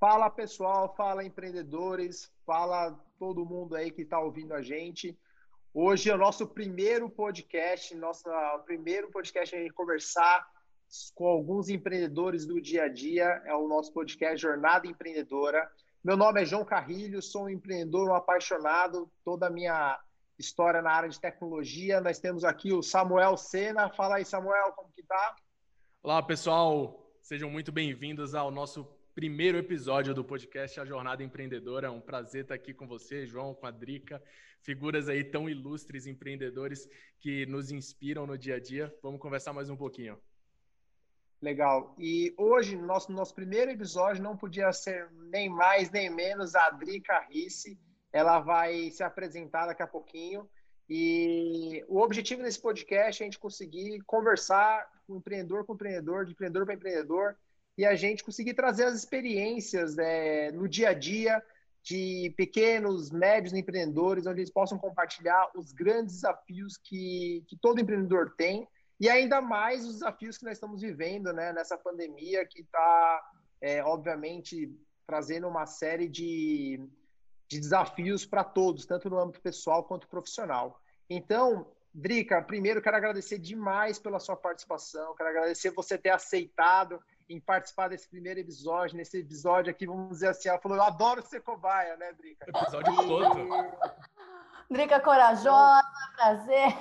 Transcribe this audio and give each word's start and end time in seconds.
Fala 0.00 0.30
pessoal, 0.30 0.94
fala 0.96 1.22
empreendedores, 1.22 2.32
fala 2.46 2.98
todo 3.18 3.44
mundo 3.44 3.76
aí 3.76 3.90
que 3.90 4.02
está 4.02 4.18
ouvindo 4.18 4.54
a 4.54 4.62
gente. 4.62 5.18
Hoje 5.74 6.08
é 6.08 6.14
o 6.14 6.18
nosso 6.18 6.46
primeiro 6.46 7.10
podcast, 7.10 7.94
nosso 7.94 8.24
primeiro 8.64 9.10
podcast 9.10 9.54
a 9.54 9.58
gente 9.58 9.74
conversar 9.74 10.48
com 11.14 11.26
alguns 11.26 11.68
empreendedores 11.68 12.46
do 12.46 12.58
dia 12.58 12.84
a 12.84 12.88
dia. 12.88 13.42
É 13.44 13.54
o 13.54 13.68
nosso 13.68 13.92
podcast 13.92 14.38
Jornada 14.38 14.86
Empreendedora. 14.86 15.70
Meu 16.02 16.16
nome 16.16 16.40
é 16.40 16.46
João 16.46 16.64
Carrilho, 16.64 17.20
sou 17.20 17.44
um 17.44 17.48
empreendedor, 17.50 18.08
um 18.08 18.14
apaixonado, 18.14 19.10
toda 19.22 19.48
a 19.48 19.50
minha 19.50 20.00
história 20.38 20.82
na 20.82 20.90
área 20.90 21.08
de 21.08 21.20
tecnologia. 21.20 22.00
Nós 22.00 22.18
temos 22.18 22.44
aqui 22.44 22.72
o 22.72 22.82
Samuel 22.82 23.36
Sena. 23.36 23.88
Fala 23.90 24.16
aí, 24.16 24.24
Samuel, 24.24 24.72
como 24.72 24.90
que 24.92 25.02
tá? 25.02 25.36
Olá, 26.02 26.22
pessoal. 26.22 27.12
Sejam 27.22 27.48
muito 27.48 27.72
bem-vindos 27.72 28.34
ao 28.34 28.50
nosso 28.50 28.84
primeiro 29.14 29.56
episódio 29.56 30.12
do 30.12 30.24
podcast 30.24 30.78
A 30.80 30.84
Jornada 30.84 31.22
Empreendedora. 31.22 31.86
É 31.86 31.90
um 31.90 32.00
prazer 32.00 32.42
estar 32.42 32.54
aqui 32.54 32.74
com 32.74 32.86
você, 32.86 33.26
João, 33.26 33.54
com 33.54 33.66
a 33.66 33.70
Drica, 33.70 34.22
figuras 34.60 35.08
aí 35.08 35.22
tão 35.22 35.48
ilustres, 35.48 36.06
empreendedores 36.06 36.88
que 37.20 37.46
nos 37.46 37.70
inspiram 37.70 38.26
no 38.26 38.36
dia 38.36 38.56
a 38.56 38.60
dia. 38.60 38.94
Vamos 39.02 39.20
conversar 39.20 39.52
mais 39.52 39.70
um 39.70 39.76
pouquinho. 39.76 40.18
Legal. 41.40 41.94
E 41.98 42.34
hoje, 42.36 42.74
no 42.74 42.86
nosso, 42.86 43.12
nosso 43.12 43.34
primeiro 43.34 43.70
episódio, 43.70 44.22
não 44.22 44.36
podia 44.36 44.72
ser 44.72 45.10
nem 45.30 45.48
mais 45.48 45.90
nem 45.90 46.10
menos 46.10 46.54
a 46.54 46.70
Drica 46.70 47.20
Risse. 47.30 47.78
Ela 48.14 48.38
vai 48.38 48.92
se 48.92 49.02
apresentar 49.02 49.66
daqui 49.66 49.82
a 49.82 49.88
pouquinho. 49.88 50.48
E 50.88 51.84
o 51.88 52.00
objetivo 52.00 52.44
desse 52.44 52.60
podcast 52.60 53.20
é 53.20 53.26
a 53.26 53.26
gente 53.26 53.40
conseguir 53.40 54.00
conversar 54.06 54.88
com 55.04 55.16
empreendedor 55.16 55.64
com 55.64 55.74
empreendedor, 55.74 56.24
de 56.24 56.30
empreendedor 56.30 56.64
para 56.64 56.74
empreendedor, 56.76 57.36
e 57.76 57.84
a 57.84 57.96
gente 57.96 58.22
conseguir 58.22 58.54
trazer 58.54 58.84
as 58.84 58.94
experiências 58.94 59.96
né, 59.96 60.52
no 60.52 60.68
dia 60.68 60.90
a 60.90 60.94
dia 60.94 61.42
de 61.82 62.32
pequenos, 62.36 63.10
médios 63.10 63.52
empreendedores, 63.52 64.26
onde 64.26 64.40
eles 64.40 64.52
possam 64.52 64.78
compartilhar 64.78 65.50
os 65.54 65.72
grandes 65.72 66.14
desafios 66.14 66.76
que, 66.78 67.44
que 67.48 67.56
todo 67.56 67.80
empreendedor 67.80 68.32
tem 68.36 68.68
e 69.00 69.08
ainda 69.08 69.42
mais 69.42 69.84
os 69.84 69.94
desafios 69.94 70.38
que 70.38 70.44
nós 70.44 70.54
estamos 70.54 70.80
vivendo 70.80 71.32
né, 71.32 71.52
nessa 71.52 71.76
pandemia 71.76 72.46
que 72.46 72.60
está, 72.60 73.22
é, 73.60 73.82
obviamente, 73.82 74.72
trazendo 75.04 75.48
uma 75.48 75.66
série 75.66 76.08
de, 76.08 76.80
de 77.54 77.60
desafios 77.60 78.26
para 78.26 78.42
todos, 78.42 78.84
tanto 78.84 79.08
no 79.08 79.18
âmbito 79.18 79.40
pessoal 79.40 79.84
quanto 79.84 80.08
profissional. 80.08 80.80
Então, 81.08 81.66
Drica, 81.92 82.42
primeiro 82.42 82.82
quero 82.82 82.96
agradecer 82.96 83.38
demais 83.38 83.98
pela 83.98 84.18
sua 84.18 84.36
participação, 84.36 85.14
quero 85.14 85.30
agradecer 85.30 85.70
você 85.70 85.96
ter 85.96 86.10
aceitado 86.10 87.00
em 87.28 87.40
participar 87.40 87.88
desse 87.88 88.08
primeiro 88.08 88.40
episódio. 88.40 88.96
Nesse 88.96 89.20
episódio 89.20 89.70
aqui, 89.70 89.86
vamos 89.86 90.10
dizer 90.10 90.28
assim, 90.28 90.48
ela 90.48 90.58
falou: 90.58 90.76
Eu 90.76 90.82
adoro 90.82 91.22
ser 91.22 91.42
cobaia, 91.42 91.96
né, 91.96 92.12
Drica? 92.14 92.50
Episódio 92.50 92.96
todo. 92.96 93.36
Drica 94.68 94.98
corajosa, 94.98 95.84
prazer. 96.16 96.74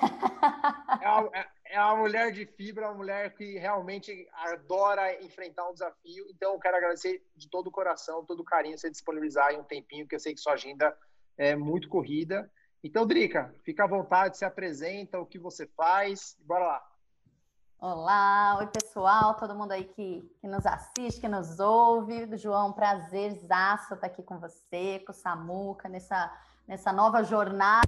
É 1.01 1.39
é, 1.39 1.47
é 1.73 1.81
uma 1.81 1.95
mulher 1.95 2.31
de 2.31 2.45
fibra, 2.45 2.87
uma 2.87 2.93
mulher 2.93 3.33
que 3.33 3.57
realmente 3.57 4.29
adora 4.31 5.23
enfrentar 5.23 5.67
um 5.67 5.73
desafio. 5.73 6.23
Então, 6.29 6.53
eu 6.53 6.59
quero 6.59 6.77
agradecer 6.77 7.25
de 7.35 7.49
todo 7.49 7.67
o 7.67 7.71
coração, 7.71 8.23
todo 8.23 8.41
o 8.41 8.45
carinho, 8.45 8.77
você 8.77 8.91
disponibilizar 8.91 9.47
aí 9.47 9.57
um 9.57 9.63
tempinho, 9.63 10.07
que 10.07 10.13
eu 10.13 10.19
sei 10.19 10.35
que 10.35 10.39
sua 10.39 10.53
agenda 10.53 10.95
é 11.35 11.55
muito 11.55 11.89
corrida. 11.89 12.47
Então, 12.83 13.07
Drica, 13.07 13.55
fica 13.63 13.85
à 13.85 13.87
vontade, 13.87 14.37
se 14.37 14.45
apresenta, 14.45 15.19
o 15.19 15.25
que 15.25 15.39
você 15.39 15.65
faz, 15.65 16.37
bora 16.41 16.63
lá. 16.63 16.89
Olá, 17.79 18.57
oi 18.59 18.67
pessoal, 18.67 19.35
todo 19.35 19.55
mundo 19.55 19.71
aí 19.71 19.85
que, 19.85 20.21
que 20.39 20.47
nos 20.47 20.67
assiste, 20.67 21.19
que 21.19 21.27
nos 21.27 21.59
ouve. 21.59 22.37
João, 22.37 22.71
prazerzaço 22.71 23.95
estar 23.95 24.07
aqui 24.07 24.21
com 24.21 24.37
você, 24.39 24.99
com 24.99 25.11
o 25.11 25.15
Samuca, 25.15 25.89
nessa, 25.89 26.31
nessa 26.67 26.93
nova 26.93 27.23
jornada 27.23 27.87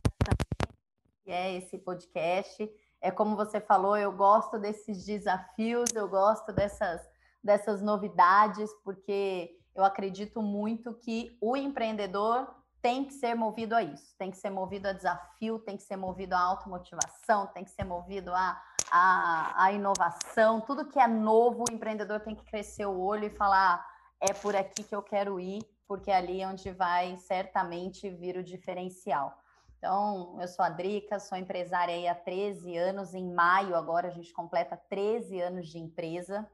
que 1.25 1.31
é 1.31 1.57
esse 1.57 1.77
podcast. 1.79 2.71
É 3.05 3.11
como 3.11 3.35
você 3.35 3.61
falou, 3.61 3.95
eu 3.95 4.11
gosto 4.11 4.57
desses 4.57 5.05
desafios, 5.05 5.89
eu 5.93 6.07
gosto 6.07 6.51
dessas, 6.51 7.01
dessas 7.43 7.81
novidades, 7.81 8.69
porque 8.83 9.59
eu 9.75 9.83
acredito 9.83 10.41
muito 10.41 10.93
que 10.93 11.37
o 11.39 11.55
empreendedor 11.55 12.47
tem 12.81 13.05
que 13.05 13.13
ser 13.13 13.35
movido 13.35 13.75
a 13.75 13.83
isso, 13.83 14.15
tem 14.17 14.31
que 14.31 14.37
ser 14.37 14.49
movido 14.49 14.87
a 14.87 14.93
desafio, 14.93 15.59
tem 15.59 15.77
que 15.77 15.83
ser 15.83 15.97
movido 15.97 16.33
a 16.33 16.39
automotivação, 16.39 17.47
tem 17.47 17.63
que 17.63 17.71
ser 17.71 17.83
movido 17.83 18.33
a 18.33 18.61
a, 18.91 19.65
a 19.65 19.71
inovação, 19.71 20.61
tudo 20.61 20.85
que 20.85 20.99
é 20.99 21.07
novo, 21.07 21.65
o 21.67 21.73
empreendedor 21.73 22.19
tem 22.19 22.35
que 22.35 22.45
crescer 22.45 22.85
o 22.85 22.99
olho 22.99 23.25
e 23.25 23.29
falar: 23.29 23.85
é 24.19 24.33
por 24.33 24.55
aqui 24.55 24.83
que 24.83 24.95
eu 24.95 25.01
quero 25.01 25.39
ir, 25.39 25.61
porque 25.87 26.11
é 26.11 26.15
ali 26.15 26.45
onde 26.45 26.71
vai 26.71 27.17
certamente 27.17 28.09
vir 28.09 28.37
o 28.37 28.43
diferencial. 28.43 29.37
Então, 29.77 30.37
eu 30.41 30.47
sou 30.47 30.63
a 30.65 30.69
Drica, 30.69 31.19
sou 31.19 31.37
empresária 31.37 32.11
há 32.11 32.15
13 32.15 32.75
anos, 32.75 33.13
em 33.13 33.31
maio 33.33 33.75
agora 33.75 34.07
a 34.07 34.11
gente 34.11 34.33
completa 34.33 34.75
13 34.89 35.39
anos 35.41 35.67
de 35.67 35.77
empresa. 35.77 36.49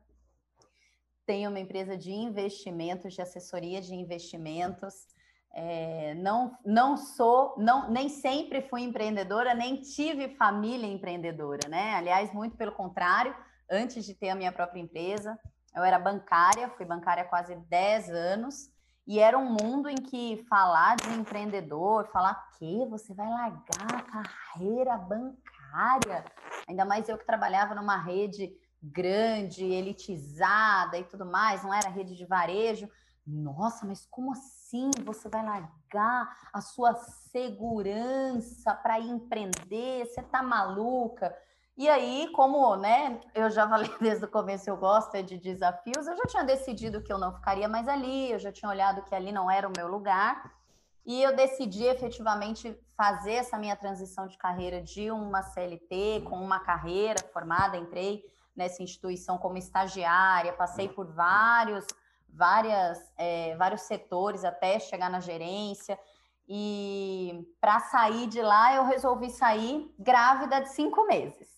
Tenho 1.26 1.50
uma 1.50 1.60
empresa 1.60 1.98
de 1.98 2.12
investimentos, 2.12 3.14
de 3.14 3.22
assessoria 3.22 3.82
de 3.82 3.94
investimentos. 3.94 5.08
É, 5.54 6.14
não, 6.16 6.58
não 6.66 6.98
sou, 6.98 7.56
não, 7.58 7.90
nem 7.90 8.10
sempre 8.10 8.62
fui 8.62 8.82
empreendedora, 8.82 9.54
nem 9.54 9.82
tive 9.82 10.36
família 10.36 10.88
empreendedora, 10.88 11.68
né? 11.68 11.96
Aliás, 11.96 12.34
muito 12.34 12.56
pelo 12.56 12.72
contrário, 12.72 13.36
antes 13.70 14.06
de 14.06 14.14
ter 14.14 14.30
a 14.30 14.36
minha 14.36 14.52
própria 14.52 14.80
empresa, 14.80 15.38
eu 15.76 15.84
era 15.84 16.00
bancária, 16.00 16.70
fui 16.70 16.86
bancária 16.86 17.24
há 17.24 17.28
quase 17.28 17.56
10 17.56 18.10
anos, 18.10 18.70
e 19.08 19.20
era 19.20 19.38
um 19.38 19.50
mundo 19.50 19.90
em 19.90 19.96
que 19.96 20.46
falar 20.50 20.96
de 20.96 21.10
empreendedor, 21.14 22.08
falar 22.12 22.36
que 22.58 22.86
você 22.86 23.14
vai 23.14 23.28
largar 23.28 23.96
a 23.96 24.02
carreira 24.02 24.98
bancária, 24.98 26.24
ainda 26.68 26.86
mais 26.86 27.10
eu 27.10 27.18
que 27.18 27.26
trabalhava 27.26 27.74
numa 27.76 27.98
rede 27.98 28.56
grande, 28.82 29.64
elitizada 29.64 30.98
e 30.98 31.04
tudo 31.04 31.26
mais, 31.26 31.64
não 31.64 31.74
era 31.74 31.90
rede 31.90 32.16
de 32.16 32.26
varejo. 32.26 32.90
Nossa, 33.26 33.86
mas 33.86 34.06
como 34.08 34.32
assim 34.32 34.90
você 35.06 35.30
vai 35.30 35.46
largar 35.46 36.36
a 36.52 36.60
sua 36.60 36.96
segurança 36.96 38.74
para 38.74 39.00
empreender? 39.00 40.06
Você 40.06 40.24
tá 40.24 40.42
maluca? 40.42 41.36
E 41.82 41.90
aí, 41.90 42.30
como, 42.34 42.76
né, 42.76 43.20
eu 43.34 43.50
já 43.50 43.68
falei 43.68 43.90
desde 44.00 44.24
o 44.26 44.28
começo, 44.28 44.70
eu 44.70 44.78
gosto 44.78 45.16
é 45.16 45.24
de 45.24 45.36
desafios, 45.40 46.06
eu 46.06 46.16
já 46.16 46.26
tinha 46.28 46.44
decidido 46.44 47.02
que 47.02 47.12
eu 47.12 47.18
não 47.18 47.34
ficaria 47.34 47.68
mais 47.68 47.88
ali, 47.88 48.32
eu 48.32 48.38
já 48.38 48.52
tinha 48.52 48.70
olhado 48.70 49.02
que 49.02 49.16
ali 49.16 49.32
não 49.32 49.50
era 49.50 49.68
o 49.68 49.74
meu 49.76 49.88
lugar, 49.88 50.54
e 51.04 51.24
eu 51.24 51.36
decidi 51.36 51.86
efetivamente 51.86 52.80
fazer 52.96 53.34
essa 53.34 53.58
minha 53.58 53.76
transição 53.76 54.28
de 54.28 54.38
carreira 54.38 54.80
de 54.80 55.10
uma 55.10 55.42
CLT 55.42 56.22
com 56.30 56.36
uma 56.36 56.60
carreira 56.60 57.20
formada, 57.34 57.78
entrei 57.78 58.24
nessa 58.56 58.84
instituição 58.84 59.40
como 59.40 59.58
estagiária, 59.58 60.54
passei 60.54 60.88
por 60.88 61.08
vários 61.08 61.88
várias, 62.30 63.12
é, 63.18 63.56
vários 63.58 63.82
setores 63.82 64.46
até 64.46 64.80
chegar 64.80 65.10
na 65.10 65.20
gerência. 65.20 66.00
E 66.48 67.46
para 67.60 67.80
sair 67.80 68.28
de 68.28 68.42
lá, 68.42 68.76
eu 68.76 68.86
resolvi 68.86 69.32
sair 69.32 69.94
grávida 69.98 70.62
de 70.62 70.70
cinco 70.70 71.06
meses. 71.08 71.51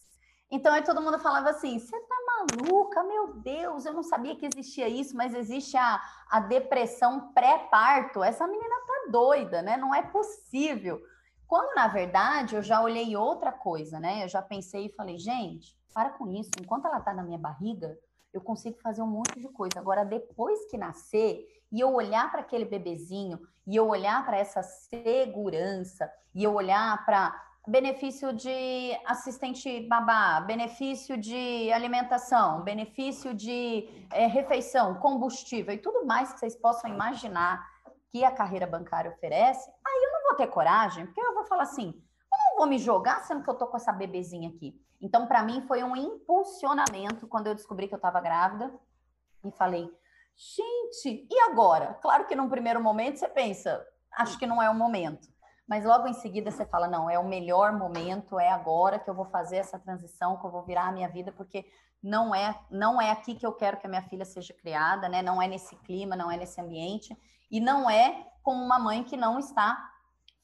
Então 0.53 0.71
aí 0.71 0.83
todo 0.83 1.01
mundo 1.01 1.17
falava 1.17 1.49
assim: 1.49 1.79
você 1.79 1.99
tá 1.99 2.15
maluca? 2.27 3.01
Meu 3.03 3.33
Deus, 3.33 3.87
eu 3.87 3.93
não 3.93 4.03
sabia 4.03 4.35
que 4.35 4.45
existia 4.45 4.87
isso, 4.87 5.17
mas 5.17 5.33
existe 5.33 5.75
a, 5.75 5.99
a 6.29 6.39
depressão 6.39 7.33
pré-parto. 7.33 8.23
Essa 8.23 8.45
menina 8.45 8.75
tá 8.85 9.09
doida, 9.09 9.63
né? 9.63 9.77
Não 9.77 9.95
é 9.95 10.03
possível. 10.03 11.01
Quando 11.47 11.73
na 11.73 11.87
verdade 11.87 12.55
eu 12.55 12.61
já 12.61 12.83
olhei 12.83 13.15
outra 13.15 13.51
coisa, 13.51 13.99
né? 13.99 14.23
Eu 14.23 14.29
já 14.29 14.43
pensei 14.43 14.85
e 14.85 14.93
falei: 14.93 15.17
gente, 15.17 15.75
para 15.91 16.11
com 16.11 16.29
isso. 16.29 16.51
Enquanto 16.61 16.85
ela 16.85 16.99
tá 16.99 17.15
na 17.15 17.23
minha 17.23 17.39
barriga, 17.39 17.97
eu 18.31 18.39
consigo 18.39 18.77
fazer 18.79 19.01
um 19.01 19.07
monte 19.07 19.39
de 19.39 19.49
coisa. 19.49 19.79
Agora, 19.79 20.05
depois 20.05 20.69
que 20.69 20.77
nascer, 20.77 21.47
e 21.71 21.79
eu 21.79 21.91
olhar 21.91 22.29
para 22.29 22.41
aquele 22.41 22.65
bebezinho, 22.65 23.39
e 23.65 23.75
eu 23.75 23.87
olhar 23.87 24.23
para 24.23 24.37
essa 24.37 24.61
segurança, 24.61 26.11
e 26.35 26.43
eu 26.43 26.53
olhar 26.53 27.03
para 27.05 27.33
benefício 27.67 28.33
de 28.33 28.91
assistente 29.05 29.87
babá, 29.87 30.41
benefício 30.41 31.17
de 31.17 31.71
alimentação, 31.71 32.61
benefício 32.61 33.33
de 33.33 33.87
é, 34.11 34.27
refeição, 34.27 34.95
combustível 34.95 35.73
e 35.73 35.77
tudo 35.77 36.05
mais 36.05 36.33
que 36.33 36.39
vocês 36.39 36.55
possam 36.55 36.89
imaginar 36.89 37.65
que 38.11 38.23
a 38.23 38.31
carreira 38.31 38.67
bancária 38.67 39.11
oferece, 39.11 39.71
aí 39.85 40.03
eu 40.03 40.11
não 40.11 40.23
vou 40.27 40.35
ter 40.35 40.47
coragem, 40.47 41.05
porque 41.05 41.21
eu 41.21 41.33
vou 41.33 41.45
falar 41.45 41.63
assim, 41.63 41.87
eu 41.87 42.37
não 42.37 42.57
vou 42.57 42.67
me 42.67 42.77
jogar 42.77 43.21
sendo 43.23 43.43
que 43.43 43.49
eu 43.49 43.55
tô 43.55 43.65
com 43.67 43.77
essa 43.77 43.91
bebezinha 43.91 44.49
aqui. 44.49 44.79
Então, 45.01 45.25
para 45.25 45.41
mim, 45.41 45.65
foi 45.67 45.83
um 45.83 45.95
impulsionamento 45.95 47.27
quando 47.27 47.47
eu 47.47 47.55
descobri 47.55 47.87
que 47.87 47.93
eu 47.93 47.97
estava 47.97 48.21
grávida 48.21 48.73
e 49.43 49.51
falei, 49.51 49.89
gente, 50.35 51.27
e 51.29 51.39
agora? 51.49 51.95
Claro 52.01 52.25
que 52.25 52.35
num 52.35 52.49
primeiro 52.49 52.81
momento 52.81 53.17
você 53.17 53.27
pensa, 53.27 53.85
acho 54.11 54.37
que 54.37 54.45
não 54.45 54.61
é 54.61 54.69
o 54.69 54.75
momento. 54.75 55.32
Mas 55.67 55.85
logo 55.85 56.07
em 56.07 56.13
seguida 56.13 56.51
você 56.51 56.65
fala: 56.65 56.87
não, 56.87 57.09
é 57.09 57.17
o 57.17 57.27
melhor 57.27 57.71
momento, 57.77 58.39
é 58.39 58.49
agora 58.49 58.99
que 58.99 59.09
eu 59.09 59.13
vou 59.13 59.25
fazer 59.25 59.57
essa 59.57 59.79
transição, 59.79 60.37
que 60.37 60.45
eu 60.45 60.51
vou 60.51 60.63
virar 60.63 60.87
a 60.87 60.91
minha 60.91 61.07
vida, 61.07 61.31
porque 61.31 61.65
não 62.01 62.35
é, 62.35 62.59
não 62.69 63.01
é 63.01 63.11
aqui 63.11 63.35
que 63.35 63.45
eu 63.45 63.53
quero 63.53 63.77
que 63.77 63.87
a 63.87 63.89
minha 63.89 64.01
filha 64.03 64.25
seja 64.25 64.53
criada, 64.53 65.07
né? 65.07 65.21
Não 65.21 65.41
é 65.41 65.47
nesse 65.47 65.75
clima, 65.77 66.15
não 66.15 66.29
é 66.29 66.35
nesse 66.35 66.59
ambiente, 66.59 67.17
e 67.49 67.59
não 67.59 67.89
é 67.89 68.27
com 68.41 68.53
uma 68.53 68.77
mãe 68.77 69.03
que 69.03 69.15
não 69.15 69.39
está 69.39 69.89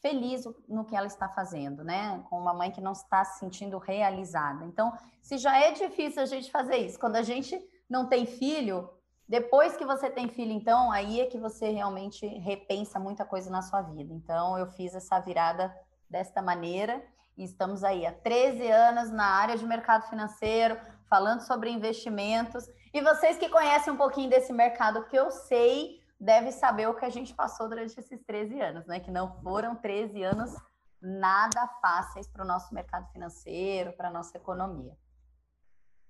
feliz 0.02 0.46
no 0.68 0.86
que 0.86 0.96
ela 0.96 1.08
está 1.08 1.28
fazendo, 1.28 1.84
né? 1.84 2.24
Com 2.30 2.40
uma 2.40 2.54
mãe 2.54 2.72
que 2.72 2.80
não 2.80 2.94
está 2.94 3.26
se 3.26 3.40
sentindo 3.40 3.78
realizada. 3.78 4.64
Então, 4.66 4.94
se 5.22 5.38
já 5.38 5.60
é 5.60 5.72
difícil 5.72 6.22
a 6.22 6.26
gente 6.26 6.50
fazer 6.50 6.78
isso, 6.78 6.98
quando 6.98 7.18
a 7.18 7.22
gente 7.22 7.60
não 7.90 8.08
tem 8.08 8.26
filho, 8.26 8.90
depois 9.30 9.78
que 9.78 9.86
você 9.86 10.10
tem 10.10 10.28
filho, 10.28 10.52
então, 10.52 10.92
aí 10.92 11.22
é 11.22 11.28
que 11.28 11.38
você 11.38 11.70
realmente 11.70 12.26
repensa 12.26 13.00
muita 13.00 13.24
coisa 13.24 13.48
na 13.52 13.62
sua 13.62 13.84
vida. 13.84 14.12
Então, 14.12 14.58
eu 14.58 14.66
fiz 14.72 14.96
essa 14.96 15.20
virada 15.20 15.72
desta 16.10 16.42
maneira 16.42 17.00
e 17.38 17.44
estamos 17.44 17.84
aí 17.84 18.08
há 18.08 18.12
13 18.12 18.68
anos 18.72 19.12
na 19.12 19.26
área 19.26 19.56
de 19.56 19.64
mercado 19.64 20.10
financeiro, 20.10 20.80
falando 21.08 21.42
sobre 21.42 21.70
investimentos. 21.70 22.68
E 22.92 23.02
vocês 23.02 23.38
que 23.38 23.50
conhecem 23.50 23.94
um 23.94 23.98
pouquinho 23.98 24.32
desse 24.32 24.52
mercado, 24.52 25.06
que 25.06 25.16
eu 25.16 25.30
sei, 25.30 26.02
deve 26.20 26.52
saber 26.52 26.90
o 26.90 26.96
que 26.96 27.06
a 27.06 27.10
gente 27.12 27.32
passou 27.32 27.70
durante 27.70 28.00
esses 28.00 28.20
13 28.26 28.60
anos, 28.60 28.88
né? 28.88 29.00
Que 29.00 29.12
não 29.12 29.40
foram 29.44 29.76
13 29.76 30.24
anos 30.24 30.56
nada 31.00 31.68
fáceis 31.80 32.28
para 32.28 32.44
o 32.44 32.48
nosso 32.48 32.74
mercado 32.74 33.08
financeiro, 33.12 33.94
para 33.94 34.10
a 34.10 34.12
nossa 34.12 34.36
economia. 34.36 34.98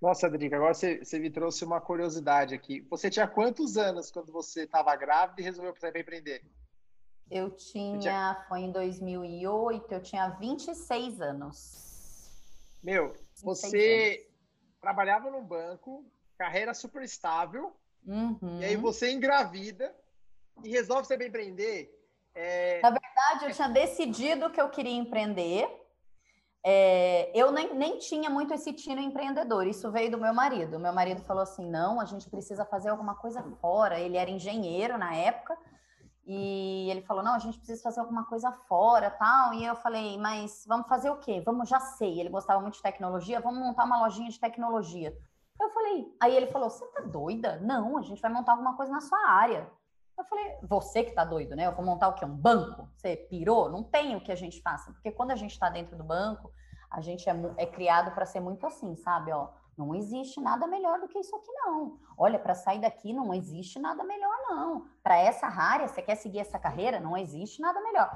Nossa, 0.02 0.28
Adrica, 0.28 0.56
agora 0.56 0.74
você, 0.74 1.04
você, 1.04 1.20
me 1.20 1.30
trouxe 1.30 1.66
uma 1.66 1.82
curiosidade 1.82 2.56
aqui. 2.56 2.82
Você 2.90 3.10
tinha 3.10 3.28
quantos 3.28 3.76
anos 3.76 4.10
quando 4.10 4.32
você 4.32 4.64
estava 4.64 4.96
grávida 4.96 5.42
e 5.42 5.44
resolveu 5.44 5.74
empreender? 5.96 6.42
Eu 7.30 7.52
tinha, 7.52 8.00
tinha, 8.00 8.46
foi 8.48 8.62
em 8.62 8.72
2008, 8.72 9.92
eu 9.92 10.02
tinha 10.02 10.30
26 10.30 11.22
anos. 11.22 11.90
Meu, 12.82 13.14
você 13.44 14.16
anos. 14.16 14.82
trabalhava 14.82 15.30
no 15.30 15.42
banco, 15.42 16.06
carreira 16.38 16.74
super 16.74 17.04
estável, 17.04 17.76
uhum. 18.08 18.62
e 18.62 18.66
aí 18.66 18.76
você 18.78 19.12
engravida 19.12 19.94
e 20.64 20.70
resolve 20.70 21.08
ser 21.08 21.22
empreender. 21.22 21.94
É... 22.34 22.82
Na 22.82 22.90
verdade, 22.90 23.46
eu 23.46 23.54
tinha 23.54 23.68
decidido 23.68 24.50
que 24.50 24.62
eu 24.62 24.70
queria 24.70 24.96
empreender, 24.96 25.68
é, 26.64 27.32
eu 27.34 27.52
nem, 27.52 27.74
nem 27.74 27.98
tinha 27.98 28.30
muito 28.30 28.54
esse 28.54 28.74
tino 28.74 29.00
empreendedor, 29.00 29.66
isso 29.66 29.90
veio 29.92 30.12
do 30.12 30.18
meu 30.18 30.34
marido. 30.34 30.80
Meu 30.80 30.92
marido 30.94 31.22
falou 31.24 31.44
assim: 31.44 31.70
não, 31.70 32.02
a 32.02 32.06
gente 32.06 32.30
precisa 32.30 32.66
fazer 32.66 32.90
alguma 32.90 33.16
coisa 33.16 33.42
fora. 33.62 34.00
Ele 34.00 34.18
era 34.18 34.30
engenheiro 34.30 34.98
na 34.98 35.16
época, 35.16 35.58
e 36.26 36.90
ele 36.92 37.02
falou: 37.02 37.24
não, 37.24 37.34
a 37.34 37.40
gente 37.40 37.58
precisa 37.58 37.82
fazer 37.82 38.02
alguma 38.02 38.26
coisa 38.26 38.52
fora 38.68 39.10
tal. 39.10 39.54
E 39.54 39.66
eu 39.66 39.76
falei: 39.76 40.18
mas 40.18 40.66
vamos 40.68 40.88
fazer 40.88 41.10
o 41.10 41.18
quê? 41.18 41.42
Vamos, 41.46 41.70
já 41.70 41.80
sei. 41.80 42.20
Ele 42.20 42.30
gostava 42.30 42.62
muito 42.62 42.76
de 42.76 42.82
tecnologia, 42.84 43.40
vamos 43.40 43.60
montar 43.60 43.86
uma 43.86 44.02
lojinha 44.02 44.30
de 44.30 44.40
tecnologia. 44.40 45.18
Eu 45.62 45.70
falei, 45.70 46.14
aí 46.22 46.36
ele 46.36 46.48
falou: 46.48 46.70
você 46.70 46.86
tá 46.88 47.02
doida? 47.02 47.58
Não, 47.62 47.98
a 47.98 48.02
gente 48.02 48.22
vai 48.22 48.32
montar 48.32 48.52
alguma 48.52 48.76
coisa 48.76 48.92
na 48.92 49.02
sua 49.02 49.20
área. 49.30 49.70
Eu 50.20 50.26
falei, 50.26 50.58
você 50.62 51.02
que 51.02 51.14
tá 51.14 51.24
doido, 51.24 51.56
né? 51.56 51.66
Eu 51.66 51.72
vou 51.72 51.86
montar 51.86 52.10
o 52.10 52.14
quê? 52.14 52.26
Um 52.26 52.36
banco? 52.36 52.90
Você 52.98 53.16
pirou? 53.16 53.70
Não 53.70 53.82
tem 53.82 54.18
o 54.18 54.22
que 54.22 54.34
a 54.34 54.36
gente 54.36 54.62
faça. 54.62 54.92
Porque 54.92 55.12
quando 55.12 55.32
a 55.32 55.36
gente 55.36 55.52
está 55.52 55.70
dentro 55.70 55.96
do 55.96 56.04
banco, 56.04 56.52
a 56.92 57.00
gente 57.00 57.30
é, 57.30 57.34
é 57.56 57.66
criado 57.66 58.12
para 58.12 58.26
ser 58.26 58.42
muito 58.42 58.68
assim, 58.68 58.98
sabe? 58.98 59.32
Ó, 59.32 59.48
não 59.78 59.96
existe 59.96 60.42
nada 60.42 60.68
melhor 60.68 61.00
do 61.00 61.08
que 61.08 61.18
isso 61.18 61.34
aqui, 61.34 61.50
não. 61.54 61.98
Olha, 62.18 62.38
para 62.38 62.54
sair 62.54 62.82
daqui 62.82 63.14
não 63.14 63.34
existe 63.34 63.80
nada 63.80 64.04
melhor, 64.04 64.36
não. 64.50 64.86
Para 65.02 65.18
essa 65.18 65.48
área, 65.48 65.88
você 65.88 66.02
quer 66.02 66.16
seguir 66.16 66.40
essa 66.40 66.60
carreira? 66.60 67.00
Não 67.00 67.16
existe 67.16 67.62
nada 67.62 67.80
melhor. 67.82 68.12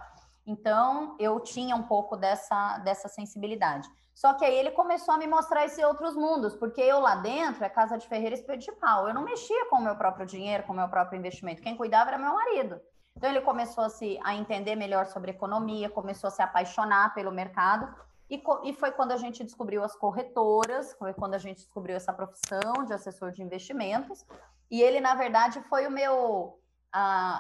Então, 0.45 1.15
eu 1.19 1.39
tinha 1.39 1.75
um 1.75 1.83
pouco 1.83 2.17
dessa, 2.17 2.79
dessa 2.79 3.07
sensibilidade. 3.07 3.87
Só 4.13 4.33
que 4.33 4.45
aí 4.45 4.55
ele 4.55 4.71
começou 4.71 5.13
a 5.13 5.17
me 5.17 5.25
mostrar 5.25 5.65
esses 5.65 5.83
outros 5.83 6.15
mundos, 6.15 6.55
porque 6.55 6.81
eu 6.81 6.99
lá 6.99 7.15
dentro 7.15 7.63
é 7.63 7.69
casa 7.69 7.97
de 7.97 8.07
ferreira 8.07 8.35
espelho 8.35 8.59
de 8.59 8.71
pau. 8.73 9.07
Eu 9.07 9.13
não 9.13 9.23
mexia 9.23 9.67
com 9.69 9.77
o 9.77 9.81
meu 9.81 9.95
próprio 9.95 10.25
dinheiro, 10.25 10.63
com 10.63 10.73
o 10.73 10.75
meu 10.75 10.87
próprio 10.87 11.17
investimento. 11.17 11.61
Quem 11.61 11.75
cuidava 11.75 12.11
era 12.11 12.17
meu 12.17 12.33
marido. 12.33 12.79
Então 13.15 13.29
ele 13.29 13.41
começou 13.41 13.83
a, 13.83 13.89
se, 13.89 14.19
a 14.23 14.35
entender 14.35 14.75
melhor 14.75 15.05
sobre 15.07 15.31
economia, 15.31 15.89
começou 15.89 16.27
a 16.27 16.31
se 16.31 16.41
apaixonar 16.41 17.13
pelo 17.13 17.31
mercado. 17.31 17.93
E, 18.29 18.41
e 18.63 18.73
foi 18.73 18.91
quando 18.91 19.11
a 19.11 19.17
gente 19.17 19.43
descobriu 19.43 19.83
as 19.83 19.95
corretoras, 19.95 20.93
foi 20.93 21.13
quando 21.13 21.33
a 21.33 21.37
gente 21.37 21.57
descobriu 21.57 21.95
essa 21.95 22.13
profissão 22.13 22.85
de 22.85 22.93
assessor 22.93 23.31
de 23.31 23.41
investimentos. 23.41 24.25
E 24.69 24.81
ele, 24.81 24.99
na 24.99 25.15
verdade, 25.15 25.61
foi 25.69 25.85
o 25.87 25.91
meu 25.91 26.59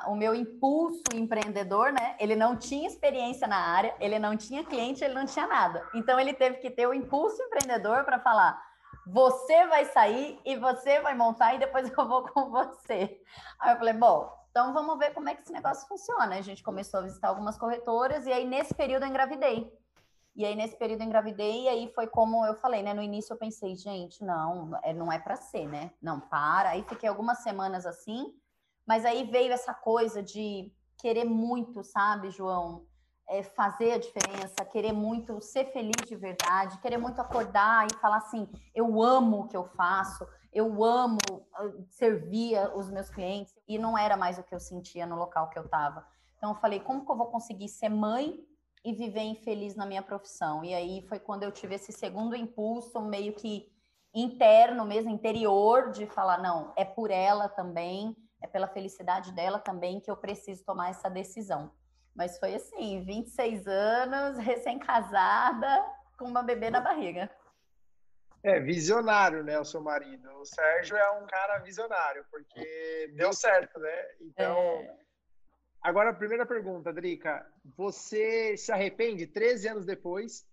o 0.07 0.15
meu 0.15 0.33
impulso 0.33 1.03
empreendedor, 1.13 1.91
né? 1.91 2.15
Ele 2.19 2.35
não 2.35 2.55
tinha 2.55 2.87
experiência 2.87 3.47
na 3.47 3.57
área, 3.57 3.95
ele 3.99 4.17
não 4.17 4.35
tinha 4.35 4.63
cliente, 4.63 5.03
ele 5.03 5.13
não 5.13 5.25
tinha 5.25 5.45
nada. 5.45 5.87
Então 5.93 6.19
ele 6.19 6.33
teve 6.33 6.57
que 6.57 6.71
ter 6.71 6.87
o 6.87 6.93
impulso 6.93 7.41
empreendedor 7.41 8.03
para 8.03 8.19
falar: 8.19 8.59
você 9.05 9.67
vai 9.67 9.85
sair 9.85 10.39
e 10.43 10.55
você 10.55 11.01
vai 11.01 11.13
montar 11.13 11.53
e 11.53 11.59
depois 11.59 11.89
eu 11.95 12.07
vou 12.07 12.23
com 12.23 12.49
você. 12.49 13.21
Aí 13.59 13.73
eu 13.73 13.77
falei: 13.77 13.93
bom, 13.93 14.31
então 14.49 14.73
vamos 14.73 14.97
ver 14.97 15.13
como 15.13 15.29
é 15.29 15.35
que 15.35 15.43
esse 15.43 15.53
negócio 15.53 15.87
funciona. 15.87 16.35
A 16.35 16.41
gente 16.41 16.63
começou 16.63 16.99
a 16.99 17.03
visitar 17.03 17.29
algumas 17.29 17.57
corretoras 17.57 18.25
e 18.25 18.33
aí 18.33 18.45
nesse 18.45 18.73
período 18.73 19.03
eu 19.03 19.09
engravidei. 19.09 19.71
E 20.35 20.43
aí, 20.43 20.55
nesse 20.55 20.75
período, 20.75 21.01
eu 21.01 21.05
engravidei, 21.05 21.65
e 21.65 21.69
aí 21.69 21.91
foi 21.93 22.07
como 22.07 22.43
eu 22.43 22.55
falei, 22.55 22.81
né? 22.81 22.91
No 22.91 23.03
início 23.03 23.33
eu 23.33 23.37
pensei, 23.37 23.75
gente, 23.75 24.23
não, 24.23 24.71
é, 24.81 24.91
não 24.91 25.11
é 25.11 25.19
para 25.19 25.35
ser, 25.35 25.67
né? 25.67 25.91
Não, 26.01 26.19
para. 26.19 26.69
Aí 26.69 26.83
fiquei 26.89 27.07
algumas 27.07 27.43
semanas 27.43 27.85
assim, 27.85 28.33
mas 28.85 29.05
aí 29.05 29.23
veio 29.23 29.53
essa 29.53 29.73
coisa 29.73 30.21
de 30.21 30.71
querer 30.97 31.25
muito, 31.25 31.83
sabe, 31.83 32.29
João? 32.29 32.85
É, 33.27 33.41
fazer 33.41 33.93
a 33.93 33.97
diferença, 33.97 34.65
querer 34.65 34.91
muito 34.91 35.41
ser 35.41 35.71
feliz 35.71 36.07
de 36.07 36.15
verdade, 36.15 36.79
querer 36.79 36.97
muito 36.97 37.21
acordar 37.21 37.87
e 37.87 37.95
falar 37.95 38.17
assim: 38.17 38.49
eu 38.75 39.01
amo 39.01 39.41
o 39.41 39.47
que 39.47 39.55
eu 39.55 39.63
faço, 39.63 40.27
eu 40.51 40.83
amo 40.83 41.17
ah, 41.55 41.71
servir 41.89 42.57
os 42.75 42.89
meus 42.89 43.09
clientes, 43.09 43.53
e 43.67 43.77
não 43.77 43.97
era 43.97 44.17
mais 44.17 44.37
o 44.37 44.43
que 44.43 44.53
eu 44.53 44.59
sentia 44.59 45.05
no 45.05 45.15
local 45.15 45.49
que 45.49 45.57
eu 45.57 45.63
estava. 45.63 46.05
Então, 46.37 46.51
eu 46.51 46.55
falei: 46.55 46.81
como 46.81 47.05
que 47.05 47.11
eu 47.11 47.15
vou 47.15 47.27
conseguir 47.27 47.69
ser 47.69 47.87
mãe 47.87 48.37
e 48.83 48.93
viver 48.93 49.21
infeliz 49.21 49.73
na 49.73 49.85
minha 49.85 50.01
profissão? 50.01 50.63
E 50.63 50.73
aí 50.73 51.01
foi 51.07 51.17
quando 51.17 51.43
eu 51.43 51.51
tive 51.51 51.75
esse 51.75 51.93
segundo 51.93 52.35
impulso, 52.35 53.01
meio 53.01 53.33
que 53.33 53.71
interno 54.13 54.83
mesmo, 54.83 55.09
interior, 55.09 55.91
de 55.91 56.05
falar: 56.07 56.41
não, 56.41 56.73
é 56.75 56.83
por 56.83 57.09
ela 57.09 57.47
também 57.47 58.13
é 58.43 58.47
pela 58.47 58.67
felicidade 58.67 59.31
dela 59.31 59.57
também 59.57 60.01
que 60.01 60.11
eu 60.11 60.17
preciso 60.17 60.65
tomar 60.65 60.89
essa 60.89 61.09
decisão. 61.09 61.71
Mas 62.13 62.37
foi 62.37 62.53
assim, 62.53 63.03
26 63.03 63.65
anos, 63.65 64.37
recém-casada, 64.37 65.83
com 66.17 66.25
uma 66.25 66.43
bebê 66.43 66.69
na 66.69 66.81
barriga. 66.81 67.31
É, 68.43 68.59
visionário, 68.59 69.41
né, 69.43 69.57
o 69.57 69.63
seu 69.63 69.81
marido. 69.81 70.29
O 70.33 70.45
Sérgio 70.45 70.97
é 70.97 71.11
um 71.11 71.25
cara 71.25 71.59
visionário, 71.59 72.25
porque 72.29 73.13
deu 73.15 73.31
certo, 73.31 73.79
né? 73.79 74.07
Então, 74.19 74.57
é... 74.57 74.97
agora 75.81 76.09
a 76.09 76.13
primeira 76.13 76.45
pergunta, 76.45 76.91
Drica. 76.91 77.49
Você 77.77 78.57
se 78.57 78.73
arrepende 78.73 79.25
13 79.25 79.69
anos 79.69 79.85
depois 79.85 80.45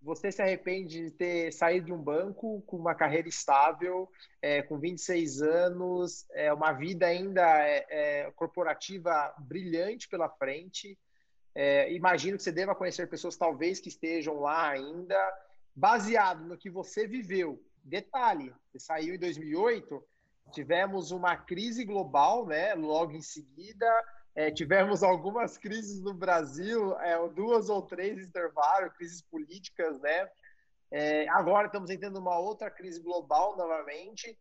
você 0.00 0.30
se 0.30 0.40
arrepende 0.40 1.04
de 1.04 1.10
ter 1.10 1.52
saído 1.52 1.86
de 1.86 1.92
um 1.92 2.02
banco 2.02 2.62
com 2.66 2.76
uma 2.76 2.94
carreira 2.94 3.28
estável, 3.28 4.08
é, 4.40 4.62
com 4.62 4.78
26 4.78 5.42
anos, 5.42 6.24
é, 6.32 6.52
uma 6.52 6.72
vida 6.72 7.06
ainda 7.06 7.42
é, 7.66 7.86
é, 7.90 8.30
corporativa 8.32 9.34
brilhante 9.38 10.08
pela 10.08 10.28
frente. 10.28 10.96
É, 11.54 11.92
imagino 11.92 12.36
que 12.36 12.42
você 12.42 12.52
deva 12.52 12.74
conhecer 12.74 13.08
pessoas 13.08 13.36
talvez 13.36 13.80
que 13.80 13.88
estejam 13.88 14.40
lá 14.40 14.70
ainda, 14.70 15.16
baseado 15.74 16.44
no 16.44 16.56
que 16.56 16.70
você 16.70 17.06
viveu. 17.06 17.60
Detalhe, 17.82 18.54
você 18.70 18.78
saiu 18.78 19.14
em 19.14 19.18
2008, 19.18 20.04
tivemos 20.52 21.10
uma 21.10 21.36
crise 21.36 21.84
global, 21.84 22.46
né? 22.46 22.74
Logo 22.74 23.12
em 23.12 23.22
seguida, 23.22 23.86
é, 24.38 24.52
tivemos 24.52 25.02
algumas 25.02 25.58
crises 25.58 26.00
no 26.00 26.14
Brasil, 26.14 26.96
é, 27.00 27.28
duas 27.30 27.68
ou 27.68 27.82
três 27.82 28.24
intervalos, 28.24 28.96
crises 28.96 29.20
políticas, 29.20 30.00
né? 30.00 30.30
É, 30.92 31.28
agora 31.30 31.66
estamos 31.66 31.90
entrando 31.90 32.20
uma 32.20 32.38
outra 32.38 32.70
crise 32.70 33.00
global 33.02 33.56
novamente. 33.56 34.38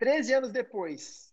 Treze 0.00 0.34
anos 0.34 0.50
depois, 0.50 1.32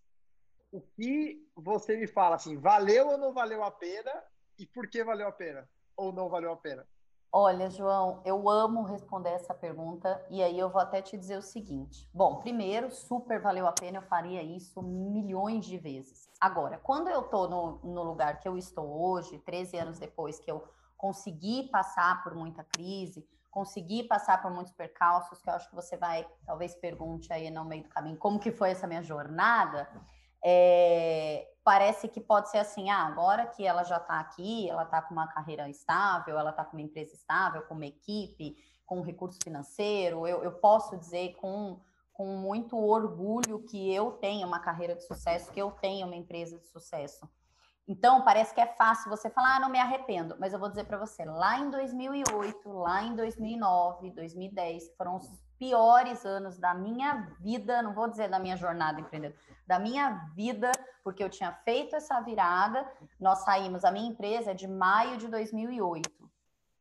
o 0.72 0.80
que 0.80 1.44
você 1.56 1.98
me 1.98 2.06
fala 2.06 2.36
assim, 2.36 2.56
valeu 2.56 3.08
ou 3.08 3.18
não 3.18 3.34
valeu 3.34 3.64
a 3.64 3.72
pena? 3.72 4.12
E 4.60 4.68
por 4.68 4.88
que 4.88 5.04
valeu 5.04 5.28
a 5.28 5.32
pena? 5.32 5.68
Ou 5.96 6.14
não 6.14 6.30
valeu 6.30 6.52
a 6.52 6.58
pena? 6.58 6.88
Olha, 7.32 7.70
João, 7.70 8.22
eu 8.24 8.50
amo 8.50 8.84
responder 8.84 9.30
essa 9.30 9.54
pergunta 9.54 10.26
e 10.30 10.42
aí 10.42 10.58
eu 10.58 10.70
vou 10.70 10.82
até 10.82 11.02
te 11.02 11.18
dizer 11.18 11.38
o 11.38 11.42
seguinte. 11.42 12.10
Bom, 12.14 12.38
primeiro, 12.38 12.90
super 12.90 13.42
valeu 13.42 13.68
a 13.68 13.74
pena, 13.74 13.98
eu 13.98 14.04
faria 14.04 14.42
isso 14.42 14.82
milhões 14.82 15.66
de 15.66 15.78
vezes. 15.78 16.30
Agora, 16.40 16.78
quando 16.78 17.10
eu 17.10 17.22
estou 17.22 17.50
no, 17.50 17.80
no 17.84 18.04
lugar 18.04 18.40
que 18.40 18.48
eu 18.48 18.58
estou 18.58 18.88
hoje, 18.88 19.40
13 19.40 19.78
anos 19.78 20.00
depois 20.00 20.40
que 20.40 20.50
eu 20.50 20.64
consegui 20.96 21.70
passar 21.70 22.24
por 22.24 22.34
muita 22.34 22.64
crise, 22.64 23.28
consegui 23.52 24.04
passar 24.04 24.42
por 24.42 24.52
muitos 24.52 24.74
percalços, 24.74 25.42
que 25.42 25.50
eu 25.50 25.54
acho 25.54 25.70
que 25.70 25.76
você 25.76 25.98
vai, 25.98 26.26
talvez 26.46 26.76
pergunte 26.76 27.32
aí 27.34 27.50
no 27.50 27.66
meio 27.66 27.84
do 27.84 27.90
caminho, 27.90 28.18
como 28.18 28.40
que 28.40 28.52
foi 28.52 28.72
essa 28.72 28.88
minha 28.88 29.04
jornada? 29.04 29.88
É, 30.44 31.48
parece 31.68 32.08
que 32.08 32.22
pode 32.22 32.50
ser 32.50 32.60
assim, 32.60 32.90
ah, 32.90 33.06
agora 33.06 33.46
que 33.46 33.66
ela 33.66 33.84
já 33.84 33.98
está 33.98 34.22
aqui, 34.22 34.70
ela 34.70 34.84
está 34.84 35.02
com 35.02 35.14
uma 35.14 35.28
carreira 35.28 35.68
estável, 35.68 36.40
ela 36.40 36.52
está 36.52 36.64
com 36.64 36.78
uma 36.78 36.82
empresa 36.82 37.14
estável, 37.14 37.62
com 37.64 37.74
uma 37.74 37.86
equipe, 37.86 38.56
com 38.86 39.00
um 39.00 39.02
recurso 39.02 39.38
financeiro, 39.44 40.26
eu, 40.26 40.46
eu 40.46 40.54
posso 40.54 40.96
dizer 40.96 41.36
com, 41.36 41.78
com 42.14 42.38
muito 42.38 42.78
orgulho 42.78 43.66
que 43.66 43.94
eu 43.94 44.14
tenho 44.14 44.48
uma 44.48 44.62
carreira 44.62 44.96
de 44.96 45.06
sucesso, 45.06 45.52
que 45.52 45.62
eu 45.62 45.72
tenho 45.72 46.08
uma 46.08 46.16
empresa 46.16 46.58
de 46.58 46.68
sucesso. 46.68 47.30
Então, 47.86 48.24
parece 48.24 48.54
que 48.54 48.62
é 48.62 48.68
fácil 48.68 49.10
você 49.10 49.30
falar, 49.30 49.58
ah, 49.58 49.60
não 49.60 49.70
me 49.70 49.78
arrependo. 49.78 50.38
Mas 50.40 50.54
eu 50.54 50.60
vou 50.60 50.70
dizer 50.70 50.86
para 50.86 50.98
você, 50.98 51.26
lá 51.26 51.60
em 51.60 51.70
2008, 51.70 52.72
lá 52.72 53.04
em 53.04 53.14
2009, 53.14 54.12
2010, 54.12 54.96
foram 54.96 55.18
os 55.18 55.30
piores 55.58 56.26
anos 56.26 56.58
da 56.58 56.74
minha 56.74 57.28
vida, 57.40 57.82
não 57.82 57.94
vou 57.94 58.08
dizer 58.08 58.30
da 58.30 58.40
minha 58.40 58.56
jornada 58.56 59.00
empreendedora, 59.00 59.40
da 59.66 59.80
minha 59.80 60.30
vida, 60.34 60.72
porque 61.04 61.24
eu 61.24 61.30
tinha 61.30 61.52
feito 61.64 61.96
essa 61.96 62.20
virada. 62.22 62.90
Nós 63.20 63.40
saímos, 63.40 63.84
a 63.84 63.92
minha 63.92 64.10
empresa 64.10 64.52
é 64.52 64.54
de 64.54 64.68
maio 64.68 65.18
de 65.18 65.28
2008. 65.28 66.10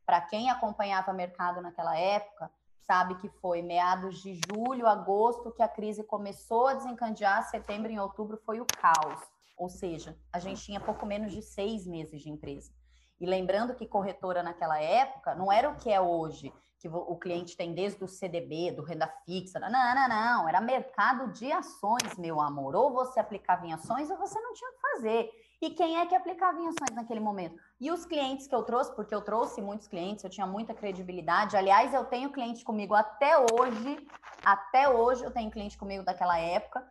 Para 0.05 0.21
quem 0.21 0.49
acompanhava 0.49 1.11
o 1.11 1.15
mercado 1.15 1.61
naquela 1.61 1.97
época, 1.97 2.49
sabe 2.81 3.15
que 3.15 3.27
foi 3.27 3.61
meados 3.61 4.21
de 4.21 4.39
julho, 4.47 4.87
agosto 4.87 5.51
que 5.51 5.61
a 5.61 5.67
crise 5.67 6.03
começou 6.03 6.67
a 6.67 6.73
desencadear, 6.75 7.49
setembro 7.49 7.91
e 7.91 7.99
outubro 7.99 8.37
foi 8.45 8.61
o 8.61 8.65
caos. 8.65 9.19
Ou 9.57 9.67
seja, 9.67 10.17
a 10.31 10.39
gente 10.39 10.61
tinha 10.61 10.79
pouco 10.79 11.05
menos 11.05 11.33
de 11.33 11.41
seis 11.41 11.85
meses 11.85 12.21
de 12.21 12.29
empresa. 12.29 12.71
E 13.19 13.25
lembrando 13.25 13.75
que 13.75 13.87
corretora 13.87 14.43
naquela 14.43 14.79
época 14.79 15.33
não 15.33 15.51
era 15.51 15.69
o 15.69 15.75
que 15.75 15.91
é 15.91 15.99
hoje, 15.99 16.53
que 16.79 16.87
o 16.87 17.15
cliente 17.15 17.57
tem 17.57 17.73
desde 17.73 18.03
o 18.03 18.07
CDB, 18.07 18.71
do 18.71 18.83
renda 18.83 19.07
fixa. 19.25 19.59
Não, 19.59 19.69
não, 19.69 20.07
não. 20.07 20.47
Era 20.47 20.61
mercado 20.61 21.31
de 21.33 21.51
ações, 21.51 22.15
meu 22.17 22.39
amor. 22.39 22.75
Ou 22.75 22.93
você 22.93 23.19
aplicava 23.19 23.65
em 23.65 23.73
ações 23.73 24.09
ou 24.11 24.17
você 24.17 24.39
não 24.39 24.53
tinha 24.53 24.69
o 24.69 24.73
que 24.73 24.81
fazer. 24.81 25.29
E 25.59 25.71
quem 25.71 25.97
é 25.97 26.05
que 26.05 26.13
aplicava 26.13 26.59
em 26.59 26.67
ações 26.67 26.93
naquele 26.93 27.19
momento? 27.19 27.57
E 27.81 27.91
os 27.91 28.05
clientes 28.05 28.45
que 28.45 28.53
eu 28.53 28.61
trouxe, 28.61 28.95
porque 28.95 29.13
eu 29.13 29.21
trouxe 29.21 29.59
muitos 29.59 29.87
clientes, 29.87 30.23
eu 30.23 30.29
tinha 30.29 30.45
muita 30.45 30.71
credibilidade. 30.75 31.57
Aliás, 31.57 31.91
eu 31.95 32.05
tenho 32.05 32.31
cliente 32.31 32.63
comigo 32.63 32.93
até 32.93 33.35
hoje. 33.39 34.07
Até 34.45 34.87
hoje 34.87 35.23
eu 35.23 35.31
tenho 35.31 35.49
cliente 35.49 35.75
comigo 35.75 36.03
daquela 36.03 36.37
época. 36.37 36.87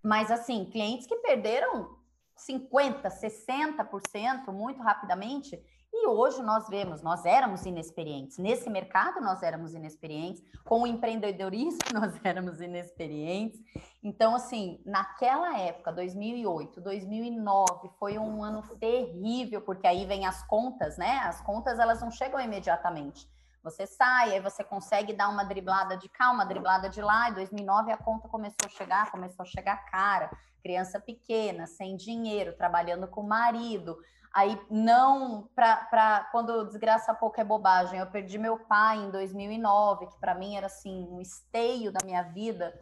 Mas, 0.00 0.30
assim, 0.30 0.64
clientes 0.66 1.08
que 1.08 1.16
perderam 1.16 1.97
50%, 2.38 3.02
60% 3.08 4.52
muito 4.52 4.82
rapidamente. 4.82 5.60
E 5.92 6.06
hoje 6.06 6.42
nós 6.42 6.68
vemos, 6.68 7.02
nós 7.02 7.24
éramos 7.24 7.64
inexperientes. 7.64 8.38
Nesse 8.38 8.68
mercado, 8.68 9.20
nós 9.20 9.42
éramos 9.42 9.74
inexperientes. 9.74 10.42
Com 10.64 10.82
o 10.82 10.86
empreendedorismo, 10.86 11.78
nós 11.92 12.14
éramos 12.22 12.60
inexperientes. 12.60 13.58
Então, 14.02 14.34
assim, 14.36 14.80
naquela 14.84 15.58
época, 15.58 15.90
2008, 15.92 16.80
2009, 16.80 17.90
foi 17.98 18.18
um 18.18 18.44
ano 18.44 18.62
terrível, 18.78 19.62
porque 19.62 19.86
aí 19.86 20.06
vem 20.06 20.26
as 20.26 20.46
contas, 20.46 20.96
né? 20.98 21.20
As 21.24 21.40
contas, 21.40 21.78
elas 21.78 22.00
não 22.00 22.10
chegam 22.10 22.38
imediatamente. 22.40 23.26
Você 23.70 23.86
sai, 23.86 24.32
aí 24.32 24.40
você 24.40 24.64
consegue 24.64 25.12
dar 25.12 25.28
uma 25.28 25.44
driblada 25.44 25.96
de 25.96 26.08
cá, 26.08 26.30
uma 26.30 26.44
driblada 26.44 26.88
de 26.88 27.02
lá. 27.02 27.28
Em 27.28 27.34
2009 27.34 27.92
a 27.92 27.96
conta 27.96 28.28
começou 28.28 28.66
a 28.66 28.68
chegar, 28.68 29.10
começou 29.10 29.42
a 29.42 29.46
chegar 29.46 29.84
cara. 29.90 30.30
Criança 30.62 30.98
pequena, 30.98 31.66
sem 31.66 31.96
dinheiro, 31.96 32.56
trabalhando 32.56 33.06
com 33.06 33.20
o 33.20 33.28
marido. 33.28 33.98
Aí 34.34 34.58
não 34.70 35.48
para 35.54 36.28
quando 36.32 36.66
desgraça 36.66 37.14
pouco 37.14 37.40
é 37.40 37.44
bobagem. 37.44 37.98
Eu 37.98 38.10
perdi 38.10 38.38
meu 38.38 38.58
pai 38.58 38.96
em 38.98 39.10
2009, 39.10 40.06
que 40.06 40.18
para 40.18 40.34
mim 40.34 40.56
era 40.56 40.66
assim 40.66 41.06
um 41.10 41.20
esteio 41.20 41.92
da 41.92 42.00
minha 42.04 42.22
vida. 42.22 42.78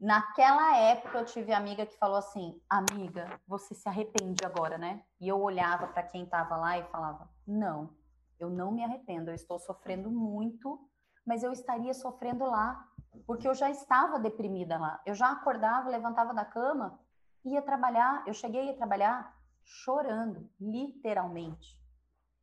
Naquela 0.00 0.76
época 0.76 1.18
eu 1.18 1.24
tive 1.24 1.52
amiga 1.52 1.84
que 1.84 1.98
falou 1.98 2.16
assim: 2.16 2.60
"Amiga, 2.70 3.40
você 3.46 3.74
se 3.74 3.88
arrepende 3.88 4.44
agora, 4.44 4.78
né?" 4.78 5.02
E 5.20 5.28
eu 5.28 5.40
olhava 5.40 5.88
para 5.88 6.04
quem 6.04 6.24
estava 6.24 6.56
lá 6.56 6.78
e 6.78 6.84
falava: 6.84 7.28
"Não, 7.46 7.90
eu 8.38 8.50
não 8.50 8.70
me 8.72 8.84
arrependo, 8.84 9.30
eu 9.30 9.34
estou 9.34 9.58
sofrendo 9.58 10.10
muito, 10.10 10.78
mas 11.26 11.42
eu 11.42 11.52
estaria 11.52 11.92
sofrendo 11.92 12.44
lá, 12.44 12.86
porque 13.26 13.46
eu 13.46 13.54
já 13.54 13.70
estava 13.70 14.18
deprimida 14.18 14.78
lá. 14.78 15.00
Eu 15.04 15.14
já 15.14 15.30
acordava, 15.30 15.90
levantava 15.90 16.32
da 16.32 16.44
cama, 16.44 16.98
ia 17.44 17.62
trabalhar, 17.62 18.22
eu 18.26 18.34
cheguei 18.34 18.70
a 18.70 18.76
trabalhar 18.76 19.36
chorando, 19.64 20.48
literalmente. 20.60 21.78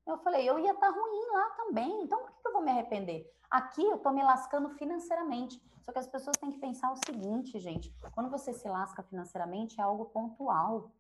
Eu 0.05 0.17
falei, 0.19 0.47
eu 0.47 0.59
ia 0.59 0.71
estar 0.71 0.93
tá 0.93 0.99
ruim 0.99 1.31
lá 1.31 1.49
também, 1.51 2.03
então 2.03 2.19
por 2.19 2.31
que 2.31 2.47
eu 2.47 2.53
vou 2.53 2.61
me 2.61 2.71
arrepender? 2.71 3.25
Aqui 3.49 3.83
eu 3.83 3.95
estou 3.95 4.11
me 4.11 4.23
lascando 4.23 4.69
financeiramente. 4.71 5.61
Só 5.81 5.91
que 5.91 5.99
as 5.99 6.07
pessoas 6.07 6.35
têm 6.37 6.51
que 6.51 6.57
pensar 6.57 6.91
o 6.91 6.95
seguinte, 6.95 7.59
gente: 7.59 7.95
quando 8.13 8.29
você 8.29 8.51
se 8.51 8.67
lasca 8.67 9.03
financeiramente, 9.03 9.79
é 9.79 9.83
algo 9.83 10.05
pontual. 10.05 10.91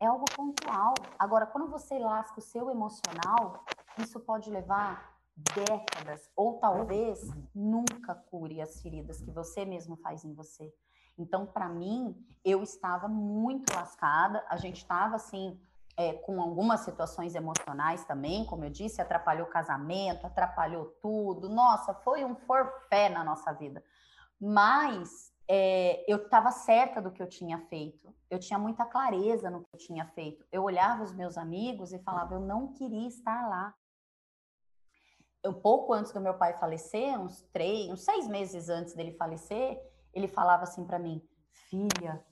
É 0.00 0.06
algo 0.06 0.24
pontual. 0.34 0.94
Agora, 1.18 1.46
quando 1.46 1.68
você 1.68 1.98
lasca 1.98 2.38
o 2.38 2.42
seu 2.42 2.70
emocional, 2.70 3.64
isso 3.98 4.20
pode 4.20 4.50
levar 4.50 5.18
décadas 5.54 6.30
ou 6.36 6.58
talvez 6.58 7.30
nunca 7.54 8.14
cure 8.14 8.60
as 8.60 8.80
feridas 8.80 9.20
que 9.20 9.30
você 9.30 9.64
mesmo 9.64 9.96
faz 9.96 10.24
em 10.24 10.34
você. 10.34 10.72
Então, 11.16 11.46
para 11.46 11.68
mim, 11.68 12.16
eu 12.44 12.62
estava 12.62 13.08
muito 13.08 13.74
lascada, 13.74 14.44
a 14.48 14.56
gente 14.56 14.76
estava 14.76 15.16
assim, 15.16 15.60
é, 15.96 16.12
com 16.12 16.40
algumas 16.40 16.80
situações 16.80 17.34
emocionais 17.34 18.04
também, 18.04 18.44
como 18.46 18.64
eu 18.64 18.70
disse, 18.70 19.02
atrapalhou 19.02 19.46
o 19.46 19.50
casamento, 19.50 20.26
atrapalhou 20.26 20.86
tudo. 21.02 21.48
Nossa, 21.48 21.92
foi 21.92 22.24
um 22.24 22.36
forfé 22.36 23.08
na 23.08 23.24
nossa 23.24 23.52
vida. 23.52 23.82
Mas 24.40 25.32
é, 25.48 26.04
eu 26.06 26.18
estava 26.18 26.50
certa 26.50 27.00
do 27.00 27.10
que 27.10 27.22
eu 27.22 27.26
tinha 27.26 27.58
feito, 27.58 28.14
eu 28.28 28.38
tinha 28.38 28.58
muita 28.58 28.84
clareza 28.84 29.50
no 29.50 29.62
que 29.62 29.68
eu 29.72 29.78
tinha 29.78 30.04
feito. 30.08 30.46
Eu 30.52 30.62
olhava 30.62 31.02
os 31.02 31.12
meus 31.14 31.38
amigos 31.38 31.92
e 31.92 31.98
falava, 32.00 32.34
eu 32.34 32.40
não 32.40 32.72
queria 32.74 33.08
estar 33.08 33.48
lá. 33.48 33.74
Um 35.46 35.54
pouco 35.54 35.94
antes 35.94 36.12
do 36.12 36.20
meu 36.20 36.34
pai 36.34 36.58
falecer, 36.58 37.18
uns 37.18 37.40
três, 37.52 37.90
uns 37.90 38.04
seis 38.04 38.28
meses 38.28 38.68
antes 38.68 38.92
dele 38.94 39.12
falecer, 39.12 39.80
ele 40.12 40.28
falava 40.28 40.64
assim 40.64 40.84
para 40.84 40.98
mim: 40.98 41.26
Filha, 41.70 42.22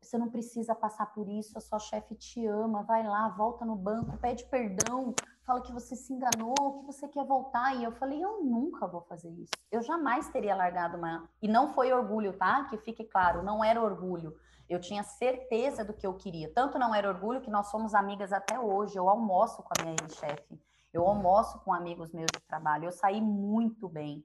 você 0.00 0.16
não 0.16 0.30
precisa 0.30 0.74
passar 0.74 1.12
por 1.12 1.28
isso, 1.28 1.58
a 1.58 1.60
sua 1.60 1.78
chefe 1.78 2.14
te 2.14 2.46
ama, 2.46 2.84
vai 2.84 3.06
lá, 3.06 3.28
volta 3.28 3.64
no 3.64 3.76
banco, 3.76 4.16
pede 4.18 4.44
perdão, 4.44 5.12
fala 5.44 5.60
que 5.60 5.72
você 5.72 5.94
se 5.94 6.12
enganou, 6.12 6.54
que 6.78 6.86
você 6.86 7.08
quer 7.08 7.24
voltar. 7.24 7.74
E 7.76 7.84
eu 7.84 7.92
falei: 7.92 8.22
Eu 8.22 8.42
nunca 8.42 8.86
vou 8.86 9.00
fazer 9.02 9.30
isso. 9.30 9.52
Eu 9.70 9.82
jamais 9.82 10.28
teria 10.28 10.54
largado 10.54 10.96
uma. 10.96 11.28
E 11.40 11.48
não 11.48 11.72
foi 11.72 11.92
orgulho, 11.92 12.32
tá? 12.32 12.64
Que 12.64 12.76
fique 12.78 13.04
claro, 13.04 13.42
não 13.42 13.62
era 13.62 13.80
orgulho. 13.80 14.36
Eu 14.68 14.80
tinha 14.80 15.02
certeza 15.02 15.84
do 15.84 15.92
que 15.92 16.06
eu 16.06 16.14
queria. 16.14 16.52
Tanto 16.52 16.78
não 16.78 16.94
era 16.94 17.08
orgulho 17.08 17.42
que 17.42 17.50
nós 17.50 17.66
somos 17.66 17.94
amigas 17.94 18.32
até 18.32 18.58
hoje. 18.58 18.96
Eu 18.96 19.08
almoço 19.08 19.62
com 19.62 19.68
a 19.76 19.82
minha 19.82 19.96
ex-chefe. 20.00 20.58
Eu 20.92 21.06
almoço 21.06 21.58
com 21.60 21.72
amigos 21.72 22.12
meus 22.12 22.30
de 22.32 22.40
trabalho. 22.40 22.84
Eu 22.84 22.92
saí 22.92 23.20
muito 23.20 23.88
bem. 23.88 24.24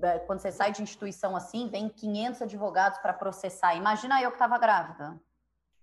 É, 0.00 0.18
quando 0.20 0.40
você 0.40 0.52
sai 0.52 0.72
de 0.72 0.82
instituição 0.82 1.36
assim, 1.36 1.68
vem 1.68 1.88
500 1.88 2.42
advogados 2.42 2.98
para 2.98 3.12
processar. 3.12 3.74
Imagina 3.74 4.20
eu 4.22 4.30
que 4.30 4.36
estava 4.36 4.58
grávida. 4.58 5.20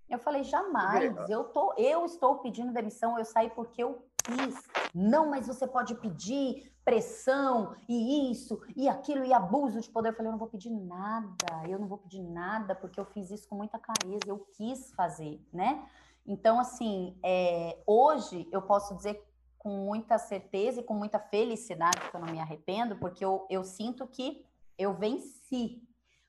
Eu 0.09 0.19
falei, 0.19 0.43
jamais, 0.43 1.13
eu, 1.29 1.45
tô, 1.45 1.73
eu 1.77 2.05
estou 2.05 2.37
pedindo 2.37 2.71
demissão, 2.71 3.17
eu 3.17 3.25
saí 3.25 3.49
porque 3.49 3.81
eu 3.81 4.05
quis. 4.25 4.55
Não, 4.93 5.29
mas 5.29 5.47
você 5.47 5.67
pode 5.67 5.95
pedir 5.95 6.71
pressão 6.83 7.75
e 7.89 8.31
isso 8.31 8.61
e 8.75 8.87
aquilo 8.87 9.25
e 9.25 9.33
abuso 9.33 9.81
de 9.81 9.89
poder. 9.89 10.09
Eu 10.09 10.13
falei, 10.13 10.27
eu 10.27 10.33
não 10.33 10.39
vou 10.39 10.47
pedir 10.47 10.69
nada, 10.69 11.67
eu 11.67 11.79
não 11.79 11.87
vou 11.87 11.97
pedir 11.97 12.21
nada 12.21 12.75
porque 12.75 12.99
eu 12.99 13.05
fiz 13.05 13.31
isso 13.31 13.47
com 13.47 13.55
muita 13.55 13.79
clareza, 13.79 14.23
eu 14.27 14.39
quis 14.55 14.91
fazer, 14.93 15.41
né? 15.51 15.87
Então, 16.27 16.59
assim, 16.59 17.17
é, 17.23 17.77
hoje 17.85 18.47
eu 18.51 18.61
posso 18.61 18.95
dizer 18.95 19.23
com 19.57 19.69
muita 19.69 20.17
certeza 20.17 20.79
e 20.79 20.83
com 20.83 20.93
muita 20.93 21.19
felicidade 21.19 21.99
que 22.09 22.15
eu 22.15 22.19
não 22.19 22.31
me 22.31 22.39
arrependo, 22.39 22.95
porque 22.97 23.25
eu, 23.25 23.47
eu 23.49 23.63
sinto 23.63 24.07
que 24.07 24.45
eu 24.77 24.93
venci. 24.93 25.81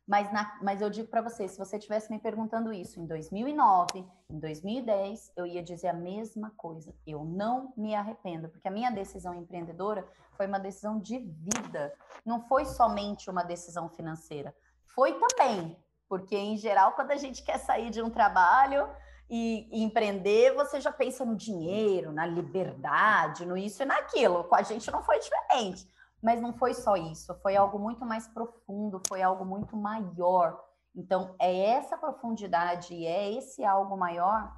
Mas, 0.06 0.32
na, 0.32 0.58
mas 0.62 0.80
eu 0.80 0.88
digo 0.88 1.08
para 1.08 1.20
você, 1.20 1.48
se 1.48 1.58
você 1.58 1.78
tivesse 1.78 2.12
me 2.12 2.18
perguntando 2.18 2.72
isso 2.72 3.00
em 3.00 3.06
2009, 3.06 4.06
em 4.30 4.38
2010, 4.38 5.32
eu 5.36 5.44
ia 5.44 5.62
dizer 5.62 5.88
a 5.88 5.92
mesma 5.92 6.52
coisa. 6.56 6.94
Eu 7.04 7.24
não 7.24 7.72
me 7.76 7.94
arrependo, 7.94 8.48
porque 8.48 8.68
a 8.68 8.70
minha 8.70 8.90
decisão 8.90 9.34
empreendedora 9.34 10.06
foi 10.36 10.46
uma 10.46 10.60
decisão 10.60 11.00
de 11.00 11.18
vida. 11.18 11.92
Não 12.24 12.40
foi 12.46 12.64
somente 12.64 13.28
uma 13.28 13.42
decisão 13.42 13.88
financeira. 13.88 14.54
Foi 14.94 15.18
também, 15.18 15.76
porque 16.08 16.36
em 16.36 16.56
geral, 16.56 16.92
quando 16.92 17.10
a 17.10 17.16
gente 17.16 17.42
quer 17.42 17.58
sair 17.58 17.90
de 17.90 18.00
um 18.00 18.08
trabalho, 18.08 18.88
e, 19.28 19.68
e, 19.72 19.82
empreender, 19.82 20.54
você 20.54 20.80
já 20.80 20.92
pensa 20.92 21.24
no 21.24 21.34
dinheiro, 21.34 22.12
na 22.12 22.24
liberdade, 22.24 23.44
no 23.44 23.56
isso 23.56 23.82
e 23.82 23.86
naquilo. 23.86 24.44
Com 24.44 24.54
a 24.54 24.62
gente 24.62 24.88
não 24.90 25.02
foi 25.02 25.18
diferente. 25.18 25.84
Mas 26.26 26.40
não 26.40 26.52
foi 26.52 26.74
só 26.74 26.96
isso, 26.96 27.32
foi 27.36 27.54
algo 27.54 27.78
muito 27.78 28.04
mais 28.04 28.26
profundo, 28.26 29.00
foi 29.06 29.22
algo 29.22 29.44
muito 29.44 29.76
maior. 29.76 30.60
Então, 30.92 31.36
é 31.38 31.66
essa 31.66 31.96
profundidade 31.96 32.92
e 32.92 33.06
é 33.06 33.32
esse 33.32 33.64
algo 33.64 33.96
maior 33.96 34.52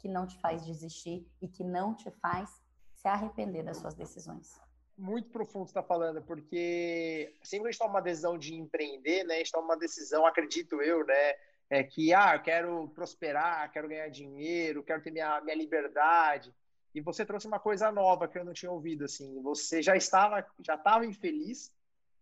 que 0.00 0.06
não 0.06 0.26
te 0.26 0.38
faz 0.38 0.66
desistir 0.66 1.26
e 1.40 1.48
que 1.48 1.64
não 1.64 1.94
te 1.94 2.10
faz 2.20 2.50
se 2.94 3.08
arrepender 3.08 3.62
das 3.62 3.78
suas 3.78 3.94
decisões. 3.94 4.60
Muito 4.98 5.30
profundo 5.30 5.64
está 5.64 5.82
falando, 5.82 6.20
porque 6.20 7.34
sempre 7.42 7.62
que 7.62 7.68
a 7.68 7.70
gente 7.70 7.78
toma 7.78 7.94
uma 7.94 8.02
decisão 8.02 8.36
de 8.36 8.54
empreender, 8.54 9.24
né, 9.24 9.36
a 9.36 9.38
gente 9.38 9.50
toma 9.50 9.68
uma 9.68 9.78
decisão, 9.78 10.26
acredito 10.26 10.82
eu, 10.82 11.06
né, 11.06 11.32
é 11.70 11.82
que, 11.82 12.12
ah, 12.12 12.34
eu 12.34 12.42
quero 12.42 12.88
prosperar, 12.88 13.72
quero 13.72 13.88
ganhar 13.88 14.10
dinheiro, 14.10 14.84
quero 14.84 15.02
ter 15.02 15.10
minha, 15.10 15.40
minha 15.40 15.56
liberdade. 15.56 16.54
E 16.94 17.00
você 17.00 17.24
trouxe 17.26 17.46
uma 17.46 17.58
coisa 17.58 17.90
nova 17.90 18.28
que 18.28 18.38
eu 18.38 18.44
não 18.44 18.52
tinha 18.52 18.70
ouvido, 18.70 19.04
assim. 19.04 19.42
Você 19.42 19.82
já 19.82 19.96
estava, 19.96 20.46
já 20.60 20.76
estava 20.76 21.04
infeliz, 21.04 21.72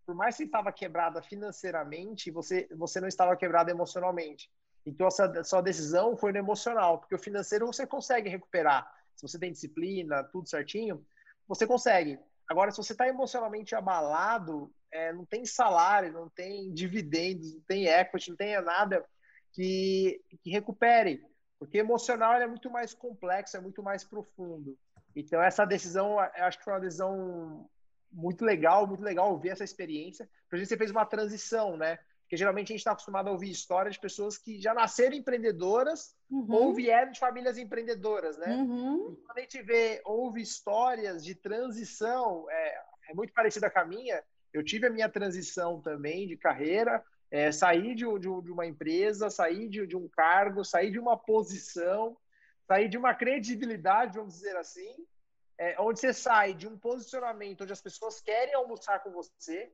por 0.06 0.14
mais 0.14 0.36
que 0.36 0.44
estava 0.44 0.72
quebrada 0.72 1.22
financeiramente, 1.22 2.30
você, 2.30 2.66
você 2.76 3.00
não 3.00 3.08
estava 3.08 3.36
quebrada 3.36 3.70
emocionalmente. 3.70 4.50
Então, 4.84 5.06
essa 5.06 5.44
sua 5.44 5.60
decisão 5.60 6.16
foi 6.16 6.32
no 6.32 6.38
emocional, 6.38 6.98
porque 6.98 7.14
o 7.14 7.18
financeiro 7.18 7.66
você 7.66 7.86
consegue 7.86 8.28
recuperar. 8.28 8.90
Se 9.14 9.22
você 9.22 9.38
tem 9.38 9.52
disciplina, 9.52 10.24
tudo 10.24 10.48
certinho, 10.48 11.04
você 11.46 11.66
consegue. 11.66 12.18
Agora, 12.48 12.70
se 12.70 12.78
você 12.78 12.92
está 12.92 13.06
emocionalmente 13.06 13.74
abalado, 13.74 14.72
é, 14.90 15.12
não 15.12 15.24
tem 15.24 15.44
salário, 15.44 16.12
não 16.12 16.28
tem 16.28 16.72
dividendos, 16.72 17.54
não 17.54 17.62
tem 17.62 17.86
equity, 17.86 18.30
não 18.30 18.36
tem 18.36 18.60
nada 18.62 19.04
que, 19.52 20.20
que 20.42 20.50
recupere. 20.50 21.24
Porque 21.62 21.78
emocional 21.78 22.34
é 22.34 22.46
muito 22.46 22.68
mais 22.68 22.92
complexo, 22.92 23.56
é 23.56 23.60
muito 23.60 23.82
mais 23.84 24.02
profundo. 24.02 24.76
Então, 25.14 25.40
essa 25.40 25.64
decisão, 25.64 26.14
eu 26.36 26.44
acho 26.44 26.58
que 26.58 26.64
foi 26.64 26.72
uma 26.72 26.80
decisão 26.80 27.70
muito 28.10 28.44
legal, 28.44 28.84
muito 28.84 29.02
legal 29.02 29.30
ouvir 29.30 29.50
essa 29.50 29.62
experiência. 29.62 30.28
A 30.50 30.56
gente, 30.56 30.68
você 30.68 30.76
fez 30.76 30.90
uma 30.90 31.06
transição, 31.06 31.76
né? 31.76 31.98
Porque 32.22 32.36
geralmente 32.36 32.68
a 32.68 32.72
gente 32.72 32.80
está 32.80 32.90
acostumado 32.90 33.28
a 33.28 33.30
ouvir 33.30 33.50
histórias 33.50 33.94
de 33.94 34.00
pessoas 34.00 34.36
que 34.36 34.60
já 34.60 34.74
nasceram 34.74 35.14
empreendedoras 35.14 36.16
uhum. 36.28 36.52
ou 36.52 36.74
vieram 36.74 37.12
de 37.12 37.20
famílias 37.20 37.56
empreendedoras, 37.56 38.36
né? 38.38 38.56
Uhum. 38.56 39.16
quando 39.24 39.38
a 39.38 39.40
gente 39.42 39.62
vê, 39.62 40.02
ouve 40.04 40.42
histórias 40.42 41.24
de 41.24 41.36
transição, 41.36 42.50
é, 42.50 42.82
é, 43.10 43.14
muito 43.14 43.32
parecida 43.32 43.70
com 43.70 43.78
a 43.78 43.84
minha. 43.84 44.20
Eu 44.52 44.64
tive 44.64 44.88
a 44.88 44.90
minha 44.90 45.08
transição 45.08 45.80
também 45.80 46.26
de 46.26 46.36
carreira, 46.36 47.04
é, 47.32 47.50
saí 47.50 47.94
de, 47.94 48.04
de, 48.04 48.42
de, 48.42 48.52
uma 48.52 48.66
empresa, 48.66 49.30
saí 49.30 49.66
de, 49.66 49.86
de 49.86 49.96
um 49.96 50.06
cargo, 50.06 50.62
saí 50.62 50.90
de 50.90 50.98
uma 50.98 51.16
posição, 51.16 52.14
saí 52.68 52.90
de 52.90 52.98
uma 52.98 53.14
credibilidade, 53.14 54.18
vamos 54.18 54.34
dizer 54.34 54.54
assim, 54.54 54.94
é, 55.56 55.74
onde 55.80 55.98
você 55.98 56.12
sai 56.12 56.52
de 56.52 56.68
um 56.68 56.78
posicionamento 56.78 57.62
onde 57.62 57.72
as 57.72 57.80
pessoas 57.80 58.20
querem 58.20 58.54
almoçar 58.54 59.02
com 59.02 59.10
você, 59.10 59.72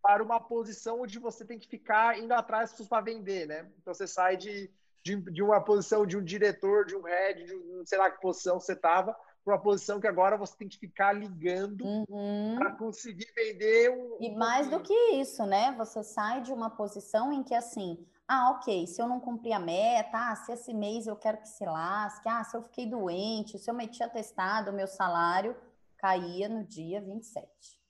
para 0.00 0.22
uma 0.22 0.40
posição 0.40 1.00
onde 1.00 1.18
você 1.18 1.44
tem 1.44 1.58
que 1.58 1.68
ficar 1.68 2.18
indo 2.18 2.32
atrás 2.32 2.72
para 2.88 3.02
vender, 3.02 3.48
né? 3.48 3.68
Então 3.80 3.92
você 3.92 4.06
sai 4.06 4.36
de, 4.36 4.70
de, 5.02 5.16
de, 5.16 5.42
uma 5.42 5.60
posição 5.60 6.06
de 6.06 6.16
um 6.16 6.22
diretor, 6.22 6.84
de 6.86 6.94
um 6.94 7.02
head, 7.02 7.44
de 7.44 7.54
um, 7.54 7.84
sei 7.84 7.98
lá 7.98 8.10
que 8.10 8.20
posição 8.20 8.60
você 8.60 8.74
estava, 8.74 9.16
para 9.44 9.54
uma 9.54 9.60
posição 9.60 10.00
que 10.00 10.06
agora 10.06 10.36
você 10.36 10.56
tem 10.56 10.68
que 10.68 10.78
ficar 10.78 11.12
ligando 11.12 11.84
uhum. 11.84 12.54
para 12.56 12.72
conseguir 12.72 13.32
vender 13.34 13.90
um. 13.90 14.16
E 14.20 14.34
mais 14.34 14.68
do 14.68 14.80
que 14.80 14.94
isso, 15.14 15.44
né? 15.44 15.74
Você 15.76 16.02
sai 16.02 16.42
de 16.42 16.52
uma 16.52 16.70
posição 16.70 17.32
em 17.32 17.42
que 17.42 17.54
assim. 17.54 17.98
Ah, 18.26 18.52
ok, 18.52 18.86
se 18.86 19.02
eu 19.02 19.08
não 19.08 19.20
cumprir 19.20 19.52
a 19.52 19.58
meta, 19.58 20.16
ah, 20.16 20.36
se 20.36 20.52
esse 20.52 20.72
mês 20.72 21.06
eu 21.06 21.16
quero 21.16 21.38
que 21.38 21.48
se 21.48 21.64
lasque, 21.66 22.28
ah, 22.28 22.42
se 22.44 22.56
eu 22.56 22.62
fiquei 22.62 22.86
doente, 22.86 23.58
se 23.58 23.68
eu 23.68 23.74
meti 23.74 24.02
atestado, 24.02 24.70
o 24.70 24.74
meu 24.74 24.86
salário 24.86 25.54
caía 25.98 26.48
no 26.48 26.64
dia 26.64 27.00
27. 27.00 27.81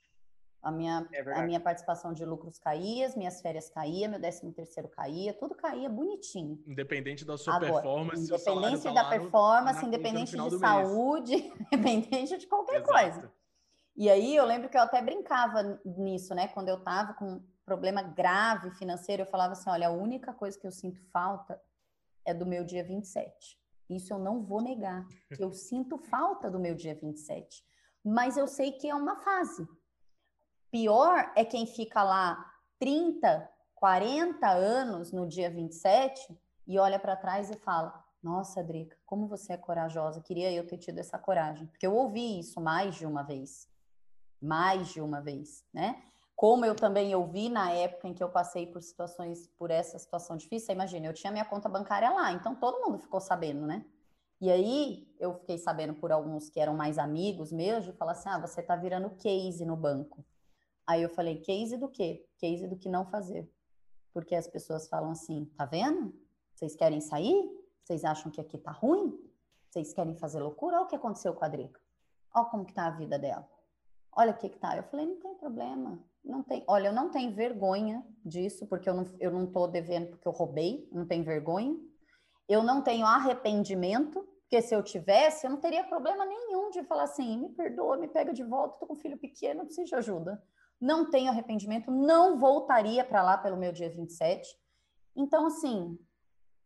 A 0.62 0.71
minha, 0.71 1.09
é 1.12 1.33
a 1.33 1.42
minha 1.42 1.59
participação 1.59 2.12
de 2.12 2.25
lucros 2.25 2.57
caía, 2.57 3.04
as 3.07 3.16
minhas 3.16 3.40
férias 3.40 3.69
caía, 3.69 4.09
meu 4.09 4.21
décimo 4.21 4.52
terceiro 4.52 4.88
caía, 4.88 5.35
tudo 5.35 5.57
caía 5.57 5.88
bonitinho. 5.88 6.62
Independente 6.64 7.25
da 7.25 7.37
sua 7.37 7.57
Agora, 7.57 7.73
performance. 7.73 8.23
Independente 8.23 8.83
tá 8.85 8.92
da 8.92 9.09
performance, 9.09 9.83
no, 9.83 9.88
independente 9.88 10.37
de 10.37 10.59
saúde, 10.59 11.35
independente 11.73 12.38
de 12.38 12.47
qualquer 12.47 12.76
Exato. 12.76 12.92
coisa. 12.92 13.33
E 13.97 14.09
aí 14.09 14.37
eu 14.37 14.45
lembro 14.45 14.69
que 14.69 14.76
eu 14.76 14.83
até 14.83 15.02
brincava 15.02 15.81
nisso, 15.85 16.33
né? 16.33 16.47
Quando 16.47 16.69
eu 16.69 16.78
tava 16.81 17.14
com 17.14 17.25
um 17.25 17.45
problema 17.64 18.00
grave 18.00 18.71
financeiro, 18.71 19.23
eu 19.23 19.26
falava 19.26 19.54
assim: 19.54 19.69
olha, 19.69 19.88
a 19.88 19.92
única 19.92 20.33
coisa 20.33 20.57
que 20.57 20.66
eu 20.66 20.71
sinto 20.73 21.00
falta 21.11 21.61
é 22.25 22.33
do 22.33 22.47
meu 22.47 22.64
dia 22.64 22.85
27. 22.85 23.59
Isso 23.90 24.14
eu 24.14 24.19
não 24.21 24.40
vou 24.45 24.62
negar, 24.62 25.04
que 25.35 25.42
eu 25.42 25.52
sinto 25.52 25.99
falta 25.99 26.49
do 26.49 26.61
meu 26.61 26.76
dia 26.76 26.95
27. 26.95 27.64
Mas 28.04 28.37
eu 28.37 28.47
sei 28.47 28.71
que 28.71 28.88
é 28.88 28.95
uma 28.95 29.16
fase 29.16 29.66
Pior 30.73 31.31
é 31.37 31.45
quem 31.45 31.67
fica 31.67 32.02
lá 32.02 32.50
30, 32.79 33.47
40 33.75 34.49
anos 34.49 35.13
no 35.13 35.28
dia 35.28 35.50
27 35.50 36.35
e 36.67 36.78
olha 36.78 36.99
para 36.99 37.15
trás 37.15 37.50
e 37.50 37.56
fala: 37.56 38.02
Nossa, 38.23 38.65
Drica, 38.65 38.97
como 39.04 39.28
você 39.28 39.52
é 39.52 39.58
corajosa. 39.58 40.23
Queria 40.23 40.50
eu 40.50 40.67
ter 40.67 40.78
tido 40.78 40.99
essa 40.99 41.19
coragem. 41.19 41.67
Porque 41.67 41.87
eu 41.87 41.95
ouvi 41.95 42.39
isso 42.41 42.58
mais 42.58 42.95
de 42.95 43.04
uma 43.04 43.23
vez. 43.23 43.69
Mais 44.41 44.89
de 44.89 45.02
uma 45.02 45.21
vez, 45.21 45.63
né? 45.75 46.02
Como 46.35 46.65
eu 46.65 46.75
também 46.75 47.15
ouvi 47.15 47.50
na 47.50 47.71
época 47.71 48.08
em 48.08 48.15
que 48.15 48.25
eu 48.25 48.30
passei 48.30 48.67
por 48.67 48.80
situações, 48.80 49.47
por 49.58 49.71
essa 49.71 49.99
situação 49.99 50.39
difícil, 50.39 50.75
imagina, 50.75 51.06
eu 51.06 51.13
tinha 51.13 51.30
minha 51.30 51.45
conta 51.45 51.69
bancária 51.69 52.11
lá, 52.11 52.32
então 52.32 52.54
todo 52.54 52.80
mundo 52.80 52.99
ficou 52.99 53.21
sabendo, 53.21 53.67
né? 53.67 53.85
E 54.41 54.50
aí 54.50 55.06
eu 55.21 55.35
fiquei 55.35 55.58
sabendo 55.58 55.93
por 55.93 56.11
alguns 56.11 56.49
que 56.49 56.58
eram 56.58 56.75
mais 56.75 56.97
amigos 56.97 57.52
meus 57.52 57.85
de 57.85 57.93
falar 57.93 58.13
assim: 58.13 58.30
ah, 58.30 58.39
você 58.39 58.63
tá 58.63 58.75
virando 58.75 59.11
case 59.11 59.67
no 59.67 59.76
banco. 59.76 60.25
Aí 60.86 61.02
eu 61.02 61.08
falei, 61.08 61.38
case 61.38 61.76
do 61.76 61.88
quê? 61.88 62.26
Case 62.38 62.66
do 62.66 62.76
que 62.76 62.88
não 62.88 63.06
fazer. 63.06 63.50
Porque 64.12 64.34
as 64.34 64.47
pessoas 64.47 64.88
falam 64.88 65.12
assim, 65.12 65.45
tá 65.56 65.64
vendo? 65.64 66.12
Vocês 66.54 66.75
querem 66.75 67.00
sair? 67.00 67.50
Vocês 67.82 68.04
acham 68.04 68.30
que 68.30 68.40
aqui 68.40 68.58
tá 68.58 68.71
ruim? 68.71 69.18
Vocês 69.71 69.92
querem 69.92 70.14
fazer 70.14 70.40
loucura? 70.40 70.76
Olha 70.76 70.84
o 70.84 70.88
que 70.88 70.97
aconteceu 70.97 71.34
com 71.34 71.45
a 71.45 71.49
Drica. 71.49 71.80
Olha 72.34 72.47
como 72.47 72.64
que 72.64 72.75
tá 72.75 72.86
a 72.86 72.90
vida 72.90 73.18
dela. 73.18 73.49
Olha 74.14 74.32
o 74.32 74.36
que 74.36 74.49
que 74.49 74.58
tá. 74.58 74.76
Eu 74.76 74.82
falei, 74.84 75.06
não 75.06 75.18
tem 75.18 75.34
problema. 75.34 75.99
Não 76.25 76.42
tem. 76.42 76.62
Olha, 76.66 76.88
eu 76.88 76.92
não 76.92 77.10
tenho 77.10 77.34
vergonha 77.34 78.04
disso, 78.25 78.66
porque 78.66 78.88
eu 78.88 78.95
não, 78.95 79.06
eu 79.18 79.30
não 79.30 79.47
tô 79.47 79.66
devendo 79.66 80.08
porque 80.08 80.28
eu 80.28 80.32
roubei. 80.32 80.88
Não 80.92 81.06
tenho 81.06 81.25
vergonha. 81.25 81.75
Eu 82.49 82.62
não 82.62 82.82
tenho 82.82 83.06
arrependimento, 83.06 84.21
porque 84.42 84.60
se 84.60 84.75
eu 84.75 84.82
tivesse, 84.82 85.47
eu 85.47 85.50
não 85.50 85.58
teria 85.58 85.84
problema 85.84 86.26
nenhum 86.26 86.71
de 86.71 86.82
falar 86.82 87.04
assim, 87.04 87.38
me 87.38 87.49
perdoa, 87.49 87.97
me 87.97 88.08
pega 88.08 88.32
de 88.32 88.42
volta, 88.42 88.78
tô 88.78 88.86
com 88.86 88.92
um 88.92 88.97
filho 88.97 89.16
pequeno, 89.16 89.64
preciso 89.64 89.86
de 89.86 89.95
ajuda 89.95 90.42
não 90.82 91.08
tenho 91.08 91.30
arrependimento, 91.30 91.92
não 91.92 92.36
voltaria 92.36 93.04
para 93.04 93.23
lá 93.23 93.38
pelo 93.38 93.56
meu 93.56 93.73
dia 93.73 93.88
27. 93.88 94.58
Então, 95.14 95.47
assim, 95.47 95.97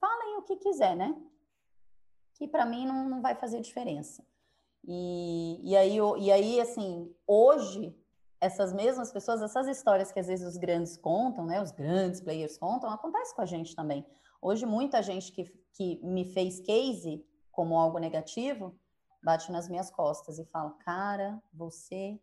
falem 0.00 0.38
o 0.38 0.42
que 0.42 0.56
quiser, 0.56 0.96
né? 0.96 1.14
Que 2.34 2.48
para 2.48 2.64
mim 2.64 2.86
não, 2.86 3.06
não 3.10 3.20
vai 3.20 3.34
fazer 3.34 3.60
diferença. 3.60 4.26
E, 4.82 5.60
e, 5.62 5.76
aí, 5.76 5.98
e 6.18 6.32
aí, 6.32 6.60
assim, 6.60 7.14
hoje, 7.26 7.94
essas 8.40 8.72
mesmas 8.72 9.12
pessoas, 9.12 9.42
essas 9.42 9.66
histórias 9.68 10.10
que 10.10 10.20
às 10.20 10.28
vezes 10.28 10.46
os 10.46 10.56
grandes 10.56 10.96
contam, 10.96 11.44
né? 11.44 11.60
Os 11.60 11.70
grandes 11.70 12.22
players 12.22 12.56
contam, 12.56 12.88
acontece 12.88 13.34
com 13.34 13.42
a 13.42 13.46
gente 13.46 13.76
também. 13.76 14.06
Hoje, 14.40 14.64
muita 14.64 15.02
gente 15.02 15.30
que, 15.30 15.44
que 15.74 16.00
me 16.02 16.24
fez 16.32 16.58
case 16.60 17.22
como 17.52 17.76
algo 17.76 17.98
negativo, 17.98 18.78
bate 19.22 19.52
nas 19.52 19.68
minhas 19.68 19.90
costas 19.90 20.38
e 20.38 20.44
fala, 20.46 20.70
cara, 20.84 21.42
você 21.52 22.18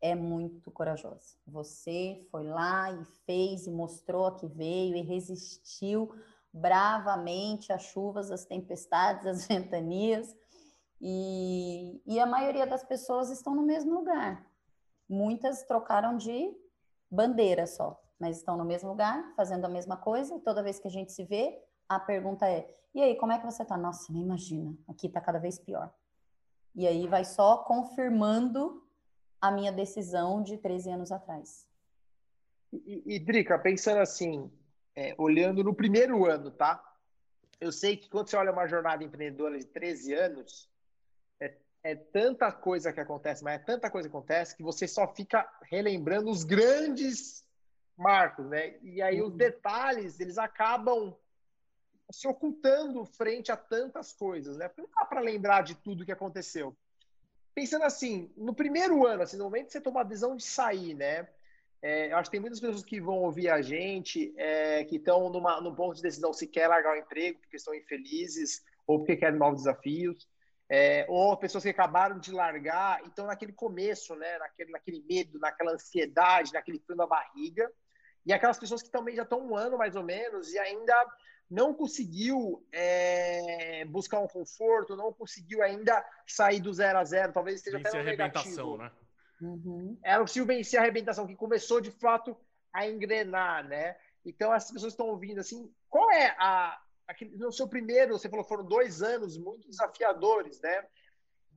é 0.00 0.14
muito 0.14 0.70
corajosa. 0.70 1.36
Você 1.46 2.26
foi 2.30 2.46
lá 2.46 2.90
e 2.92 3.04
fez 3.26 3.66
e 3.66 3.70
mostrou 3.70 4.32
que 4.32 4.46
veio 4.46 4.96
e 4.96 5.02
resistiu 5.02 6.10
bravamente 6.52 7.72
às 7.72 7.82
chuvas, 7.82 8.30
às 8.30 8.44
tempestades, 8.44 9.26
às 9.26 9.46
ventanias. 9.48 10.34
E, 11.00 12.02
e 12.06 12.18
a 12.18 12.26
maioria 12.26 12.66
das 12.66 12.84
pessoas 12.84 13.30
estão 13.30 13.54
no 13.54 13.62
mesmo 13.62 13.94
lugar. 13.94 14.44
Muitas 15.08 15.62
trocaram 15.62 16.16
de 16.16 16.54
bandeira 17.10 17.66
só, 17.66 18.00
mas 18.18 18.38
estão 18.38 18.56
no 18.56 18.64
mesmo 18.64 18.90
lugar, 18.90 19.32
fazendo 19.36 19.64
a 19.64 19.68
mesma 19.68 19.96
coisa. 19.96 20.34
E 20.34 20.40
toda 20.40 20.62
vez 20.62 20.78
que 20.78 20.88
a 20.88 20.90
gente 20.90 21.12
se 21.12 21.24
vê, 21.24 21.62
a 21.88 21.98
pergunta 21.98 22.48
é: 22.48 22.68
e 22.94 23.02
aí, 23.02 23.16
como 23.16 23.32
é 23.32 23.38
que 23.38 23.46
você 23.46 23.64
tá? 23.64 23.76
Nossa, 23.76 24.12
nem 24.12 24.22
imagina, 24.22 24.76
aqui 24.88 25.08
tá 25.08 25.20
cada 25.20 25.38
vez 25.38 25.58
pior. 25.58 25.92
E 26.74 26.86
aí 26.86 27.06
vai 27.06 27.24
só 27.24 27.58
confirmando 27.58 28.82
a 29.40 29.50
minha 29.50 29.72
decisão 29.72 30.42
de 30.42 30.56
13 30.58 30.90
anos 30.90 31.12
atrás. 31.12 31.66
E, 32.72 33.02
e 33.06 33.18
Drica, 33.18 33.58
pensando 33.58 34.00
assim, 34.00 34.50
é, 34.94 35.14
olhando 35.16 35.64
no 35.64 35.74
primeiro 35.74 36.26
ano, 36.26 36.50
tá? 36.50 36.82
Eu 37.60 37.72
sei 37.72 37.96
que 37.96 38.08
quando 38.08 38.28
você 38.28 38.36
olha 38.36 38.52
uma 38.52 38.66
jornada 38.66 39.02
empreendedora 39.02 39.58
de 39.58 39.66
13 39.66 40.14
anos, 40.14 40.68
é, 41.40 41.56
é 41.82 41.94
tanta 41.94 42.52
coisa 42.52 42.92
que 42.92 43.00
acontece, 43.00 43.42
mas 43.42 43.54
é 43.54 43.64
tanta 43.64 43.90
coisa 43.90 44.08
que 44.08 44.14
acontece 44.14 44.56
que 44.56 44.62
você 44.62 44.86
só 44.86 45.12
fica 45.14 45.48
relembrando 45.62 46.30
os 46.30 46.44
grandes 46.44 47.44
marcos, 47.96 48.46
né? 48.46 48.78
E 48.82 49.00
aí 49.02 49.20
os 49.20 49.30
uhum. 49.30 49.36
detalhes, 49.36 50.20
eles 50.20 50.38
acabam 50.38 51.16
se 52.10 52.26
ocultando 52.28 53.04
frente 53.04 53.50
a 53.50 53.56
tantas 53.56 54.12
coisas, 54.12 54.56
né? 54.56 54.68
Porque 54.68 54.82
não 54.82 54.90
dá 54.90 55.04
para 55.04 55.20
lembrar 55.20 55.62
de 55.62 55.74
tudo 55.74 56.04
que 56.04 56.12
aconteceu 56.12 56.76
pensando 57.58 57.82
assim, 57.82 58.30
no 58.36 58.54
primeiro 58.54 59.04
ano, 59.04 59.24
assim, 59.24 59.36
no 59.36 59.42
momento 59.42 59.66
que 59.66 59.72
você 59.72 59.80
toma 59.80 60.02
a 60.02 60.04
decisão 60.04 60.36
de 60.36 60.44
sair, 60.44 60.94
né? 60.94 61.26
É, 61.82 62.12
eu 62.12 62.16
acho 62.16 62.30
que 62.30 62.36
tem 62.36 62.40
muitas 62.40 62.60
pessoas 62.60 62.84
que 62.84 63.00
vão 63.00 63.16
ouvir 63.16 63.48
a 63.48 63.60
gente, 63.60 64.32
é, 64.36 64.84
que 64.84 64.94
estão 64.94 65.28
numa, 65.28 65.60
num 65.60 65.74
ponto 65.74 65.96
de 65.96 66.02
decisão 66.02 66.32
se 66.32 66.46
quer 66.46 66.68
largar 66.68 66.94
o 66.94 66.98
emprego 67.00 67.40
porque 67.40 67.56
estão 67.56 67.74
infelizes 67.74 68.62
ou 68.86 68.98
porque 68.98 69.16
querem 69.16 69.40
novos 69.40 69.64
desafios, 69.64 70.28
é, 70.70 71.04
ou 71.08 71.36
pessoas 71.36 71.64
que 71.64 71.70
acabaram 71.70 72.20
de 72.20 72.30
largar, 72.30 73.02
então 73.04 73.26
naquele 73.26 73.52
começo, 73.52 74.14
né, 74.14 74.38
naquele, 74.38 74.70
naquele 74.70 75.02
medo, 75.08 75.40
naquela 75.40 75.72
ansiedade, 75.72 76.52
naquele 76.52 76.78
frio 76.78 76.96
na 76.96 77.08
barriga, 77.08 77.68
e 78.24 78.32
aquelas 78.32 78.58
pessoas 78.58 78.84
que 78.84 78.90
também 78.90 79.16
já 79.16 79.24
estão 79.24 79.44
um 79.44 79.56
ano 79.56 79.76
mais 79.76 79.96
ou 79.96 80.04
menos 80.04 80.52
e 80.52 80.58
ainda 80.60 80.94
não 81.50 81.72
conseguiu 81.72 82.66
é, 82.72 83.84
buscar 83.86 84.20
um 84.20 84.28
conforto, 84.28 84.96
não 84.96 85.12
conseguiu 85.12 85.62
ainda 85.62 86.04
sair 86.26 86.60
do 86.60 86.72
zero 86.72 86.98
a 86.98 87.04
zero, 87.04 87.32
talvez 87.32 87.56
esteja 87.56 87.78
vencer 87.78 87.90
até 87.90 88.02
no 88.02 88.04
negativo. 88.04 88.76
Né? 88.76 88.92
Uhum. 89.40 89.98
Ela 90.02 90.20
conseguiu 90.20 90.46
vencer 90.46 90.78
a 90.78 90.82
arrebentação, 90.82 91.26
que 91.26 91.34
começou 91.34 91.80
de 91.80 91.90
fato 91.90 92.36
a 92.72 92.86
engrenar, 92.86 93.66
né? 93.66 93.96
Então, 94.24 94.52
as 94.52 94.70
pessoas 94.70 94.92
estão 94.92 95.06
ouvindo 95.06 95.40
assim, 95.40 95.72
qual 95.88 96.10
é 96.12 96.34
a. 96.38 96.78
No 97.36 97.50
seu 97.50 97.66
primeiro, 97.66 98.18
você 98.18 98.28
falou, 98.28 98.44
foram 98.44 98.66
dois 98.66 99.00
anos 99.00 99.38
muito 99.38 99.66
desafiadores, 99.70 100.60
né? 100.60 100.86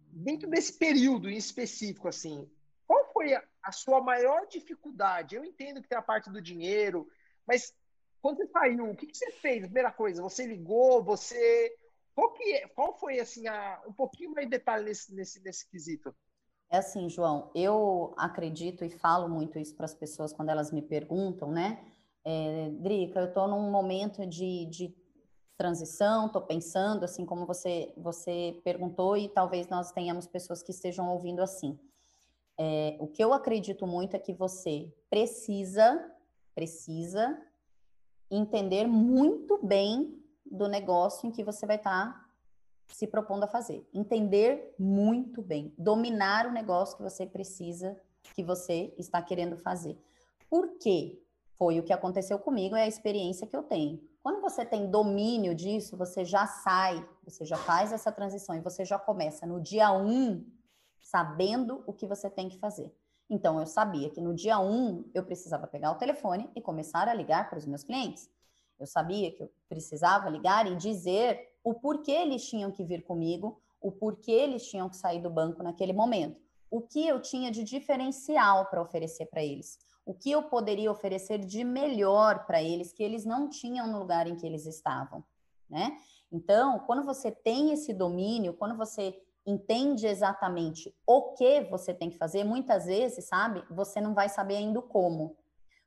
Dentro 0.08 0.50
desse 0.50 0.78
período 0.78 1.30
em 1.30 1.36
específico, 1.36 2.08
assim, 2.08 2.50
qual 2.88 3.12
foi 3.12 3.34
a, 3.34 3.44
a 3.62 3.72
sua 3.74 4.02
maior 4.02 4.48
dificuldade? 4.48 5.36
Eu 5.36 5.44
entendo 5.44 5.82
que 5.82 5.90
tem 5.90 5.98
a 5.98 6.02
parte 6.02 6.30
do 6.30 6.42
dinheiro, 6.42 7.10
mas 7.46 7.74
quando 8.22 8.38
você 8.38 8.48
saiu, 8.48 8.90
o 8.90 8.96
que, 8.96 9.08
que 9.08 9.18
você 9.18 9.32
fez? 9.32 9.64
Primeira 9.64 9.92
coisa, 9.92 10.22
você 10.22 10.46
ligou, 10.46 11.04
você. 11.04 11.76
Qual, 12.14 12.34
que, 12.34 12.68
qual 12.70 12.98
foi, 13.00 13.20
assim, 13.20 13.48
a, 13.48 13.82
um 13.88 13.94
pouquinho 13.94 14.32
mais 14.32 14.46
de 14.46 14.52
detalhe 14.52 14.86
nesse, 14.86 15.14
nesse, 15.14 15.42
nesse 15.42 15.68
quesito? 15.70 16.14
É 16.70 16.78
assim, 16.78 17.10
João, 17.10 17.52
eu 17.56 18.14
acredito 18.18 18.86
e 18.86 18.90
falo 18.90 19.28
muito 19.28 19.60
isso 19.60 19.76
para 19.76 19.86
as 19.86 19.94
pessoas 19.94 20.32
quando 20.32 20.50
elas 20.50 20.72
me 20.72 20.82
perguntam, 20.82 21.52
né? 21.52 21.84
É, 22.24 22.70
Drica, 22.80 23.20
eu 23.20 23.28
estou 23.28 23.48
num 23.48 23.72
momento 23.72 24.26
de, 24.26 24.66
de 24.68 24.96
transição, 25.58 26.28
estou 26.28 26.42
pensando, 26.42 27.04
assim 27.04 27.26
como 27.26 27.46
você, 27.46 27.92
você 27.98 28.62
perguntou, 28.64 29.18
e 29.18 29.28
talvez 29.28 29.68
nós 29.68 29.92
tenhamos 29.92 30.28
pessoas 30.28 30.62
que 30.62 30.72
estejam 30.72 31.10
ouvindo 31.10 31.42
assim. 31.42 31.80
É, 32.58 32.96
o 33.00 33.08
que 33.08 33.24
eu 33.24 33.34
acredito 33.34 33.88
muito 33.88 34.16
é 34.16 34.20
que 34.20 34.34
você 34.34 34.94
precisa, 35.10 36.14
precisa 36.54 37.38
entender 38.32 38.88
muito 38.88 39.60
bem 39.62 40.18
do 40.46 40.68
negócio 40.68 41.28
em 41.28 41.32
que 41.32 41.44
você 41.44 41.66
vai 41.66 41.76
estar 41.76 42.14
tá 42.14 42.26
se 42.88 43.06
propondo 43.08 43.44
a 43.44 43.48
fazer. 43.48 43.88
Entender 43.94 44.74
muito 44.80 45.42
bem, 45.42 45.74
dominar 45.78 46.48
o 46.48 46.52
negócio 46.52 46.98
que 46.98 47.04
você 47.04 47.26
precisa, 47.26 48.00
que 48.36 48.44
você 48.44 48.94
está 48.98 49.22
querendo 49.22 49.58
fazer. 49.58 49.98
Por 50.50 50.78
quê? 50.80 51.22
Foi 51.58 51.80
o 51.80 51.84
que 51.84 51.94
aconteceu 51.94 52.40
comigo, 52.40 52.76
é 52.76 52.84
a 52.84 52.88
experiência 52.88 53.46
que 53.46 53.56
eu 53.56 53.64
tenho. 53.64 54.02
Quando 54.24 54.42
você 54.42 54.66
tem 54.66 54.90
domínio 54.90 55.54
disso, 55.54 55.98
você 55.98 56.24
já 56.24 56.46
sai, 56.48 57.08
você 57.24 57.46
já 57.46 57.58
faz 57.58 57.92
essa 57.92 58.12
transição 58.12 58.56
e 58.56 58.62
você 58.62 58.86
já 58.86 58.98
começa 58.98 59.46
no 59.46 59.60
dia 59.60 59.92
um 59.92 60.46
sabendo 61.00 61.84
o 61.88 61.94
que 61.94 62.06
você 62.06 62.30
tem 62.30 62.48
que 62.48 62.58
fazer. 62.58 62.94
Então, 63.32 63.62
eu 63.62 63.66
sabia 63.66 64.10
que 64.10 64.20
no 64.20 64.34
dia 64.34 64.60
um 64.60 65.10
eu 65.14 65.24
precisava 65.24 65.66
pegar 65.66 65.94
o 65.94 65.96
telefone 65.96 66.50
e 66.54 66.60
começar 66.60 67.08
a 67.08 67.14
ligar 67.14 67.50
para 67.50 67.58
os 67.58 67.66
meus 67.66 67.82
clientes. 67.82 68.30
Eu 68.78 68.86
sabia 68.86 69.32
que 69.32 69.42
eu 69.42 69.50
precisava 69.70 70.30
ligar 70.30 70.70
e 70.70 70.76
dizer 70.76 71.56
o 71.64 71.74
porquê 71.74 72.12
eles 72.12 72.46
tinham 72.46 72.70
que 72.70 72.84
vir 72.84 73.04
comigo, 73.04 73.62
o 73.80 73.90
porquê 73.90 74.34
eles 74.34 74.68
tinham 74.68 74.90
que 74.90 74.98
sair 74.98 75.22
do 75.22 75.30
banco 75.30 75.64
naquele 75.64 75.94
momento, 75.94 76.42
o 76.70 76.82
que 76.82 77.08
eu 77.08 77.22
tinha 77.22 77.50
de 77.50 77.64
diferencial 77.64 78.66
para 78.66 78.82
oferecer 78.82 79.28
para 79.28 79.42
eles, 79.42 79.80
o 80.06 80.14
que 80.14 80.30
eu 80.30 80.44
poderia 80.44 80.92
oferecer 80.92 81.40
de 81.40 81.64
melhor 81.64 82.46
para 82.46 82.62
eles 82.62 82.92
que 82.92 83.02
eles 83.02 83.24
não 83.24 83.48
tinham 83.48 83.88
no 83.88 84.00
lugar 84.00 84.28
em 84.28 84.36
que 84.36 84.46
eles 84.46 84.66
estavam, 84.66 85.24
né? 85.70 85.98
Então, 86.30 86.80
quando 86.80 87.06
você 87.06 87.32
tem 87.32 87.72
esse 87.72 87.94
domínio, 87.94 88.54
quando 88.54 88.76
você 88.76 89.18
entende 89.46 90.06
exatamente 90.06 90.94
o 91.06 91.34
que 91.34 91.62
você 91.62 91.94
tem 91.94 92.10
que 92.10 92.18
fazer, 92.18 92.44
muitas 92.44 92.86
vezes, 92.86 93.28
sabe, 93.28 93.64
você 93.70 94.00
não 94.00 94.14
vai 94.14 94.30
saber 94.30 94.58
ainda 94.58 94.82
como, 94.82 95.36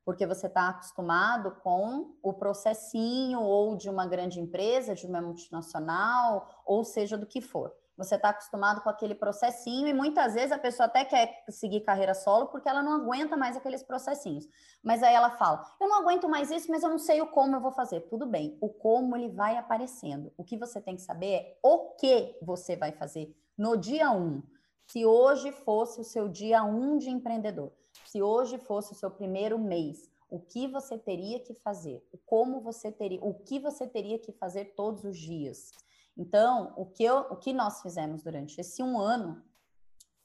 porque 0.04 0.26
você 0.26 0.46
está 0.46 0.68
acostumado 0.68 1.52
com 1.62 2.16
o 2.22 2.32
processinho 2.32 3.40
ou 3.40 3.76
de 3.76 3.88
uma 3.88 4.06
grande 4.06 4.40
empresa, 4.40 4.94
de 4.94 5.06
uma 5.06 5.20
multinacional, 5.20 6.62
ou 6.66 6.84
seja, 6.84 7.16
do 7.16 7.26
que 7.26 7.40
for. 7.40 7.72
Você 7.96 8.16
está 8.16 8.30
acostumado 8.30 8.82
com 8.82 8.88
aquele 8.88 9.14
processinho 9.14 9.86
e 9.86 9.94
muitas 9.94 10.34
vezes 10.34 10.52
a 10.52 10.58
pessoa 10.58 10.86
até 10.86 11.04
quer 11.04 11.44
seguir 11.48 11.82
carreira 11.82 12.14
solo 12.14 12.46
porque 12.46 12.68
ela 12.68 12.82
não 12.82 12.92
aguenta 12.92 13.36
mais 13.36 13.56
aqueles 13.56 13.82
processinhos. 13.82 14.48
Mas 14.82 15.02
aí 15.02 15.14
ela 15.14 15.30
fala: 15.30 15.64
Eu 15.80 15.88
não 15.88 16.00
aguento 16.00 16.28
mais 16.28 16.50
isso, 16.50 16.70
mas 16.70 16.82
eu 16.82 16.90
não 16.90 16.98
sei 16.98 17.20
o 17.20 17.26
como 17.26 17.54
eu 17.56 17.60
vou 17.60 17.72
fazer. 17.72 18.00
Tudo 18.02 18.26
bem, 18.26 18.58
o 18.60 18.68
como 18.68 19.16
ele 19.16 19.28
vai 19.28 19.56
aparecendo. 19.56 20.32
O 20.36 20.44
que 20.44 20.56
você 20.56 20.80
tem 20.80 20.96
que 20.96 21.02
saber 21.02 21.32
é 21.32 21.58
o 21.62 21.90
que 21.96 22.36
você 22.42 22.76
vai 22.76 22.92
fazer 22.92 23.34
no 23.56 23.76
dia 23.76 24.10
1. 24.10 24.16
Um, 24.16 24.42
se 24.86 25.06
hoje 25.06 25.50
fosse 25.52 26.00
o 26.00 26.04
seu 26.04 26.28
dia 26.28 26.62
1 26.62 26.68
um 26.68 26.98
de 26.98 27.10
empreendedor, 27.10 27.72
se 28.04 28.22
hoje 28.22 28.58
fosse 28.58 28.92
o 28.92 28.96
seu 28.96 29.10
primeiro 29.10 29.58
mês, 29.58 30.10
o 30.28 30.40
que 30.40 30.66
você 30.66 30.98
teria 30.98 31.38
que 31.38 31.54
fazer, 31.54 32.02
como 32.26 32.60
você 32.60 32.90
teria, 32.90 33.22
o 33.22 33.32
que 33.32 33.58
você 33.58 33.86
teria 33.86 34.18
que 34.18 34.32
fazer 34.32 34.74
todos 34.74 35.04
os 35.04 35.16
dias. 35.16 35.70
Então, 36.16 36.72
o 36.76 36.86
que, 36.86 37.02
eu, 37.02 37.18
o 37.30 37.36
que 37.36 37.52
nós 37.52 37.82
fizemos 37.82 38.22
durante 38.22 38.60
esse 38.60 38.82
um 38.82 38.98
ano 38.98 39.42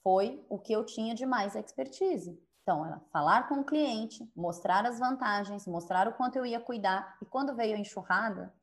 foi 0.02 0.44
o 0.48 0.58
que 0.58 0.72
eu 0.72 0.84
tinha 0.84 1.14
de 1.14 1.26
mais 1.26 1.56
expertise. 1.56 2.40
Então, 2.62 2.86
era 2.86 3.00
falar 3.12 3.48
com 3.48 3.56
o 3.56 3.64
cliente, 3.64 4.30
mostrar 4.36 4.86
as 4.86 4.98
vantagens, 4.98 5.66
mostrar 5.66 6.06
o 6.06 6.12
quanto 6.12 6.36
eu 6.36 6.46
ia 6.46 6.60
cuidar. 6.60 7.16
E 7.20 7.26
quando 7.26 7.54
veio 7.54 7.74
a 7.74 7.78
enxurrada, 7.78 8.54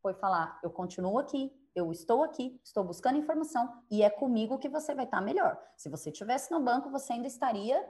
foi 0.00 0.14
falar: 0.14 0.58
eu 0.62 0.70
continuo 0.70 1.18
aqui, 1.18 1.52
eu 1.74 1.92
estou 1.92 2.24
aqui, 2.24 2.60
estou 2.64 2.82
buscando 2.82 3.18
informação 3.18 3.80
e 3.90 4.02
é 4.02 4.10
comigo 4.10 4.58
que 4.58 4.68
você 4.68 4.94
vai 4.94 5.04
estar 5.04 5.20
melhor. 5.20 5.56
Se 5.76 5.88
você 5.88 6.10
estivesse 6.10 6.50
no 6.50 6.60
banco, 6.60 6.90
você 6.90 7.12
ainda 7.12 7.28
estaria 7.28 7.88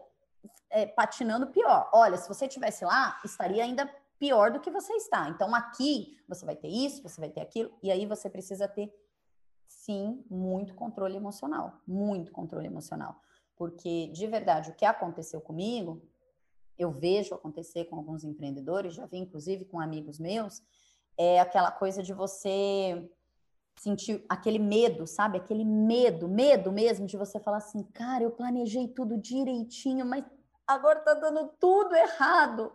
é, 0.71 0.87
patinando 0.87 1.49
pior. 1.49 1.89
Olha, 1.93 2.17
se 2.17 2.29
você 2.29 2.47
estivesse 2.47 2.85
lá, 2.85 3.19
estaria 3.25 3.65
ainda 3.65 3.91
pior 4.23 4.53
do 4.53 4.61
que 4.61 4.71
você 4.71 4.93
está. 4.93 5.29
Então, 5.31 5.53
aqui 5.53 6.17
você 6.29 6.47
vai 6.47 6.55
ter 6.55 6.69
isso, 6.69 7.03
você 7.03 7.21
vai 7.21 7.29
ter 7.29 7.41
aquilo, 7.41 7.73
e 7.83 7.91
aí 7.91 8.07
você 8.07 8.31
precisa 8.31 8.69
ter, 8.69 8.89
sim, 9.67 10.25
muito 10.31 10.77
controle 10.77 11.17
emocional. 11.17 11.81
Muito 11.85 12.31
controle 12.31 12.69
emocional. 12.69 13.21
Porque, 13.57 14.07
de 14.13 14.25
verdade, 14.29 14.71
o 14.71 14.77
que 14.77 14.85
aconteceu 14.85 15.41
comigo, 15.41 16.01
eu 16.79 16.93
vejo 16.93 17.35
acontecer 17.35 17.87
com 17.87 17.97
alguns 17.97 18.23
empreendedores, 18.23 18.95
já 18.95 19.07
vi 19.07 19.19
inclusive 19.19 19.65
com 19.65 19.81
amigos 19.81 20.21
meus, 20.21 20.63
é 21.19 21.41
aquela 21.41 21.73
coisa 21.73 22.01
de 22.01 22.13
você 22.13 23.11
sentir 23.75 24.25
aquele 24.29 24.61
medo, 24.61 25.05
sabe? 25.05 25.39
Aquele 25.39 25.65
medo, 25.65 26.29
medo 26.29 26.71
mesmo 26.71 27.07
de 27.09 27.17
você 27.17 27.41
falar 27.41 27.57
assim, 27.57 27.83
cara, 27.83 28.23
eu 28.23 28.31
planejei 28.31 28.87
tudo 28.87 29.19
direitinho, 29.19 30.07
mas 30.07 30.25
agora 30.65 31.01
tá 31.01 31.15
dando 31.15 31.49
tudo 31.59 31.93
errado. 31.97 32.73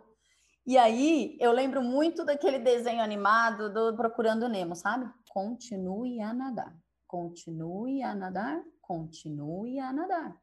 E 0.68 0.76
aí 0.76 1.34
eu 1.40 1.50
lembro 1.50 1.82
muito 1.82 2.26
daquele 2.26 2.58
desenho 2.58 3.02
animado 3.02 3.72
do 3.72 3.96
Procurando 3.96 4.46
Nemo, 4.50 4.76
sabe? 4.76 5.10
Continue 5.30 6.20
a 6.20 6.34
nadar, 6.34 6.76
continue 7.06 8.02
a 8.02 8.14
nadar, 8.14 8.62
continue 8.82 9.80
a 9.80 9.90
nadar. 9.90 10.36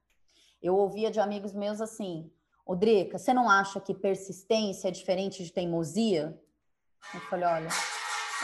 Eu 0.60 0.78
ouvia 0.78 1.12
de 1.12 1.20
amigos 1.20 1.54
meus 1.54 1.80
assim, 1.80 2.34
Odrica, 2.66 3.20
você 3.20 3.36
não 3.36 3.48
acha 3.48 3.80
que 3.80 3.94
persistência 3.94 4.88
é 4.88 4.92
diferente 4.92 5.44
de 5.44 5.54
teimosia? 5.54 6.36
Eu 7.14 7.20
falei, 7.30 7.46
olha, 7.46 7.70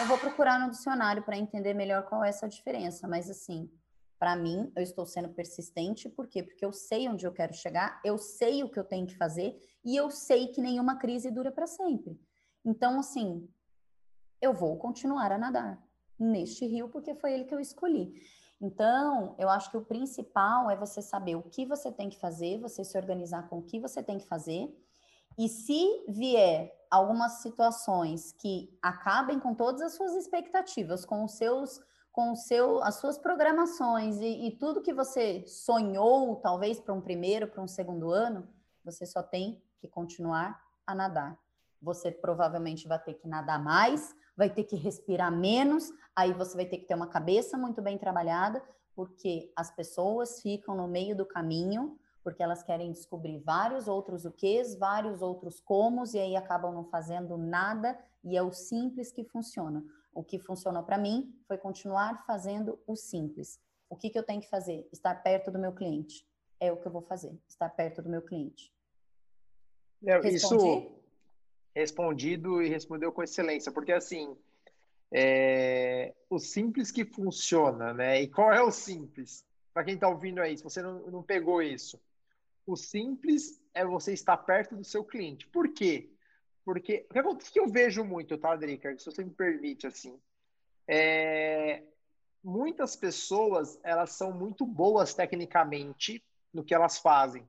eu 0.02 0.06
vou 0.06 0.20
procurar 0.20 0.60
no 0.60 0.70
dicionário 0.70 1.24
para 1.24 1.36
entender 1.36 1.74
melhor 1.74 2.04
qual 2.04 2.24
é 2.24 2.30
essa 2.30 2.48
diferença, 2.48 3.08
mas 3.08 3.28
assim, 3.28 3.68
para 4.22 4.36
mim, 4.36 4.72
eu 4.76 4.84
estou 4.84 5.04
sendo 5.04 5.30
persistente, 5.30 6.08
por 6.08 6.28
quê? 6.28 6.44
Porque 6.44 6.64
eu 6.64 6.72
sei 6.72 7.10
onde 7.10 7.26
eu 7.26 7.34
quero 7.34 7.56
chegar, 7.56 8.00
eu 8.06 8.20
sei 8.20 8.62
o 8.62 8.70
que 8.70 8.78
eu 8.78 8.84
tenho 8.84 9.08
que 9.08 9.18
fazer 9.18 9.60
e 9.84 9.96
eu 9.96 10.12
sei 10.12 10.50
que 10.50 10.62
nenhuma 10.62 10.96
crise 10.98 11.32
dura 11.32 11.52
para 11.52 11.66
sempre. 11.66 12.22
Então, 12.64 13.00
assim, 13.00 13.50
eu 14.40 14.54
vou 14.54 14.78
continuar 14.78 15.32
a 15.32 15.40
nadar 15.40 15.84
neste 16.20 16.68
rio 16.68 16.88
porque 16.88 17.16
foi 17.16 17.34
ele 17.34 17.46
que 17.46 17.56
eu 17.56 17.60
escolhi. 17.60 18.14
Então, 18.62 19.36
eu 19.40 19.50
acho 19.50 19.72
que 19.72 19.78
o 19.78 19.86
principal 19.86 20.70
é 20.70 20.76
você 20.76 21.02
saber 21.02 21.36
o 21.36 21.42
que 21.42 21.66
você 21.66 21.92
tem 21.92 22.08
que 22.08 22.20
fazer, 22.20 22.60
você 22.60 22.84
se 22.84 22.96
organizar 22.96 23.50
com 23.50 23.58
o 23.58 23.64
que 23.64 23.80
você 23.80 24.04
tem 24.04 24.20
que 24.20 24.28
fazer. 24.28 24.72
E 25.36 25.50
se 25.50 26.06
vier 26.08 26.72
algumas 26.92 27.42
situações 27.42 28.34
que 28.34 28.78
acabem 28.84 29.40
com 29.40 29.56
todas 29.56 29.82
as 29.82 29.96
suas 29.96 30.14
expectativas, 30.14 31.06
com 31.06 31.24
os 31.24 31.32
seus 31.32 31.82
com 32.12 32.34
o 32.34 32.36
seu, 32.36 32.84
as 32.84 32.96
suas 32.96 33.18
programações 33.18 34.20
e, 34.20 34.48
e 34.48 34.52
tudo 34.58 34.82
que 34.82 34.94
você 34.94 35.46
sonhou, 35.48 36.36
talvez 36.38 36.80
para 36.80 36.94
um 36.94 37.02
primeiro, 37.02 37.48
para 37.48 37.62
um 37.62 37.68
segundo 37.68 38.12
ano, 38.12 38.48
você 38.84 39.06
só 39.06 39.24
tem 39.24 39.62
que 39.80 39.88
continuar 39.88 40.62
a 40.86 40.94
nadar. 40.94 41.38
Você 41.82 42.12
provavelmente 42.12 42.88
vai 42.88 43.00
ter 43.00 43.16
que 43.16 43.28
nadar 43.28 43.64
mais, 43.64 44.16
vai 44.36 44.50
ter 44.50 44.64
que 44.64 44.76
respirar 44.76 45.32
menos, 45.32 45.92
aí 46.16 46.34
você 46.34 46.56
vai 46.56 46.66
ter 46.66 46.78
que 46.78 46.86
ter 46.86 46.96
uma 46.96 47.08
cabeça 47.08 47.58
muito 47.58 47.82
bem 47.82 47.98
trabalhada, 47.98 48.62
porque 48.96 49.52
as 49.56 49.72
pessoas 49.72 50.42
ficam 50.42 50.76
no 50.76 50.88
meio 50.88 51.16
do 51.16 51.26
caminho 51.26 51.98
porque 52.24 52.44
elas 52.44 52.64
querem 52.64 52.92
descobrir 52.92 53.40
vários 53.40 53.88
outros 53.88 54.26
o 54.26 54.32
quês, 54.32 54.76
vários 54.76 55.22
outros 55.22 55.60
comos, 55.60 56.14
e 56.14 56.20
aí 56.20 56.36
acabam 56.36 56.74
não 56.74 56.86
fazendo 56.86 57.38
nada, 57.38 57.98
e 58.24 58.38
é 58.38 58.44
o 58.44 58.52
simples 58.52 59.12
que 59.12 59.24
funciona. 59.24 59.84
O 60.14 60.24
que 60.24 60.40
funcionou 60.40 60.84
para 60.84 60.98
mim 60.98 61.34
foi 61.48 61.58
continuar 61.58 62.26
fazendo 62.26 62.80
o 62.86 62.96
simples. 62.96 63.60
O 63.90 63.96
que, 63.96 64.10
que 64.10 64.18
eu 64.18 64.24
tenho 64.24 64.42
que 64.42 64.50
fazer? 64.50 64.88
Estar 64.92 65.16
perto 65.16 65.52
do 65.52 65.60
meu 65.60 65.74
cliente. 65.74 66.26
É 66.60 66.72
o 66.72 66.78
que 66.78 66.88
eu 66.88 66.92
vou 66.92 67.02
fazer, 67.02 67.38
estar 67.48 67.70
perto 67.70 68.02
do 68.02 68.10
meu 68.10 68.22
cliente. 68.22 68.72
Isso, 70.82 71.02
respondido 71.76 72.62
e 72.62 72.70
respondeu 72.70 73.12
com 73.12 73.24
excelência, 73.24 73.72
porque 73.72 73.92
assim, 73.92 74.36
é, 75.12 76.14
o 76.30 76.40
simples 76.40 76.92
que 76.92 77.06
funciona, 77.06 77.94
né? 77.94 78.22
E 78.22 78.28
qual 78.28 78.52
é 78.54 78.62
o 78.62 78.72
simples? 78.72 79.46
Para 79.74 79.84
quem 79.84 79.96
está 79.96 80.08
ouvindo 80.08 80.42
aí, 80.42 80.58
se 80.58 80.64
você 80.64 80.82
não, 80.82 81.00
não 81.08 81.24
pegou 81.24 81.62
isso, 81.62 82.00
o 82.66 82.76
simples 82.76 83.62
é 83.74 83.86
você 83.86 84.14
estar 84.14 84.38
perto 84.38 84.76
do 84.76 84.84
seu 84.84 85.04
cliente. 85.04 85.48
Por 85.48 85.74
quê? 85.74 86.10
Porque 86.64 87.08
o 87.14 87.38
que 87.38 87.60
eu 87.60 87.68
vejo 87.68 88.04
muito, 88.04 88.38
tá, 88.38 88.56
Drica? 88.56 88.98
Se 88.98 89.06
você 89.06 89.24
me 89.24 89.32
permite, 89.32 89.88
assim, 89.88 90.20
é, 90.88 91.84
muitas 92.44 92.96
pessoas 92.96 93.80
elas 93.84 94.12
são 94.12 94.32
muito 94.32 94.66
boas 94.66 95.14
tecnicamente 95.14 96.24
no 96.54 96.64
que 96.64 96.74
elas 96.74 96.98
fazem. 96.98 97.48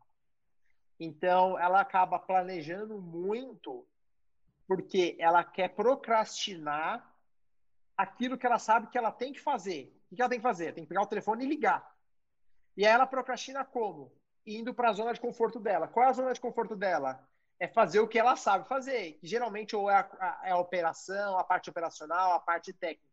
Então, 0.98 1.58
ela 1.58 1.80
acaba 1.80 2.18
planejando 2.18 3.00
muito 3.00 3.86
porque 4.66 5.16
ela 5.18 5.44
quer 5.44 5.68
procrastinar 5.68 7.12
aquilo 7.96 8.38
que 8.38 8.46
ela 8.46 8.58
sabe 8.58 8.86
que 8.86 8.96
ela 8.96 9.10
tem 9.10 9.32
que 9.32 9.40
fazer. 9.40 9.92
O 10.10 10.14
que 10.14 10.22
ela 10.22 10.28
tem 10.28 10.38
que 10.38 10.42
fazer? 10.42 10.72
Tem 10.72 10.84
que 10.84 10.88
pegar 10.88 11.02
o 11.02 11.06
telefone 11.06 11.44
e 11.44 11.48
ligar. 11.48 11.94
E 12.76 12.86
aí 12.86 12.92
ela 12.92 13.06
procrastina 13.06 13.64
como? 13.64 14.12
Indo 14.46 14.72
para 14.72 14.90
a 14.90 14.92
zona 14.92 15.12
de 15.12 15.20
conforto 15.20 15.60
dela. 15.60 15.88
Qual 15.88 16.06
é 16.06 16.08
a 16.08 16.12
zona 16.12 16.32
de 16.32 16.40
conforto 16.40 16.74
dela? 16.74 17.28
É 17.62 17.68
fazer 17.68 18.00
o 18.00 18.08
que 18.08 18.18
ela 18.18 18.34
sabe 18.34 18.66
fazer, 18.66 19.12
que 19.20 19.26
geralmente 19.28 19.76
ou 19.76 19.88
é 19.88 19.94
a, 19.94 20.40
é 20.46 20.50
a 20.50 20.58
operação, 20.58 21.38
a 21.38 21.44
parte 21.44 21.70
operacional, 21.70 22.32
a 22.32 22.40
parte 22.40 22.72
técnica. 22.72 23.06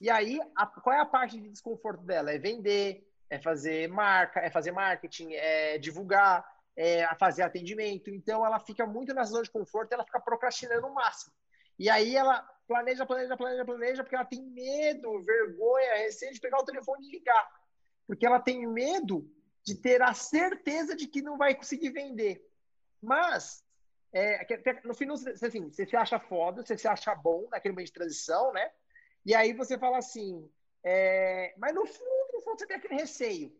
E 0.00 0.10
aí, 0.10 0.40
a, 0.56 0.66
qual 0.66 0.96
é 0.96 0.98
a 0.98 1.06
parte 1.06 1.38
de 1.38 1.48
desconforto 1.48 2.02
dela? 2.02 2.32
É 2.32 2.38
vender, 2.38 3.08
é 3.30 3.38
fazer 3.38 3.88
marca, 3.88 4.40
é 4.40 4.50
fazer 4.50 4.72
marketing, 4.72 5.34
é 5.34 5.78
divulgar, 5.78 6.44
é 6.74 7.06
fazer 7.14 7.42
atendimento. 7.42 8.10
Então, 8.10 8.44
ela 8.44 8.58
fica 8.58 8.84
muito 8.84 9.14
na 9.14 9.22
zona 9.22 9.44
de 9.44 9.50
conforto, 9.52 9.92
ela 9.92 10.04
fica 10.04 10.18
procrastinando 10.18 10.88
o 10.88 10.94
máximo. 10.94 11.32
E 11.78 11.88
aí 11.88 12.16
ela 12.16 12.42
planeja, 12.66 13.06
planeja, 13.06 13.36
planeja, 13.36 13.64
planeja, 13.64 14.02
porque 14.02 14.16
ela 14.16 14.24
tem 14.24 14.42
medo, 14.42 15.22
vergonha, 15.22 15.94
receio 15.98 16.34
de 16.34 16.40
pegar 16.40 16.58
o 16.58 16.64
telefone 16.64 17.06
e 17.06 17.12
ligar. 17.12 17.48
Porque 18.04 18.26
ela 18.26 18.40
tem 18.40 18.66
medo 18.66 19.32
de 19.64 19.76
ter 19.76 20.02
a 20.02 20.12
certeza 20.12 20.96
de 20.96 21.06
que 21.06 21.22
não 21.22 21.38
vai 21.38 21.54
conseguir 21.54 21.90
vender. 21.90 22.49
Mas, 23.02 23.64
é, 24.12 24.46
no 24.84 24.94
final, 24.94 25.16
assim, 25.16 25.70
você 25.70 25.86
se 25.86 25.96
acha 25.96 26.18
foda, 26.18 26.62
você 26.62 26.76
se 26.76 26.88
acha 26.88 27.14
bom 27.14 27.48
naquele 27.50 27.72
momento 27.72 27.86
de 27.86 27.92
transição, 27.92 28.52
né? 28.52 28.70
E 29.24 29.34
aí 29.34 29.52
você 29.52 29.78
fala 29.78 29.98
assim, 29.98 30.50
é, 30.82 31.54
mas 31.58 31.74
no 31.74 31.86
fundo, 31.86 32.32
no 32.32 32.40
fundo 32.40 32.58
você 32.58 32.66
tem 32.66 32.76
aquele 32.76 32.94
receio. 32.94 33.54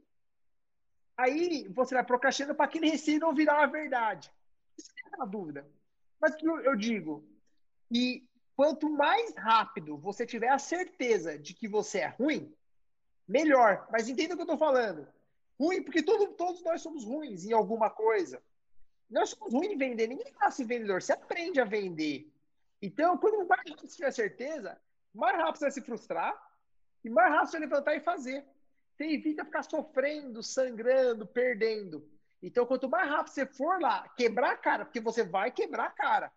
Aí 1.17 1.69
você 1.69 1.95
vai 1.95 2.05
procrastinando 2.05 2.55
para 2.55 2.65
aquele 2.65 2.89
receio 2.89 3.21
não 3.21 3.35
virar 3.35 3.59
uma 3.59 3.67
verdade. 3.67 4.33
Isso 4.79 4.91
é 5.13 5.17
uma 5.17 5.27
dúvida. 5.27 5.69
Mas 6.19 6.35
eu, 6.43 6.61
eu 6.61 6.77
digo, 6.77 7.25
e 7.91 8.27
quanto 8.57 8.89
mais 8.89 9.35
rápido 9.37 9.99
você 9.99 10.27
tiver 10.27 10.49
a 10.49 10.59
certeza 10.59 11.39
de 11.39 11.55
que 11.55 11.69
você 11.69 12.01
é 12.01 12.09
ruim, 12.09 12.55
melhor. 13.29 13.87
Mas 13.91 14.09
entenda 14.09 14.35
o 14.35 14.37
que 14.37 14.43
eu 14.43 14.45
estou 14.45 14.59
falando. 14.59 15.07
Ruim, 15.59 15.83
porque 15.83 16.03
todo, 16.03 16.29
todos 16.35 16.63
nós 16.63 16.81
somos 16.81 17.05
ruins 17.05 17.45
em 17.45 17.53
alguma 17.53 17.91
coisa. 17.91 18.43
Nós 19.11 19.31
somos 19.31 19.53
ruins 19.53 19.73
em 19.73 19.77
vender. 19.77 20.07
Ninguém 20.07 20.33
nasce 20.41 20.65
vendedor. 20.65 21.03
Você 21.03 21.13
aprende 21.13 21.61
a 21.61 21.65
vender. 21.65 22.33
Então, 22.81 23.19
quando 23.19 23.47
mais 23.47 23.69
você 23.71 23.89
tiver 23.89 24.11
certeza, 24.13 24.81
mais 25.13 25.37
rápido 25.37 25.59
você 25.59 25.65
vai 25.65 25.71
se 25.73 25.83
frustrar 25.83 26.51
e 27.05 27.11
mais 27.11 27.33
rápido 27.33 27.51
você 27.51 27.59
vai 27.59 27.69
levantar 27.69 27.97
e 27.97 28.01
fazer. 28.01 28.45
Você 28.95 29.05
evita 29.05 29.45
ficar 29.45 29.63
sofrendo, 29.63 30.43
sangrando, 30.43 31.27
perdendo. 31.27 32.09
Então, 32.43 32.65
quanto 32.65 32.89
mais 32.89 33.09
rápido 33.09 33.33
você 33.33 33.47
for 33.47 33.81
lá 33.81 34.09
quebrar 34.11 34.53
a 34.53 34.57
cara, 34.57 34.85
porque 34.85 35.01
você 35.01 35.25
vai 35.25 35.51
quebrar 35.51 35.87
a 35.87 35.91
cara. 35.91 36.33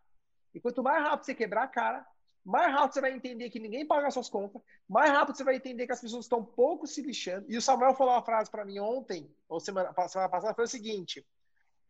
E 0.53 0.59
quanto 0.59 0.83
mais 0.83 1.01
rápido 1.01 1.25
você 1.25 1.33
quebrar 1.33 1.63
a 1.63 1.67
cara, 1.67 2.05
mais 2.43 2.71
rápido 2.71 2.93
você 2.93 3.01
vai 3.01 3.13
entender 3.13 3.49
que 3.49 3.59
ninguém 3.59 3.85
paga 3.85 4.11
suas 4.11 4.29
contas, 4.29 4.61
mais 4.87 5.09
rápido 5.09 5.37
você 5.37 5.43
vai 5.43 5.55
entender 5.55 5.85
que 5.85 5.93
as 5.93 6.01
pessoas 6.01 6.25
estão 6.25 6.43
pouco 6.43 6.85
se 6.85 7.01
lixando. 7.01 7.45
E 7.49 7.57
o 7.57 7.61
Samuel 7.61 7.95
falou 7.95 8.13
uma 8.13 8.21
frase 8.21 8.51
para 8.51 8.65
mim 8.65 8.79
ontem, 8.79 9.33
ou 9.47 9.59
semana, 9.59 9.93
semana 10.07 10.29
passada, 10.29 10.53
foi 10.53 10.65
o 10.65 10.67
seguinte: 10.67 11.25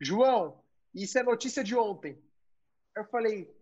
João, 0.00 0.63
isso 0.94 1.18
é 1.18 1.22
notícia 1.22 1.64
de 1.64 1.74
ontem. 1.74 2.22
Eu 2.96 3.04
falei, 3.06 3.52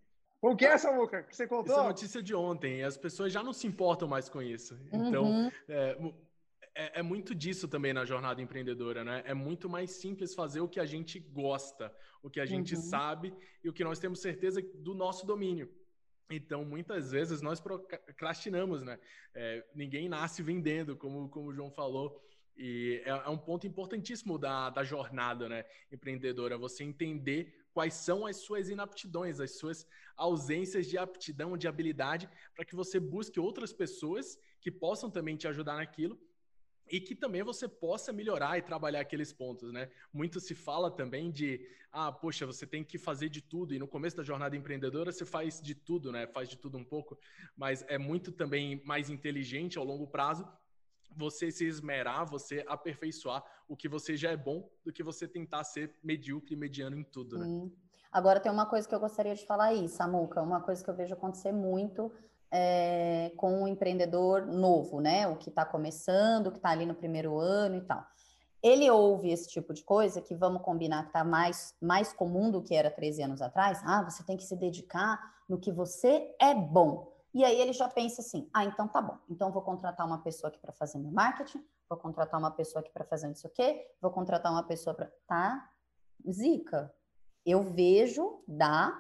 o 0.40 0.56
que 0.56 0.66
é 0.66 0.70
essa, 0.70 0.90
Luca, 0.90 1.22
que 1.22 1.34
você 1.34 1.46
contou? 1.46 1.72
Isso 1.72 1.80
é 1.80 1.86
notícia 1.86 2.22
de 2.22 2.34
ontem. 2.34 2.82
As 2.82 2.96
pessoas 2.96 3.32
já 3.32 3.42
não 3.42 3.52
se 3.52 3.66
importam 3.66 4.08
mais 4.08 4.28
com 4.28 4.42
isso. 4.42 4.78
Então, 4.92 5.24
uhum. 5.24 5.50
é, 5.68 5.96
é, 6.74 7.00
é, 7.00 7.02
muito 7.02 7.34
disso 7.34 7.68
também 7.68 7.92
na 7.92 8.04
jornada 8.04 8.42
empreendedora, 8.42 9.04
né? 9.04 9.22
É 9.24 9.34
muito 9.34 9.68
mais 9.68 9.92
simples 9.92 10.34
fazer 10.34 10.60
o 10.60 10.68
que 10.68 10.80
a 10.80 10.84
gente 10.84 11.18
gosta, 11.18 11.94
o 12.22 12.28
que 12.28 12.40
a 12.40 12.46
gente 12.46 12.74
uhum. 12.74 12.80
sabe 12.80 13.34
e 13.62 13.68
o 13.68 13.72
que 13.72 13.84
nós 13.84 13.98
temos 13.98 14.20
certeza 14.20 14.60
do 14.74 14.94
nosso 14.94 15.26
domínio. 15.26 15.70
Então, 16.28 16.64
muitas 16.64 17.12
vezes 17.12 17.40
nós 17.40 17.60
procrastinamos, 17.60 18.82
né? 18.82 18.98
É, 19.34 19.64
ninguém 19.74 20.08
nasce 20.08 20.42
vendendo, 20.42 20.96
como, 20.96 21.28
como 21.28 21.50
o 21.50 21.54
João 21.54 21.70
falou. 21.70 22.20
E 22.56 23.02
é, 23.04 23.10
é 23.10 23.28
um 23.28 23.38
ponto 23.38 23.66
importantíssimo 23.66 24.38
da, 24.38 24.70
da 24.70 24.84
jornada 24.84 25.48
né, 25.48 25.64
empreendedora, 25.90 26.58
você 26.58 26.84
entender 26.84 27.66
quais 27.72 27.94
são 27.94 28.26
as 28.26 28.36
suas 28.36 28.68
inaptidões, 28.68 29.40
as 29.40 29.58
suas 29.58 29.86
ausências 30.16 30.86
de 30.86 30.98
aptidão, 30.98 31.56
de 31.56 31.66
habilidade, 31.66 32.28
para 32.54 32.64
que 32.64 32.76
você 32.76 33.00
busque 33.00 33.40
outras 33.40 33.72
pessoas 33.72 34.38
que 34.60 34.70
possam 34.70 35.10
também 35.10 35.36
te 35.36 35.48
ajudar 35.48 35.76
naquilo 35.76 36.20
e 36.90 37.00
que 37.00 37.14
também 37.14 37.42
você 37.42 37.66
possa 37.66 38.12
melhorar 38.12 38.58
e 38.58 38.62
trabalhar 38.62 39.00
aqueles 39.00 39.32
pontos, 39.32 39.72
né? 39.72 39.90
Muito 40.12 40.38
se 40.40 40.54
fala 40.54 40.90
também 40.90 41.30
de, 41.30 41.66
ah, 41.90 42.12
poxa, 42.12 42.44
você 42.44 42.66
tem 42.66 42.84
que 42.84 42.98
fazer 42.98 43.30
de 43.30 43.40
tudo, 43.40 43.72
e 43.74 43.78
no 43.78 43.88
começo 43.88 44.16
da 44.16 44.22
jornada 44.22 44.56
empreendedora 44.56 45.10
você 45.10 45.24
faz 45.24 45.60
de 45.60 45.74
tudo, 45.74 46.12
né? 46.12 46.26
Faz 46.26 46.50
de 46.50 46.58
tudo 46.58 46.76
um 46.76 46.84
pouco, 46.84 47.18
mas 47.56 47.82
é 47.88 47.96
muito 47.96 48.30
também 48.30 48.82
mais 48.84 49.08
inteligente 49.08 49.78
ao 49.78 49.84
longo 49.84 50.06
prazo 50.06 50.46
você 51.16 51.50
se 51.50 51.66
esmerar, 51.66 52.24
você 52.26 52.64
aperfeiçoar 52.68 53.44
o 53.68 53.76
que 53.76 53.88
você 53.88 54.16
já 54.16 54.30
é 54.30 54.36
bom, 54.36 54.68
do 54.84 54.92
que 54.92 55.02
você 55.02 55.26
tentar 55.28 55.64
ser 55.64 55.94
medíocre, 56.02 56.56
mediano 56.56 56.96
em 56.96 57.04
tudo, 57.04 57.38
né? 57.38 57.46
Hum. 57.46 57.70
Agora 58.10 58.40
tem 58.40 58.52
uma 58.52 58.66
coisa 58.66 58.86
que 58.86 58.94
eu 58.94 59.00
gostaria 59.00 59.34
de 59.34 59.46
falar 59.46 59.66
aí, 59.66 59.88
Samuca, 59.88 60.42
uma 60.42 60.60
coisa 60.60 60.84
que 60.84 60.90
eu 60.90 60.94
vejo 60.94 61.14
acontecer 61.14 61.50
muito 61.50 62.12
é, 62.50 63.32
com 63.38 63.62
um 63.62 63.66
empreendedor 63.66 64.46
novo, 64.46 65.00
né? 65.00 65.26
O 65.26 65.36
que 65.36 65.48
está 65.48 65.64
começando, 65.64 66.48
o 66.48 66.50
que 66.50 66.58
está 66.58 66.68
ali 66.68 66.84
no 66.84 66.94
primeiro 66.94 67.38
ano 67.38 67.76
e 67.76 67.80
tal. 67.80 68.06
Ele 68.62 68.88
ouve 68.90 69.30
esse 69.30 69.48
tipo 69.48 69.72
de 69.72 69.82
coisa 69.82 70.20
que 70.20 70.34
vamos 70.34 70.62
combinar 70.62 71.02
que 71.04 71.08
está 71.08 71.24
mais, 71.24 71.74
mais 71.80 72.12
comum 72.12 72.50
do 72.50 72.62
que 72.62 72.74
era 72.74 72.90
13 72.90 73.22
anos 73.22 73.42
atrás. 73.42 73.80
Ah, 73.84 74.02
você 74.02 74.22
tem 74.22 74.36
que 74.36 74.44
se 74.44 74.54
dedicar 74.54 75.18
no 75.48 75.58
que 75.58 75.72
você 75.72 76.34
é 76.38 76.54
bom. 76.54 77.11
E 77.34 77.44
aí 77.44 77.60
ele 77.60 77.72
já 77.72 77.88
pensa 77.88 78.20
assim: 78.20 78.48
ah, 78.52 78.64
então 78.64 78.86
tá 78.86 79.00
bom. 79.00 79.18
Então 79.28 79.50
vou 79.50 79.62
contratar 79.62 80.06
uma 80.06 80.18
pessoa 80.18 80.48
aqui 80.48 80.58
para 80.58 80.72
fazer 80.72 80.98
meu 80.98 81.10
marketing, 81.10 81.64
vou 81.88 81.98
contratar 81.98 82.38
uma 82.38 82.50
pessoa 82.50 82.80
aqui 82.80 82.90
para 82.92 83.04
fazer 83.04 83.28
não 83.28 83.34
sei 83.34 83.50
o 83.50 83.52
quê, 83.52 83.90
vou 84.00 84.10
contratar 84.10 84.52
uma 84.52 84.62
pessoa 84.62 84.94
para. 84.94 85.10
Tá? 85.26 85.70
Zica. 86.30 86.92
Eu 87.44 87.62
vejo 87.62 88.42
da 88.46 88.96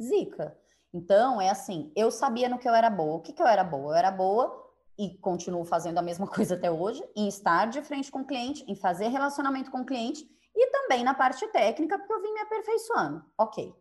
zica. 0.00 0.56
Então 0.92 1.40
é 1.40 1.48
assim: 1.48 1.92
eu 1.96 2.10
sabia 2.10 2.48
no 2.48 2.58
que 2.58 2.68
eu 2.68 2.74
era 2.74 2.90
boa. 2.90 3.16
O 3.16 3.20
que, 3.20 3.32
que 3.32 3.42
eu 3.42 3.46
era 3.46 3.64
boa? 3.64 3.92
Eu 3.92 3.96
era 3.96 4.10
boa 4.10 4.62
e 4.98 5.16
continuo 5.18 5.64
fazendo 5.64 5.98
a 5.98 6.02
mesma 6.02 6.26
coisa 6.28 6.54
até 6.54 6.70
hoje, 6.70 7.02
em 7.16 7.26
estar 7.26 7.66
de 7.66 7.82
frente 7.82 8.10
com 8.10 8.20
o 8.20 8.26
cliente, 8.26 8.64
em 8.68 8.74
fazer 8.74 9.08
relacionamento 9.08 9.70
com 9.70 9.80
o 9.80 9.86
cliente 9.86 10.28
e 10.54 10.70
também 10.70 11.02
na 11.02 11.14
parte 11.14 11.46
técnica, 11.48 11.98
porque 11.98 12.12
eu 12.12 12.22
vim 12.22 12.32
me 12.32 12.40
aperfeiçoando. 12.40 13.24
Ok. 13.38 13.74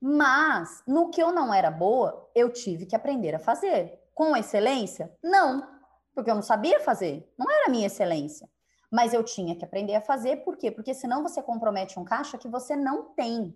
Mas 0.00 0.82
no 0.86 1.10
que 1.10 1.22
eu 1.22 1.30
não 1.30 1.52
era 1.52 1.70
boa, 1.70 2.30
eu 2.34 2.50
tive 2.50 2.86
que 2.86 2.96
aprender 2.96 3.34
a 3.34 3.38
fazer. 3.38 4.00
Com 4.14 4.36
excelência? 4.36 5.14
Não, 5.22 5.66
porque 6.14 6.30
eu 6.30 6.34
não 6.34 6.42
sabia 6.42 6.80
fazer. 6.80 7.30
Não 7.38 7.50
era 7.50 7.70
minha 7.70 7.86
excelência. 7.86 8.48
Mas 8.90 9.12
eu 9.12 9.22
tinha 9.22 9.54
que 9.54 9.64
aprender 9.64 9.94
a 9.94 10.00
fazer, 10.00 10.38
por 10.38 10.56
quê? 10.56 10.70
Porque 10.70 10.94
senão 10.94 11.22
você 11.22 11.42
compromete 11.42 11.98
um 11.98 12.04
caixa 12.04 12.38
que 12.38 12.48
você 12.48 12.74
não 12.74 13.14
tem. 13.14 13.54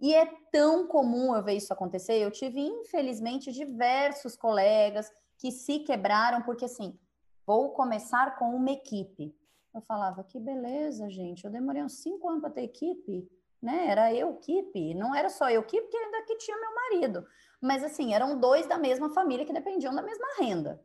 E 0.00 0.14
é 0.14 0.26
tão 0.50 0.88
comum 0.88 1.36
eu 1.36 1.44
ver 1.44 1.54
isso 1.54 1.72
acontecer. 1.72 2.14
Eu 2.14 2.30
tive, 2.30 2.60
infelizmente, 2.60 3.52
diversos 3.52 4.34
colegas 4.34 5.08
que 5.38 5.52
se 5.52 5.80
quebraram, 5.80 6.42
porque 6.42 6.64
assim, 6.64 6.98
vou 7.46 7.70
começar 7.70 8.36
com 8.36 8.56
uma 8.56 8.72
equipe. 8.72 9.36
Eu 9.72 9.80
falava, 9.82 10.24
que 10.24 10.40
beleza, 10.40 11.08
gente, 11.08 11.44
eu 11.44 11.50
demorei 11.50 11.82
uns 11.82 12.02
cinco 12.02 12.28
anos 12.28 12.42
para 12.42 12.50
ter 12.50 12.62
equipe 12.62 13.30
né? 13.62 13.86
Era 13.86 14.12
eu, 14.12 14.34
Kipe, 14.36 14.94
não 14.94 15.14
era 15.14 15.30
só 15.30 15.48
eu, 15.48 15.62
Kipe, 15.62 15.82
porque 15.82 15.96
ainda 15.96 16.22
que 16.22 16.36
tinha 16.36 16.58
meu 16.58 16.74
marido. 16.74 17.26
Mas 17.60 17.84
assim, 17.84 18.12
eram 18.12 18.38
dois 18.38 18.66
da 18.66 18.76
mesma 18.76 19.10
família 19.10 19.46
que 19.46 19.52
dependiam 19.52 19.94
da 19.94 20.02
mesma 20.02 20.26
renda. 20.38 20.84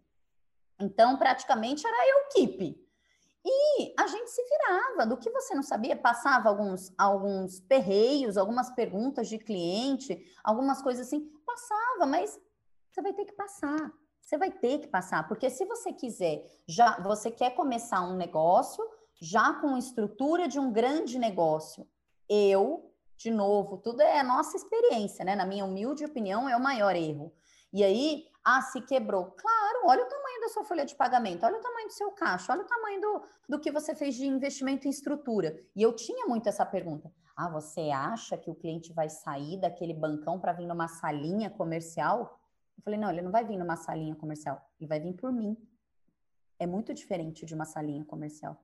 Então, 0.80 1.18
praticamente 1.18 1.86
era 1.88 2.10
eu, 2.10 2.28
Kipe. 2.30 2.88
E 3.44 3.94
a 3.98 4.06
gente 4.08 4.30
se 4.30 4.44
virava. 4.44 5.06
Do 5.08 5.18
que 5.18 5.30
você 5.32 5.56
não 5.56 5.64
sabia, 5.64 5.96
passava 5.96 6.50
alguns, 6.50 6.94
alguns 6.98 7.60
perreios, 7.62 8.38
algumas 8.38 8.70
perguntas 8.70 9.28
de 9.28 9.40
cliente, 9.40 10.24
algumas 10.44 10.82
coisas 10.82 11.08
assim. 11.08 11.32
Passava, 11.46 12.06
mas 12.06 12.40
você 12.92 13.02
vai 13.02 13.14
ter 13.14 13.26
que 13.26 13.34
passar. 13.34 13.92
Você 14.22 14.38
vai 14.38 14.52
ter 14.52 14.80
que 14.80 14.88
passar, 14.88 15.26
porque 15.26 15.50
se 15.50 15.64
você 15.64 15.94
quiser, 15.94 16.44
já 16.68 17.00
você 17.00 17.32
quer 17.32 17.52
começar 17.52 18.02
um 18.02 18.18
negócio 18.18 18.86
já 19.22 19.54
com 19.54 19.78
estrutura 19.78 20.50
de 20.50 20.60
um 20.60 20.70
grande 20.70 21.18
negócio 21.18 21.88
eu 22.30 22.88
De 23.18 23.32
novo, 23.32 23.78
tudo 23.80 24.02
é 24.02 24.22
nossa 24.22 24.56
experiência, 24.56 25.26
né? 25.26 25.36
Na 25.36 25.46
minha 25.46 25.66
humilde 25.66 26.06
opinião, 26.06 26.48
é 26.48 26.56
o 26.56 26.62
maior 26.62 26.96
erro. 26.96 27.34
E 27.74 27.84
aí, 27.84 28.26
ah, 28.46 28.62
se 28.62 28.80
quebrou. 28.82 29.32
Claro, 29.32 29.80
olha 29.86 30.04
o 30.04 30.08
tamanho 30.08 30.42
da 30.42 30.50
sua 30.50 30.64
folha 30.64 30.86
de 30.86 30.96
pagamento, 30.96 31.46
olha 31.46 31.58
o 31.58 31.62
tamanho 31.62 31.88
do 31.88 31.94
seu 31.94 32.12
caixa, 32.12 32.54
olha 32.54 32.62
o 32.62 32.68
tamanho 32.68 33.02
do, 33.02 33.22
do 33.50 33.60
que 33.60 33.72
você 33.72 33.96
fez 33.96 34.16
de 34.16 34.28
investimento 34.28 34.88
em 34.88 34.92
estrutura. 34.92 35.60
E 35.76 35.82
eu 35.82 35.94
tinha 35.94 36.28
muito 36.28 36.48
essa 36.48 36.66
pergunta. 36.66 37.12
Ah, 37.36 37.50
você 37.50 37.90
acha 37.90 38.38
que 38.38 38.50
o 38.50 38.56
cliente 38.56 38.94
vai 38.94 39.10
sair 39.10 39.60
daquele 39.60 39.94
bancão 39.94 40.40
para 40.40 40.54
vir 40.54 40.68
numa 40.68 40.88
salinha 40.88 41.50
comercial? 41.50 42.40
Eu 42.78 42.84
falei, 42.84 43.00
não, 43.00 43.10
ele 43.10 43.22
não 43.22 43.32
vai 43.32 43.44
vir 43.44 43.58
numa 43.58 43.76
salinha 43.76 44.16
comercial, 44.16 44.62
ele 44.80 44.88
vai 44.88 45.00
vir 45.00 45.14
por 45.14 45.32
mim. 45.32 45.58
É 46.60 46.68
muito 46.68 46.94
diferente 46.94 47.46
de 47.46 47.54
uma 47.54 47.66
salinha 47.66 48.06
comercial. 48.06 48.64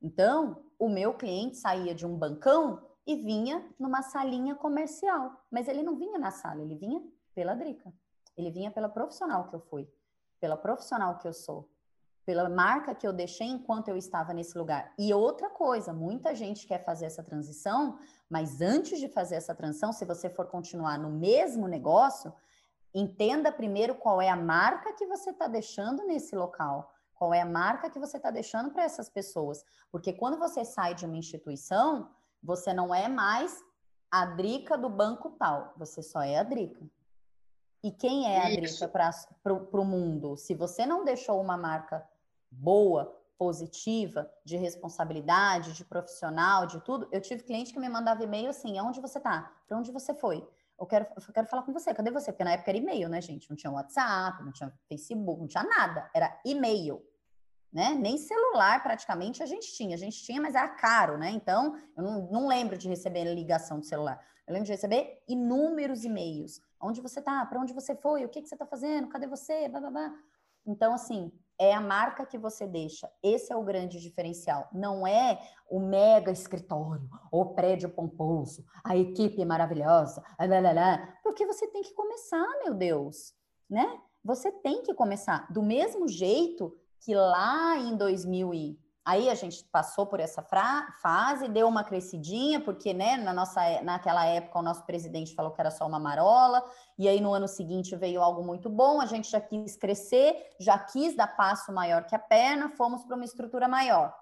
Então, 0.00 0.64
o 0.78 0.88
meu 0.88 1.14
cliente 1.14 1.56
saía 1.56 1.94
de 1.94 2.06
um 2.06 2.16
bancão 2.16 2.82
e 3.08 3.16
vinha 3.16 3.66
numa 3.78 4.02
salinha 4.02 4.54
comercial, 4.54 5.32
mas 5.50 5.66
ele 5.66 5.82
não 5.82 5.96
vinha 5.96 6.18
na 6.18 6.30
sala, 6.30 6.60
ele 6.60 6.74
vinha 6.74 7.02
pela 7.34 7.54
Drica. 7.54 7.90
Ele 8.36 8.50
vinha 8.50 8.70
pela 8.70 8.86
profissional 8.86 9.48
que 9.48 9.56
eu 9.56 9.60
fui, 9.60 9.90
pela 10.38 10.58
profissional 10.58 11.16
que 11.16 11.26
eu 11.26 11.32
sou, 11.32 11.66
pela 12.26 12.50
marca 12.50 12.94
que 12.94 13.06
eu 13.06 13.12
deixei 13.12 13.46
enquanto 13.46 13.88
eu 13.88 13.96
estava 13.96 14.34
nesse 14.34 14.58
lugar. 14.58 14.92
E 14.98 15.14
outra 15.14 15.48
coisa, 15.48 15.90
muita 15.90 16.34
gente 16.34 16.66
quer 16.66 16.84
fazer 16.84 17.06
essa 17.06 17.22
transição, 17.22 17.98
mas 18.28 18.60
antes 18.60 19.00
de 19.00 19.08
fazer 19.08 19.36
essa 19.36 19.54
transição, 19.54 19.90
se 19.90 20.04
você 20.04 20.28
for 20.28 20.46
continuar 20.46 20.98
no 20.98 21.08
mesmo 21.08 21.66
negócio, 21.66 22.30
entenda 22.92 23.50
primeiro 23.50 23.94
qual 23.94 24.20
é 24.20 24.28
a 24.28 24.36
marca 24.36 24.92
que 24.92 25.06
você 25.06 25.30
está 25.30 25.48
deixando 25.48 26.04
nesse 26.04 26.36
local. 26.36 26.92
Qual 27.14 27.32
é 27.32 27.40
a 27.40 27.46
marca 27.46 27.88
que 27.88 27.98
você 27.98 28.18
está 28.18 28.30
deixando 28.30 28.70
para 28.70 28.84
essas 28.84 29.08
pessoas? 29.08 29.64
Porque 29.90 30.12
quando 30.12 30.38
você 30.38 30.62
sai 30.62 30.94
de 30.94 31.06
uma 31.06 31.16
instituição, 31.16 32.10
você 32.42 32.72
não 32.72 32.94
é 32.94 33.08
mais 33.08 33.62
a 34.10 34.24
Drica 34.24 34.76
do 34.76 34.88
banco 34.88 35.30
tal, 35.38 35.74
você 35.76 36.02
só 36.02 36.22
é 36.22 36.38
a 36.38 36.42
Drica. 36.42 36.88
E 37.82 37.92
quem 37.92 38.26
é 38.26 38.46
a 38.46 38.50
Drica 38.50 38.88
para 38.88 39.80
o 39.80 39.84
mundo? 39.84 40.36
Se 40.36 40.54
você 40.54 40.86
não 40.86 41.04
deixou 41.04 41.40
uma 41.40 41.56
marca 41.56 42.06
boa, 42.50 43.18
positiva, 43.38 44.28
de 44.44 44.56
responsabilidade, 44.56 45.72
de 45.72 45.84
profissional, 45.84 46.66
de 46.66 46.80
tudo, 46.80 47.08
eu 47.12 47.20
tive 47.20 47.44
cliente 47.44 47.72
que 47.72 47.78
me 47.78 47.88
mandava 47.88 48.22
e-mail 48.24 48.50
assim: 48.50 48.76
aonde 48.78 49.00
você 49.00 49.18
está? 49.18 49.52
Para 49.66 49.78
onde 49.78 49.92
você 49.92 50.12
foi? 50.12 50.46
Eu 50.78 50.86
quero, 50.86 51.06
eu 51.16 51.32
quero 51.32 51.46
falar 51.46 51.62
com 51.62 51.72
você, 51.72 51.94
cadê 51.94 52.10
você? 52.10 52.32
Porque 52.32 52.44
na 52.44 52.52
época 52.52 52.70
era 52.70 52.78
e-mail, 52.78 53.08
né, 53.08 53.20
gente? 53.20 53.48
Não 53.48 53.56
tinha 53.56 53.70
WhatsApp, 53.70 54.42
não 54.44 54.52
tinha 54.52 54.72
Facebook, 54.88 55.40
não 55.40 55.48
tinha 55.48 55.64
nada, 55.64 56.10
era 56.14 56.40
e-mail. 56.44 57.02
Né? 57.72 57.94
Nem 57.94 58.16
celular 58.16 58.82
praticamente 58.82 59.42
a 59.42 59.46
gente 59.46 59.72
tinha, 59.74 59.94
a 59.94 59.98
gente 59.98 60.22
tinha, 60.22 60.40
mas 60.40 60.54
era 60.54 60.68
caro, 60.68 61.18
né? 61.18 61.30
Então, 61.30 61.78
eu 61.96 62.02
não, 62.02 62.30
não 62.30 62.48
lembro 62.48 62.78
de 62.78 62.88
receber 62.88 63.24
ligação 63.24 63.78
do 63.78 63.84
celular. 63.84 64.18
Eu 64.46 64.54
lembro 64.54 64.64
de 64.64 64.72
receber 64.72 65.22
inúmeros 65.28 66.04
e-mails. 66.04 66.62
Onde 66.80 67.02
você 67.02 67.20
tá? 67.20 67.44
Para 67.44 67.60
onde 67.60 67.74
você 67.74 67.94
foi? 67.94 68.24
O 68.24 68.28
que, 68.28 68.40
que 68.40 68.48
você 68.48 68.54
está 68.54 68.64
fazendo? 68.64 69.08
Cadê 69.08 69.26
você? 69.26 69.68
Blá, 69.68 69.80
blá, 69.80 69.90
blá. 69.90 70.14
Então, 70.66 70.94
assim, 70.94 71.30
é 71.58 71.74
a 71.74 71.80
marca 71.80 72.24
que 72.24 72.38
você 72.38 72.66
deixa. 72.66 73.10
Esse 73.22 73.52
é 73.52 73.56
o 73.56 73.64
grande 73.64 74.00
diferencial. 74.00 74.68
Não 74.72 75.06
é 75.06 75.38
o 75.68 75.80
mega 75.80 76.30
escritório, 76.30 77.08
o 77.32 77.46
prédio 77.46 77.90
pomposo, 77.90 78.64
a 78.84 78.96
equipe 78.96 79.44
maravilhosa, 79.44 80.22
blá, 80.38 80.60
blá, 80.60 80.72
blá, 80.72 81.18
porque 81.22 81.44
você 81.44 81.66
tem 81.68 81.82
que 81.82 81.92
começar, 81.92 82.46
meu 82.62 82.74
Deus, 82.74 83.34
né? 83.68 84.00
Você 84.24 84.52
tem 84.52 84.82
que 84.82 84.94
começar. 84.94 85.50
Do 85.52 85.62
mesmo 85.62 86.06
jeito 86.06 86.74
que 87.00 87.14
lá 87.14 87.76
em 87.78 87.96
2000 87.96 88.54
e 88.54 88.78
Aí 89.08 89.30
a 89.30 89.34
gente 89.34 89.64
passou 89.72 90.04
por 90.04 90.20
essa 90.20 90.42
fase, 90.42 91.48
deu 91.48 91.66
uma 91.66 91.82
crescidinha, 91.82 92.60
porque 92.60 92.92
né, 92.92 93.16
na 93.16 93.32
nossa, 93.32 93.80
naquela 93.80 94.26
época 94.26 94.58
o 94.58 94.62
nosso 94.62 94.84
presidente 94.84 95.34
falou 95.34 95.50
que 95.50 95.58
era 95.58 95.70
só 95.70 95.86
uma 95.86 95.98
marola, 95.98 96.62
e 96.98 97.08
aí 97.08 97.18
no 97.18 97.32
ano 97.32 97.48
seguinte 97.48 97.96
veio 97.96 98.20
algo 98.20 98.44
muito 98.44 98.68
bom, 98.68 99.00
a 99.00 99.06
gente 99.06 99.30
já 99.30 99.40
quis 99.40 99.78
crescer, 99.78 100.36
já 100.60 100.78
quis 100.78 101.16
dar 101.16 101.26
passo 101.38 101.72
maior 101.72 102.04
que 102.04 102.14
a 102.14 102.18
perna, 102.18 102.68
fomos 102.68 103.02
para 103.02 103.16
uma 103.16 103.24
estrutura 103.24 103.66
maior. 103.66 104.14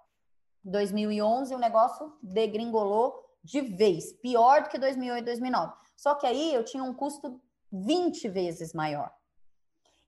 2011 0.62 1.52
o 1.52 1.58
negócio 1.58 2.16
degringolou 2.22 3.12
de 3.42 3.60
vez, 3.62 4.12
pior 4.12 4.62
do 4.62 4.68
que 4.68 4.78
2008 4.78 5.20
e 5.20 5.24
2009. 5.24 5.72
Só 5.96 6.14
que 6.14 6.28
aí 6.28 6.54
eu 6.54 6.64
tinha 6.64 6.84
um 6.84 6.94
custo 6.94 7.40
20 7.72 8.28
vezes 8.28 8.72
maior. 8.72 9.12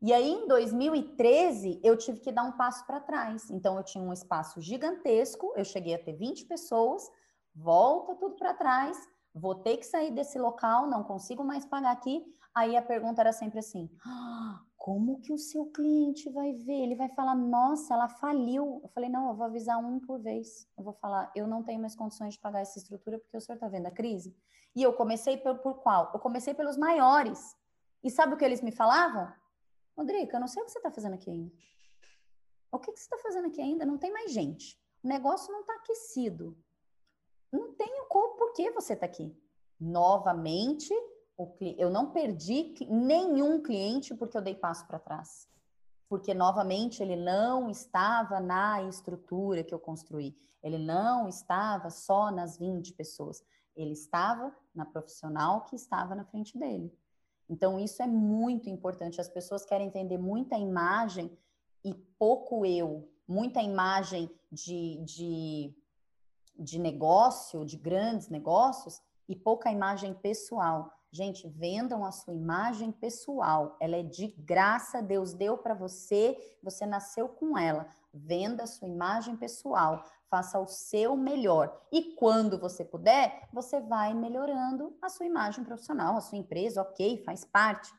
E 0.00 0.12
aí, 0.12 0.30
em 0.30 0.46
2013, 0.46 1.80
eu 1.82 1.96
tive 1.96 2.20
que 2.20 2.30
dar 2.30 2.44
um 2.44 2.52
passo 2.52 2.86
para 2.86 3.00
trás. 3.00 3.50
Então, 3.50 3.76
eu 3.76 3.82
tinha 3.82 4.02
um 4.02 4.12
espaço 4.12 4.60
gigantesco, 4.60 5.52
eu 5.56 5.64
cheguei 5.64 5.94
a 5.94 5.98
ter 5.98 6.12
20 6.12 6.44
pessoas, 6.44 7.02
volta 7.52 8.14
tudo 8.14 8.36
para 8.36 8.54
trás, 8.54 8.96
vou 9.34 9.56
ter 9.56 9.76
que 9.76 9.86
sair 9.86 10.12
desse 10.12 10.38
local, 10.38 10.86
não 10.86 11.02
consigo 11.02 11.42
mais 11.42 11.64
pagar 11.64 11.90
aqui. 11.90 12.24
Aí 12.54 12.76
a 12.76 12.82
pergunta 12.82 13.20
era 13.20 13.32
sempre 13.32 13.58
assim: 13.58 13.90
ah, 14.06 14.60
como 14.76 15.20
que 15.20 15.32
o 15.32 15.38
seu 15.38 15.66
cliente 15.66 16.30
vai 16.30 16.52
ver? 16.52 16.80
Ele 16.80 16.94
vai 16.94 17.08
falar, 17.08 17.34
nossa, 17.34 17.92
ela 17.92 18.08
faliu. 18.08 18.80
Eu 18.82 18.88
falei, 18.90 19.10
não, 19.10 19.28
eu 19.28 19.34
vou 19.34 19.46
avisar 19.46 19.78
um 19.78 19.98
por 20.00 20.20
vez. 20.20 20.68
Eu 20.78 20.84
vou 20.84 20.92
falar, 20.94 21.30
eu 21.34 21.46
não 21.46 21.62
tenho 21.62 21.80
mais 21.80 21.96
condições 21.96 22.34
de 22.34 22.40
pagar 22.40 22.60
essa 22.60 22.78
estrutura 22.78 23.18
porque 23.18 23.36
o 23.36 23.40
senhor 23.40 23.56
está 23.56 23.68
vendo 23.68 23.86
a 23.86 23.90
crise. 23.90 24.36
E 24.74 24.82
eu 24.82 24.92
comecei 24.92 25.36
por, 25.36 25.58
por 25.58 25.82
qual? 25.82 26.10
Eu 26.14 26.20
comecei 26.20 26.54
pelos 26.54 26.76
maiores. 26.76 27.56
E 28.02 28.10
sabe 28.10 28.34
o 28.34 28.36
que 28.36 28.44
eles 28.44 28.62
me 28.62 28.70
falavam? 28.70 29.28
Rodrigo, 29.98 30.30
eu 30.32 30.38
não 30.38 30.46
sei 30.46 30.62
o 30.62 30.66
que 30.66 30.70
você 30.70 30.78
está 30.78 30.92
fazendo 30.92 31.14
aqui 31.14 31.28
ainda. 31.28 31.52
O 32.70 32.78
que, 32.78 32.92
que 32.92 33.00
você 33.00 33.04
está 33.06 33.18
fazendo 33.18 33.48
aqui 33.48 33.60
ainda? 33.60 33.84
Não 33.84 33.98
tem 33.98 34.12
mais 34.12 34.32
gente. 34.32 34.80
O 35.02 35.08
negócio 35.08 35.50
não 35.52 35.62
está 35.62 35.74
aquecido. 35.74 36.56
Não 37.50 37.74
tem 37.74 38.00
o 38.02 38.06
por 38.06 38.52
que 38.52 38.70
você 38.70 38.92
está 38.92 39.06
aqui. 39.06 39.36
Novamente, 39.80 40.94
eu 41.76 41.90
não 41.90 42.12
perdi 42.12 42.74
nenhum 42.88 43.60
cliente 43.60 44.14
porque 44.14 44.36
eu 44.36 44.42
dei 44.42 44.54
passo 44.54 44.86
para 44.86 45.00
trás. 45.00 45.48
Porque, 46.08 46.32
novamente, 46.32 47.02
ele 47.02 47.16
não 47.16 47.68
estava 47.68 48.38
na 48.38 48.82
estrutura 48.84 49.64
que 49.64 49.74
eu 49.74 49.80
construí. 49.80 50.38
Ele 50.62 50.78
não 50.78 51.28
estava 51.28 51.90
só 51.90 52.30
nas 52.30 52.56
20 52.56 52.92
pessoas. 52.94 53.44
Ele 53.74 53.92
estava 53.92 54.56
na 54.72 54.86
profissional 54.86 55.64
que 55.64 55.74
estava 55.74 56.14
na 56.14 56.24
frente 56.24 56.56
dele. 56.56 56.96
Então, 57.48 57.78
isso 57.78 58.02
é 58.02 58.06
muito 58.06 58.68
importante. 58.68 59.20
As 59.20 59.28
pessoas 59.28 59.64
querem 59.64 59.90
vender 59.90 60.18
muita 60.18 60.56
imagem 60.56 61.30
e 61.84 61.94
pouco 61.94 62.66
eu, 62.66 63.08
muita 63.26 63.62
imagem 63.62 64.30
de, 64.52 65.02
de, 65.04 65.74
de 66.58 66.78
negócio, 66.78 67.64
de 67.64 67.76
grandes 67.76 68.28
negócios, 68.28 69.00
e 69.28 69.36
pouca 69.36 69.70
imagem 69.70 70.14
pessoal. 70.14 70.90
Gente, 71.10 71.48
vendam 71.48 72.04
a 72.04 72.12
sua 72.12 72.34
imagem 72.34 72.92
pessoal. 72.92 73.76
Ela 73.80 73.96
é 73.96 74.02
de 74.02 74.28
graça, 74.28 75.02
Deus 75.02 75.32
deu 75.32 75.56
para 75.56 75.74
você, 75.74 76.36
você 76.62 76.84
nasceu 76.84 77.28
com 77.28 77.56
ela. 77.56 77.86
Venda 78.12 78.64
a 78.64 78.66
sua 78.66 78.88
imagem 78.88 79.36
pessoal 79.36 80.04
faça 80.30 80.58
o 80.58 80.66
seu 80.66 81.16
melhor. 81.16 81.86
E 81.92 82.14
quando 82.14 82.58
você 82.58 82.84
puder, 82.84 83.48
você 83.52 83.80
vai 83.80 84.14
melhorando 84.14 84.96
a 85.02 85.08
sua 85.08 85.26
imagem 85.26 85.64
profissional, 85.64 86.16
a 86.16 86.20
sua 86.20 86.38
empresa, 86.38 86.82
ok, 86.82 87.22
faz 87.24 87.44
parte, 87.44 87.90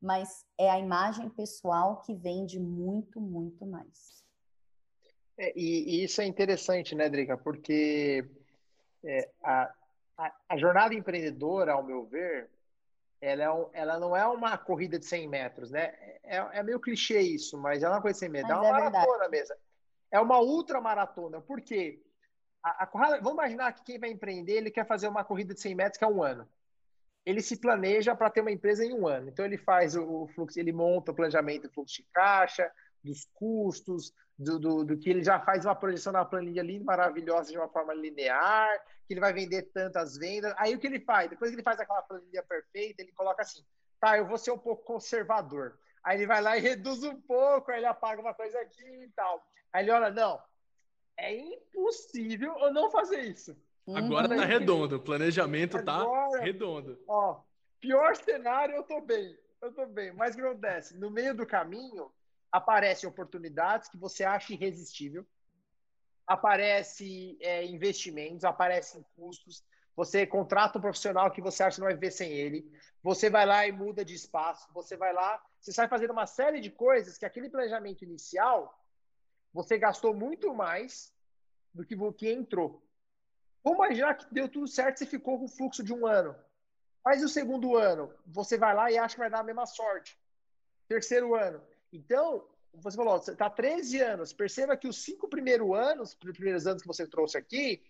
mas 0.00 0.46
é 0.56 0.70
a 0.70 0.78
imagem 0.78 1.28
pessoal 1.28 2.00
que 2.02 2.14
vende 2.14 2.58
muito, 2.58 3.20
muito 3.20 3.66
mais. 3.66 4.22
É, 5.36 5.52
e, 5.56 6.00
e, 6.00 6.04
isso 6.04 6.20
é 6.20 6.26
interessante, 6.26 6.94
né, 6.94 7.08
Drica? 7.08 7.36
Porque 7.36 8.28
é, 9.04 9.30
a, 9.42 9.72
a, 10.16 10.32
a, 10.48 10.56
jornada 10.56 10.94
empreendedora, 10.94 11.72
ao 11.72 11.82
meu 11.82 12.04
ver, 12.04 12.50
ela, 13.20 13.42
é 13.42 13.50
um, 13.50 13.68
ela 13.72 13.98
não 13.98 14.16
é 14.16 14.26
uma 14.26 14.56
corrida 14.58 14.98
de 14.98 15.04
100 15.04 15.28
metros, 15.28 15.70
né? 15.70 15.94
É, 16.24 16.36
é 16.52 16.62
meio 16.62 16.80
clichê 16.80 17.20
isso, 17.20 17.56
mas 17.56 17.82
é 17.82 17.88
uma 17.88 18.02
coisa 18.02 18.14
de 18.14 18.20
100 18.20 18.28
metros, 18.28 18.56
mas 18.56 18.66
é 18.66 18.70
uma 18.70 18.90
maratona 18.90 19.28
mesmo 19.28 19.54
é 20.10 20.20
uma 20.20 20.40
ultramaratona. 20.40 21.40
Por 21.40 21.60
quê? 21.60 22.02
A, 22.62 22.84
a, 22.84 23.20
vamos 23.20 23.32
imaginar 23.32 23.72
que 23.72 23.84
quem 23.84 23.98
vai 23.98 24.10
empreender, 24.10 24.54
ele 24.54 24.70
quer 24.70 24.86
fazer 24.86 25.08
uma 25.08 25.24
corrida 25.24 25.54
de 25.54 25.60
100 25.60 25.74
metros, 25.74 25.98
que 25.98 26.04
é 26.04 26.08
um 26.08 26.22
ano. 26.22 26.48
Ele 27.24 27.42
se 27.42 27.56
planeja 27.56 28.14
para 28.16 28.30
ter 28.30 28.40
uma 28.40 28.50
empresa 28.50 28.84
em 28.84 28.92
um 28.92 29.06
ano. 29.06 29.28
Então, 29.28 29.44
ele 29.44 29.58
faz 29.58 29.94
o, 29.94 30.22
o 30.22 30.28
fluxo, 30.28 30.58
ele 30.58 30.72
monta 30.72 31.12
o 31.12 31.14
planejamento 31.14 31.68
do 31.68 31.72
fluxo 31.72 31.96
de 31.96 32.08
caixa, 32.12 32.70
dos 33.04 33.26
custos, 33.34 34.12
do, 34.38 34.58
do, 34.58 34.84
do, 34.84 34.98
que 34.98 35.10
ele 35.10 35.22
já 35.22 35.38
faz 35.40 35.64
uma 35.64 35.74
projeção 35.74 36.12
na 36.12 36.24
planilha 36.24 36.62
linda, 36.62 36.84
maravilhosa, 36.84 37.50
de 37.50 37.58
uma 37.58 37.68
forma 37.68 37.92
linear, 37.92 38.70
que 39.06 39.14
ele 39.14 39.20
vai 39.20 39.32
vender 39.32 39.62
tantas 39.72 40.16
vendas. 40.16 40.54
Aí, 40.56 40.74
o 40.74 40.78
que 40.78 40.86
ele 40.86 41.00
faz? 41.00 41.28
Depois 41.28 41.50
que 41.50 41.56
ele 41.56 41.62
faz 41.62 41.78
aquela 41.78 42.02
planilha 42.02 42.42
perfeita, 42.42 43.02
ele 43.02 43.12
coloca 43.12 43.42
assim, 43.42 43.64
tá, 44.00 44.16
eu 44.16 44.26
vou 44.26 44.38
ser 44.38 44.50
um 44.50 44.58
pouco 44.58 44.84
conservador. 44.84 45.78
Aí 46.04 46.18
ele 46.18 46.26
vai 46.26 46.40
lá 46.40 46.56
e 46.56 46.60
reduz 46.62 47.02
um 47.02 47.20
pouco, 47.20 47.70
aí 47.70 47.78
ele 47.78 47.86
apaga 47.86 48.20
uma 48.20 48.34
coisa 48.34 48.58
aqui 48.60 49.04
e 49.04 49.10
tal. 49.10 49.44
Aí 49.72 49.84
ele 49.84 49.90
olha, 49.90 50.10
não, 50.10 50.40
é 51.16 51.34
impossível 51.34 52.56
eu 52.58 52.72
não 52.72 52.90
fazer 52.90 53.20
isso. 53.22 53.56
Agora 53.94 54.28
tá 54.28 54.44
redondo, 54.44 54.96
o 54.96 55.00
planejamento 55.00 55.82
tá 55.82 55.96
Agora, 55.96 56.38
tá 56.38 56.44
redondo. 56.44 56.98
Ó, 57.08 57.40
pior 57.80 58.16
cenário, 58.16 58.74
eu 58.74 58.82
tô 58.82 59.00
bem. 59.00 59.36
Eu 59.62 59.72
tô 59.72 59.86
bem. 59.86 60.12
Mas 60.12 60.34
o 60.34 60.38
que 60.38 60.44
acontece? 60.44 60.96
No 60.98 61.10
meio 61.10 61.34
do 61.34 61.46
caminho, 61.46 62.12
aparecem 62.52 63.08
oportunidades 63.08 63.88
que 63.88 63.96
você 63.96 64.24
acha 64.24 64.52
irresistível, 64.52 65.26
aparece 66.26 67.38
é, 67.40 67.64
investimentos, 67.64 68.44
aparecem 68.44 69.04
custos. 69.16 69.64
você 69.96 70.26
contrata 70.26 70.78
um 70.78 70.82
profissional 70.82 71.30
que 71.30 71.40
você 71.40 71.62
acha 71.62 71.76
que 71.76 71.80
não 71.80 71.88
vai 71.88 71.94
viver 71.94 72.10
sem 72.10 72.30
ele, 72.30 72.70
você 73.02 73.30
vai 73.30 73.46
lá 73.46 73.66
e 73.66 73.72
muda 73.72 74.04
de 74.04 74.14
espaço, 74.14 74.68
você 74.72 74.96
vai 74.96 75.12
lá, 75.12 75.42
você 75.60 75.72
sai 75.72 75.88
fazendo 75.88 76.12
uma 76.12 76.26
série 76.26 76.60
de 76.60 76.70
coisas 76.70 77.16
que 77.16 77.24
aquele 77.24 77.48
planejamento 77.48 78.04
inicial 78.04 78.78
você 79.52 79.78
gastou 79.78 80.14
muito 80.14 80.54
mais 80.54 81.12
do 81.72 81.84
que 81.84 81.94
o 81.94 82.12
que 82.12 82.30
entrou. 82.30 82.82
Vamos 83.62 83.78
imaginar 83.78 84.14
que 84.14 84.32
deu 84.32 84.48
tudo 84.48 84.66
certo, 84.66 84.98
você 84.98 85.06
ficou 85.06 85.38
com 85.38 85.44
o 85.44 85.48
fluxo 85.48 85.82
de 85.82 85.92
um 85.92 86.06
ano. 86.06 86.34
Mas 87.04 87.22
o 87.22 87.28
segundo 87.28 87.76
ano, 87.76 88.12
você 88.26 88.58
vai 88.58 88.74
lá 88.74 88.90
e 88.90 88.98
acha 88.98 89.14
que 89.14 89.20
vai 89.20 89.30
dar 89.30 89.40
a 89.40 89.44
mesma 89.44 89.66
sorte. 89.66 90.18
Terceiro 90.88 91.34
ano. 91.34 91.60
Então, 91.92 92.46
você 92.74 92.96
falou, 92.96 93.18
você 93.18 93.32
está 93.32 93.48
13 93.48 94.00
anos. 94.00 94.32
Perceba 94.32 94.76
que 94.76 94.88
os 94.88 95.02
cinco 95.02 95.28
primeiros 95.28 95.70
anos, 95.74 96.10
os 96.10 96.32
primeiros 96.32 96.66
anos 96.66 96.82
que 96.82 96.88
você 96.88 97.06
trouxe 97.06 97.36
aqui, 97.36 97.82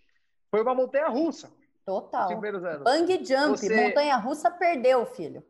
foi 0.49 0.61
uma 0.61 0.75
montanha 0.75 1.07
russa. 1.07 1.51
Total. 1.85 2.29
Bang 2.83 3.25
jump, 3.25 3.57
Você... 3.57 3.75
montanha 3.75 4.15
russa 4.17 4.51
perdeu, 4.51 5.05
filho. 5.05 5.43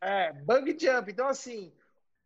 É, 0.00 0.32
bang 0.32 0.76
jump. 0.78 1.10
Então, 1.10 1.26
assim, 1.26 1.72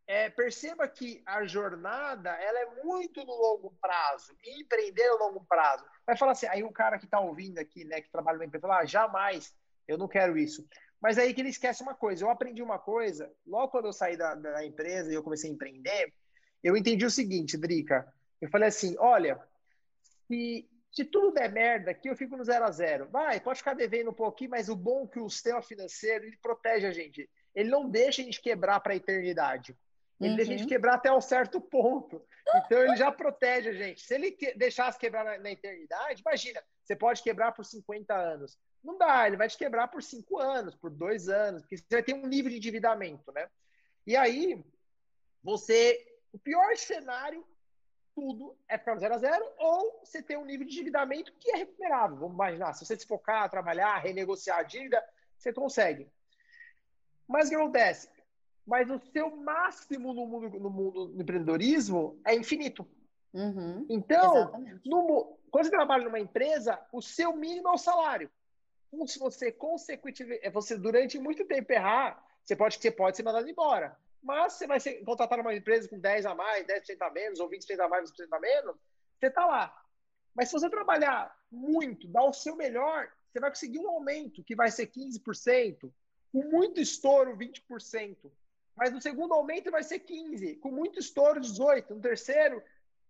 é, 0.09 0.31
perceba 0.31 0.89
que 0.89 1.23
a 1.27 1.45
jornada 1.45 2.31
ela 2.31 2.59
é 2.61 2.83
muito 2.83 3.23
no 3.27 3.35
longo 3.35 3.71
prazo. 3.79 4.35
E 4.43 4.63
empreender 4.63 5.07
no 5.11 5.19
longo 5.19 5.45
prazo. 5.47 5.85
Vai 6.07 6.17
falar 6.17 6.33
assim, 6.33 6.47
aí 6.47 6.65
o 6.65 6.73
cara 6.73 6.99
que 6.99 7.05
está 7.05 7.21
ouvindo 7.21 7.59
aqui, 7.59 7.85
né, 7.85 8.01
que 8.01 8.11
trabalha 8.11 8.39
no 8.39 8.45
empresa, 8.45 8.63
fala, 8.67 8.79
ah, 8.81 8.87
jamais, 8.87 9.55
eu 9.87 9.99
não 9.99 10.09
quero 10.09 10.39
isso. 10.39 10.67
Mas 10.99 11.19
aí 11.19 11.35
que 11.35 11.43
ele 11.43 11.51
esquece 11.51 11.83
uma 11.83 11.95
coisa. 11.95 12.25
Eu 12.25 12.31
aprendi 12.31 12.63
uma 12.63 12.79
coisa, 12.79 13.31
logo 13.47 13.69
quando 13.69 13.85
eu 13.85 13.93
saí 13.93 14.17
da, 14.17 14.35
da 14.35 14.65
empresa 14.65 15.13
e 15.13 15.15
eu 15.15 15.23
comecei 15.23 15.51
a 15.51 15.53
empreender, 15.53 16.13
eu 16.65 16.75
entendi 16.75 17.05
o 17.05 17.11
seguinte, 17.11 17.59
Drica. 17.59 18.11
Eu 18.41 18.49
falei 18.49 18.69
assim, 18.69 18.97
olha, 18.99 19.39
se 20.27 20.67
se 20.91 21.05
tudo 21.05 21.33
der 21.33 21.53
merda 21.53 21.91
aqui, 21.91 22.09
eu 22.09 22.17
fico 22.17 22.37
no 22.37 22.45
zero 22.45 22.65
a 22.65 22.71
zero. 22.71 23.09
Vai, 23.11 23.39
pode 23.39 23.59
ficar 23.59 23.75
devendo 23.75 24.11
um 24.11 24.15
pouquinho, 24.15 24.51
mas 24.51 24.69
o 24.69 24.75
bom 24.75 25.05
é 25.05 25.07
que 25.07 25.21
o 25.21 25.29
sistema 25.29 25.63
financeiro 25.63 26.25
ele 26.25 26.37
protege 26.39 26.87
a 26.87 26.91
gente. 26.91 27.29
Ele 27.55 27.69
não 27.69 27.89
deixa 27.89 28.23
a 28.23 28.25
gente 28.25 28.41
quebrar 28.41 28.81
para 28.81 28.95
a 28.95 28.97
eternidade. 28.97 29.77
Ele 30.21 30.31
uhum. 30.31 30.37
deixa 30.37 30.51
a 30.51 30.57
gente 30.57 30.65
uhum. 30.65 30.69
quebrar 30.69 30.95
até 30.95 31.13
um 31.13 31.21
certo 31.21 31.61
ponto. 31.61 32.23
Então 32.57 32.83
ele 32.83 32.97
já 32.97 33.13
protege 33.13 33.69
a 33.69 33.73
gente. 33.73 34.01
Se 34.01 34.15
ele 34.15 34.33
que, 34.33 34.55
deixasse 34.55 34.99
quebrar 34.99 35.25
na, 35.25 35.39
na, 35.39 35.51
eternidade, 35.51 36.23
imagina, 36.23 36.63
você 36.83 36.97
pode 36.97 37.23
quebrar 37.23 37.53
por 37.53 37.65
50 37.65 38.15
anos. 38.15 38.59
Não 38.83 38.97
dá, 38.97 39.27
ele 39.27 39.37
vai 39.37 39.49
te 39.49 39.57
quebrar 39.57 39.89
por 39.89 40.03
5 40.03 40.39
anos, 40.39 40.75
por 40.75 40.91
2 40.91 41.29
anos, 41.29 41.63
porque 41.63 41.77
você 41.77 41.85
vai 41.91 42.03
ter 42.03 42.15
um 42.15 42.27
nível 42.27 42.51
de 42.51 42.57
endividamento, 42.57 43.31
né? 43.33 43.49
E 44.07 44.17
aí, 44.17 44.65
você. 45.43 46.05
O 46.33 46.39
pior 46.39 46.77
cenário 46.77 47.45
tudo 48.19 48.59
é 48.69 48.77
ficar 48.77 48.95
no 48.95 49.01
zero 49.01 49.15
a 49.15 49.19
zero, 49.19 49.49
ou 49.59 50.01
você 50.05 50.21
tem 50.21 50.37
um 50.37 50.45
nível 50.45 50.67
de 50.67 50.73
endividamento 50.73 51.33
que 51.39 51.53
é 51.53 51.59
recuperável. 51.59 52.17
Vamos 52.17 52.35
imaginar, 52.35 52.73
se 52.73 52.85
você 52.85 52.99
se 52.99 53.07
focar, 53.07 53.49
trabalhar, 53.49 53.97
renegociar 53.99 54.59
a 54.59 54.63
dívida, 54.65 55.03
você 55.37 55.53
consegue. 55.53 56.11
Mas 57.29 57.47
o 57.47 57.51
que 57.51 57.57
acontece? 57.57 58.09
Mas 58.69 58.91
o 58.91 59.01
seu 59.13 59.35
máximo 59.35 60.13
no 60.13 60.27
mundo, 60.27 60.61
no 60.61 60.69
mundo 60.69 61.07
do 61.07 61.23
empreendedorismo 61.23 62.21
é 62.23 62.35
infinito. 62.35 62.87
Uhum, 63.33 63.87
então, 63.89 64.53
no, 64.85 65.39
quando 65.51 65.65
você 65.65 65.71
trabalha 65.71 66.05
numa 66.05 66.21
empresa, 66.21 66.79
o 66.93 67.01
seu 67.01 67.35
mínimo 67.35 67.69
é 67.69 67.73
o 67.73 67.79
salário. 67.79 68.31
Então, 68.93 69.07
se 69.07 69.19
você 69.19 69.51
consecutivamente, 69.51 70.47
é, 70.47 70.51
você 70.51 70.77
durante 70.77 71.19
muito 71.19 71.47
tempo 71.47 71.73
errar, 71.73 72.23
você 72.45 72.55
pode, 72.55 72.77
você 72.77 72.91
pode 72.91 73.17
ser 73.17 73.23
mandado 73.23 73.49
embora. 73.49 73.97
Mas 74.23 74.53
você 74.53 74.67
vai 74.67 74.79
ser 74.79 75.03
contratado 75.03 75.43
numa 75.43 75.55
empresa 75.55 75.89
com 75.89 75.99
10 75.99 76.27
a 76.27 76.35
mais, 76.35 76.67
10% 76.67 77.01
a 77.01 77.11
menos, 77.11 77.41
ou 77.41 77.49
20% 77.49 77.81
a 77.81 77.89
mais, 77.89 78.11
20% 78.11 78.29
a 78.31 78.41
menos, 78.41 78.77
você 79.19 79.29
está 79.29 79.47
lá. 79.47 79.75
Mas 80.35 80.49
se 80.49 80.53
você 80.53 80.69
trabalhar 80.69 81.35
muito, 81.51 82.07
dar 82.07 82.25
o 82.25 82.35
seu 82.35 82.55
melhor, 82.55 83.11
você 83.33 83.41
vai 83.41 83.49
conseguir 83.49 83.79
um 83.79 83.89
aumento 83.89 84.45
que 84.45 84.55
vai 84.55 84.71
ser 84.71 84.89
15%, 84.89 85.91
com 86.31 86.43
muito 86.45 86.81
estouro, 86.81 87.35
20%. 87.35 88.31
Mas 88.79 88.93
no 88.93 89.01
segundo 89.01 89.35
aumento 89.35 89.73
vai 89.73 89.83
ser 89.83 89.99
15%, 89.99 90.61
com 90.61 90.71
muito 90.71 91.01
estouro, 91.01 91.41
18%. 91.41 91.91
No 91.91 92.01
terceiro, 92.01 92.63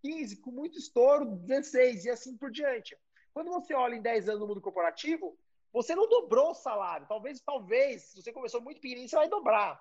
15%, 0.03 0.41
com 0.41 0.49
muito 0.49 0.79
estouro, 0.79 1.25
16%, 1.25 2.05
e 2.05 2.09
assim 2.09 2.35
por 2.35 2.49
diante. 2.49 2.97
Quando 3.31 3.51
você 3.51 3.75
olha 3.75 3.93
em 3.95 4.01
10 4.01 4.29
anos 4.29 4.41
no 4.41 4.47
mundo 4.47 4.61
corporativo, 4.61 5.37
você 5.71 5.93
não 5.93 6.09
dobrou 6.09 6.49
o 6.49 6.55
salário. 6.55 7.05
Talvez, 7.07 7.39
talvez, 7.41 8.01
se 8.01 8.21
você 8.21 8.33
começou 8.33 8.59
muito 8.59 8.81
pequenininho, 8.81 9.07
você 9.07 9.15
vai 9.15 9.29
dobrar. 9.29 9.79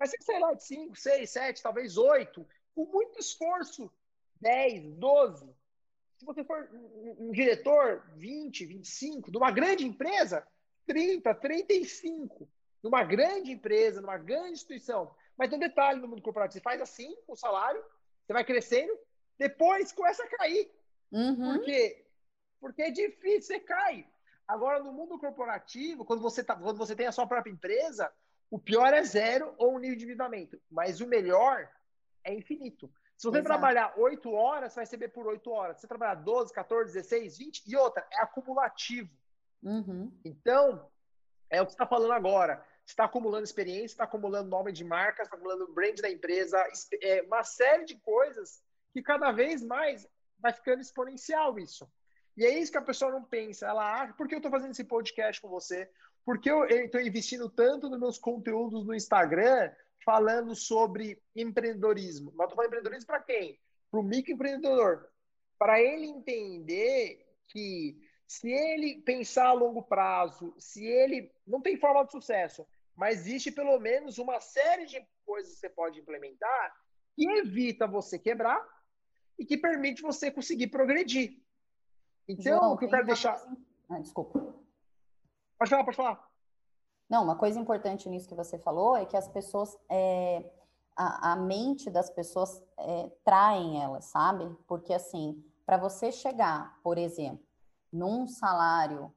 Mas 0.00 0.10
você 0.10 0.16
sai 0.20 0.40
lá 0.40 0.52
de 0.52 0.64
5, 0.64 0.96
6, 0.96 1.30
7, 1.30 1.62
talvez 1.62 1.96
8, 1.96 2.44
com 2.74 2.86
muito 2.86 3.20
esforço, 3.20 3.88
10, 4.40 4.94
12. 4.96 5.54
Se 6.18 6.24
você 6.24 6.42
for 6.42 6.68
um 7.18 7.30
diretor, 7.30 8.04
20, 8.16 8.66
25, 8.66 9.30
de 9.30 9.36
uma 9.36 9.52
grande 9.52 9.86
empresa, 9.86 10.44
30, 10.86 11.32
35. 11.36 12.48
Numa 12.82 13.04
grande 13.04 13.52
empresa, 13.52 14.00
numa 14.00 14.18
grande 14.18 14.52
instituição. 14.52 15.14
Mas 15.40 15.48
tem 15.48 15.56
um 15.56 15.60
detalhe 15.60 15.98
no 15.98 16.06
mundo 16.06 16.20
corporativo: 16.20 16.58
você 16.58 16.62
faz 16.62 16.82
assim, 16.82 17.16
o 17.26 17.34
salário, 17.34 17.82
você 18.26 18.34
vai 18.34 18.44
crescendo, 18.44 18.92
depois 19.38 19.90
começa 19.90 20.22
a 20.22 20.28
cair. 20.28 20.70
Uhum. 21.10 21.54
Por 21.54 21.64
quê? 21.64 22.04
Porque 22.60 22.82
é 22.82 22.90
difícil, 22.90 23.54
você 23.54 23.60
cai. 23.60 24.06
Agora, 24.46 24.82
no 24.82 24.92
mundo 24.92 25.18
corporativo, 25.18 26.04
quando 26.04 26.20
você, 26.20 26.44
tá, 26.44 26.54
quando 26.54 26.76
você 26.76 26.94
tem 26.94 27.06
a 27.06 27.12
sua 27.12 27.26
própria 27.26 27.50
empresa, 27.50 28.12
o 28.50 28.58
pior 28.58 28.92
é 28.92 29.02
zero 29.02 29.54
ou 29.56 29.74
um 29.74 29.78
nível 29.78 29.96
de 29.96 30.04
endividamento, 30.04 30.60
mas 30.70 31.00
o 31.00 31.06
melhor 31.06 31.66
é 32.22 32.34
infinito. 32.34 32.92
Se 33.16 33.26
você 33.26 33.38
Exato. 33.38 33.46
trabalhar 33.46 33.94
8 33.96 34.30
horas, 34.32 34.72
você 34.72 34.76
vai 34.76 34.84
receber 34.84 35.08
por 35.08 35.26
8 35.26 35.50
horas. 35.50 35.76
Se 35.76 35.82
você 35.82 35.88
trabalhar 35.88 36.16
12, 36.16 36.52
14, 36.52 36.92
16, 36.92 37.38
20, 37.38 37.62
e 37.66 37.76
outra, 37.76 38.06
é 38.12 38.20
acumulativo. 38.20 39.10
Uhum. 39.62 40.12
Então, 40.22 40.90
é 41.48 41.62
o 41.62 41.64
que 41.64 41.72
você 41.72 41.76
está 41.76 41.86
falando 41.86 42.12
agora. 42.12 42.62
Está 42.86 43.04
acumulando 43.04 43.44
experiência, 43.44 43.94
está 43.94 44.04
acumulando 44.04 44.50
nome 44.50 44.72
de 44.72 44.84
marca, 44.84 45.22
está 45.22 45.36
acumulando 45.36 45.72
brand 45.72 45.98
da 46.00 46.10
empresa, 46.10 46.62
é 47.00 47.22
uma 47.22 47.44
série 47.44 47.84
de 47.84 47.96
coisas 48.00 48.62
que 48.92 49.02
cada 49.02 49.30
vez 49.30 49.62
mais 49.62 50.06
vai 50.38 50.52
ficando 50.52 50.80
exponencial 50.80 51.58
isso. 51.58 51.88
E 52.36 52.44
é 52.44 52.58
isso 52.58 52.72
que 52.72 52.78
a 52.78 52.82
pessoa 52.82 53.10
não 53.10 53.22
pensa. 53.22 53.66
Ela 53.66 54.02
acha, 54.02 54.14
por 54.14 54.26
que 54.26 54.34
eu 54.34 54.38
estou 54.38 54.50
fazendo 54.50 54.72
esse 54.72 54.84
podcast 54.84 55.40
com 55.40 55.48
você? 55.48 55.88
Porque 56.24 56.50
eu 56.50 56.64
estou 56.64 57.00
investindo 57.00 57.48
tanto 57.48 57.88
nos 57.88 58.00
meus 58.00 58.18
conteúdos 58.18 58.86
no 58.86 58.94
Instagram 58.94 59.70
falando 60.04 60.54
sobre 60.54 61.22
empreendedorismo. 61.36 62.32
Mas 62.34 62.46
estou 62.46 62.56
falando 62.56 62.68
empreendedorismo 62.68 63.06
para 63.06 63.20
quem? 63.20 63.60
Para 63.90 64.00
o 64.00 64.02
microempreendedor. 64.02 65.06
Para 65.58 65.80
ele 65.80 66.06
entender 66.06 67.26
que 67.48 67.98
se 68.30 68.48
ele 68.48 69.02
pensar 69.02 69.48
a 69.48 69.52
longo 69.52 69.82
prazo, 69.82 70.54
se 70.56 70.86
ele 70.86 71.34
não 71.44 71.60
tem 71.60 71.76
forma 71.76 72.04
de 72.04 72.12
sucesso, 72.12 72.64
mas 72.94 73.26
existe 73.26 73.50
pelo 73.50 73.76
menos 73.80 74.18
uma 74.18 74.38
série 74.40 74.86
de 74.86 75.04
coisas 75.26 75.54
que 75.54 75.58
você 75.58 75.68
pode 75.68 75.98
implementar 75.98 76.76
que 77.16 77.28
evita 77.28 77.88
você 77.88 78.20
quebrar 78.20 78.64
e 79.36 79.44
que 79.44 79.56
permite 79.56 80.00
você 80.00 80.30
conseguir 80.30 80.68
progredir. 80.68 81.42
Então, 82.28 82.56
João, 82.56 82.74
o 82.74 82.78
que 82.78 82.84
eu 82.84 82.90
quero 82.90 83.04
deixar. 83.04 83.36
Ah, 83.88 83.98
desculpa. 83.98 84.38
Pode 85.58 85.68
falar, 85.68 85.84
pode 85.84 85.96
falar. 85.96 86.30
Não, 87.08 87.24
uma 87.24 87.36
coisa 87.36 87.58
importante 87.58 88.08
nisso 88.08 88.28
que 88.28 88.36
você 88.36 88.56
falou 88.60 88.96
é 88.96 89.06
que 89.06 89.16
as 89.16 89.26
pessoas, 89.26 89.76
é, 89.88 90.48
a, 90.96 91.32
a, 91.32 91.36
mente 91.36 91.90
das 91.90 92.08
pessoas 92.08 92.62
é, 92.78 93.10
traem 93.24 93.82
elas, 93.82 94.04
sabe? 94.04 94.56
Porque 94.68 94.94
assim, 94.94 95.44
para 95.66 95.76
você 95.76 96.12
chegar, 96.12 96.78
por 96.80 96.96
exemplo, 96.96 97.49
num 97.92 98.26
salário 98.26 99.14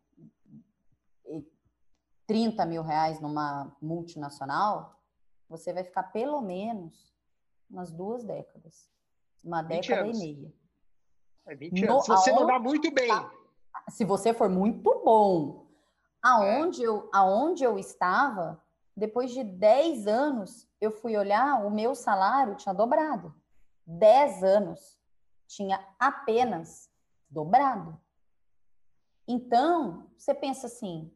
30 2.28 2.66
mil 2.66 2.82
reais 2.82 3.20
numa 3.20 3.76
multinacional, 3.82 5.00
você 5.50 5.74
vai 5.74 5.84
ficar 5.84 6.04
pelo 6.04 6.42
menos 6.42 7.14
umas 7.70 7.92
duas 7.92 8.24
décadas. 8.24 8.90
Uma 9.44 9.62
década 9.62 10.02
anos. 10.02 10.18
e 10.18 10.22
meia. 10.22 10.54
É 11.46 11.56
20 11.56 11.86
no, 11.86 11.92
anos. 11.92 12.06
Se 12.06 12.12
você 12.12 12.32
mandar 12.32 12.60
muito 12.60 12.92
bem. 12.94 13.10
Tá, 13.10 13.32
se 13.90 14.06
você 14.06 14.34
for 14.34 14.50
muito 14.50 15.02
bom, 15.04 15.64
Aonde, 16.24 16.82
é. 16.82 16.88
eu, 16.88 17.10
aonde 17.12 17.66
eu 17.66 17.78
estava, 17.78 18.64
depois 18.96 19.32
de 19.32 19.44
10 19.44 20.08
anos, 20.08 20.66
eu 20.80 20.90
fui 20.90 21.18
olhar, 21.18 21.66
o 21.66 21.70
meu 21.70 21.94
salário 21.94 22.56
tinha 22.56 22.74
dobrado. 22.74 23.36
10 23.86 24.42
anos 24.42 24.98
tinha 25.46 25.86
apenas 26.00 26.90
dobrado. 27.30 28.00
Então, 29.28 30.10
você 30.18 30.34
pensa 30.34 30.68
assim, 30.68 31.12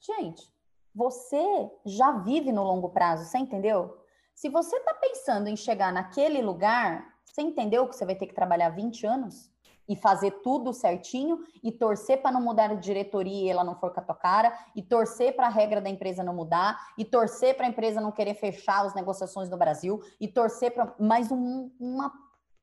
gente, 0.00 0.52
você 0.94 1.70
já 1.84 2.12
vive 2.12 2.52
no 2.52 2.62
longo 2.62 2.90
prazo, 2.90 3.24
você 3.24 3.38
entendeu? 3.38 3.96
Se 4.34 4.48
você 4.48 4.76
está 4.76 4.94
pensando 4.94 5.48
em 5.48 5.56
chegar 5.56 5.92
naquele 5.92 6.42
lugar, 6.42 7.16
você 7.24 7.42
entendeu 7.42 7.88
que 7.88 7.96
você 7.96 8.04
vai 8.04 8.14
ter 8.14 8.26
que 8.26 8.34
trabalhar 8.34 8.70
20 8.70 9.06
anos? 9.06 9.50
e 9.88 9.96
fazer 9.96 10.30
tudo 10.42 10.72
certinho 10.72 11.42
e 11.64 11.72
torcer 11.72 12.20
para 12.20 12.30
não 12.30 12.42
mudar 12.42 12.74
de 12.74 12.82
diretoria 12.82 13.46
e 13.46 13.48
ela 13.48 13.64
não 13.64 13.74
for 13.74 13.92
com 13.92 14.00
a 14.00 14.02
tua 14.02 14.14
cara, 14.14 14.56
e 14.76 14.82
torcer 14.82 15.34
para 15.34 15.46
a 15.46 15.50
regra 15.50 15.80
da 15.80 15.88
empresa 15.88 16.22
não 16.22 16.34
mudar, 16.34 16.78
e 16.98 17.04
torcer 17.04 17.56
para 17.56 17.64
a 17.66 17.68
empresa 17.68 18.00
não 18.00 18.12
querer 18.12 18.34
fechar 18.34 18.84
as 18.84 18.94
negociações 18.94 19.48
no 19.48 19.56
Brasil, 19.56 20.00
e 20.20 20.28
torcer 20.28 20.72
para 20.72 20.94
mais 20.98 21.32
um, 21.32 21.70
uma 21.80 22.12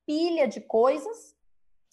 pilha 0.06 0.48
de 0.48 0.62
coisas, 0.62 1.35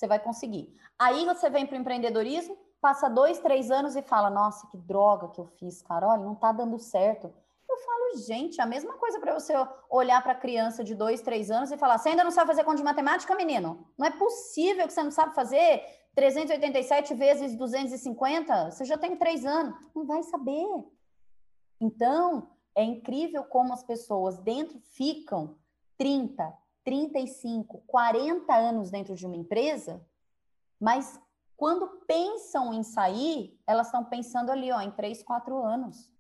você 0.02 0.06
vai 0.08 0.18
conseguir. 0.18 0.74
Aí 0.98 1.24
você 1.24 1.48
vem 1.48 1.64
para 1.64 1.76
o 1.76 1.80
empreendedorismo, 1.80 2.58
passa 2.80 3.08
dois, 3.08 3.38
três 3.38 3.70
anos 3.70 3.94
e 3.94 4.02
fala: 4.02 4.28
Nossa, 4.28 4.66
que 4.66 4.76
droga 4.76 5.28
que 5.28 5.40
eu 5.40 5.46
fiz, 5.46 5.80
cara, 5.82 6.08
olha, 6.08 6.22
não 6.22 6.34
tá 6.34 6.50
dando 6.50 6.78
certo. 6.78 7.32
Eu 7.70 7.76
falo, 7.78 8.16
gente, 8.26 8.60
a 8.60 8.66
mesma 8.66 8.94
coisa 8.94 9.18
para 9.20 9.32
você 9.32 9.54
olhar 9.88 10.22
para 10.22 10.34
criança 10.34 10.82
de 10.82 10.94
dois, 10.94 11.22
três 11.22 11.50
anos 11.50 11.70
e 11.70 11.76
falar: 11.76 11.98
Você 11.98 12.08
ainda 12.08 12.24
não 12.24 12.32
sabe 12.32 12.48
fazer 12.48 12.64
conta 12.64 12.78
de 12.78 12.82
matemática, 12.82 13.34
menino? 13.36 13.86
Não 13.96 14.06
é 14.06 14.10
possível 14.10 14.86
que 14.86 14.92
você 14.92 15.02
não 15.04 15.12
sabe 15.12 15.34
fazer 15.34 15.84
387 16.16 17.14
vezes 17.14 17.56
250? 17.56 18.72
Você 18.72 18.84
já 18.84 18.98
tem 18.98 19.16
três 19.16 19.46
anos. 19.46 19.74
Não 19.94 20.04
vai 20.04 20.22
saber. 20.24 20.66
Então, 21.80 22.50
é 22.74 22.82
incrível 22.82 23.44
como 23.44 23.72
as 23.72 23.84
pessoas 23.84 24.38
dentro 24.38 24.78
ficam 24.80 25.56
30, 25.96 26.52
35, 26.84 27.82
40 27.86 28.54
anos 28.54 28.90
dentro 28.90 29.14
de 29.14 29.26
uma 29.26 29.36
empresa, 29.36 30.04
mas 30.80 31.20
quando 31.56 31.86
pensam 32.06 32.74
em 32.74 32.82
sair, 32.82 33.56
elas 33.66 33.86
estão 33.86 34.04
pensando 34.04 34.50
ali, 34.50 34.72
ó, 34.72 34.80
em 34.80 34.90
3, 34.90 35.22
4 35.22 35.62
anos. 35.62 36.10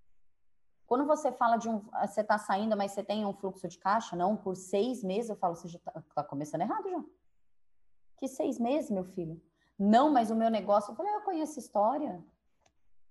Quando 0.86 1.06
você 1.06 1.32
fala 1.32 1.56
de 1.56 1.68
um, 1.68 1.80
você 2.00 2.20
está 2.20 2.38
saindo, 2.38 2.76
mas 2.76 2.92
você 2.92 3.02
tem 3.02 3.24
um 3.24 3.32
fluxo 3.32 3.66
de 3.66 3.78
caixa, 3.78 4.14
não, 4.14 4.36
por 4.36 4.54
seis 4.54 5.02
meses, 5.02 5.30
eu 5.30 5.36
falo, 5.36 5.56
você 5.56 5.66
já 5.66 5.78
está 5.78 6.02
tá 6.14 6.22
começando 6.22 6.60
errado 6.60 6.88
já. 6.90 7.02
Que 8.18 8.28
seis 8.28 8.58
meses, 8.58 8.90
meu 8.90 9.04
filho? 9.04 9.42
Não, 9.78 10.12
mas 10.12 10.30
o 10.30 10.36
meu 10.36 10.50
negócio, 10.50 10.92
eu 10.92 10.94
falei, 10.94 11.12
eu 11.12 11.22
conheço 11.22 11.58
história. 11.58 12.22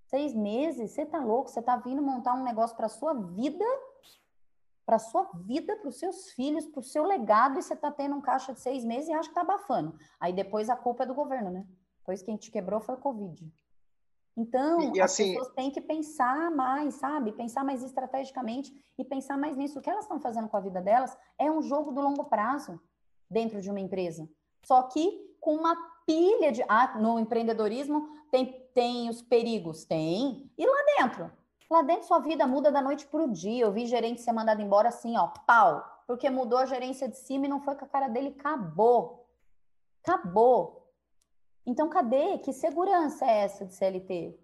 Seis 0.05 0.33
meses? 0.33 0.91
Você 0.91 1.05
tá 1.05 1.19
louco? 1.19 1.49
Você 1.49 1.61
tá 1.61 1.75
vindo 1.75 2.01
montar 2.01 2.33
um 2.33 2.43
negócio 2.43 2.77
para 2.77 2.87
sua 2.87 3.13
vida, 3.13 3.65
para 4.91 4.99
sua 4.99 5.23
vida, 5.45 5.73
para 5.77 5.87
os 5.87 5.97
seus 5.97 6.31
filhos, 6.31 6.65
para 6.65 6.81
o 6.81 6.83
seu 6.83 7.05
legado, 7.05 7.57
e 7.57 7.61
você 7.61 7.73
tá 7.77 7.89
tendo 7.89 8.13
um 8.13 8.19
caixa 8.19 8.51
de 8.51 8.59
seis 8.59 8.83
meses 8.83 9.07
e 9.07 9.13
acha 9.13 9.29
que 9.29 9.35
tá 9.35 9.39
abafando. 9.39 9.97
Aí 10.19 10.33
depois 10.33 10.69
a 10.69 10.75
culpa 10.75 11.03
é 11.03 11.05
do 11.05 11.13
governo, 11.13 11.49
né? 11.49 11.65
Depois 11.99 12.21
quem 12.21 12.35
te 12.35 12.51
quebrou 12.51 12.81
foi 12.81 12.95
o 12.95 12.97
Covid. 12.97 13.49
Então, 14.35 14.93
e, 14.93 14.99
as 14.99 15.13
assim, 15.13 15.29
pessoas 15.29 15.53
têm 15.53 15.71
que 15.71 15.79
pensar 15.79 16.51
mais, 16.51 16.95
sabe? 16.95 17.31
Pensar 17.31 17.63
mais 17.63 17.81
estrategicamente 17.83 18.73
e 18.97 19.05
pensar 19.05 19.37
mais 19.37 19.55
nisso. 19.55 19.79
O 19.79 19.81
que 19.81 19.89
elas 19.89 20.03
estão 20.03 20.19
fazendo 20.19 20.49
com 20.49 20.57
a 20.57 20.61
vida 20.61 20.81
delas 20.81 21.17
é 21.39 21.49
um 21.49 21.61
jogo 21.61 21.93
do 21.93 22.01
longo 22.01 22.25
prazo 22.25 22.77
dentro 23.29 23.61
de 23.61 23.69
uma 23.69 23.79
empresa. 23.79 24.29
Só 24.61 24.83
que 24.83 25.37
com 25.39 25.55
uma 25.55 25.73
pilha 26.05 26.51
de. 26.51 26.65
Ah, 26.67 26.99
no 26.99 27.17
empreendedorismo 27.17 28.09
tem, 28.29 28.67
tem 28.73 29.09
os 29.09 29.21
perigos? 29.21 29.85
Tem. 29.85 30.51
E 30.57 30.65
lá 30.65 30.83
dentro? 30.97 31.31
Lá 31.71 31.81
dentro 31.83 32.05
sua 32.05 32.19
vida 32.19 32.45
muda 32.45 32.69
da 32.69 32.81
noite 32.81 33.07
para 33.07 33.23
o 33.23 33.31
dia. 33.31 33.63
Eu 33.63 33.71
vi 33.71 33.85
gerente 33.85 34.19
ser 34.19 34.33
mandado 34.33 34.61
embora 34.61 34.89
assim, 34.89 35.15
ó, 35.15 35.27
pau. 35.47 36.03
Porque 36.05 36.29
mudou 36.29 36.59
a 36.59 36.65
gerência 36.65 37.07
de 37.07 37.17
cima 37.17 37.45
e 37.45 37.49
não 37.49 37.61
foi 37.61 37.75
com 37.75 37.85
a 37.85 37.87
cara 37.87 38.09
dele. 38.09 38.35
Acabou. 38.37 39.25
Acabou. 40.03 40.93
Então, 41.65 41.87
cadê? 41.87 42.39
Que 42.39 42.51
segurança 42.51 43.25
é 43.25 43.43
essa 43.43 43.65
de 43.65 43.73
CLT? 43.73 44.37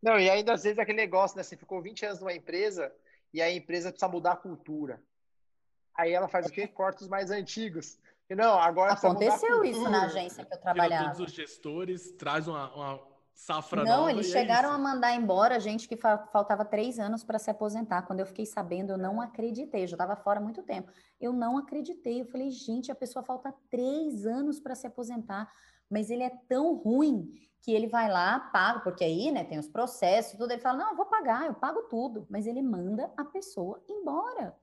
Não, 0.00 0.18
e 0.18 0.30
ainda 0.30 0.54
às 0.54 0.62
vezes 0.62 0.78
aquele 0.78 0.96
negócio, 0.96 1.36
né? 1.36 1.42
Você 1.42 1.54
ficou 1.54 1.82
20 1.82 2.06
anos 2.06 2.20
numa 2.20 2.32
empresa 2.32 2.90
e 3.34 3.42
a 3.42 3.52
empresa 3.52 3.90
precisa 3.90 4.10
mudar 4.10 4.32
a 4.32 4.36
cultura. 4.36 5.02
Aí 5.94 6.14
ela 6.14 6.28
faz 6.28 6.46
o 6.46 6.50
quê? 6.50 6.66
Corta 6.66 7.02
os 7.02 7.08
mais 7.08 7.30
antigos. 7.30 7.98
Não, 8.30 8.58
agora 8.58 8.94
aconteceu 8.94 9.62
isso 9.64 9.82
na 9.90 10.06
agência 10.06 10.46
que 10.46 10.54
eu 10.54 10.60
trabalhava. 10.60 11.10
todos 11.10 11.20
os 11.20 11.32
gestores, 11.32 12.12
traz 12.12 12.48
uma, 12.48 12.74
uma 12.74 13.17
safra 13.38 13.84
Não, 13.84 13.98
nova, 13.98 14.10
eles 14.10 14.26
chegaram 14.26 14.72
é 14.72 14.74
a 14.74 14.78
mandar 14.78 15.14
embora 15.14 15.60
gente 15.60 15.88
que 15.88 15.96
faltava 15.96 16.64
três 16.64 16.98
anos 16.98 17.22
para 17.22 17.38
se 17.38 17.48
aposentar. 17.48 18.02
Quando 18.02 18.18
eu 18.18 18.26
fiquei 18.26 18.44
sabendo, 18.44 18.92
eu 18.92 18.98
não 18.98 19.20
acreditei. 19.20 19.84
Eu 19.84 19.86
já 19.86 19.94
estava 19.94 20.16
fora 20.16 20.40
há 20.40 20.42
muito 20.42 20.60
tempo. 20.64 20.90
Eu 21.20 21.32
não 21.32 21.56
acreditei. 21.56 22.20
Eu 22.20 22.26
falei, 22.26 22.50
gente, 22.50 22.90
a 22.90 22.96
pessoa 22.96 23.22
falta 23.22 23.54
três 23.70 24.26
anos 24.26 24.58
para 24.58 24.74
se 24.74 24.88
aposentar, 24.88 25.48
mas 25.88 26.10
ele 26.10 26.24
é 26.24 26.32
tão 26.48 26.74
ruim 26.74 27.32
que 27.62 27.72
ele 27.72 27.86
vai 27.86 28.10
lá, 28.10 28.40
paga, 28.40 28.80
porque 28.80 29.04
aí, 29.04 29.30
né, 29.30 29.44
tem 29.44 29.58
os 29.58 29.68
processos, 29.68 30.36
tudo. 30.36 30.50
Ele 30.50 30.60
fala, 30.60 30.78
não, 30.78 30.90
eu 30.90 30.96
vou 30.96 31.06
pagar, 31.06 31.46
eu 31.46 31.54
pago 31.54 31.82
tudo, 31.82 32.26
mas 32.28 32.44
ele 32.44 32.60
manda 32.60 33.08
a 33.16 33.24
pessoa 33.24 33.80
embora. 33.88 34.56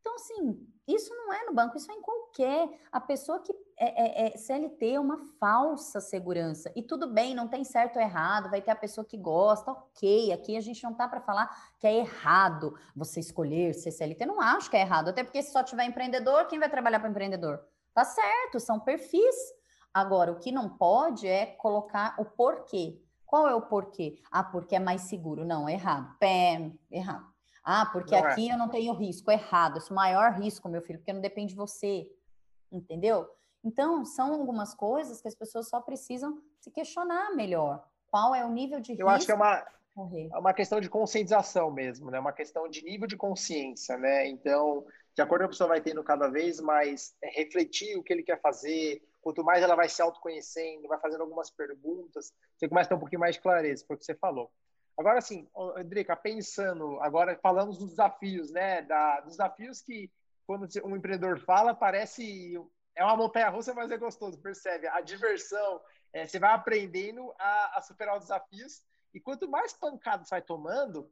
Então, 0.00 0.14
assim, 0.14 0.66
isso 0.86 1.14
não 1.14 1.32
é 1.32 1.44
no 1.44 1.54
banco, 1.54 1.76
isso 1.76 1.90
é 1.90 1.94
em 1.94 2.00
qualquer. 2.00 2.68
A 2.90 3.00
pessoa 3.00 3.40
que 3.40 3.52
é, 3.76 4.26
é, 4.26 4.34
é, 4.34 4.36
CLT 4.36 4.94
é 4.94 5.00
uma 5.00 5.18
falsa 5.38 6.00
segurança. 6.00 6.72
E 6.74 6.82
tudo 6.82 7.12
bem, 7.12 7.34
não 7.34 7.46
tem 7.46 7.62
certo 7.62 7.96
ou 7.96 8.02
errado, 8.02 8.50
vai 8.50 8.60
ter 8.60 8.70
a 8.70 8.76
pessoa 8.76 9.04
que 9.04 9.16
gosta, 9.16 9.70
ok. 9.70 10.32
Aqui 10.32 10.56
a 10.56 10.60
gente 10.60 10.82
não 10.82 10.94
tá 10.94 11.06
para 11.06 11.20
falar 11.20 11.48
que 11.78 11.86
é 11.86 11.98
errado 11.98 12.74
você 12.96 13.20
escolher 13.20 13.74
ser 13.74 13.92
CLT. 13.92 14.24
Eu 14.24 14.28
não 14.28 14.40
acho 14.40 14.70
que 14.70 14.76
é 14.76 14.80
errado, 14.80 15.08
até 15.08 15.22
porque 15.22 15.42
se 15.42 15.52
só 15.52 15.62
tiver 15.62 15.84
empreendedor, 15.84 16.46
quem 16.46 16.58
vai 16.58 16.68
trabalhar 16.68 17.00
para 17.00 17.10
empreendedor? 17.10 17.60
Tá 17.92 18.04
certo, 18.04 18.58
são 18.58 18.80
perfis. 18.80 19.36
Agora, 19.92 20.32
o 20.32 20.38
que 20.38 20.52
não 20.52 20.68
pode 20.68 21.26
é 21.26 21.46
colocar 21.46 22.14
o 22.18 22.24
porquê. 22.24 23.00
Qual 23.26 23.46
é 23.46 23.54
o 23.54 23.62
porquê? 23.62 24.18
Ah, 24.30 24.42
porque 24.42 24.74
é 24.74 24.78
mais 24.78 25.02
seguro. 25.02 25.44
Não, 25.44 25.68
é 25.68 25.74
errado. 25.74 26.16
Pé, 26.18 26.72
errado. 26.90 27.26
Ah, 27.70 27.84
porque 27.84 28.18
não 28.18 28.26
é. 28.26 28.32
aqui 28.32 28.48
é. 28.48 28.54
eu 28.54 28.58
não 28.58 28.70
tenho 28.70 28.94
risco. 28.94 29.30
Errado. 29.30 29.76
Esse 29.76 29.90
o 29.90 29.94
maior 29.94 30.32
risco, 30.32 30.70
meu 30.70 30.80
filho, 30.80 30.98
porque 30.98 31.12
não 31.12 31.20
depende 31.20 31.50
de 31.52 31.56
você. 31.56 32.10
Entendeu? 32.72 33.28
Então, 33.62 34.06
são 34.06 34.32
algumas 34.32 34.74
coisas 34.74 35.20
que 35.20 35.28
as 35.28 35.34
pessoas 35.34 35.68
só 35.68 35.78
precisam 35.78 36.42
se 36.58 36.70
questionar 36.70 37.34
melhor. 37.34 37.86
Qual 38.10 38.34
é 38.34 38.42
o 38.42 38.50
nível 38.50 38.80
de 38.80 38.92
eu 38.92 38.94
risco? 38.94 39.02
Eu 39.02 39.08
acho 39.10 39.26
que 39.26 39.32
é 39.32 39.34
uma, 39.34 39.66
é 40.34 40.38
uma 40.38 40.54
questão 40.54 40.80
de 40.80 40.88
conscientização 40.88 41.70
mesmo, 41.70 42.10
né? 42.10 42.18
Uma 42.18 42.32
questão 42.32 42.66
de 42.70 42.82
nível 42.82 43.06
de 43.06 43.18
consciência, 43.18 43.98
né? 43.98 44.26
Então, 44.26 44.86
de 45.14 45.20
acordo 45.20 45.42
com 45.42 45.46
a 45.46 45.50
pessoa 45.50 45.68
vai 45.68 45.82
tendo 45.82 46.02
cada 46.02 46.28
vez 46.28 46.60
mais 46.60 47.14
é, 47.22 47.28
refletir 47.38 47.98
o 47.98 48.02
que 48.02 48.14
ele 48.14 48.22
quer 48.22 48.40
fazer, 48.40 49.02
quanto 49.20 49.44
mais 49.44 49.62
ela 49.62 49.76
vai 49.76 49.90
se 49.90 50.00
autoconhecendo, 50.00 50.88
vai 50.88 50.98
fazendo 51.00 51.20
algumas 51.20 51.50
perguntas, 51.50 52.32
você 52.56 52.66
começa 52.66 52.86
a 52.86 52.88
ter 52.88 52.94
um 52.94 53.00
pouquinho 53.00 53.20
mais 53.20 53.34
de 53.34 53.42
clareza, 53.42 53.84
foi 53.86 53.96
o 53.96 53.98
que 53.98 54.06
você 54.06 54.14
falou. 54.14 54.50
Agora, 54.98 55.18
assim, 55.18 55.48
Andrica, 55.76 56.16
pensando, 56.16 57.00
agora 57.00 57.38
falamos 57.40 57.78
dos 57.78 57.90
desafios, 57.90 58.50
né? 58.50 58.82
Da, 58.82 59.20
dos 59.20 59.36
desafios 59.36 59.80
que, 59.80 60.10
quando 60.44 60.66
um 60.84 60.96
empreendedor 60.96 61.38
fala, 61.38 61.72
parece. 61.72 62.60
É 62.96 63.04
uma 63.04 63.16
montanha 63.16 63.48
russa, 63.48 63.72
mas 63.72 63.92
é 63.92 63.96
gostoso, 63.96 64.42
percebe? 64.42 64.88
A 64.88 65.00
diversão, 65.00 65.80
é, 66.12 66.26
você 66.26 66.40
vai 66.40 66.50
aprendendo 66.50 67.32
a, 67.38 67.78
a, 67.78 67.80
superar 67.80 68.16
os 68.16 68.24
desafios, 68.24 68.82
e 69.14 69.20
quanto 69.20 69.48
mais 69.48 69.72
pancada 69.72 70.24
você 70.24 70.30
vai 70.30 70.42
tomando, 70.42 71.08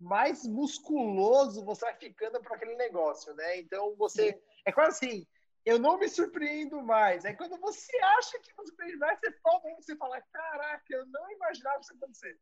mais 0.00 0.46
musculoso 0.46 1.62
você 1.62 1.84
vai 1.84 1.94
ficando 1.96 2.40
para 2.40 2.56
aquele 2.56 2.74
negócio, 2.76 3.34
né? 3.34 3.58
Então, 3.58 3.94
você. 3.96 4.40
É 4.64 4.72
quase 4.72 4.96
assim, 4.96 5.26
eu 5.62 5.78
não 5.78 5.98
me 5.98 6.08
surpreendo 6.08 6.82
mais. 6.82 7.26
Aí 7.26 7.36
quando 7.36 7.58
você 7.60 7.94
acha 8.16 8.38
que 8.38 8.54
você 8.54 8.68
surpreende 8.68 8.96
mais, 8.96 9.18
você 9.18 9.30
fala, 9.42 9.60
você 9.78 9.96
fala, 9.96 10.22
caraca, 10.32 10.84
eu 10.88 11.04
não 11.06 11.30
imaginava 11.32 11.80
isso 11.80 11.92
acontecer. 11.92 12.40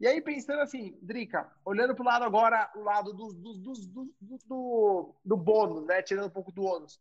E 0.00 0.06
aí, 0.06 0.22
pensando 0.22 0.60
assim, 0.60 0.98
Drica, 1.02 1.52
olhando 1.62 1.94
para 1.94 2.02
o 2.02 2.06
lado 2.06 2.24
agora, 2.24 2.72
o 2.74 2.80
lado 2.80 3.12
do, 3.12 3.34
do, 3.34 3.74
do, 4.46 5.14
do, 5.22 5.36
bônus, 5.36 5.84
né? 5.84 6.02
Tirando 6.02 6.28
um 6.28 6.32
pouco 6.32 6.50
do 6.50 6.64
ônus. 6.64 6.98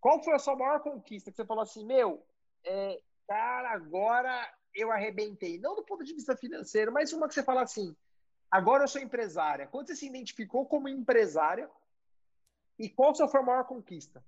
Qual 0.00 0.24
foi 0.24 0.34
a 0.34 0.38
sua 0.38 0.56
maior 0.56 0.80
conquista? 0.80 1.30
Que 1.30 1.36
você 1.36 1.44
falou 1.44 1.62
assim, 1.62 1.84
meu, 1.84 2.24
é, 2.64 3.02
cara, 3.26 3.70
agora 3.72 4.50
eu 4.74 4.90
arrebentei. 4.90 5.58
Não 5.58 5.76
do 5.76 5.84
ponto 5.84 6.02
de 6.02 6.14
vista 6.14 6.34
financeiro, 6.34 6.90
mas 6.90 7.12
uma 7.12 7.28
que 7.28 7.34
você 7.34 7.42
fala 7.42 7.62
assim, 7.62 7.94
agora 8.50 8.84
eu 8.84 8.88
sou 8.88 9.02
empresária. 9.02 9.66
Quando 9.66 9.88
você 9.88 9.96
se 9.96 10.06
identificou 10.06 10.64
como 10.64 10.88
empresária 10.88 11.70
e 12.78 12.88
qual 12.88 13.14
foi 13.14 13.26
a 13.26 13.28
sua 13.28 13.42
maior 13.42 13.64
conquista? 13.64 14.24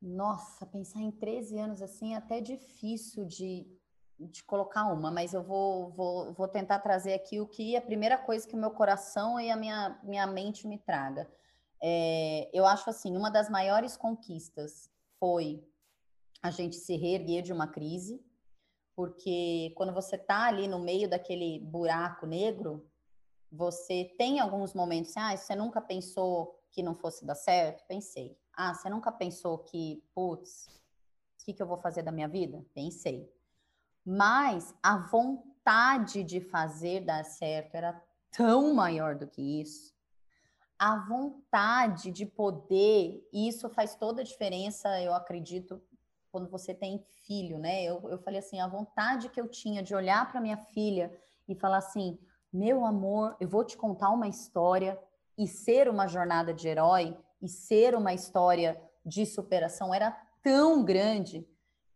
Nossa, 0.00 0.64
pensar 0.64 1.00
em 1.00 1.10
13 1.10 1.58
anos 1.58 1.82
assim 1.82 2.14
é 2.14 2.18
até 2.18 2.40
difícil 2.40 3.24
de 3.24 3.66
de 4.18 4.44
colocar 4.44 4.86
uma, 4.86 5.10
mas 5.10 5.34
eu 5.34 5.42
vou, 5.42 5.90
vou, 5.90 6.32
vou 6.32 6.48
tentar 6.48 6.78
trazer 6.78 7.14
aqui 7.14 7.40
o 7.40 7.46
que 7.46 7.76
a 7.76 7.82
primeira 7.82 8.16
coisa 8.16 8.46
que 8.46 8.54
o 8.54 8.58
meu 8.58 8.70
coração 8.70 9.40
e 9.40 9.50
a 9.50 9.56
minha, 9.56 9.98
minha 10.02 10.26
mente 10.26 10.66
me 10.66 10.78
traga. 10.78 11.30
É, 11.82 12.48
eu 12.52 12.64
acho 12.64 12.88
assim, 12.88 13.16
uma 13.16 13.30
das 13.30 13.50
maiores 13.50 13.96
conquistas 13.96 14.90
foi 15.18 15.66
a 16.42 16.50
gente 16.50 16.76
se 16.76 16.96
reerguer 16.96 17.42
de 17.42 17.52
uma 17.52 17.66
crise, 17.66 18.24
porque 18.94 19.72
quando 19.76 19.92
você 19.92 20.16
está 20.16 20.46
ali 20.46 20.68
no 20.68 20.78
meio 20.78 21.08
daquele 21.08 21.58
buraco 21.58 22.26
negro, 22.26 22.88
você 23.50 24.14
tem 24.16 24.38
alguns 24.38 24.74
momentos 24.74 25.10
assim, 25.10 25.20
ah, 25.20 25.36
você 25.36 25.56
nunca 25.56 25.80
pensou 25.80 26.60
que 26.70 26.82
não 26.82 26.94
fosse 26.94 27.24
dar 27.24 27.34
certo? 27.34 27.84
Pensei. 27.86 28.38
Ah, 28.52 28.72
você 28.72 28.88
nunca 28.88 29.10
pensou 29.10 29.58
que, 29.58 30.02
putz, 30.14 30.66
o 31.40 31.44
que, 31.44 31.52
que 31.52 31.62
eu 31.62 31.66
vou 31.66 31.78
fazer 31.78 32.02
da 32.02 32.12
minha 32.12 32.28
vida? 32.28 32.64
Pensei 32.72 33.32
mas 34.04 34.74
a 34.82 34.98
vontade 34.98 36.22
de 36.22 36.40
fazer 36.40 37.00
dar 37.00 37.24
certo 37.24 37.74
era 37.74 38.02
tão 38.30 38.74
maior 38.74 39.14
do 39.14 39.26
que 39.26 39.60
isso. 39.60 39.94
A 40.78 40.96
vontade 41.06 42.10
de 42.10 42.26
poder, 42.26 43.26
isso 43.32 43.68
faz 43.70 43.94
toda 43.94 44.20
a 44.20 44.24
diferença, 44.24 45.00
eu 45.00 45.14
acredito, 45.14 45.80
quando 46.30 46.50
você 46.50 46.74
tem 46.74 46.98
filho, 47.26 47.58
né? 47.58 47.84
Eu, 47.84 48.10
eu 48.10 48.18
falei 48.18 48.40
assim: 48.40 48.60
a 48.60 48.66
vontade 48.66 49.28
que 49.28 49.40
eu 49.40 49.48
tinha 49.48 49.82
de 49.82 49.94
olhar 49.94 50.30
para 50.30 50.40
minha 50.40 50.56
filha 50.56 51.16
e 51.48 51.54
falar 51.54 51.78
assim: 51.78 52.18
meu 52.52 52.84
amor, 52.84 53.36
eu 53.40 53.48
vou 53.48 53.64
te 53.64 53.76
contar 53.76 54.10
uma 54.10 54.28
história 54.28 54.98
e 55.38 55.46
ser 55.46 55.88
uma 55.88 56.06
jornada 56.06 56.52
de 56.52 56.68
herói 56.68 57.16
e 57.40 57.48
ser 57.48 57.94
uma 57.94 58.12
história 58.12 58.80
de 59.04 59.26
superação 59.26 59.92
era 59.94 60.10
tão 60.42 60.84
grande 60.84 61.46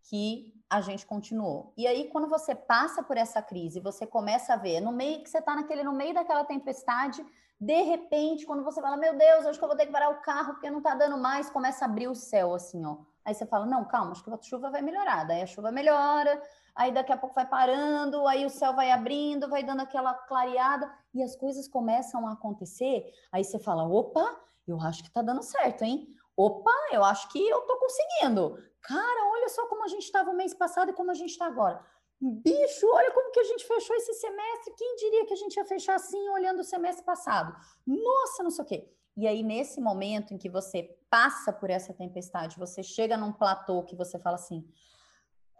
que 0.05 0.58
a 0.71 0.81
gente 0.81 1.07
continuou. 1.07 1.73
E 1.77 1.87
aí, 1.87 2.09
quando 2.11 2.29
você 2.29 2.55
passa 2.55 3.03
por 3.03 3.17
essa 3.17 3.41
crise, 3.41 3.81
você 3.81 4.07
começa 4.07 4.53
a 4.53 4.57
ver, 4.57 4.81
no 4.81 4.93
meio 4.93 5.23
que 5.23 5.31
você 5.31 5.39
está 5.39 5.55
naquele, 5.55 5.83
no 5.83 5.93
meio 5.93 6.13
daquela 6.13 6.45
tempestade, 6.45 7.25
de 7.61 7.83
repente, 7.83 8.47
quando 8.47 8.63
você 8.63 8.81
fala, 8.81 8.97
meu 8.97 9.17
Deus, 9.17 9.47
acho 9.47 9.59
que 9.59 9.65
eu 9.65 9.69
vou 9.69 9.77
ter 9.77 9.87
que 9.87 9.93
parar 9.93 10.11
o 10.11 10.21
carro 10.21 10.53
porque 10.53 10.71
não 10.71 10.79
está 10.79 10.95
dando 10.95 11.17
mais, 11.17 11.51
começa 11.51 11.85
a 11.85 11.89
abrir 11.89 12.07
o 12.07 12.15
céu, 12.15 12.55
assim, 12.55 12.85
ó. 12.85 12.99
Aí 13.25 13.35
você 13.35 13.47
fala, 13.47 13.67
não, 13.67 13.85
calma, 13.85 14.13
acho 14.13 14.23
que 14.23 14.31
a 14.31 14.39
chuva 14.41 14.71
vai 14.71 14.81
melhorar. 14.81 15.25
Daí 15.25 15.43
a 15.43 15.47
chuva 15.47 15.73
melhora, 15.73 16.41
aí 16.75 16.93
daqui 16.93 17.13
a 17.13 17.17
pouco 17.17 17.35
vai 17.35 17.47
parando, 17.47 18.27
aí 18.29 18.47
o 18.47 18.51
céu 18.51 18.75
vai 18.75 18.91
abrindo, 18.91 19.49
vai 19.49 19.63
dando 19.63 19.81
aquela 19.81 20.15
clareada, 20.15 20.91
e 21.13 21.23
as 21.23 21.35
coisas 21.35 21.67
começam 21.67 22.27
a 22.29 22.33
acontecer. 22.33 23.11
Aí 23.33 23.43
você 23.43 23.59
fala, 23.59 23.89
opa, 23.89 24.25
eu 24.67 24.81
acho 24.81 25.03
que 25.03 25.11
tá 25.11 25.23
dando 25.23 25.43
certo, 25.43 25.83
hein? 25.83 26.07
Opa, 26.39 26.73
eu 26.93 27.03
acho 27.03 27.29
que 27.31 27.49
eu 27.49 27.63
tô 27.63 27.77
conseguindo. 27.79 28.63
Cara, 28.81 29.29
olha 29.33 29.49
só 29.49 29.67
como 29.67 29.83
a 29.83 29.89
gente 29.89 30.05
estava 30.05 30.31
o 30.31 30.37
mês 30.37 30.55
passado 30.55 30.89
e 30.89 30.95
como 30.95 31.11
a 31.11 31.15
gente 31.15 31.31
está 31.31 31.47
agora. 31.47 31.85
Bicho, 32.21 32.87
olha 32.87 33.11
como 33.11 33.33
que 33.33 33.41
a 33.41 33.45
gente 33.45 33.67
fechou 33.67 33.97
esse 33.97 34.15
semestre. 34.15 34.73
Quem 34.77 34.95
diria 34.95 35.27
que 35.27 35.33
a 35.33 35.37
gente 35.37 35.57
ia 35.57 35.65
fechar 35.65 35.97
assim 35.97 36.29
olhando 36.29 36.61
o 36.61 36.65
semestre 36.65 37.05
passado? 37.05 37.53
Nossa, 37.85 38.45
não 38.45 38.53
sei 38.53 38.65
o 38.65 38.69
quê. 38.69 38.89
E 39.17 39.27
aí, 39.27 39.43
nesse 39.43 39.81
momento 39.81 40.33
em 40.33 40.39
que 40.39 40.49
você 40.49 40.97
passa 41.11 41.53
por 41.53 41.71
essa 41.71 41.93
tempestade, 41.93 42.57
você 42.57 42.85
chega 42.85 43.17
num 43.17 43.33
platô 43.33 43.83
que 43.83 43.97
você 43.97 44.17
fala 44.17 44.37
assim: 44.37 44.65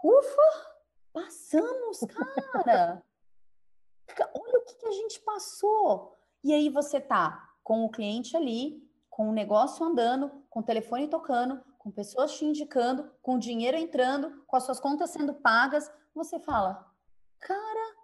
ufa, 0.05 0.77
passamos, 1.13 1.99
cara! 2.55 3.03
Olha 4.33 4.59
o 4.61 4.65
que, 4.65 4.77
que 4.77 4.87
a 4.87 4.93
gente 4.93 5.19
passou. 5.23 6.17
E 6.45 6.55
aí 6.55 6.69
você 6.69 7.01
tá 7.01 7.53
com 7.65 7.85
o 7.85 7.91
cliente 7.91 8.37
ali, 8.37 8.88
com 9.19 9.31
o 9.31 9.33
negócio 9.33 9.85
andando, 9.85 10.31
com 10.49 10.61
o 10.61 10.63
telefone 10.63 11.09
tocando, 11.09 11.61
com 11.77 11.91
pessoas 11.91 12.39
te 12.39 12.45
indicando, 12.45 13.11
com 13.21 13.37
dinheiro 13.37 13.77
entrando, 13.77 14.45
com 14.47 14.55
as 14.55 14.63
suas 14.63 14.79
contas 14.79 15.11
sendo 15.11 15.35
pagas, 15.35 15.91
você 16.15 16.39
fala: 16.39 16.87
cara, 17.41 17.97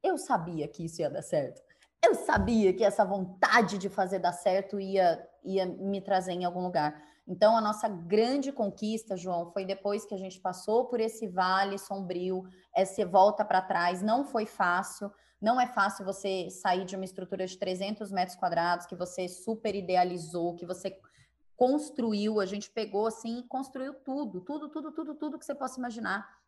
eu 0.00 0.16
sabia 0.16 0.68
que 0.68 0.84
isso 0.84 1.00
ia 1.00 1.10
dar 1.10 1.22
certo. 1.22 1.60
Eu 2.00 2.14
sabia 2.14 2.72
que 2.72 2.84
essa 2.84 3.04
vontade 3.04 3.76
de 3.76 3.88
fazer 3.88 4.20
dar 4.20 4.32
certo 4.32 4.78
ia, 4.78 5.20
ia 5.42 5.66
me 5.66 6.00
trazer 6.00 6.30
em 6.30 6.44
algum 6.44 6.62
lugar. 6.62 7.02
Então, 7.26 7.56
a 7.56 7.60
nossa 7.60 7.88
grande 7.88 8.52
conquista, 8.52 9.16
João, 9.16 9.50
foi 9.50 9.64
depois 9.64 10.04
que 10.04 10.14
a 10.14 10.18
gente 10.18 10.38
passou 10.40 10.84
por 10.84 11.00
esse 11.00 11.26
vale 11.26 11.76
sombrio, 11.76 12.44
essa 12.72 13.04
volta 13.04 13.44
para 13.44 13.60
trás. 13.60 14.00
Não 14.00 14.24
foi 14.24 14.46
fácil. 14.46 15.10
Não 15.40 15.60
é 15.60 15.66
fácil 15.66 16.04
você 16.04 16.50
sair 16.50 16.84
de 16.84 16.94
uma 16.96 17.04
estrutura 17.04 17.46
de 17.46 17.56
300 17.56 18.12
metros 18.12 18.36
quadrados 18.36 18.86
que 18.86 18.94
você 18.94 19.26
super 19.26 19.74
idealizou, 19.74 20.54
que 20.54 20.66
você 20.66 21.00
construiu, 21.56 22.40
a 22.40 22.46
gente 22.46 22.70
pegou 22.70 23.06
assim, 23.06 23.42
construiu 23.48 23.94
tudo, 23.94 24.40
tudo, 24.40 24.68
tudo, 24.68 24.92
tudo, 24.92 25.14
tudo 25.14 25.38
que 25.38 25.44
você 25.44 25.54
possa 25.54 25.78
imaginar. 25.78 26.38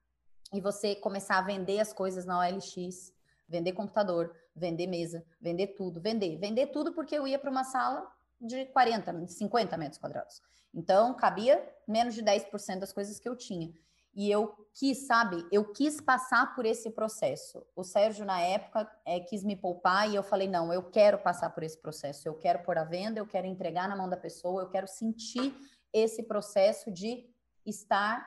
E 0.53 0.61
você 0.61 0.95
começar 0.95 1.39
a 1.39 1.43
vender 1.43 1.81
as 1.81 1.93
coisas 1.93 2.27
na 2.27 2.39
OLX, 2.39 3.13
vender 3.49 3.73
computador, 3.73 4.35
vender 4.55 4.87
mesa, 4.87 5.25
vender 5.41 5.69
tudo, 5.69 6.01
vender, 6.01 6.37
vender 6.39 6.67
tudo 6.69 6.93
porque 6.93 7.15
eu 7.15 7.27
ia 7.27 7.39
para 7.39 7.51
uma 7.51 7.65
sala 7.65 8.11
de 8.41 8.67
40, 8.67 9.27
50 9.27 9.77
metros 9.77 9.99
quadrados. 9.99 10.43
Então, 10.75 11.15
cabia 11.15 11.63
menos 11.87 12.15
de 12.15 12.23
10% 12.23 12.79
das 12.79 12.93
coisas 12.93 13.19
que 13.19 13.29
eu 13.29 13.37
tinha. 13.37 13.73
E 14.15 14.31
eu 14.31 14.55
quis, 14.75 15.07
sabe, 15.07 15.47
eu 15.51 15.73
quis 15.73 16.01
passar 16.01 16.55
por 16.55 16.67
esse 16.67 16.91
processo. 16.91 17.65
O 17.75 17.83
Sérgio, 17.83 18.27
na 18.27 18.41
época, 18.41 18.91
é, 19.07 19.21
quis 19.21 19.43
me 19.43 19.57
poupar 19.57 20.11
e 20.11 20.15
eu 20.15 20.23
falei: 20.23 20.49
não, 20.49 20.73
eu 20.73 20.83
quero 20.91 21.19
passar 21.19 21.51
por 21.51 21.63
esse 21.63 21.81
processo, 21.81 22.29
eu 22.29 22.35
quero 22.35 22.63
pôr 22.63 22.77
a 22.77 22.85
venda, 22.85 23.19
eu 23.19 23.27
quero 23.27 23.47
entregar 23.47 23.89
na 23.89 23.97
mão 23.97 24.09
da 24.09 24.17
pessoa, 24.17 24.63
eu 24.63 24.69
quero 24.69 24.87
sentir 24.87 25.55
esse 25.93 26.23
processo 26.25 26.91
de 26.91 27.27
estar 27.65 28.27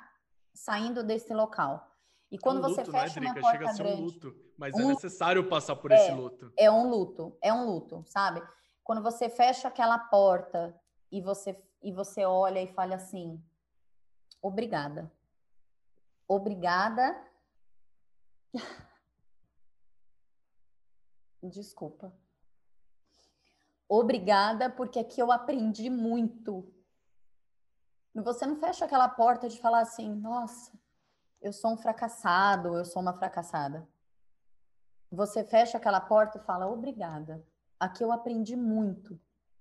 saindo 0.53 1.03
desse 1.03 1.33
local. 1.33 1.91
E 2.31 2.39
quando 2.39 2.57
é 2.57 2.59
um 2.67 2.69
você 2.69 2.81
luto, 2.81 2.91
né, 2.91 2.99
fecha 3.01 3.19
né, 3.19 3.27
uma 3.27 3.33
porta 3.35 3.51
Chega 3.51 3.69
a 3.69 3.73
ser 3.73 3.83
grande, 3.83 4.01
um 4.01 4.05
luto, 4.05 4.35
mas 4.57 4.73
é 4.73 4.77
um, 4.77 4.81
é 4.81 4.93
necessário 4.93 5.47
passar 5.47 5.75
por 5.75 5.91
é, 5.91 5.95
esse 5.95 6.11
luto. 6.11 6.51
É 6.57 6.71
um 6.71 6.89
luto, 6.89 7.37
é 7.41 7.53
um 7.53 7.65
luto, 7.65 8.03
sabe? 8.07 8.41
Quando 8.83 9.03
você 9.03 9.29
fecha 9.29 9.67
aquela 9.67 9.99
porta 9.99 10.75
e 11.11 11.21
você 11.21 11.55
e 11.83 11.91
você 11.91 12.25
olha 12.25 12.59
e 12.59 12.67
fala 12.73 12.95
assim: 12.95 13.39
obrigada 14.41 15.11
Obrigada. 16.27 17.15
Desculpa. 21.41 22.13
Obrigada, 23.87 24.69
porque 24.69 24.99
aqui 24.99 25.21
eu 25.21 25.31
aprendi 25.31 25.89
muito. 25.89 26.73
Você 28.15 28.45
não 28.45 28.55
fecha 28.55 28.85
aquela 28.85 29.07
porta 29.09 29.47
de 29.47 29.59
falar 29.59 29.81
assim, 29.81 30.09
nossa, 30.15 30.71
eu 31.41 31.53
sou 31.53 31.73
um 31.73 31.77
fracassado, 31.77 32.75
eu 32.77 32.85
sou 32.85 33.01
uma 33.01 33.13
fracassada. 33.13 33.87
Você 35.11 35.43
fecha 35.43 35.77
aquela 35.77 36.01
porta 36.01 36.37
e 36.37 36.41
fala, 36.41 36.67
obrigada. 36.67 37.45
Aqui 37.79 38.03
eu 38.03 38.11
aprendi 38.11 38.55
muito. 38.55 39.19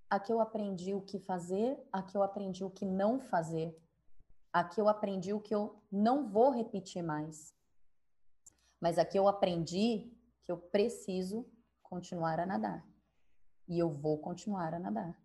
Aqui 0.09 0.33
eu 0.33 0.41
aprendi 0.41 0.95
o 0.95 1.03
que 1.03 1.19
fazer, 1.19 1.79
aqui 1.93 2.17
eu 2.17 2.23
aprendi 2.23 2.65
o 2.65 2.71
que 2.71 2.87
não 2.87 3.19
fazer. 3.21 3.77
Aqui 4.55 4.81
eu 4.81 4.89
aprendi 4.89 5.33
o 5.33 5.41
que 5.41 5.53
eu 5.53 5.83
não 5.91 6.29
vou 6.29 6.53
repetir 6.53 7.03
mais. 7.03 7.53
Mas 8.81 8.99
aqui 8.99 9.19
eu 9.19 9.27
aprendi 9.27 10.17
que 10.45 10.53
eu 10.53 10.57
preciso 10.57 11.45
continuar 11.83 12.39
a 12.39 12.47
nadar. 12.47 12.87
E 13.67 13.77
eu 13.77 13.91
vou 13.91 14.17
continuar 14.19 14.73
a 14.73 14.79
nadar. 14.79 15.19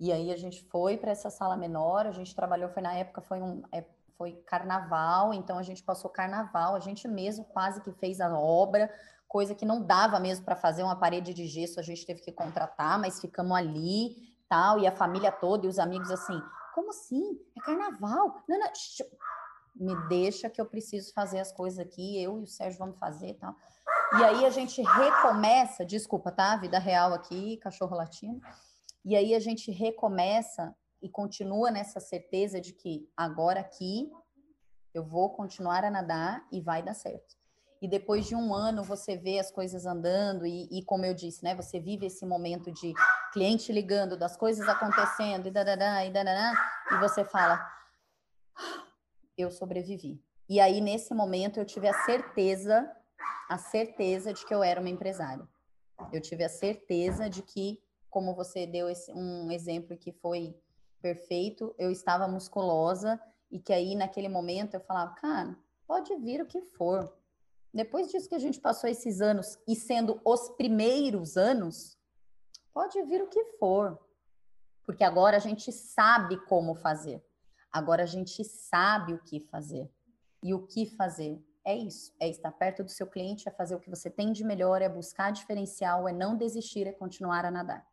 E 0.00 0.10
aí 0.10 0.32
a 0.32 0.36
gente 0.36 0.64
foi 0.64 0.96
para 0.96 1.12
essa 1.12 1.30
sala 1.30 1.56
menor, 1.56 2.04
a 2.04 2.10
gente 2.10 2.34
trabalhou, 2.34 2.68
foi 2.70 2.82
na 2.82 2.92
época, 2.92 3.20
foi 3.20 3.40
um 3.40 3.62
é, 3.70 3.84
foi 4.18 4.32
carnaval, 4.46 5.32
então 5.32 5.56
a 5.56 5.62
gente 5.62 5.80
passou 5.84 6.10
carnaval, 6.10 6.74
a 6.74 6.80
gente 6.80 7.06
mesmo 7.06 7.44
quase 7.44 7.80
que 7.82 7.92
fez 7.92 8.20
a 8.20 8.36
obra, 8.36 8.92
coisa 9.28 9.54
que 9.54 9.64
não 9.64 9.80
dava 9.80 10.18
mesmo 10.18 10.44
para 10.44 10.56
fazer 10.56 10.82
uma 10.82 10.96
parede 10.96 11.32
de 11.32 11.46
gesso, 11.46 11.78
a 11.78 11.84
gente 11.84 12.04
teve 12.04 12.20
que 12.20 12.32
contratar, 12.32 12.98
mas 12.98 13.20
ficamos 13.20 13.56
ali, 13.56 14.16
tal, 14.48 14.80
e 14.80 14.88
a 14.88 14.92
família 14.92 15.30
toda 15.30 15.66
e 15.66 15.68
os 15.68 15.78
amigos 15.78 16.10
assim, 16.10 16.42
como 16.74 16.90
assim? 16.90 17.38
É 17.56 17.60
carnaval? 17.60 18.42
Não, 18.48 18.58
não. 18.58 18.70
Me 19.74 20.08
deixa 20.08 20.50
que 20.50 20.60
eu 20.60 20.66
preciso 20.66 21.12
fazer 21.14 21.40
as 21.40 21.50
coisas 21.50 21.78
aqui, 21.78 22.22
eu 22.22 22.38
e 22.38 22.42
o 22.42 22.46
Sérgio 22.46 22.78
vamos 22.78 22.98
fazer 22.98 23.30
e 23.30 23.34
tal. 23.34 23.54
E 24.18 24.24
aí 24.24 24.44
a 24.44 24.50
gente 24.50 24.82
recomeça, 24.82 25.84
desculpa, 25.84 26.30
tá? 26.30 26.56
Vida 26.56 26.78
real 26.78 27.14
aqui, 27.14 27.56
cachorro 27.56 27.96
latino. 27.96 28.38
E 29.04 29.16
aí 29.16 29.34
a 29.34 29.40
gente 29.40 29.70
recomeça 29.70 30.74
e 31.00 31.08
continua 31.08 31.70
nessa 31.70 31.98
certeza 31.98 32.60
de 32.60 32.74
que 32.74 33.08
agora 33.16 33.60
aqui 33.60 34.10
eu 34.92 35.02
vou 35.02 35.30
continuar 35.30 35.84
a 35.84 35.90
nadar 35.90 36.46
e 36.52 36.60
vai 36.60 36.82
dar 36.82 36.94
certo. 36.94 37.34
E 37.80 37.88
depois 37.88 38.26
de 38.26 38.36
um 38.36 38.54
ano 38.54 38.84
você 38.84 39.16
vê 39.16 39.38
as 39.38 39.50
coisas 39.50 39.86
andando 39.86 40.46
e, 40.46 40.68
e 40.70 40.84
como 40.84 41.04
eu 41.04 41.14
disse, 41.14 41.42
né? 41.42 41.54
Você 41.56 41.80
vive 41.80 42.06
esse 42.06 42.24
momento 42.24 42.70
de 42.70 42.92
cliente 43.32 43.72
ligando, 43.72 44.16
das 44.16 44.36
coisas 44.36 44.68
acontecendo, 44.68 45.46
e, 45.46 45.50
dadadá, 45.50 46.04
e, 46.04 46.10
dadadá, 46.10 46.52
e 46.92 46.96
você 46.98 47.24
fala, 47.24 47.54
ah, 48.54 48.86
eu 49.36 49.50
sobrevivi. 49.50 50.22
E 50.48 50.60
aí, 50.60 50.80
nesse 50.80 51.14
momento, 51.14 51.58
eu 51.58 51.64
tive 51.64 51.88
a 51.88 52.04
certeza, 52.04 52.90
a 53.48 53.56
certeza 53.56 54.32
de 54.32 54.44
que 54.44 54.54
eu 54.54 54.62
era 54.62 54.80
uma 54.80 54.90
empresária. 54.90 55.48
Eu 56.12 56.20
tive 56.20 56.44
a 56.44 56.48
certeza 56.48 57.30
de 57.30 57.42
que, 57.42 57.82
como 58.10 58.34
você 58.34 58.66
deu 58.66 58.88
esse, 58.88 59.10
um 59.12 59.50
exemplo 59.50 59.96
que 59.96 60.12
foi 60.12 60.54
perfeito, 61.00 61.74
eu 61.78 61.90
estava 61.90 62.28
musculosa 62.28 63.20
e 63.50 63.58
que 63.58 63.72
aí, 63.72 63.94
naquele 63.94 64.28
momento, 64.28 64.74
eu 64.74 64.80
falava, 64.80 65.14
cara, 65.14 65.56
pode 65.86 66.14
vir 66.16 66.42
o 66.42 66.46
que 66.46 66.60
for. 66.60 67.12
Depois 67.72 68.10
disso 68.10 68.28
que 68.28 68.34
a 68.34 68.38
gente 68.38 68.60
passou 68.60 68.88
esses 68.90 69.20
anos 69.20 69.58
e 69.66 69.74
sendo 69.74 70.20
os 70.24 70.50
primeiros 70.50 71.36
anos, 71.36 71.96
Pode 72.72 73.02
vir 73.02 73.22
o 73.22 73.28
que 73.28 73.44
for, 73.58 73.98
porque 74.84 75.04
agora 75.04 75.36
a 75.36 75.40
gente 75.40 75.70
sabe 75.70 76.36
como 76.46 76.74
fazer. 76.74 77.22
Agora 77.70 78.02
a 78.02 78.06
gente 78.06 78.44
sabe 78.44 79.14
o 79.14 79.18
que 79.18 79.40
fazer. 79.40 79.90
E 80.42 80.52
o 80.52 80.66
que 80.66 80.86
fazer? 80.86 81.40
É 81.64 81.76
isso, 81.76 82.12
é 82.18 82.28
estar 82.28 82.50
perto 82.50 82.82
do 82.82 82.90
seu 82.90 83.06
cliente, 83.06 83.48
é 83.48 83.52
fazer 83.52 83.76
o 83.76 83.80
que 83.80 83.88
você 83.88 84.10
tem 84.10 84.32
de 84.32 84.42
melhor, 84.42 84.82
é 84.82 84.88
buscar 84.88 85.30
diferencial, 85.30 86.08
é 86.08 86.12
não 86.12 86.36
desistir, 86.36 86.88
é 86.88 86.92
continuar 86.92 87.44
a 87.44 87.50
nadar. 87.50 87.86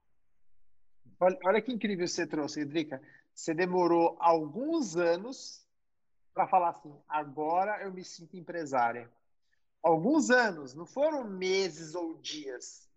Olha, 1.19 1.38
olha 1.45 1.61
que 1.61 1.71
incrível 1.71 2.07
você 2.07 2.25
trouxe, 2.25 2.61
Edrica. 2.61 3.01
Você 3.34 3.53
demorou 3.53 4.17
alguns 4.19 4.95
anos 4.95 5.65
para 6.34 6.47
falar 6.47 6.69
assim: 6.69 6.95
agora 7.07 7.84
eu 7.84 7.91
me 7.91 8.03
sinto 8.03 8.38
empresária. 8.38 9.09
Alguns 9.84 10.30
anos, 10.30 10.73
não 10.73 10.86
foram 10.86 11.23
meses 11.25 11.95
ou 11.95 12.15
dias, 12.15 12.89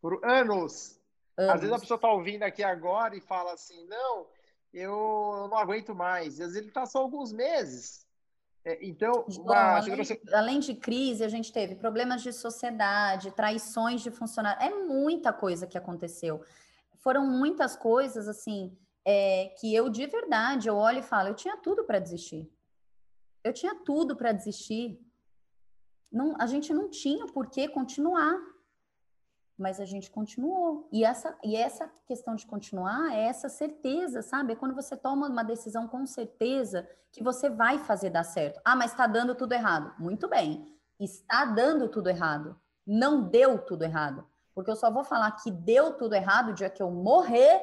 foram 0.00 0.18
anos. 0.24 0.98
Anos. 1.36 1.54
Às 1.54 1.60
vezes 1.60 1.76
a 1.76 1.80
pessoa 1.80 1.96
está 1.96 2.12
ouvindo 2.12 2.42
aqui 2.44 2.62
agora 2.62 3.16
e 3.16 3.20
fala 3.20 3.52
assim, 3.52 3.84
não, 3.86 4.26
eu 4.72 5.48
não 5.50 5.58
aguento 5.58 5.94
mais. 5.94 6.34
Às 6.34 6.38
vezes 6.38 6.56
ele 6.56 6.68
está 6.68 6.86
só 6.86 7.00
alguns 7.00 7.32
meses. 7.32 8.06
É, 8.64 8.78
então, 8.84 9.26
uma... 9.28 9.76
além, 9.76 10.02
de, 10.02 10.20
além, 10.32 10.60
de, 10.60 10.74
crise, 10.74 11.22
a 11.22 11.28
gente 11.28 11.52
teve 11.52 11.74
problemas 11.74 12.22
de 12.22 12.32
sociedade, 12.32 13.30
traições 13.32 14.00
de 14.00 14.10
funcionário. 14.10 14.62
É 14.62 14.70
muita 14.70 15.32
coisa 15.32 15.66
que 15.66 15.76
aconteceu. 15.76 16.42
Foram 17.00 17.26
muitas 17.26 17.76
coisas, 17.76 18.26
assim, 18.26 18.74
é, 19.04 19.52
que 19.60 19.74
eu, 19.74 19.90
de 19.90 20.06
verdade, 20.06 20.68
eu 20.68 20.76
olho 20.76 21.00
e 21.00 21.02
falo, 21.02 21.28
eu 21.28 21.34
tinha 21.34 21.56
tudo 21.58 21.84
para 21.84 21.98
desistir. 21.98 22.50
Eu 23.42 23.52
tinha 23.52 23.74
tudo 23.74 24.16
para 24.16 24.32
desistir. 24.32 24.98
Não, 26.10 26.34
a 26.40 26.46
gente 26.46 26.72
não 26.72 26.88
tinha 26.88 27.26
por 27.26 27.50
que 27.50 27.68
continuar 27.68 28.53
mas 29.58 29.80
a 29.80 29.84
gente 29.84 30.10
continuou. 30.10 30.88
E 30.92 31.04
essa, 31.04 31.36
e 31.42 31.56
essa 31.56 31.90
questão 32.06 32.34
de 32.34 32.46
continuar 32.46 33.12
é 33.12 33.24
essa 33.24 33.48
certeza, 33.48 34.22
sabe? 34.22 34.52
É 34.52 34.56
quando 34.56 34.74
você 34.74 34.96
toma 34.96 35.28
uma 35.28 35.44
decisão 35.44 35.86
com 35.86 36.06
certeza 36.06 36.88
que 37.12 37.22
você 37.22 37.48
vai 37.48 37.78
fazer 37.78 38.10
dar 38.10 38.24
certo. 38.24 38.60
Ah, 38.64 38.74
mas 38.74 38.90
está 38.90 39.06
dando 39.06 39.34
tudo 39.34 39.52
errado. 39.52 39.94
Muito 39.98 40.28
bem, 40.28 40.68
está 40.98 41.44
dando 41.44 41.88
tudo 41.88 42.08
errado. 42.08 42.58
Não 42.86 43.28
deu 43.28 43.58
tudo 43.58 43.84
errado. 43.84 44.26
Porque 44.54 44.70
eu 44.70 44.76
só 44.76 44.90
vou 44.90 45.04
falar 45.04 45.30
que 45.32 45.50
deu 45.50 45.94
tudo 45.94 46.14
errado 46.14 46.50
o 46.50 46.54
dia 46.54 46.70
que 46.70 46.82
eu 46.82 46.90
morrer 46.90 47.60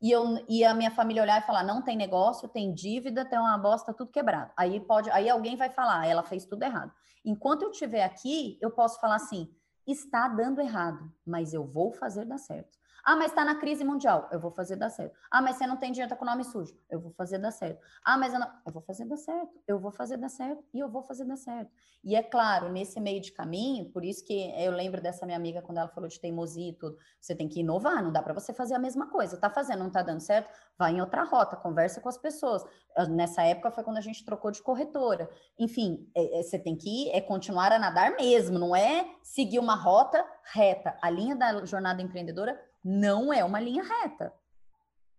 e, 0.00 0.12
eu, 0.12 0.44
e 0.48 0.64
a 0.64 0.72
minha 0.74 0.90
família 0.90 1.22
olhar 1.22 1.40
e 1.40 1.46
falar: 1.46 1.64
não 1.64 1.82
tem 1.82 1.96
negócio, 1.96 2.48
tem 2.48 2.72
dívida, 2.72 3.24
tem 3.24 3.38
uma 3.38 3.58
bosta, 3.58 3.92
tudo 3.92 4.12
quebrado. 4.12 4.52
Aí 4.56 4.78
pode, 4.80 5.10
aí 5.10 5.28
alguém 5.28 5.56
vai 5.56 5.70
falar, 5.70 6.06
ela 6.06 6.22
fez 6.22 6.44
tudo 6.44 6.62
errado. 6.62 6.92
Enquanto 7.24 7.62
eu 7.62 7.70
estiver 7.70 8.04
aqui, 8.04 8.58
eu 8.60 8.70
posso 8.70 9.00
falar 9.00 9.16
assim: 9.16 9.52
está 9.88 10.28
dando 10.28 10.60
errado, 10.60 11.10
mas 11.26 11.52
eu 11.54 11.66
vou 11.66 11.92
fazer 11.92 12.24
dar 12.24 12.38
certo. 12.38 12.78
Ah, 13.08 13.16
mas 13.16 13.30
está 13.30 13.42
na 13.42 13.54
crise 13.54 13.82
mundial. 13.84 14.28
Eu 14.30 14.38
vou 14.38 14.50
fazer 14.50 14.76
dar 14.76 14.90
certo. 14.90 15.16
Ah, 15.30 15.40
mas 15.40 15.56
você 15.56 15.66
não 15.66 15.78
tem 15.78 15.90
dinheiro, 15.90 16.10
tá 16.10 16.14
com 16.14 16.26
o 16.26 16.28
nome 16.28 16.44
sujo. 16.44 16.78
Eu 16.90 17.00
vou 17.00 17.10
fazer 17.10 17.38
dar 17.38 17.50
certo. 17.50 17.80
Ah, 18.04 18.18
mas 18.18 18.34
eu 18.34 18.38
não. 18.38 18.46
Eu 18.66 18.70
vou 18.70 18.82
fazer 18.82 19.06
dar 19.06 19.16
certo. 19.16 19.48
Eu 19.66 19.78
vou 19.80 19.90
fazer 19.90 20.18
dar 20.18 20.28
certo. 20.28 20.62
E 20.74 20.78
eu 20.78 20.90
vou 20.90 21.02
fazer 21.02 21.24
dar 21.24 21.38
certo. 21.38 21.70
E 22.04 22.14
é 22.14 22.22
claro, 22.22 22.70
nesse 22.70 23.00
meio 23.00 23.18
de 23.22 23.32
caminho, 23.32 23.90
por 23.92 24.04
isso 24.04 24.22
que 24.26 24.52
eu 24.62 24.72
lembro 24.72 25.00
dessa 25.00 25.24
minha 25.24 25.38
amiga 25.38 25.62
quando 25.62 25.78
ela 25.78 25.88
falou 25.88 26.06
de 26.06 26.20
teimosia 26.20 26.68
e 26.68 26.74
tudo. 26.74 26.98
Você 27.18 27.34
tem 27.34 27.48
que 27.48 27.60
inovar, 27.60 28.04
não 28.04 28.12
dá 28.12 28.22
para 28.22 28.34
você 28.34 28.52
fazer 28.52 28.74
a 28.74 28.78
mesma 28.78 29.06
coisa. 29.06 29.38
Tá 29.38 29.48
fazendo, 29.48 29.78
não 29.78 29.90
tá 29.90 30.02
dando 30.02 30.20
certo? 30.20 30.52
Vai 30.78 30.92
em 30.92 31.00
outra 31.00 31.24
rota, 31.24 31.56
conversa 31.56 32.02
com 32.02 32.10
as 32.10 32.18
pessoas. 32.18 32.62
Ah, 32.94 33.06
nessa 33.06 33.42
época 33.42 33.70
foi 33.70 33.84
quando 33.84 33.96
a 33.96 34.02
gente 34.02 34.22
trocou 34.22 34.50
de 34.50 34.62
corretora. 34.62 35.30
Enfim, 35.58 36.06
é, 36.14 36.40
é, 36.40 36.42
você 36.42 36.58
tem 36.58 36.76
que 36.76 36.88
ir, 36.88 37.10
é 37.12 37.22
continuar 37.22 37.72
a 37.72 37.78
nadar 37.78 38.14
mesmo, 38.16 38.58
não 38.58 38.76
é 38.76 39.08
seguir 39.22 39.60
uma 39.60 39.76
rota 39.76 40.22
reta. 40.52 40.94
A 41.02 41.08
linha 41.08 41.34
da 41.34 41.64
jornada 41.64 42.02
empreendedora 42.02 42.68
não 42.88 43.30
é 43.30 43.44
uma 43.44 43.60
linha 43.60 43.82
reta. 43.82 44.32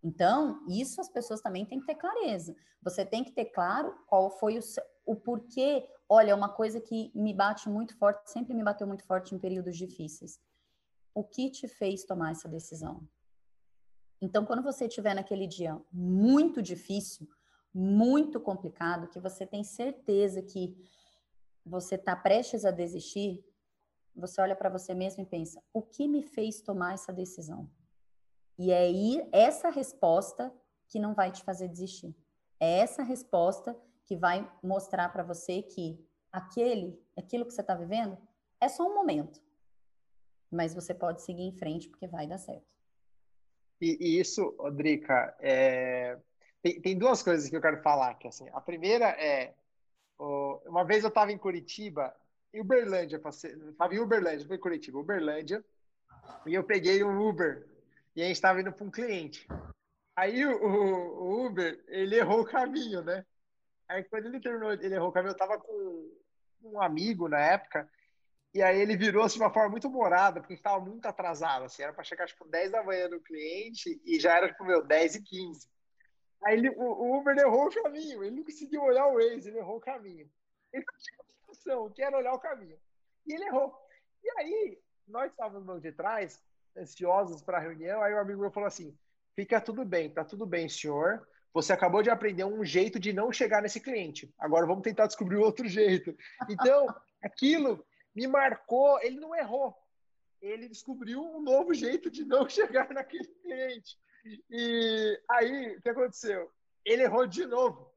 Então, 0.03 0.65
isso 0.67 0.99
as 0.99 1.07
pessoas 1.07 1.39
também 1.39 1.65
têm 1.65 1.79
que 1.79 1.85
ter 1.85 1.95
clareza. 1.95 2.55
Você 2.81 3.05
tem 3.05 3.23
que 3.23 3.31
ter 3.31 3.45
claro 3.45 3.95
qual 4.07 4.31
foi 4.31 4.57
o, 4.57 4.61
o 5.05 5.15
porquê. 5.15 5.87
Olha, 6.07 6.35
uma 6.35 6.49
coisa 6.49 6.81
que 6.81 7.11
me 7.13 7.31
bate 7.31 7.69
muito 7.69 7.95
forte, 7.95 8.31
sempre 8.31 8.55
me 8.55 8.63
bateu 8.63 8.87
muito 8.87 9.05
forte 9.05 9.35
em 9.35 9.39
períodos 9.39 9.77
difíceis. 9.77 10.39
O 11.13 11.23
que 11.23 11.51
te 11.51 11.67
fez 11.67 12.05
tomar 12.05 12.31
essa 12.31 12.47
decisão? 12.47 13.07
Então, 14.19 14.45
quando 14.45 14.63
você 14.63 14.87
estiver 14.87 15.13
naquele 15.13 15.45
dia 15.45 15.79
muito 15.91 16.63
difícil, 16.63 17.27
muito 17.73 18.39
complicado, 18.39 19.09
que 19.09 19.19
você 19.19 19.45
tem 19.45 19.63
certeza 19.63 20.41
que 20.41 20.75
você 21.63 21.95
está 21.95 22.15
prestes 22.15 22.65
a 22.65 22.71
desistir, 22.71 23.45
você 24.15 24.41
olha 24.41 24.55
para 24.55 24.69
você 24.69 24.93
mesmo 24.93 25.23
e 25.23 25.25
pensa: 25.25 25.61
o 25.73 25.81
que 25.81 26.07
me 26.07 26.21
fez 26.21 26.61
tomar 26.61 26.93
essa 26.93 27.13
decisão? 27.13 27.69
E 28.57 28.71
é 28.71 28.91
essa 29.31 29.69
resposta 29.69 30.53
que 30.87 30.99
não 30.99 31.13
vai 31.13 31.31
te 31.31 31.43
fazer 31.43 31.67
desistir. 31.67 32.15
É 32.59 32.79
essa 32.79 33.03
resposta 33.03 33.77
que 34.05 34.17
vai 34.17 34.49
mostrar 34.61 35.09
para 35.09 35.23
você 35.23 35.61
que 35.61 36.03
aquele, 36.31 37.01
aquilo 37.17 37.45
que 37.45 37.53
você 37.53 37.61
está 37.61 37.75
vivendo, 37.75 38.17
é 38.59 38.67
só 38.67 38.85
um 38.85 38.93
momento. 38.93 39.41
Mas 40.51 40.73
você 40.73 40.93
pode 40.93 41.21
seguir 41.21 41.43
em 41.43 41.53
frente 41.53 41.87
porque 41.87 42.07
vai 42.07 42.27
dar 42.27 42.37
certo. 42.37 42.67
E, 43.79 44.19
isso, 44.19 44.55
Drica, 44.73 45.35
é... 45.39 46.17
tem, 46.61 46.81
tem, 46.81 46.97
duas 46.97 47.23
coisas 47.23 47.49
que 47.49 47.55
eu 47.55 47.61
quero 47.61 47.81
falar. 47.81 48.15
Que, 48.15 48.27
assim, 48.27 48.49
a 48.51 48.59
primeira 48.59 49.09
é, 49.11 49.55
uma 50.19 50.83
vez 50.83 51.03
eu 51.03 51.09
estava 51.09 51.31
em 51.31 51.37
Curitiba 51.37 52.13
Uberlândia, 52.53 53.19
passei, 53.19 53.51
estava 53.51 53.93
em 53.93 53.99
Uberlândia, 53.99 54.47
foi 54.47 54.57
Curitiba, 54.57 54.99
Uberlândia, 54.99 55.63
e 56.45 56.53
eu 56.53 56.63
peguei 56.63 57.03
um 57.03 57.27
Uber, 57.27 57.67
e 58.15 58.21
a 58.21 58.25
gente 58.25 58.35
estava 58.35 58.59
indo 58.59 58.71
para 58.71 58.85
um 58.85 58.91
cliente. 58.91 59.47
Aí 60.15 60.45
o, 60.45 60.63
o, 60.63 61.45
Uber, 61.45 61.83
ele 61.87 62.17
errou 62.17 62.41
o 62.41 62.45
caminho, 62.45 63.01
né? 63.01 63.25
Aí 63.87 64.03
quando 64.03 64.25
ele 64.25 64.39
terminou, 64.39 64.71
ele 64.71 64.95
errou 64.95 65.09
o 65.09 65.11
caminho, 65.11 65.31
eu 65.31 65.33
estava 65.33 65.57
com 65.59 66.11
um 66.63 66.81
amigo 66.81 67.27
na 67.27 67.39
época, 67.39 67.89
e 68.53 68.63
aí 68.63 68.79
ele 68.79 68.97
virou 68.97 69.23
assim, 69.23 69.37
de 69.37 69.43
uma 69.43 69.53
forma 69.53 69.69
muito 69.69 69.89
morada, 69.89 70.41
porque 70.41 70.55
estava 70.55 70.83
muito 70.83 71.05
atrasado, 71.05 71.65
assim, 71.65 71.83
era 71.83 71.93
para 71.93 72.03
chegar 72.03 72.27
tipo 72.27 72.47
10 72.47 72.71
da 72.71 72.83
manhã 72.83 73.07
no 73.07 73.21
cliente, 73.21 74.01
e 74.03 74.19
já 74.19 74.35
era 74.35 74.47
tipo, 74.47 74.65
meu, 74.65 74.83
10 74.83 75.15
e 75.15 75.21
15. 75.21 75.69
Aí 76.43 76.57
ele, 76.57 76.69
o, 76.69 76.83
o 76.83 77.19
Uber 77.19 77.37
errou 77.37 77.67
o 77.67 77.83
caminho, 77.83 78.23
ele 78.23 78.37
não 78.37 78.43
conseguiu 78.43 78.81
olhar 78.81 79.05
o 79.07 79.13
Waze, 79.13 79.49
ele 79.49 79.59
errou 79.59 79.77
o 79.77 79.81
caminho. 79.81 80.29
Ele 80.73 80.83
solução, 81.69 81.89
que 81.91 82.01
era 82.01 82.17
olhar 82.17 82.33
o 82.33 82.39
caminho. 82.39 82.77
E 83.27 83.33
ele 83.33 83.45
errou. 83.45 83.73
E 84.23 84.29
aí, 84.39 84.79
nós 85.07 85.31
estávamos 85.31 85.65
no 85.65 85.79
de 85.79 85.91
trás, 85.91 86.43
ansiosos 86.75 87.41
para 87.41 87.57
a 87.57 87.61
reunião, 87.61 88.01
aí 88.01 88.13
o 88.13 88.19
amigo 88.19 88.41
meu 88.41 88.51
falou 88.51 88.67
assim, 88.67 88.97
fica 89.35 89.61
tudo 89.61 89.85
bem, 89.85 90.09
tá 90.09 90.23
tudo 90.23 90.45
bem, 90.45 90.67
senhor, 90.67 91.27
você 91.53 91.73
acabou 91.73 92.01
de 92.01 92.09
aprender 92.09 92.43
um 92.43 92.63
jeito 92.63 92.99
de 92.99 93.13
não 93.13 93.31
chegar 93.31 93.61
nesse 93.61 93.79
cliente. 93.79 94.33
Agora 94.37 94.65
vamos 94.65 94.83
tentar 94.83 95.07
descobrir 95.07 95.37
outro 95.37 95.67
jeito. 95.67 96.15
Então, 96.49 96.87
aquilo 97.23 97.85
me 98.15 98.27
marcou, 98.27 98.99
ele 99.01 99.19
não 99.19 99.35
errou. 99.35 99.75
Ele 100.41 100.69
descobriu 100.69 101.21
um 101.21 101.41
novo 101.41 101.73
jeito 101.73 102.09
de 102.09 102.23
não 102.23 102.47
chegar 102.49 102.89
naquele 102.93 103.27
cliente. 103.41 103.97
E 104.49 105.19
aí, 105.29 105.75
o 105.75 105.81
que 105.81 105.89
aconteceu? 105.89 106.51
Ele 106.85 107.03
errou 107.03 107.25
de 107.25 107.45
novo. 107.45 107.91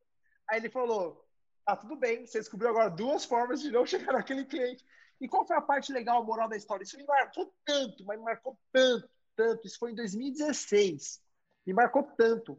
Aí 0.49 0.59
ele 0.59 0.71
falou: 0.71 1.22
Tá 1.65 1.77
tudo 1.77 1.97
bem, 1.97 2.27
você 2.27 2.39
descobriu 2.39 2.71
agora 2.71 2.91
duas 2.91 3.25
formas 3.25 3.61
de 3.61 3.71
não 3.71 3.85
chegar 3.87 4.13
naquele 4.13 4.45
cliente. 4.45 4.85
E 5.21 5.29
qual 5.29 5.47
foi 5.47 5.57
a 5.57 5.63
parte 5.63 5.93
legal, 5.93 6.25
moral 6.25 6.49
da 6.49 6.57
história? 6.57 6.83
Isso 6.83 6.97
me 6.97 7.05
marcou 7.05 7.55
tanto, 7.65 8.05
mas 8.05 8.19
me 8.19 8.25
marcou 8.25 8.59
tanto, 8.73 9.09
tanto. 9.37 9.67
Isso 9.67 9.79
foi 9.79 9.93
em 9.93 9.95
2016. 9.95 11.23
Me 11.65 11.73
marcou 11.73 12.03
tanto. 12.03 12.59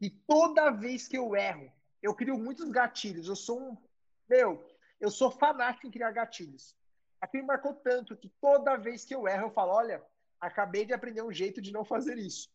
E 0.00 0.08
toda 0.08 0.70
vez 0.70 1.06
que 1.06 1.18
eu 1.18 1.36
erro, 1.36 1.70
eu 2.02 2.14
crio 2.14 2.38
muitos 2.38 2.70
gatilhos. 2.70 3.28
Eu 3.28 3.36
sou 3.36 3.60
um. 3.60 3.76
Meu, 4.28 4.66
eu 4.98 5.10
sou 5.10 5.30
fanático 5.30 5.86
em 5.86 5.90
criar 5.90 6.10
gatilhos. 6.12 6.74
Aquilo 7.20 7.42
me 7.42 7.48
marcou 7.48 7.74
tanto 7.74 8.16
que 8.16 8.30
toda 8.40 8.78
vez 8.78 9.04
que 9.04 9.14
eu 9.14 9.28
erro, 9.28 9.48
eu 9.48 9.50
falo: 9.50 9.72
olha, 9.72 10.02
acabei 10.40 10.86
de 10.86 10.94
aprender 10.94 11.22
um 11.22 11.32
jeito 11.32 11.60
de 11.60 11.70
não 11.70 11.84
fazer 11.84 12.16
isso. 12.16 12.48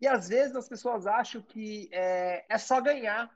E 0.00 0.06
às 0.06 0.28
vezes 0.28 0.56
as 0.56 0.68
pessoas 0.68 1.06
acham 1.06 1.42
que 1.42 1.88
é, 1.92 2.46
é 2.48 2.56
só 2.56 2.80
ganhar, 2.80 3.30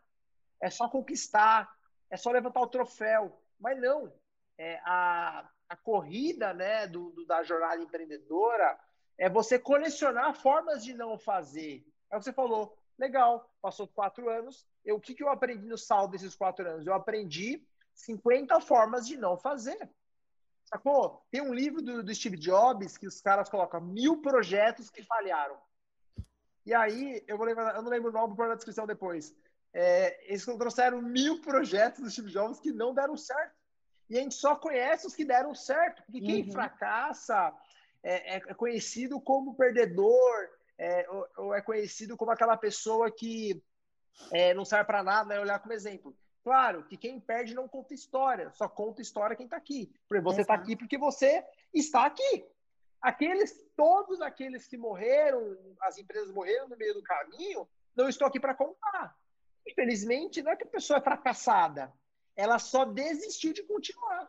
é 0.60 0.70
só 0.70 0.88
conquistar, 0.88 1.70
é 2.10 2.16
só 2.16 2.30
levantar 2.30 2.60
o 2.60 2.66
troféu. 2.66 3.40
Mas 3.58 3.80
não. 3.80 4.12
É, 4.58 4.80
a, 4.84 5.48
a 5.68 5.76
corrida 5.76 6.52
né, 6.52 6.86
do, 6.86 7.10
do, 7.12 7.24
da 7.24 7.42
jornada 7.42 7.80
empreendedora 7.80 8.78
é 9.16 9.28
você 9.28 9.58
colecionar 9.58 10.34
formas 10.34 10.84
de 10.84 10.92
não 10.92 11.16
fazer. 11.16 11.86
Aí 12.10 12.20
você 12.20 12.32
falou, 12.32 12.76
legal, 12.98 13.48
passou 13.62 13.86
quatro 13.86 14.28
anos, 14.28 14.66
eu, 14.84 14.96
o 14.96 15.00
que, 15.00 15.14
que 15.14 15.22
eu 15.22 15.28
aprendi 15.28 15.66
no 15.66 15.78
saldo 15.78 16.12
desses 16.12 16.34
quatro 16.34 16.68
anos? 16.68 16.86
Eu 16.86 16.94
aprendi 16.94 17.66
50 17.94 18.60
formas 18.60 19.06
de 19.06 19.16
não 19.16 19.36
fazer. 19.36 19.90
Sacou? 20.64 21.24
Tem 21.30 21.40
um 21.40 21.54
livro 21.54 21.82
do, 21.82 22.02
do 22.02 22.14
Steve 22.14 22.36
Jobs 22.36 22.96
que 22.96 23.06
os 23.06 23.20
caras 23.20 23.48
colocam 23.48 23.80
mil 23.80 24.20
projetos 24.20 24.90
que 24.90 25.02
falharam. 25.02 25.58
E 26.64 26.74
aí, 26.74 27.24
eu, 27.26 27.36
vou 27.36 27.46
lembrar, 27.46 27.74
eu 27.74 27.82
não 27.82 27.90
lembro 27.90 28.10
o 28.10 28.12
nome, 28.12 28.28
vou 28.28 28.36
pôr 28.36 28.48
na 28.48 28.54
descrição 28.54 28.86
depois 28.86 29.34
é, 29.72 30.30
eles 30.30 30.44
trouxeram 30.44 31.00
mil 31.00 31.40
projetos 31.40 32.02
do 32.02 32.10
Steve 32.10 32.30
Jobs 32.30 32.58
que 32.58 32.72
não 32.72 32.92
deram 32.94 33.16
certo. 33.16 33.54
E 34.08 34.18
a 34.18 34.20
gente 34.20 34.34
só 34.34 34.56
conhece 34.56 35.06
os 35.06 35.14
que 35.14 35.24
deram 35.24 35.54
certo, 35.54 36.02
porque 36.02 36.20
quem 36.20 36.44
uhum. 36.44 36.52
fracassa 36.52 37.54
é, 38.02 38.36
é, 38.36 38.40
conhecido 38.54 39.20
como 39.20 39.54
perdedor, 39.54 40.48
é, 40.76 41.08
ou, 41.08 41.28
ou, 41.36 41.54
é 41.54 41.62
conhecido 41.62 42.16
como 42.16 42.32
aquela 42.32 42.56
pessoa 42.56 43.10
que 43.10 43.62
é, 44.32 44.52
não 44.52 44.64
serve 44.64 44.86
para 44.86 45.04
nada, 45.04 45.34
é 45.34 45.40
olhar 45.40 45.60
como 45.60 45.72
exemplo. 45.72 46.16
Claro 46.42 46.84
que 46.84 46.96
quem 46.96 47.20
perde 47.20 47.54
não 47.54 47.68
conta 47.68 47.94
história, 47.94 48.50
só 48.50 48.68
conta 48.68 49.02
história 49.02 49.36
quem 49.36 49.44
está 49.44 49.56
aqui. 49.56 49.92
Porque 50.08 50.22
você 50.22 50.40
está 50.40 50.54
aqui 50.54 50.74
porque 50.74 50.98
você 50.98 51.44
está 51.72 52.06
aqui. 52.06 52.44
Aqueles, 53.00 53.54
todos 53.76 54.20
aqueles 54.20 54.66
que 54.66 54.76
morreram, 54.76 55.56
as 55.82 55.98
empresas 55.98 56.32
morreram 56.32 56.68
no 56.68 56.76
meio 56.76 56.94
do 56.94 57.02
caminho, 57.02 57.68
não 57.94 58.08
estou 58.08 58.26
aqui 58.26 58.40
para 58.40 58.54
contar. 58.54 59.16
Infelizmente, 59.66 60.42
não 60.42 60.52
é 60.52 60.56
que 60.56 60.64
a 60.64 60.70
pessoa 60.70 60.98
é 60.98 61.02
fracassada. 61.02 61.92
Ela 62.36 62.58
só 62.58 62.84
desistiu 62.84 63.52
de 63.52 63.62
continuar. 63.62 64.28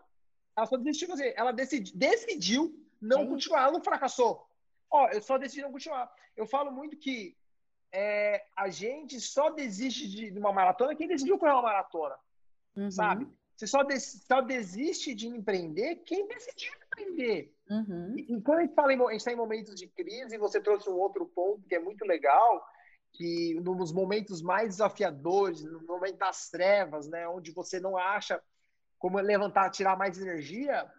Ela 0.55 0.65
só 0.65 0.77
desistiu, 0.77 1.13
assim, 1.13 1.31
ela 1.35 1.51
decidi, 1.51 1.95
decidiu 1.95 2.77
não 3.01 3.23
é 3.23 3.27
continuar, 3.27 3.63
ela 3.63 3.71
não 3.71 3.83
fracassou. 3.83 4.47
Ó, 4.89 5.07
eu 5.09 5.21
só 5.21 5.37
decidi 5.37 5.61
não 5.61 5.71
continuar. 5.71 6.11
Eu 6.35 6.45
falo 6.45 6.71
muito 6.71 6.97
que 6.97 7.35
é, 7.91 8.45
a 8.55 8.69
gente 8.69 9.19
só 9.19 9.49
desiste 9.49 10.07
de, 10.07 10.31
de, 10.31 10.39
uma 10.39 10.53
maratona 10.53 10.95
quem 10.95 11.07
decidiu 11.07 11.37
correr 11.37 11.53
uma 11.53 11.63
maratona, 11.63 12.15
uhum. 12.75 12.91
sabe? 12.91 13.27
Você 13.55 13.67
só, 13.67 13.79
só 13.99 14.41
desiste 14.41 15.13
de 15.13 15.27
empreender 15.27 15.97
quem 15.97 16.27
decidiu 16.27 16.71
empreender. 16.85 17.53
Uhum. 17.69 18.15
E, 18.17 18.33
e 18.33 18.41
quando 18.41 18.59
a 18.59 18.61
gente 18.61 18.73
fala 18.73 18.93
em, 18.93 19.01
a 19.01 19.11
gente 19.11 19.19
está 19.19 19.31
em 19.31 19.35
momentos 19.35 19.75
de 19.75 19.87
crise, 19.87 20.37
você 20.37 20.61
trouxe 20.61 20.89
um 20.89 20.97
outro 20.97 21.25
ponto 21.27 21.67
que 21.67 21.75
é 21.75 21.79
muito 21.79 22.05
legal, 22.05 22.65
que 23.13 23.59
nos 23.61 23.91
momentos 23.91 24.41
mais 24.41 24.69
desafiadores, 24.69 25.63
no 25.63 25.81
momento 25.81 26.17
das 26.17 26.49
trevas, 26.49 27.07
né, 27.07 27.27
onde 27.27 27.51
você 27.51 27.79
não 27.79 27.97
acha 27.97 28.41
como 28.97 29.19
levantar, 29.19 29.69
tirar 29.69 29.97
mais 29.97 30.19
energia, 30.19 30.91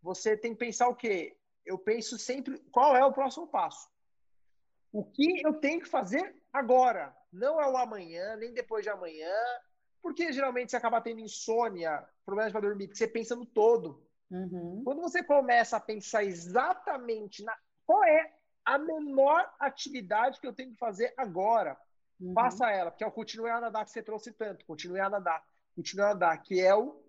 você 0.00 0.36
tem 0.36 0.52
que 0.52 0.58
pensar 0.58 0.88
o 0.88 0.94
quê? 0.94 1.36
Eu 1.64 1.78
penso 1.78 2.18
sempre 2.18 2.58
qual 2.70 2.96
é 2.96 3.04
o 3.04 3.12
próximo 3.12 3.46
passo. 3.46 3.88
O 4.92 5.04
que 5.04 5.44
eu 5.44 5.54
tenho 5.54 5.80
que 5.80 5.88
fazer 5.88 6.36
agora? 6.52 7.16
Não 7.32 7.60
é 7.60 7.68
o 7.68 7.76
amanhã, 7.76 8.36
nem 8.36 8.52
depois 8.52 8.84
de 8.84 8.90
amanhã, 8.90 9.32
porque 10.02 10.32
geralmente 10.32 10.70
você 10.70 10.76
acaba 10.76 11.00
tendo 11.00 11.20
insônia, 11.20 12.06
problemas 12.24 12.52
para 12.52 12.60
dormir, 12.60 12.88
porque 12.88 12.98
você 12.98 13.08
pensa 13.08 13.34
no 13.34 13.46
todo. 13.46 14.06
Uhum. 14.30 14.82
Quando 14.84 15.00
você 15.00 15.22
começa 15.22 15.76
a 15.76 15.80
pensar 15.80 16.24
exatamente 16.24 17.42
na 17.44 17.56
qual 17.86 18.02
é 18.04 18.34
a 18.64 18.78
menor 18.78 19.50
atividade 19.58 20.40
que 20.40 20.46
eu 20.46 20.52
tenho 20.52 20.72
que 20.72 20.78
fazer 20.78 21.12
agora, 21.16 21.76
uhum. 22.20 22.32
faça 22.32 22.70
ela, 22.70 22.90
porque 22.90 23.04
é 23.04 23.06
o 23.06 23.12
continue 23.12 23.50
a 23.50 23.60
nadar 23.60 23.84
que 23.84 23.90
você 23.90 24.02
trouxe 24.02 24.32
tanto, 24.32 24.64
continue 24.64 25.00
a 25.00 25.10
nadar, 25.10 25.44
continue 25.74 26.04
a 26.04 26.08
nadar, 26.08 26.42
que 26.42 26.60
é 26.60 26.74
o, 26.74 27.02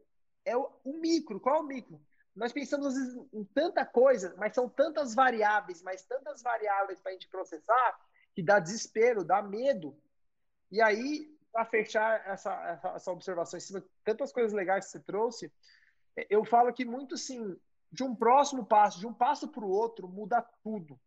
é 0.45 0.57
o, 0.57 0.69
o 0.83 0.97
micro. 0.97 1.39
Qual 1.39 1.57
é 1.57 1.59
o 1.59 1.63
micro? 1.63 1.99
Nós 2.35 2.51
pensamos 2.51 2.95
em 3.31 3.43
tanta 3.53 3.85
coisa, 3.85 4.33
mas 4.37 4.55
são 4.55 4.67
tantas 4.67 5.13
variáveis, 5.13 5.83
mas 5.83 6.03
tantas 6.03 6.41
variáveis 6.41 6.99
para 6.99 7.11
a 7.11 7.13
gente 7.13 7.27
processar, 7.27 7.99
que 8.33 8.41
dá 8.41 8.59
desespero, 8.59 9.23
dá 9.23 9.41
medo. 9.41 9.95
E 10.71 10.81
aí, 10.81 11.31
para 11.51 11.65
fechar 11.65 12.27
essa, 12.27 12.81
essa 12.95 13.11
observação 13.11 13.57
em 13.57 13.61
cima 13.61 13.85
tantas 14.03 14.33
coisas 14.33 14.51
legais 14.51 14.85
que 14.85 14.91
você 14.91 14.99
trouxe, 14.99 15.53
eu 16.29 16.43
falo 16.43 16.73
que 16.73 16.83
muito 16.83 17.15
sim, 17.15 17.55
de 17.91 18.03
um 18.03 18.15
próximo 18.15 18.65
passo, 18.65 18.99
de 18.99 19.05
um 19.05 19.13
passo 19.13 19.47
para 19.47 19.63
o 19.63 19.69
outro, 19.69 20.07
muda 20.07 20.41
tudo. 20.63 20.99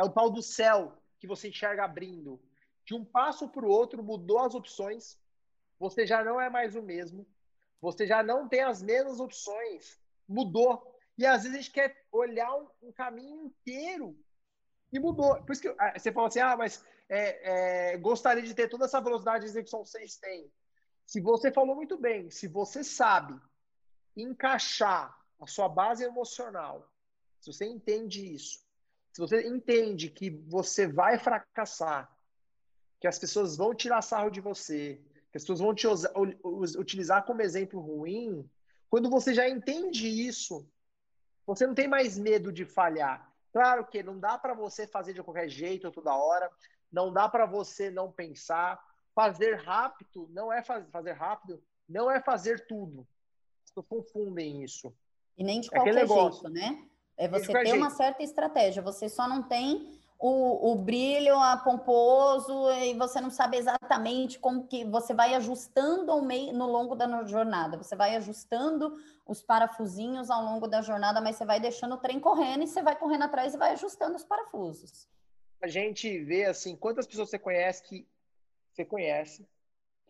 É 0.00 0.02
o 0.02 0.08
tal 0.08 0.30
do 0.30 0.42
céu 0.42 0.96
que 1.18 1.26
você 1.26 1.50
enxerga 1.50 1.84
abrindo. 1.84 2.40
De 2.86 2.94
um 2.94 3.04
passo 3.04 3.46
para 3.50 3.66
o 3.66 3.70
outro, 3.70 4.02
mudou 4.02 4.38
as 4.38 4.54
opções. 4.54 5.18
Você 5.78 6.06
já 6.06 6.24
não 6.24 6.40
é 6.40 6.48
mais 6.48 6.74
o 6.74 6.80
mesmo. 6.80 7.26
Você 7.82 8.06
já 8.06 8.22
não 8.22 8.48
tem 8.48 8.62
as 8.62 8.80
mesmas 8.80 9.20
opções. 9.20 10.00
Mudou. 10.26 10.98
E 11.18 11.26
às 11.26 11.42
vezes 11.42 11.58
a 11.58 11.60
gente 11.60 11.70
quer 11.70 12.06
olhar 12.10 12.50
um, 12.56 12.66
um 12.84 12.92
caminho 12.92 13.44
inteiro 13.44 14.18
e 14.90 14.98
mudou. 14.98 15.36
Por 15.42 15.52
isso 15.52 15.60
que 15.60 15.68
ah, 15.78 15.92
você 15.98 16.10
falou 16.10 16.28
assim: 16.28 16.40
ah, 16.40 16.56
mas 16.56 16.82
é, 17.06 17.92
é, 17.92 17.98
gostaria 17.98 18.42
de 18.42 18.54
ter 18.54 18.68
toda 18.70 18.86
essa 18.86 19.02
velocidade 19.02 19.44
de 19.44 19.50
execução 19.50 19.82
que 19.82 19.90
vocês 19.90 20.16
têm. 20.16 20.50
Se 21.04 21.20
você 21.20 21.52
falou 21.52 21.76
muito 21.76 21.98
bem, 21.98 22.30
se 22.30 22.48
você 22.48 22.82
sabe 22.82 23.38
encaixar 24.16 25.14
a 25.38 25.46
sua 25.46 25.68
base 25.68 26.02
emocional, 26.04 26.90
se 27.38 27.52
você 27.52 27.66
entende 27.66 28.32
isso, 28.34 28.64
se 29.12 29.20
você 29.20 29.46
entende 29.46 30.08
que 30.08 30.30
você 30.30 30.86
vai 30.86 31.18
fracassar, 31.18 32.10
que 33.00 33.06
as 33.06 33.18
pessoas 33.18 33.56
vão 33.56 33.74
tirar 33.74 34.02
sarro 34.02 34.30
de 34.30 34.40
você, 34.40 35.00
que 35.30 35.38
as 35.38 35.42
pessoas 35.42 35.60
vão 35.60 35.74
te 35.74 35.86
usar, 35.86 36.12
utilizar 36.78 37.24
como 37.24 37.42
exemplo 37.42 37.80
ruim, 37.80 38.48
quando 38.88 39.08
você 39.08 39.32
já 39.32 39.48
entende 39.48 40.08
isso, 40.08 40.68
você 41.46 41.66
não 41.66 41.74
tem 41.74 41.88
mais 41.88 42.18
medo 42.18 42.52
de 42.52 42.64
falhar. 42.64 43.32
Claro 43.52 43.86
que 43.86 44.02
não 44.02 44.18
dá 44.18 44.38
para 44.38 44.54
você 44.54 44.86
fazer 44.86 45.12
de 45.12 45.22
qualquer 45.22 45.48
jeito 45.48 45.90
toda 45.90 46.14
hora, 46.14 46.50
não 46.92 47.12
dá 47.12 47.28
para 47.28 47.46
você 47.46 47.90
não 47.90 48.10
pensar. 48.10 48.80
Fazer 49.12 49.56
rápido 49.56 50.28
não 50.30 50.52
é 50.52 50.62
faz, 50.62 50.88
fazer 50.90 51.12
rápido, 51.12 51.62
não 51.88 52.10
é 52.10 52.20
fazer 52.20 52.66
tudo. 52.66 53.06
Pessoas 53.64 53.86
confundem 53.86 54.62
isso. 54.62 54.94
E 55.36 55.42
nem 55.42 55.60
de 55.60 55.68
é 55.68 55.70
qualquer 55.70 56.06
jeito, 56.06 56.48
né? 56.48 56.89
É 57.20 57.28
você 57.28 57.52
ter 57.52 57.74
uma 57.74 57.90
certa 57.90 58.22
estratégia. 58.22 58.80
Você 58.80 59.06
só 59.06 59.28
não 59.28 59.42
tem 59.42 59.86
o, 60.18 60.72
o 60.72 60.74
brilho 60.74 61.34
a 61.38 61.54
pomposo 61.58 62.70
e 62.72 62.94
você 62.94 63.20
não 63.20 63.28
sabe 63.28 63.58
exatamente 63.58 64.38
como 64.38 64.66
que 64.66 64.86
você 64.86 65.12
vai 65.12 65.34
ajustando 65.34 66.10
ao 66.10 66.22
meio, 66.22 66.54
no 66.54 66.66
longo 66.66 66.94
da 66.96 67.22
jornada. 67.24 67.76
Você 67.76 67.94
vai 67.94 68.16
ajustando 68.16 68.96
os 69.26 69.42
parafusinhos 69.42 70.30
ao 70.30 70.42
longo 70.42 70.66
da 70.66 70.80
jornada, 70.80 71.20
mas 71.20 71.36
você 71.36 71.44
vai 71.44 71.60
deixando 71.60 71.96
o 71.96 71.98
trem 71.98 72.18
correndo 72.18 72.64
e 72.64 72.66
você 72.66 72.82
vai 72.82 72.96
correndo 72.96 73.24
atrás 73.24 73.52
e 73.52 73.58
vai 73.58 73.72
ajustando 73.72 74.16
os 74.16 74.24
parafusos. 74.24 75.06
A 75.60 75.68
gente 75.68 76.24
vê 76.24 76.46
assim, 76.46 76.74
quantas 76.74 77.06
pessoas 77.06 77.28
você 77.28 77.38
conhece 77.38 77.82
que 77.82 78.08
você 78.72 78.82
conhece 78.82 79.46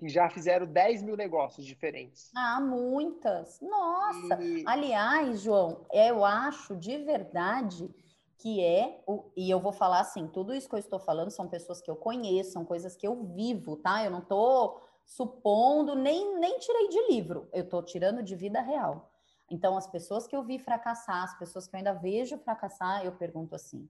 que 0.00 0.08
já 0.08 0.30
fizeram 0.30 0.64
10 0.64 1.02
mil 1.02 1.14
negócios 1.14 1.66
diferentes. 1.66 2.30
Ah, 2.34 2.58
muitas! 2.58 3.60
Nossa! 3.60 4.42
E... 4.42 4.64
Aliás, 4.66 5.42
João, 5.42 5.84
eu 5.92 6.24
acho 6.24 6.74
de 6.74 6.96
verdade 6.96 7.94
que 8.38 8.64
é, 8.64 9.02
o, 9.06 9.30
e 9.36 9.50
eu 9.50 9.60
vou 9.60 9.72
falar 9.72 10.00
assim, 10.00 10.26
tudo 10.26 10.54
isso 10.54 10.66
que 10.66 10.74
eu 10.74 10.78
estou 10.78 10.98
falando 10.98 11.30
são 11.30 11.46
pessoas 11.46 11.82
que 11.82 11.90
eu 11.90 11.96
conheço, 11.96 12.52
são 12.52 12.64
coisas 12.64 12.96
que 12.96 13.06
eu 13.06 13.22
vivo, 13.34 13.76
tá? 13.76 14.02
Eu 14.02 14.10
não 14.10 14.20
estou 14.20 14.82
supondo, 15.04 15.94
nem, 15.94 16.38
nem 16.38 16.58
tirei 16.58 16.88
de 16.88 17.12
livro, 17.12 17.46
eu 17.52 17.64
estou 17.64 17.82
tirando 17.82 18.22
de 18.22 18.34
vida 18.34 18.62
real. 18.62 19.10
Então, 19.50 19.76
as 19.76 19.86
pessoas 19.86 20.26
que 20.26 20.34
eu 20.34 20.42
vi 20.42 20.58
fracassar, 20.58 21.24
as 21.24 21.38
pessoas 21.38 21.66
que 21.66 21.76
eu 21.76 21.78
ainda 21.78 21.92
vejo 21.92 22.38
fracassar, 22.38 23.04
eu 23.04 23.12
pergunto 23.12 23.54
assim, 23.54 23.86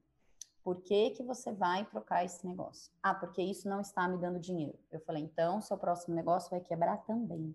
por 0.62 0.82
que, 0.82 1.10
que 1.10 1.22
você 1.22 1.52
vai 1.52 1.84
trocar 1.86 2.24
esse 2.24 2.46
negócio? 2.46 2.92
Ah, 3.02 3.14
porque 3.14 3.42
isso 3.42 3.68
não 3.68 3.80
está 3.80 4.06
me 4.06 4.18
dando 4.18 4.38
dinheiro. 4.38 4.78
Eu 4.90 5.00
falei, 5.00 5.22
então, 5.22 5.60
seu 5.60 5.78
próximo 5.78 6.14
negócio 6.14 6.50
vai 6.50 6.60
quebrar 6.60 6.98
também. 6.98 7.54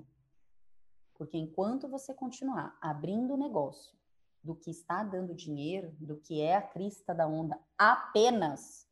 Porque 1.14 1.38
enquanto 1.38 1.88
você 1.88 2.14
continuar 2.14 2.78
abrindo 2.82 3.34
o 3.34 3.38
negócio 3.38 3.96
do 4.44 4.56
que 4.56 4.70
está 4.70 5.04
dando 5.04 5.34
dinheiro, 5.34 5.92
do 6.00 6.18
que 6.18 6.42
é 6.42 6.56
a 6.56 6.62
crista 6.62 7.14
da 7.14 7.28
onda, 7.28 7.60
apenas, 7.78 8.88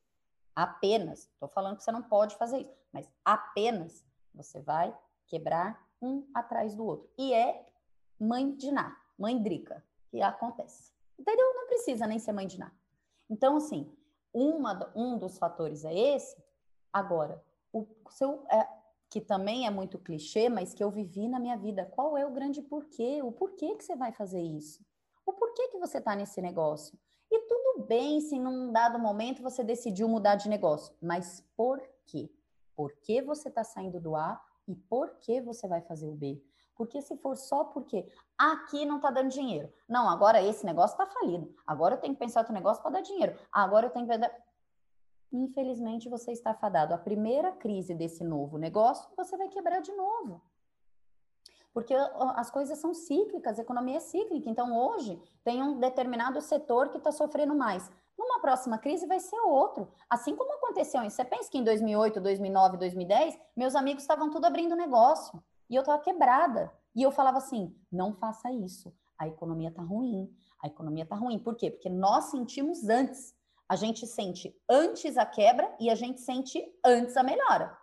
apenas, 0.55 1.29
estou 1.33 1.49
falando 1.49 1.77
que 1.77 1.83
você 1.83 1.91
não 1.91 2.01
pode 2.01 2.35
fazer 2.37 2.59
isso, 2.59 2.87
mas 2.91 3.11
apenas 3.25 4.05
você 4.33 4.61
vai 4.61 4.95
quebrar 5.27 5.87
um 6.01 6.25
atrás 6.33 6.75
do 6.75 6.85
outro. 6.85 7.09
E 7.17 7.33
é 7.33 7.67
mãe 8.19 8.55
de 8.55 8.71
Ná, 8.71 8.95
mãe 9.17 9.41
Drica, 9.41 9.83
que 10.09 10.21
acontece. 10.21 10.93
Entendeu? 11.17 11.53
Não 11.53 11.67
precisa 11.67 12.07
nem 12.07 12.19
ser 12.19 12.31
mãe 12.31 12.47
de 12.47 12.59
Ná. 12.59 12.71
Então, 13.29 13.57
assim, 13.57 13.91
uma, 14.33 14.91
um 14.95 15.17
dos 15.17 15.37
fatores 15.37 15.85
é 15.85 15.93
esse. 15.93 16.35
Agora, 16.91 17.43
o 17.71 17.85
seu, 18.09 18.45
é, 18.49 18.67
que 19.09 19.21
também 19.21 19.67
é 19.67 19.69
muito 19.69 19.99
clichê, 19.99 20.49
mas 20.49 20.73
que 20.73 20.83
eu 20.83 20.89
vivi 20.89 21.27
na 21.27 21.39
minha 21.39 21.55
vida. 21.55 21.85
Qual 21.85 22.17
é 22.17 22.25
o 22.25 22.31
grande 22.31 22.61
porquê? 22.61 23.21
O 23.21 23.31
porquê 23.31 23.75
que 23.75 23.83
você 23.83 23.95
vai 23.95 24.11
fazer 24.11 24.41
isso? 24.41 24.83
O 25.25 25.33
porquê 25.33 25.67
que 25.67 25.77
você 25.77 25.99
está 25.99 26.15
nesse 26.15 26.41
negócio? 26.41 26.97
E 27.31 27.39
tudo 27.47 27.85
bem 27.85 28.19
se 28.21 28.39
num 28.39 28.71
dado 28.71 28.99
momento 28.99 29.41
você 29.41 29.63
decidiu 29.63 30.07
mudar 30.07 30.35
de 30.35 30.49
negócio, 30.49 30.95
mas 31.01 31.45
por 31.55 31.81
quê? 32.05 32.29
Por 32.75 32.91
que 33.01 33.21
você 33.21 33.49
está 33.49 33.63
saindo 33.63 33.99
do 33.99 34.15
A 34.15 34.43
e 34.67 34.75
por 34.75 35.15
que 35.19 35.41
você 35.41 35.67
vai 35.67 35.81
fazer 35.81 36.07
o 36.07 36.15
B? 36.15 36.43
Porque 36.75 37.01
se 37.01 37.15
for 37.17 37.35
só 37.35 37.65
porque 37.65 38.07
aqui 38.37 38.85
não 38.85 38.97
está 38.97 39.11
dando 39.11 39.29
dinheiro. 39.29 39.71
Não, 39.87 40.09
agora 40.09 40.41
esse 40.41 40.65
negócio 40.65 40.95
está 40.95 41.05
falido. 41.05 41.53
Agora 41.65 41.95
eu 41.95 41.99
tenho 41.99 42.13
que 42.13 42.19
pensar 42.19 42.41
outro 42.41 42.53
negócio 42.53 42.81
para 42.81 42.93
dar 42.93 43.01
dinheiro. 43.01 43.37
Agora 43.51 43.87
eu 43.87 43.91
tenho 43.91 44.07
que. 44.07 44.13
Infelizmente 45.31 46.09
você 46.09 46.31
está 46.31 46.53
fadado. 46.53 46.93
A 46.93 46.97
primeira 46.97 47.51
crise 47.51 47.93
desse 47.93 48.23
novo 48.23 48.57
negócio, 48.57 49.09
você 49.15 49.37
vai 49.37 49.49
quebrar 49.49 49.81
de 49.81 49.91
novo. 49.93 50.41
Porque 51.73 51.93
as 52.35 52.51
coisas 52.51 52.77
são 52.77 52.93
cíclicas, 52.93 53.57
a 53.57 53.63
economia 53.63 53.97
é 53.97 53.99
cíclica. 53.99 54.47
Então, 54.47 54.77
hoje, 54.77 55.19
tem 55.43 55.63
um 55.63 55.79
determinado 55.79 56.39
setor 56.39 56.89
que 56.89 56.97
está 56.97 57.11
sofrendo 57.11 57.55
mais. 57.55 57.89
Numa 58.15 58.39
próxima 58.39 58.77
crise 58.77 59.07
vai 59.07 59.19
ser 59.19 59.39
outro. 59.39 59.91
Assim 60.07 60.35
como 60.35 60.53
aconteceu, 60.53 61.01
você 61.01 61.25
pensa 61.25 61.49
que 61.49 61.57
em 61.57 61.63
2008, 61.63 62.21
2009, 62.21 62.77
2010, 62.77 63.39
meus 63.57 63.75
amigos 63.75 64.03
estavam 64.03 64.29
tudo 64.29 64.45
abrindo 64.45 64.75
negócio 64.75 65.43
e 65.73 65.75
eu 65.75 65.81
estava 65.81 66.01
quebrada. 66.01 66.71
E 66.95 67.01
eu 67.01 67.11
falava 67.11 67.39
assim: 67.39 67.75
não 67.91 68.13
faça 68.13 68.51
isso, 68.51 68.93
a 69.17 69.27
economia 69.27 69.69
está 69.69 69.81
ruim, 69.81 70.31
a 70.61 70.67
economia 70.67 71.03
está 71.03 71.15
ruim. 71.15 71.39
Por 71.39 71.55
quê? 71.55 71.71
Porque 71.71 71.89
nós 71.89 72.25
sentimos 72.25 72.87
antes. 72.87 73.35
A 73.67 73.75
gente 73.75 74.05
sente 74.05 74.55
antes 74.69 75.17
a 75.17 75.25
quebra 75.25 75.73
e 75.79 75.89
a 75.89 75.95
gente 75.95 76.21
sente 76.21 76.63
antes 76.85 77.17
a 77.17 77.23
melhora. 77.23 77.75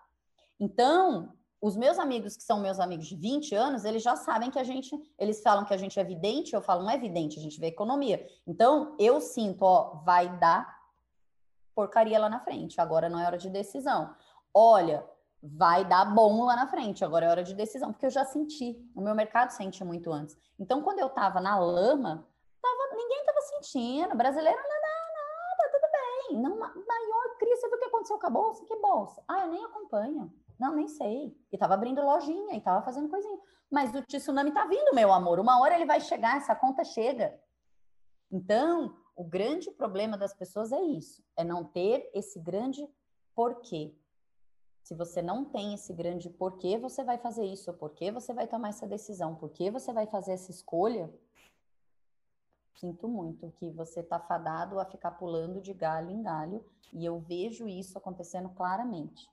Então, 0.60 1.32
os 1.60 1.76
meus 1.76 1.98
amigos, 1.98 2.36
que 2.36 2.44
são 2.44 2.60
meus 2.60 2.78
amigos 2.78 3.06
de 3.06 3.16
20 3.16 3.54
anos, 3.54 3.84
eles 3.84 4.02
já 4.02 4.14
sabem 4.14 4.50
que 4.50 4.58
a 4.58 4.62
gente, 4.62 4.94
eles 5.18 5.42
falam 5.42 5.64
que 5.64 5.74
a 5.74 5.76
gente 5.76 5.98
é 5.98 6.04
vidente, 6.04 6.54
eu 6.54 6.62
falo, 6.62 6.82
não 6.82 6.90
é 6.90 6.98
vidente, 6.98 7.40
a 7.40 7.42
gente 7.42 7.58
vê 7.58 7.68
economia. 7.68 8.24
Então, 8.46 8.94
eu 9.00 9.20
sinto, 9.20 9.62
ó, 9.62 10.02
vai 10.04 10.38
dar 10.38 10.78
porcaria 11.74 12.18
lá 12.18 12.28
na 12.28 12.40
frente, 12.40 12.80
agora 12.80 13.08
não 13.08 13.18
é 13.18 13.26
hora 13.26 13.38
de 13.38 13.48
decisão. 13.48 14.14
Olha, 14.52 15.04
vai 15.42 15.84
dar 15.84 16.04
bom 16.04 16.44
lá 16.44 16.54
na 16.54 16.66
frente. 16.66 17.04
Agora 17.04 17.26
é 17.26 17.28
hora 17.28 17.42
de 17.42 17.54
decisão, 17.54 17.92
porque 17.92 18.06
eu 18.06 18.10
já 18.10 18.24
senti. 18.24 18.76
O 18.94 19.00
meu 19.00 19.14
mercado 19.14 19.50
sente 19.50 19.82
muito 19.84 20.12
antes. 20.12 20.36
Então, 20.58 20.82
quando 20.82 20.98
eu 20.98 21.06
estava 21.06 21.40
na 21.40 21.58
lama, 21.58 22.26
tava, 22.60 22.96
ninguém 22.96 23.20
estava 23.20 23.40
sentindo. 23.42 24.16
Brasileiro, 24.16 24.58
não, 24.58 25.56
tá 25.56 25.70
tudo 25.72 25.90
bem. 25.92 26.42
Não, 26.42 26.58
maior 26.58 27.36
crise, 27.38 27.60
você 27.60 27.68
viu 27.68 27.76
o 27.76 27.80
que 27.80 27.86
aconteceu 27.86 28.18
com 28.18 28.26
a 28.26 28.30
bolsa? 28.30 28.64
Que 28.66 28.76
bolsa? 28.76 29.22
Ah, 29.26 29.40
eu 29.40 29.48
nem 29.48 29.64
acompanho. 29.64 30.32
Não, 30.58 30.74
nem 30.74 30.88
sei. 30.88 31.34
E 31.50 31.56
tava 31.56 31.74
abrindo 31.74 32.02
lojinha 32.02 32.54
e 32.54 32.60
tava 32.60 32.82
fazendo 32.82 33.08
coisinha. 33.08 33.38
Mas 33.70 33.94
o 33.94 34.02
tsunami 34.02 34.52
tá 34.52 34.66
vindo, 34.66 34.94
meu 34.94 35.12
amor. 35.12 35.40
Uma 35.40 35.60
hora 35.60 35.74
ele 35.74 35.86
vai 35.86 36.00
chegar, 36.00 36.36
essa 36.36 36.54
conta 36.54 36.84
chega. 36.84 37.40
Então, 38.30 38.94
o 39.16 39.24
grande 39.24 39.70
problema 39.70 40.18
das 40.18 40.34
pessoas 40.34 40.70
é 40.70 40.80
isso, 40.80 41.22
é 41.36 41.42
não 41.42 41.64
ter 41.64 42.10
esse 42.14 42.38
grande 42.38 42.88
porquê 43.34 43.94
Se 44.90 44.94
você 44.96 45.22
não 45.22 45.44
tem 45.44 45.72
esse 45.72 45.92
grande 45.92 46.28
porquê 46.28 46.76
você 46.76 47.04
vai 47.04 47.16
fazer 47.16 47.44
isso, 47.44 47.72
porquê 47.74 48.10
você 48.10 48.34
vai 48.34 48.48
tomar 48.48 48.70
essa 48.70 48.88
decisão, 48.88 49.36
porquê 49.36 49.70
você 49.70 49.92
vai 49.92 50.04
fazer 50.04 50.32
essa 50.32 50.50
escolha, 50.50 51.08
sinto 52.74 53.06
muito 53.06 53.54
que 53.60 53.70
você 53.70 54.00
está 54.00 54.18
fadado 54.18 54.80
a 54.80 54.84
ficar 54.84 55.12
pulando 55.12 55.60
de 55.60 55.72
galho 55.72 56.10
em 56.10 56.20
galho 56.20 56.64
e 56.92 57.04
eu 57.04 57.20
vejo 57.20 57.68
isso 57.68 57.96
acontecendo 57.96 58.48
claramente. 58.48 59.30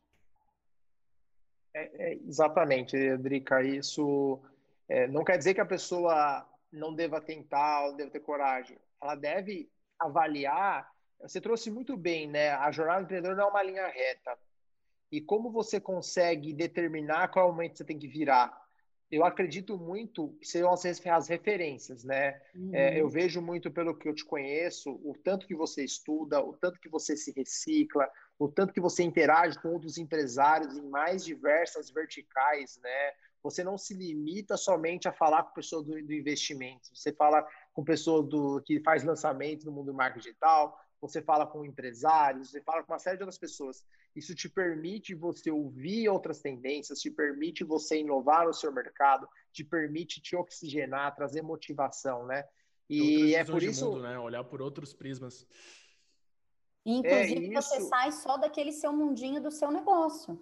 É, 1.74 2.12
é, 2.12 2.14
exatamente, 2.14 3.18
Drica. 3.18 3.64
Isso 3.64 4.40
é, 4.88 5.08
não 5.08 5.24
quer 5.24 5.40
dizer 5.40 5.56
que 5.56 5.62
a 5.62 5.66
pessoa 5.66 6.48
não 6.72 6.94
deva 6.94 7.20
tentar 7.20 7.88
ou 7.88 7.96
deva 7.96 8.12
ter 8.12 8.20
coragem. 8.20 8.78
Ela 9.02 9.16
deve 9.16 9.68
avaliar. 9.98 10.88
Você 11.20 11.42
trouxe 11.42 11.72
muito 11.72 11.98
bem, 11.98 12.28
né? 12.28 12.52
A 12.52 12.70
jornada 12.70 13.00
do 13.00 13.06
empreendedor 13.06 13.36
não 13.36 13.46
é 13.46 13.50
uma 13.50 13.64
linha 13.64 13.88
reta 13.88 14.38
e 15.12 15.22
como 15.22 15.52
você 15.52 15.80
consegue 15.80 16.54
determinar 16.54 17.30
qual 17.30 17.52
momento 17.52 17.78
você 17.78 17.84
tem 17.84 17.98
que 17.98 18.08
virar? 18.08 18.66
Eu 19.10 19.24
acredito 19.24 19.78
muito 19.78 20.36
que 20.42 20.48
seriam 20.48 20.70
as 20.72 21.28
referências, 21.30 22.04
né? 22.04 22.42
Uhum. 22.54 22.76
É, 22.76 23.00
eu 23.00 23.08
vejo 23.08 23.42
muito 23.42 23.72
pelo 23.72 23.96
que 23.96 24.10
eu 24.10 24.14
te 24.14 24.26
conheço, 24.26 24.92
o 25.02 25.16
tanto 25.24 25.48
que 25.48 25.56
você 25.56 25.84
estuda, 25.84 26.42
o 26.42 26.54
tanto 26.54 26.78
que 26.80 26.90
você 26.90 27.16
se 27.16 27.32
recicla, 27.32 28.10
o 28.38 28.50
tanto 28.50 28.74
que 28.74 28.82
você 28.82 29.04
interage 29.04 29.58
com 29.62 29.70
outros 29.70 29.98
empresários 29.98 30.78
em 30.78 30.90
mais 30.90 31.24
diversas 31.24 31.90
verticais, 31.90 32.78
né? 32.84 33.14
Você 33.42 33.64
não 33.64 33.78
se 33.78 33.94
limita 33.94 34.58
somente 34.58 35.08
a 35.08 35.14
falar 35.14 35.44
com 35.44 35.54
pessoas 35.54 35.86
do, 35.86 35.94
do 35.94 36.14
investimento. 36.14 36.90
Você 36.94 37.14
fala 37.14 37.48
com 37.74 37.86
pessoas 37.86 38.28
do, 38.28 38.62
que 38.66 38.82
faz 38.82 39.06
lançamento 39.06 39.66
no 39.66 39.72
mundo 39.72 39.88
do 39.88 39.94
marketing 39.94 40.28
digital, 40.28 40.78
você 41.00 41.22
fala 41.22 41.46
com 41.46 41.66
empresários, 41.66 42.50
você 42.50 42.62
fala 42.62 42.84
com 42.84 42.92
uma 42.92 43.00
série 43.00 43.18
de 43.18 43.24
outras 43.24 43.38
pessoas. 43.38 43.86
Isso 44.16 44.34
te 44.34 44.50
permite 44.50 45.14
você 45.14 45.52
ouvir 45.52 46.10
outras 46.10 46.40
tendências, 46.40 47.00
te 47.00 47.12
permite 47.12 47.64
você 47.64 48.00
inovar 48.00 48.48
no 48.48 48.54
seu 48.54 48.72
mercado, 48.72 49.28
te 49.52 49.64
permite 49.64 50.22
te 50.22 50.36
oxigenar, 50.36 51.16
trazer 51.16 51.42
motivação, 51.42 52.26
né? 52.26 52.44
E 52.90 53.36
é 53.36 53.44
por 53.44 53.62
isso, 53.62 53.86
mundo, 53.86 54.02
né? 54.02 54.18
Olhar 54.18 54.44
por 54.44 54.62
outros 54.62 54.94
prismas. 54.94 55.46
Inclusive, 56.86 57.54
é 57.54 57.62
você 57.62 57.82
sai 57.82 58.12
só 58.12 58.38
daquele 58.38 58.72
seu 58.72 58.94
mundinho 58.94 59.42
do 59.42 59.52
seu 59.52 59.70
negócio. 59.72 60.40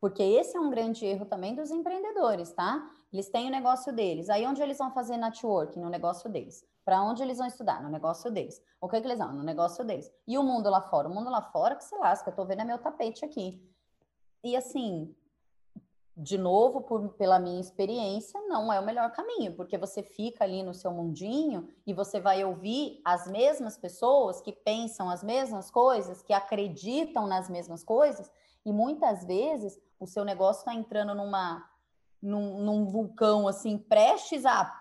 Porque 0.00 0.22
esse 0.22 0.56
é 0.56 0.60
um 0.60 0.68
grande 0.68 1.06
erro 1.06 1.24
também 1.24 1.54
dos 1.54 1.70
empreendedores, 1.70 2.52
tá? 2.52 2.93
Eles 3.14 3.28
têm 3.28 3.46
o 3.46 3.50
negócio 3.50 3.92
deles. 3.92 4.28
Aí 4.28 4.44
onde 4.44 4.60
eles 4.60 4.76
vão 4.76 4.90
fazer 4.90 5.16
networking? 5.16 5.78
No 5.78 5.88
negócio 5.88 6.28
deles. 6.28 6.66
Para 6.84 7.00
onde 7.00 7.22
eles 7.22 7.38
vão 7.38 7.46
estudar? 7.46 7.80
No 7.80 7.88
negócio 7.88 8.28
deles. 8.28 8.60
O 8.80 8.88
que, 8.88 9.00
que 9.00 9.06
eles 9.06 9.20
vão? 9.20 9.32
No 9.32 9.44
negócio 9.44 9.84
deles. 9.84 10.10
E 10.26 10.36
o 10.36 10.42
mundo 10.42 10.68
lá 10.68 10.80
fora? 10.80 11.08
O 11.08 11.14
mundo 11.14 11.30
lá 11.30 11.40
fora 11.40 11.76
que 11.76 11.84
se 11.84 11.96
lasca, 11.96 12.30
eu 12.30 12.34
tô 12.34 12.44
vendo 12.44 12.62
é 12.62 12.64
meu 12.64 12.76
tapete 12.76 13.24
aqui. 13.24 13.62
E 14.42 14.56
assim, 14.56 15.14
de 16.16 16.36
novo, 16.36 16.80
por, 16.80 17.10
pela 17.10 17.38
minha 17.38 17.60
experiência, 17.60 18.40
não 18.48 18.72
é 18.72 18.80
o 18.80 18.84
melhor 18.84 19.12
caminho, 19.12 19.54
porque 19.54 19.78
você 19.78 20.02
fica 20.02 20.42
ali 20.42 20.64
no 20.64 20.74
seu 20.74 20.90
mundinho 20.90 21.68
e 21.86 21.94
você 21.94 22.18
vai 22.18 22.44
ouvir 22.44 23.00
as 23.04 23.28
mesmas 23.28 23.78
pessoas 23.78 24.40
que 24.40 24.50
pensam 24.50 25.08
as 25.08 25.22
mesmas 25.22 25.70
coisas, 25.70 26.20
que 26.20 26.32
acreditam 26.32 27.28
nas 27.28 27.48
mesmas 27.48 27.84
coisas, 27.84 28.28
e 28.66 28.72
muitas 28.72 29.24
vezes 29.24 29.80
o 30.00 30.06
seu 30.06 30.24
negócio 30.24 30.60
está 30.60 30.74
entrando 30.74 31.14
numa, 31.14 31.64
num, 32.24 32.62
num 32.62 32.86
vulcão 32.86 33.46
assim, 33.46 33.78
prestes 33.78 34.44
a 34.44 34.80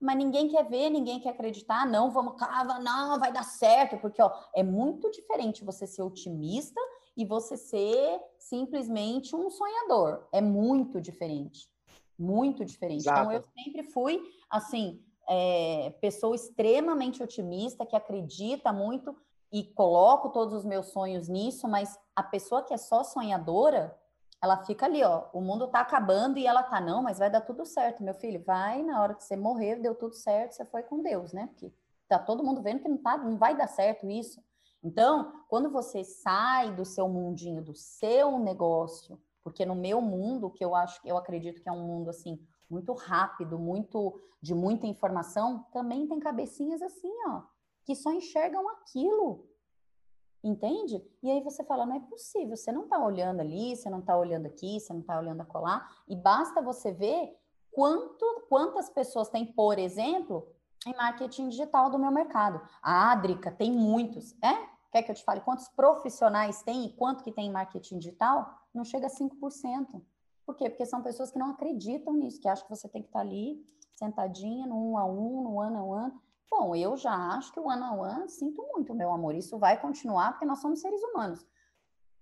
mas 0.00 0.16
ninguém 0.16 0.48
quer 0.48 0.64
ver, 0.64 0.90
ninguém 0.90 1.18
quer 1.18 1.30
acreditar, 1.30 1.84
não, 1.84 2.10
vamos, 2.10 2.38
cava, 2.38 2.78
não, 2.78 3.18
vai 3.18 3.32
dar 3.32 3.42
certo, 3.42 3.98
porque 3.98 4.22
ó, 4.22 4.30
é 4.54 4.62
muito 4.62 5.10
diferente 5.10 5.64
você 5.64 5.86
ser 5.86 6.02
otimista 6.02 6.80
e 7.16 7.24
você 7.24 7.56
ser 7.56 8.20
simplesmente 8.38 9.34
um 9.34 9.50
sonhador. 9.50 10.28
É 10.30 10.40
muito 10.40 11.00
diferente. 11.00 11.68
Muito 12.16 12.64
diferente. 12.64 13.00
Exato. 13.00 13.20
Então, 13.22 13.32
eu 13.32 13.44
sempre 13.56 13.82
fui, 13.90 14.22
assim, 14.48 15.02
é, 15.28 15.90
pessoa 16.00 16.36
extremamente 16.36 17.22
otimista, 17.22 17.84
que 17.84 17.96
acredita 17.96 18.72
muito 18.72 19.16
e 19.50 19.64
coloco 19.64 20.30
todos 20.30 20.54
os 20.54 20.64
meus 20.64 20.86
sonhos 20.88 21.28
nisso, 21.28 21.66
mas 21.66 21.98
a 22.14 22.22
pessoa 22.22 22.62
que 22.62 22.72
é 22.72 22.76
só 22.76 23.02
sonhadora, 23.02 23.96
ela 24.40 24.64
fica 24.64 24.86
ali, 24.86 25.02
ó, 25.02 25.28
o 25.32 25.40
mundo 25.40 25.66
tá 25.68 25.80
acabando 25.80 26.38
e 26.38 26.46
ela 26.46 26.62
tá, 26.62 26.80
não, 26.80 27.02
mas 27.02 27.18
vai 27.18 27.30
dar 27.30 27.40
tudo 27.40 27.64
certo, 27.64 28.02
meu 28.02 28.14
filho, 28.14 28.42
vai, 28.44 28.82
na 28.82 29.02
hora 29.02 29.14
que 29.14 29.24
você 29.24 29.36
morrer, 29.36 29.76
deu 29.76 29.94
tudo 29.94 30.14
certo, 30.14 30.52
você 30.52 30.64
foi 30.64 30.82
com 30.82 31.02
Deus, 31.02 31.32
né? 31.32 31.48
Porque 31.48 31.72
tá 32.08 32.18
todo 32.18 32.44
mundo 32.44 32.62
vendo 32.62 32.80
que 32.80 32.88
não, 32.88 32.98
tá, 32.98 33.18
não 33.18 33.36
vai 33.36 33.56
dar 33.56 33.66
certo 33.66 34.08
isso. 34.08 34.42
Então, 34.82 35.32
quando 35.48 35.70
você 35.70 36.04
sai 36.04 36.72
do 36.72 36.84
seu 36.84 37.08
mundinho, 37.08 37.62
do 37.62 37.74
seu 37.74 38.38
negócio, 38.38 39.20
porque 39.42 39.66
no 39.66 39.74
meu 39.74 40.00
mundo, 40.00 40.50
que 40.50 40.64
eu 40.64 40.74
acho, 40.74 41.00
eu 41.04 41.16
acredito 41.16 41.60
que 41.60 41.68
é 41.68 41.72
um 41.72 41.84
mundo 41.84 42.10
assim, 42.10 42.38
muito 42.70 42.92
rápido, 42.92 43.58
muito 43.58 44.20
de 44.40 44.54
muita 44.54 44.86
informação, 44.86 45.66
também 45.72 46.06
tem 46.06 46.20
cabecinhas 46.20 46.80
assim, 46.80 47.12
ó, 47.26 47.42
que 47.84 47.96
só 47.96 48.12
enxergam 48.12 48.68
aquilo. 48.68 49.48
Entende? 50.42 51.02
E 51.22 51.30
aí 51.30 51.42
você 51.42 51.64
fala, 51.64 51.84
não 51.84 51.96
é 51.96 52.00
possível, 52.00 52.56
você 52.56 52.70
não 52.70 52.84
está 52.84 53.04
olhando 53.04 53.40
ali, 53.40 53.74
você 53.76 53.90
não 53.90 53.98
está 53.98 54.16
olhando 54.16 54.46
aqui, 54.46 54.78
você 54.78 54.92
não 54.92 55.00
está 55.00 55.18
olhando 55.18 55.40
acolá, 55.40 55.88
e 56.06 56.14
basta 56.14 56.62
você 56.62 56.92
ver 56.92 57.36
quanto, 57.72 58.46
quantas 58.48 58.88
pessoas 58.88 59.28
tem, 59.28 59.44
por 59.44 59.78
exemplo, 59.78 60.46
em 60.86 60.94
marketing 60.94 61.48
digital 61.48 61.90
do 61.90 61.98
meu 61.98 62.10
mercado. 62.10 62.60
A 62.80 63.10
Adrica 63.12 63.50
tem 63.50 63.72
muitos, 63.72 64.32
é? 64.42 64.54
Quer 64.90 65.02
que 65.02 65.10
eu 65.10 65.14
te 65.14 65.24
fale 65.24 65.40
quantos 65.40 65.68
profissionais 65.68 66.62
tem 66.62 66.86
e 66.86 66.92
quanto 66.92 67.22
que 67.22 67.32
tem 67.32 67.48
em 67.48 67.52
marketing 67.52 67.98
digital? 67.98 68.48
Não 68.72 68.84
chega 68.84 69.06
a 69.06 69.10
5%. 69.10 70.02
Por 70.46 70.56
quê? 70.56 70.70
Porque 70.70 70.86
são 70.86 71.02
pessoas 71.02 71.30
que 71.30 71.38
não 71.38 71.50
acreditam 71.50 72.14
nisso, 72.14 72.40
que 72.40 72.48
acham 72.48 72.66
que 72.66 72.74
você 72.74 72.88
tem 72.88 73.02
que 73.02 73.08
estar 73.08 73.18
tá 73.18 73.24
ali, 73.24 73.62
sentadinha, 73.94 74.66
no 74.66 74.92
um 74.92 74.96
a 74.96 75.04
um, 75.04 75.42
no 75.42 75.60
ano 75.60 75.94
a 75.94 76.04
ano. 76.04 76.22
Bom, 76.50 76.74
eu 76.74 76.96
já 76.96 77.14
acho 77.34 77.52
que 77.52 77.60
o 77.60 77.66
one 77.66 77.82
on 77.82 78.00
one, 78.00 78.28
sinto 78.28 78.62
muito, 78.72 78.94
meu 78.94 79.10
amor, 79.10 79.34
isso 79.34 79.58
vai 79.58 79.80
continuar 79.80 80.32
porque 80.32 80.46
nós 80.46 80.60
somos 80.60 80.80
seres 80.80 81.02
humanos. 81.02 81.46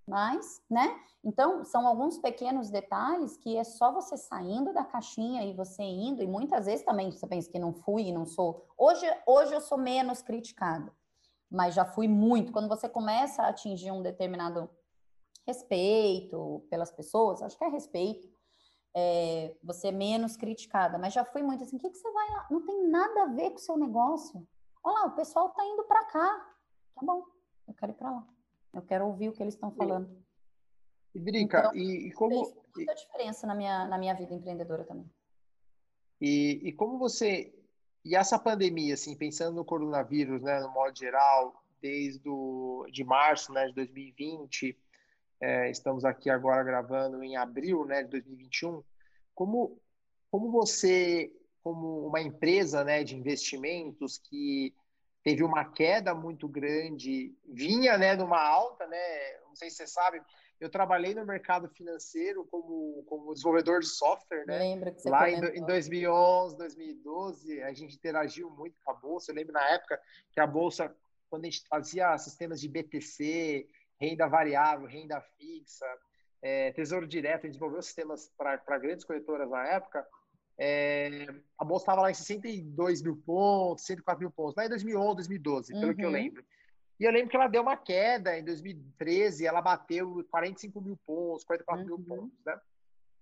Mas, 0.07 0.63
né? 0.71 1.01
Então, 1.25 1.65
são 1.65 1.87
alguns 1.87 2.19
pequenos 2.19 2.71
detalhes 2.71 3.37
que 3.37 3.57
é 3.57 3.65
só 3.65 3.93
você 3.93 4.17
saindo 4.17 4.73
da 4.73 4.85
caixinha 4.85 5.43
e 5.43 5.53
você 5.53 5.83
indo, 5.83 6.23
e 6.23 6.27
muitas 6.27 6.67
vezes 6.67 6.85
também 6.85 7.11
você 7.11 7.27
pensa 7.27 7.51
que 7.51 7.59
não 7.59 7.73
fui 7.73 8.05
e 8.05 8.13
não 8.13 8.25
sou. 8.25 8.65
Hoje, 8.79 9.07
hoje 9.27 9.53
eu 9.53 9.61
sou 9.61 9.77
menos 9.77 10.23
criticada, 10.23 10.93
mas 11.51 11.75
já 11.75 11.85
fui 11.85 12.07
muito. 12.07 12.53
Quando 12.53 12.69
você 12.69 12.89
começa 12.89 13.43
a 13.43 13.49
atingir 13.49 13.91
um 13.91 14.03
determinado 14.03 14.71
respeito 15.45 16.65
pelas 16.71 16.91
pessoas, 16.91 17.43
acho 17.43 17.59
que 17.59 17.65
é 17.65 17.69
respeito, 17.69 18.29
é, 18.99 19.55
você 19.63 19.89
é 19.89 19.93
menos 19.93 20.39
criticada, 20.39 20.97
mas 20.97 21.13
já 21.13 21.23
fui 21.23 21.43
muito 21.43 21.63
assim, 21.63 21.77
o 21.77 21.79
que, 21.79 21.91
que 21.91 21.99
você 21.99 22.11
vai 22.11 22.31
lá? 22.31 22.47
Não 22.51 22.65
tem 22.65 22.89
nada 22.89 23.25
a 23.25 23.27
ver 23.27 23.51
com 23.51 23.57
o 23.57 23.61
seu 23.61 23.77
negócio. 23.77 24.49
Olha 24.83 25.01
lá, 25.01 25.07
o 25.09 25.15
pessoal 25.15 25.51
tá 25.51 25.63
indo 25.67 25.85
para 25.85 26.03
cá. 26.07 26.57
Tá 26.95 27.03
bom, 27.05 27.23
eu 27.69 27.75
quero 27.75 27.93
ir 27.93 27.95
para 27.97 28.11
lá. 28.11 28.27
Eu 28.73 28.81
quero 28.81 29.07
ouvir 29.07 29.29
o 29.29 29.33
que 29.35 29.43
eles 29.43 29.53
estão 29.53 29.71
falando. 29.71 30.09
E, 31.15 31.21
Drica, 31.21 31.59
então, 31.59 31.77
e, 31.77 32.09
e, 32.09 32.13
como... 32.13 32.43
Fez 32.43 32.57
muita 32.75 32.95
diferença 32.95 33.47
na 33.47 33.55
minha, 33.55 33.87
na 33.87 33.99
minha 33.99 34.15
vida 34.15 34.33
empreendedora 34.33 34.85
também. 34.85 35.11
E, 36.19 36.63
e 36.65 36.73
como 36.73 36.99
você... 36.99 37.55
E 38.03 38.17
essa 38.17 38.39
pandemia, 38.39 38.95
assim, 38.95 39.15
pensando 39.15 39.57
no 39.57 39.65
coronavírus, 39.65 40.41
né, 40.41 40.59
no 40.61 40.71
modo 40.71 40.97
geral, 40.97 41.63
desde 41.83 42.27
o, 42.27 42.87
de 42.91 43.05
março 43.05 43.53
né, 43.53 43.67
de 43.67 43.75
2020 43.75 44.79
é, 45.41 45.71
estamos 45.71 46.05
aqui 46.05 46.31
agora 46.31 46.63
gravando 46.63 47.23
em 47.23 47.37
abril 47.37 47.85
né, 47.85 48.03
de 48.03 48.11
2021. 48.11 48.83
Como, 49.35 49.79
como 50.31 50.51
você, 50.51 51.31
como 51.63 52.07
uma 52.07 52.21
empresa 52.21 52.83
né, 52.85 53.05
de 53.05 53.17
investimentos 53.17 54.19
que 54.19 54.75
teve 55.23 55.43
uma 55.43 55.65
queda 55.65 56.15
muito 56.15 56.49
grande, 56.49 57.35
vinha 57.45 57.99
né, 57.99 58.15
numa 58.15 58.41
alta, 58.41 58.87
né, 58.87 59.39
não 59.47 59.57
sei 59.57 59.71
se 59.71 59.77
você 59.77 59.87
sabe, 59.87 60.23
eu 60.59 60.71
trabalhei 60.71 61.15
no 61.15 61.27
mercado 61.27 61.69
financeiro 61.69 62.47
como, 62.51 63.05
como 63.07 63.33
desenvolvedor 63.35 63.81
de 63.81 63.89
software, 63.89 64.47
né? 64.47 64.59
Lembra 64.59 64.91
que 64.91 65.03
você 65.03 65.11
Lá 65.11 65.29
em, 65.29 65.37
em 65.37 65.65
2011, 65.67 66.57
2012, 66.57 67.63
a 67.63 67.73
gente 67.75 67.95
interagiu 67.95 68.49
muito 68.51 68.75
com 68.83 68.91
a 68.91 68.95
bolsa. 68.95 69.31
Eu 69.31 69.37
lembro 69.37 69.53
na 69.53 69.69
época 69.69 70.01
que 70.31 70.41
a 70.41 70.47
bolsa, 70.47 70.95
quando 71.29 71.45
a 71.45 71.51
gente 71.51 71.67
fazia 71.69 72.17
sistemas 72.17 72.59
de 72.61 72.69
BTC, 72.69 73.69
renda 74.01 74.27
variável, 74.29 74.87
renda 74.87 75.21
fixa, 75.39 75.87
é, 76.43 76.73
tesouro 76.73 77.07
direto, 77.07 77.41
a 77.41 77.47
gente 77.47 77.53
desenvolveu 77.53 77.83
sistemas 77.83 78.31
para 78.37 78.79
grandes 78.79 79.05
corretoras 79.05 79.51
na 79.51 79.67
época. 79.67 80.07
É, 80.59 81.27
a 81.59 81.65
bolsa 81.65 81.83
estava 81.83 82.03
lá 82.03 82.11
em 82.11 82.15
62 82.15 83.03
mil 83.03 83.17
pontos, 83.17 83.85
104 83.85 84.21
mil 84.21 84.31
pontos, 84.31 84.55
lá 84.57 84.65
em 84.65 84.69
2011, 84.69 85.17
2012, 85.17 85.73
pelo 85.73 85.87
uhum. 85.87 85.95
que 85.95 86.03
eu 86.03 86.07
uhum. 86.07 86.13
lembro. 86.13 86.45
E 86.99 87.05
eu 87.05 87.13
lembro 87.13 87.29
que 87.29 87.37
ela 87.37 87.49
deu 87.49 87.61
uma 87.61 87.77
queda 87.77 88.39
em 88.39 88.45
2013, 88.45 89.47
ela 89.47 89.61
bateu 89.61 90.25
45 90.31 90.81
mil 90.81 90.99
pontos, 91.07 91.45
44 91.45 91.83
uhum. 91.83 91.99
mil 91.99 92.07
pontos, 92.07 92.45
né? 92.45 92.59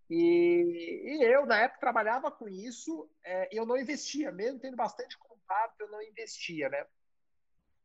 E, 0.09 1.03
e, 1.07 1.25
eu, 1.25 1.47
na 1.47 1.61
época, 1.61 1.81
trabalhava 1.81 2.31
com 2.31 2.49
isso, 2.49 3.09
é, 3.25 3.49
eu 3.51 3.64
não 3.64 3.77
investia, 3.77 4.31
mesmo 4.31 4.61
tendo 4.61 4.77
bastante 4.77 5.18
contato, 5.18 5.81
eu 5.81 5.91
não 5.91 6.03
investia, 6.03 6.68
né? 6.68 6.87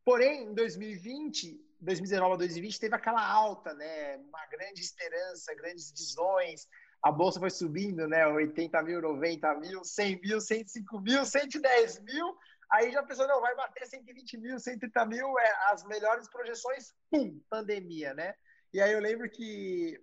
Porém, 0.03 0.43
em 0.43 0.53
2020, 0.53 1.59
2019 1.81 2.33
a 2.33 2.37
2020, 2.37 2.79
teve 2.79 2.95
aquela 2.95 3.25
alta, 3.25 3.73
né? 3.73 4.17
Uma 4.17 4.45
grande 4.47 4.81
esperança, 4.81 5.55
grandes 5.55 5.91
visões. 5.91 6.67
A 7.01 7.11
bolsa 7.11 7.39
foi 7.39 7.49
subindo, 7.49 8.07
né? 8.07 8.27
80 8.27 8.81
mil, 8.83 9.01
90 9.01 9.55
mil, 9.55 9.83
100 9.83 10.21
mil, 10.21 10.41
105 10.41 10.99
mil, 10.99 11.25
110 11.25 11.99
mil. 12.01 12.37
Aí 12.71 12.91
já 12.91 13.01
pensou, 13.01 13.27
não, 13.27 13.41
vai 13.41 13.55
bater 13.55 13.87
120 13.87 14.37
mil, 14.37 14.59
130 14.59 15.05
mil, 15.05 15.39
é, 15.39 15.71
as 15.71 15.83
melhores 15.85 16.29
projeções, 16.29 16.93
pum, 17.09 17.41
pandemia, 17.49 18.13
né? 18.13 18.35
E 18.73 18.81
aí 18.81 18.91
eu 18.91 18.99
lembro 18.99 19.29
que 19.29 19.99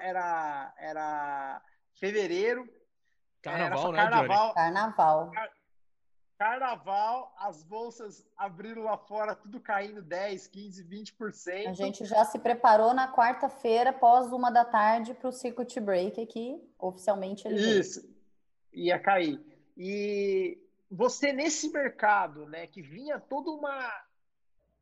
era, 0.00 0.74
era 0.78 1.62
fevereiro. 1.98 2.68
Carnaval, 3.42 3.78
era 3.78 3.92
né, 3.92 4.10
carnaval, 4.10 4.46
Johnny? 4.48 4.54
Carnaval. 4.54 5.32
Carnaval, 6.40 7.34
as 7.36 7.62
bolsas 7.62 8.26
abriram 8.34 8.84
lá 8.84 8.96
fora, 8.96 9.34
tudo 9.34 9.60
caindo 9.60 10.00
10, 10.00 10.46
15, 10.46 10.84
20%. 10.84 11.66
A 11.68 11.74
gente 11.74 12.06
já 12.06 12.24
se 12.24 12.38
preparou 12.38 12.94
na 12.94 13.12
quarta-feira, 13.12 13.92
pós 13.92 14.32
uma 14.32 14.50
da 14.50 14.64
tarde, 14.64 15.12
para 15.12 15.28
o 15.28 15.32
circuit 15.32 15.78
break 15.78 16.18
aqui, 16.18 16.58
oficialmente. 16.78 17.46
Ele 17.46 17.78
Isso, 17.78 18.00
veio. 18.00 18.86
ia 18.86 18.98
cair. 18.98 19.38
E 19.76 20.56
você, 20.90 21.30
nesse 21.30 21.68
mercado, 21.68 22.46
né, 22.46 22.66
que 22.66 22.80
vinha 22.80 23.20
toda 23.20 23.50
uma, 23.50 23.92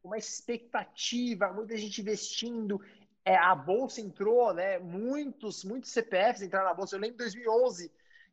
uma 0.04 0.16
expectativa, 0.16 1.52
muita 1.52 1.76
gente 1.76 2.00
investindo, 2.00 2.80
é, 3.24 3.36
a 3.36 3.56
bolsa 3.56 4.00
entrou, 4.00 4.54
né, 4.54 4.78
muitos, 4.78 5.64
muitos 5.64 5.90
CPFs 5.90 6.40
entraram 6.40 6.68
na 6.68 6.74
bolsa. 6.74 6.94
Eu 6.94 7.00
lembro 7.00 7.16
em 7.16 7.18
2011 7.18 7.90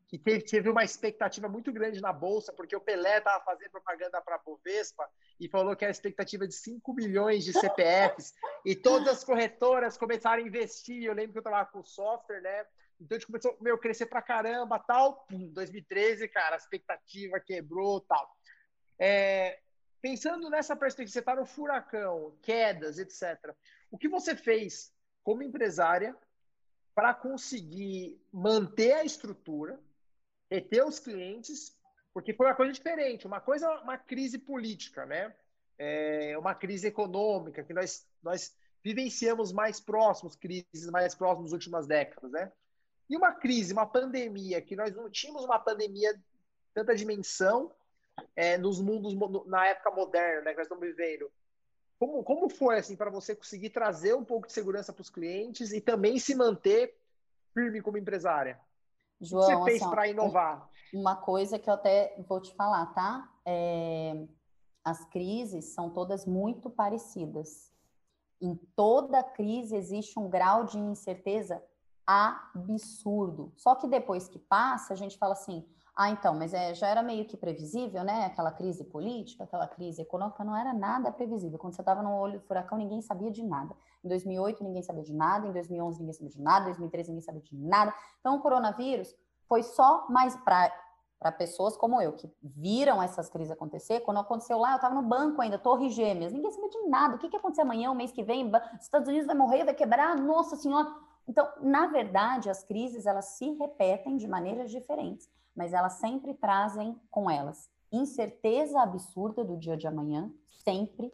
que 0.08 0.20
teve, 0.20 0.44
teve 0.44 0.70
uma 0.70 0.84
expectativa 0.84 1.48
muito 1.48 1.72
grande 1.74 2.00
na 2.00 2.14
Bolsa, 2.14 2.54
porque 2.54 2.76
o 2.76 2.82
Pelé 2.82 3.18
estava 3.18 3.44
fazendo 3.44 3.72
propaganda 3.72 4.22
para 4.22 4.36
a 4.36 4.40
Bovespa 4.40 5.10
e 5.40 5.50
falou 5.50 5.76
que 5.76 5.84
era 5.84 5.92
expectativa 5.92 6.48
de 6.48 6.54
5 6.54 6.94
milhões 6.94 7.44
de 7.44 7.54
CPFs, 7.54 8.34
e 8.64 8.76
todas 8.76 9.08
as 9.08 9.24
corretoras 9.24 9.98
começaram 9.98 10.44
a 10.44 10.48
investir. 10.48 11.04
Eu 11.04 11.14
lembro 11.14 11.34
que 11.34 11.40
eu 11.40 11.44
trabalhava 11.44 11.72
com 11.72 11.84
software, 11.84 12.42
né? 12.42 12.66
Então 13.00 13.16
a 13.16 13.20
gente 13.20 13.28
começou 13.28 13.58
meu, 13.60 13.78
crescer 13.78 14.06
para 14.06 14.22
caramba, 14.22 14.80
tal. 14.80 15.26
Pum, 15.26 15.52
2013, 15.52 16.28
cara, 16.30 16.56
a 16.56 16.58
expectativa 16.58 17.40
quebrou, 17.40 18.00
tal. 18.02 18.30
É, 18.98 19.60
pensando 20.02 20.50
nessa 20.50 20.76
perspectiva, 20.76 21.14
você 21.14 21.20
está 21.20 21.36
no 21.36 21.46
furacão, 21.46 22.38
quedas, 22.42 23.00
etc. 23.00 23.54
O 23.92 23.98
que 23.98 24.08
você 24.08 24.36
fez 24.36 24.94
como 25.24 25.44
empresária 25.44 26.16
para 26.94 27.14
conseguir 27.14 28.22
manter 28.32 28.94
a 28.94 29.04
estrutura, 29.04 29.78
reter 30.50 30.86
os 30.86 31.00
clientes, 31.00 31.76
porque 32.14 32.34
foi 32.34 32.48
uma 32.48 32.56
coisa 32.56 32.72
diferente. 32.72 33.28
Uma 33.28 33.42
coisa 33.42 33.68
é 33.68 33.70
uma 33.80 33.98
crise 33.98 34.38
política, 34.38 35.06
né? 35.06 35.36
É 35.78 36.38
uma 36.38 36.56
crise 36.56 36.88
econômica 36.88 37.64
que 37.64 37.74
nós, 37.74 38.08
nós 38.24 38.56
vivenciamos 38.84 39.52
mais 39.52 39.80
próximos, 39.80 40.36
crises 40.36 40.90
mais 40.92 41.14
próximas 41.16 41.52
nas 41.52 41.54
últimas 41.54 41.88
décadas, 41.88 42.32
né? 42.32 42.52
E 43.10 43.18
uma 43.18 43.34
crise, 43.34 43.74
uma 43.74 43.86
pandemia, 43.86 44.62
que 44.62 44.76
nós 44.76 44.96
não 44.96 45.10
tínhamos 45.10 45.44
uma 45.44 45.60
pandemia 45.60 46.20
tanta 46.74 46.96
dimensão 46.96 47.72
é, 48.36 48.58
nos 48.58 48.82
mundos 48.82 49.14
na 49.46 49.68
época 49.68 49.92
moderna, 49.92 50.42
né, 50.42 50.52
que 50.52 50.58
nós 50.58 50.66
estamos 50.66 50.86
vivendo. 50.86 51.32
Como, 52.00 52.24
como 52.24 52.50
foi 52.50 52.78
assim 52.78 52.96
para 52.96 53.10
você 53.10 53.36
conseguir 53.36 53.70
trazer 53.70 54.14
um 54.14 54.24
pouco 54.24 54.48
de 54.48 54.54
segurança 54.54 54.92
para 54.92 55.02
os 55.02 55.10
clientes 55.10 55.72
e 55.72 55.80
também 55.80 56.20
se 56.20 56.36
manter 56.36 56.98
firme 57.54 57.82
como 57.82 57.98
empresária? 57.98 58.60
João, 59.22 59.44
o 59.44 59.48
que 59.48 59.56
você 59.56 59.66
fez 59.66 59.82
assim, 59.82 59.92
para 59.92 60.08
inovar? 60.08 60.70
Uma 60.94 61.16
coisa 61.16 61.58
que 61.60 61.70
eu 61.70 61.74
até 61.74 62.16
vou 62.28 62.40
te 62.42 62.54
falar, 62.56 62.88
tá? 62.94 63.30
É, 63.46 64.28
as 64.84 65.04
crises 65.06 65.74
são 65.74 65.90
todas 65.90 66.26
muito 66.26 66.70
parecidas. 66.70 67.72
Em 68.42 68.56
toda 68.76 69.24
crise 69.24 69.76
existe 69.76 70.20
um 70.20 70.30
grau 70.30 70.66
de 70.66 70.78
incerteza 70.78 71.64
absurdo. 72.06 73.52
Só 73.56 73.76
que 73.76 73.88
depois 73.88 74.28
que 74.28 74.38
passa, 74.38 74.94
a 74.94 74.96
gente 74.96 75.18
fala 75.18 75.34
assim: 75.34 75.66
ah, 75.96 76.10
então, 76.10 76.36
mas 76.36 76.54
é, 76.54 76.76
já 76.76 76.88
era 76.88 77.02
meio 77.02 77.26
que 77.26 77.38
previsível, 77.38 78.04
né? 78.04 78.26
Aquela 78.26 78.52
crise 78.52 78.84
política, 78.84 79.46
aquela 79.46 79.68
crise 79.68 80.02
econômica, 80.02 80.44
não 80.44 80.56
era 80.56 80.74
nada 80.74 81.12
previsível. 81.12 81.58
Quando 81.58 81.74
você 81.74 81.82
estava 81.82 82.04
no 82.04 82.14
olho 82.14 82.40
do 82.40 82.46
furacão, 82.46 82.78
ninguém 82.78 83.02
sabia 83.02 83.32
de 83.32 83.42
nada. 83.42 83.76
Em 84.06 84.10
2008, 84.10 84.64
ninguém 84.64 84.84
sabia 84.84 85.04
de 85.04 85.14
nada. 85.14 85.48
Em 85.48 85.52
2011, 85.52 86.00
ninguém 86.00 86.14
sabia 86.14 86.30
de 86.30 86.42
nada. 86.42 86.66
Em 86.66 86.68
2013, 86.68 87.10
ninguém 87.10 87.22
sabia 87.22 87.42
de 87.42 87.58
nada. 87.58 87.94
Então, 88.20 88.36
o 88.36 88.40
coronavírus 88.40 89.16
foi 89.48 89.64
só 89.64 90.06
mais 90.10 90.36
para 90.38 91.32
pessoas 91.38 91.76
como 91.76 92.02
eu, 92.02 92.14
que 92.14 92.32
viram 92.42 93.02
essas 93.02 93.30
crises 93.30 93.52
acontecer. 93.52 94.02
Quando 94.02 94.20
aconteceu 94.20 94.58
lá, 94.60 94.72
eu 94.72 94.76
estava 94.76 94.94
no 94.94 95.02
banco 95.02 95.42
ainda, 95.42 95.58
Torre 95.58 95.90
Gêmeas, 95.90 96.32
ninguém 96.32 96.52
sabia 96.52 96.70
de 96.70 96.88
nada. 96.88 97.16
O 97.16 97.20
que, 97.20 97.30
que 97.30 97.36
acontecer 97.36 97.62
amanhã, 97.62 97.92
o 97.92 97.96
mês 97.96 98.12
que 98.12 98.24
vem? 98.24 98.46
Os 98.48 98.84
Estados 98.84 99.08
Unidos 99.08 99.26
vai 99.26 99.36
morrer, 99.36 99.66
vai 99.66 99.74
quebrar? 99.74 100.16
Nossa 100.16 100.56
Senhora! 100.56 100.88
Então, 101.28 101.48
na 101.60 101.88
verdade, 101.88 102.52
as 102.52 102.64
crises, 102.64 103.08
elas 103.08 103.26
se 103.26 103.52
repetem 103.54 104.16
de 104.16 104.28
maneiras 104.28 104.70
diferentes 104.70 105.28
mas 105.56 105.72
elas 105.72 105.94
sempre 105.94 106.34
trazem 106.34 107.00
com 107.10 107.30
elas 107.30 107.70
incerteza 107.92 108.82
absurda 108.82 109.44
do 109.44 109.58
dia 109.58 109.78
de 109.78 109.88
amanhã, 109.88 110.32
sempre. 110.64 111.14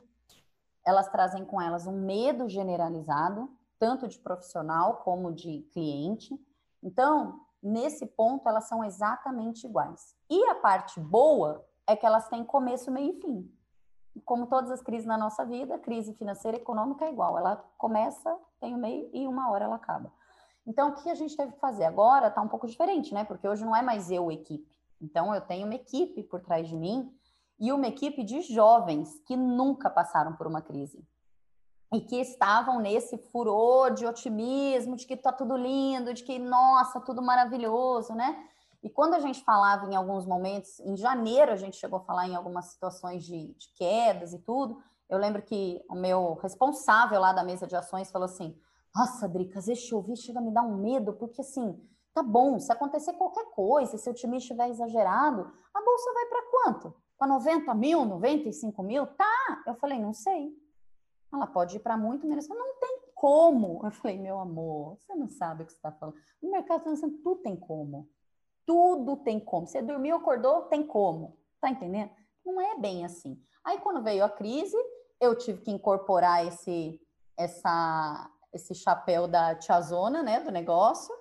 Elas 0.85 1.07
trazem 1.09 1.45
com 1.45 1.61
elas 1.61 1.85
um 1.85 1.91
medo 1.91 2.49
generalizado, 2.49 3.49
tanto 3.79 4.07
de 4.07 4.19
profissional 4.19 4.97
como 4.97 5.31
de 5.31 5.61
cliente. 5.73 6.39
Então, 6.83 7.39
nesse 7.61 8.05
ponto, 8.05 8.47
elas 8.47 8.67
são 8.67 8.83
exatamente 8.83 9.65
iguais. 9.65 10.15
E 10.29 10.43
a 10.45 10.55
parte 10.55 10.99
boa 10.99 11.65
é 11.87 11.95
que 11.95 12.05
elas 12.05 12.27
têm 12.27 12.43
começo, 12.43 12.91
meio 12.91 13.11
e 13.11 13.21
fim. 13.21 13.51
Como 14.25 14.47
todas 14.47 14.71
as 14.71 14.81
crises 14.81 15.05
na 15.05 15.17
nossa 15.17 15.45
vida, 15.45 15.79
crise 15.79 16.13
financeira 16.13 16.57
e 16.57 16.61
econômica 16.61 17.05
é 17.05 17.11
igual. 17.11 17.37
Ela 17.37 17.55
começa, 17.77 18.37
tem 18.59 18.73
o 18.73 18.77
meio 18.77 19.09
e 19.13 19.27
uma 19.27 19.49
hora 19.51 19.65
ela 19.65 19.75
acaba. 19.75 20.11
Então, 20.65 20.89
o 20.89 20.93
que 20.93 21.09
a 21.09 21.15
gente 21.15 21.35
teve 21.35 21.53
que 21.53 21.59
fazer 21.59 21.85
agora 21.85 22.27
está 22.27 22.41
um 22.41 22.47
pouco 22.47 22.67
diferente, 22.67 23.13
né? 23.13 23.23
Porque 23.23 23.47
hoje 23.47 23.65
não 23.65 23.75
é 23.75 23.81
mais 23.81 24.11
eu, 24.11 24.31
equipe. 24.31 24.77
Então, 25.01 25.33
eu 25.33 25.41
tenho 25.41 25.65
uma 25.65 25.75
equipe 25.75 26.23
por 26.23 26.41
trás 26.41 26.67
de 26.67 26.75
mim 26.75 27.11
e 27.61 27.71
uma 27.71 27.87
equipe 27.87 28.23
de 28.23 28.41
jovens 28.41 29.21
que 29.27 29.37
nunca 29.37 29.87
passaram 29.87 30.35
por 30.35 30.47
uma 30.47 30.63
crise 30.63 31.07
e 31.93 32.01
que 32.01 32.15
estavam 32.15 32.79
nesse 32.79 33.17
furor 33.17 33.93
de 33.93 34.03
otimismo, 34.03 34.95
de 34.95 35.05
que 35.05 35.13
está 35.13 35.31
tudo 35.31 35.55
lindo, 35.55 36.11
de 36.11 36.23
que, 36.23 36.39
nossa, 36.39 36.99
tudo 36.99 37.21
maravilhoso, 37.21 38.15
né? 38.15 38.47
E 38.81 38.89
quando 38.89 39.13
a 39.13 39.19
gente 39.19 39.43
falava 39.43 39.85
em 39.85 39.95
alguns 39.95 40.25
momentos, 40.25 40.79
em 40.79 40.97
janeiro 40.97 41.51
a 41.51 41.55
gente 41.55 41.77
chegou 41.77 41.99
a 41.99 42.03
falar 42.03 42.27
em 42.27 42.35
algumas 42.35 42.65
situações 42.65 43.23
de, 43.23 43.53
de 43.53 43.67
quedas 43.75 44.33
e 44.33 44.39
tudo, 44.39 44.81
eu 45.07 45.19
lembro 45.19 45.43
que 45.43 45.83
o 45.87 45.93
meu 45.93 46.33
responsável 46.41 47.19
lá 47.19 47.31
da 47.31 47.43
mesa 47.43 47.67
de 47.67 47.75
ações 47.75 48.09
falou 48.09 48.25
assim: 48.25 48.57
nossa, 48.95 49.29
Drica, 49.29 49.59
às 49.59 49.67
vezes 49.67 49.83
chover 49.83 50.15
chega 50.15 50.39
a 50.39 50.41
me 50.41 50.51
dar 50.51 50.63
um 50.63 50.77
medo, 50.77 51.13
porque 51.13 51.41
assim, 51.41 51.79
tá 52.11 52.23
bom, 52.23 52.57
se 52.59 52.71
acontecer 52.71 53.13
qualquer 53.13 53.45
coisa, 53.51 53.99
se 53.99 54.09
o 54.09 54.13
time 54.15 54.37
estiver 54.37 54.69
exagerado, 54.69 55.51
a 55.73 55.81
bolsa 55.83 56.13
vai 56.13 56.25
para 56.25 56.43
quanto? 56.49 56.95
Para 57.21 57.27
90 57.27 57.75
mil, 57.75 58.03
95 58.03 58.81
mil? 58.81 59.05
Tá. 59.05 59.63
Eu 59.67 59.75
falei, 59.75 59.99
não 59.99 60.11
sei. 60.11 60.57
Ela 61.31 61.45
pode 61.45 61.77
ir 61.77 61.79
para 61.79 61.95
muito 61.95 62.25
menos. 62.25 62.47
Não 62.49 62.79
tem 62.79 62.99
como. 63.13 63.79
Eu 63.83 63.91
falei, 63.91 64.17
meu 64.17 64.39
amor, 64.39 64.97
você 64.97 65.13
não 65.13 65.27
sabe 65.27 65.61
o 65.61 65.65
que 65.67 65.71
você 65.71 65.77
está 65.77 65.91
falando. 65.91 66.17
No 66.41 66.49
mercado 66.49 66.81
financeiro, 66.81 67.15
tudo 67.19 67.43
tem 67.43 67.55
como. 67.55 68.09
Tudo 68.65 69.17
tem 69.17 69.39
como. 69.39 69.67
Você 69.67 69.83
dormiu, 69.83 70.15
acordou, 70.15 70.63
tem 70.63 70.83
como. 70.83 71.37
Tá 71.61 71.69
entendendo? 71.69 72.09
Não 72.43 72.59
é 72.59 72.79
bem 72.79 73.05
assim. 73.05 73.39
Aí, 73.63 73.79
quando 73.81 74.01
veio 74.01 74.25
a 74.25 74.29
crise, 74.29 74.75
eu 75.19 75.37
tive 75.37 75.61
que 75.61 75.69
incorporar 75.69 76.47
esse, 76.47 76.99
essa, 77.37 78.31
esse 78.51 78.73
chapéu 78.73 79.27
da 79.27 79.53
tiazona, 79.53 80.23
né, 80.23 80.39
do 80.39 80.49
negócio, 80.49 81.13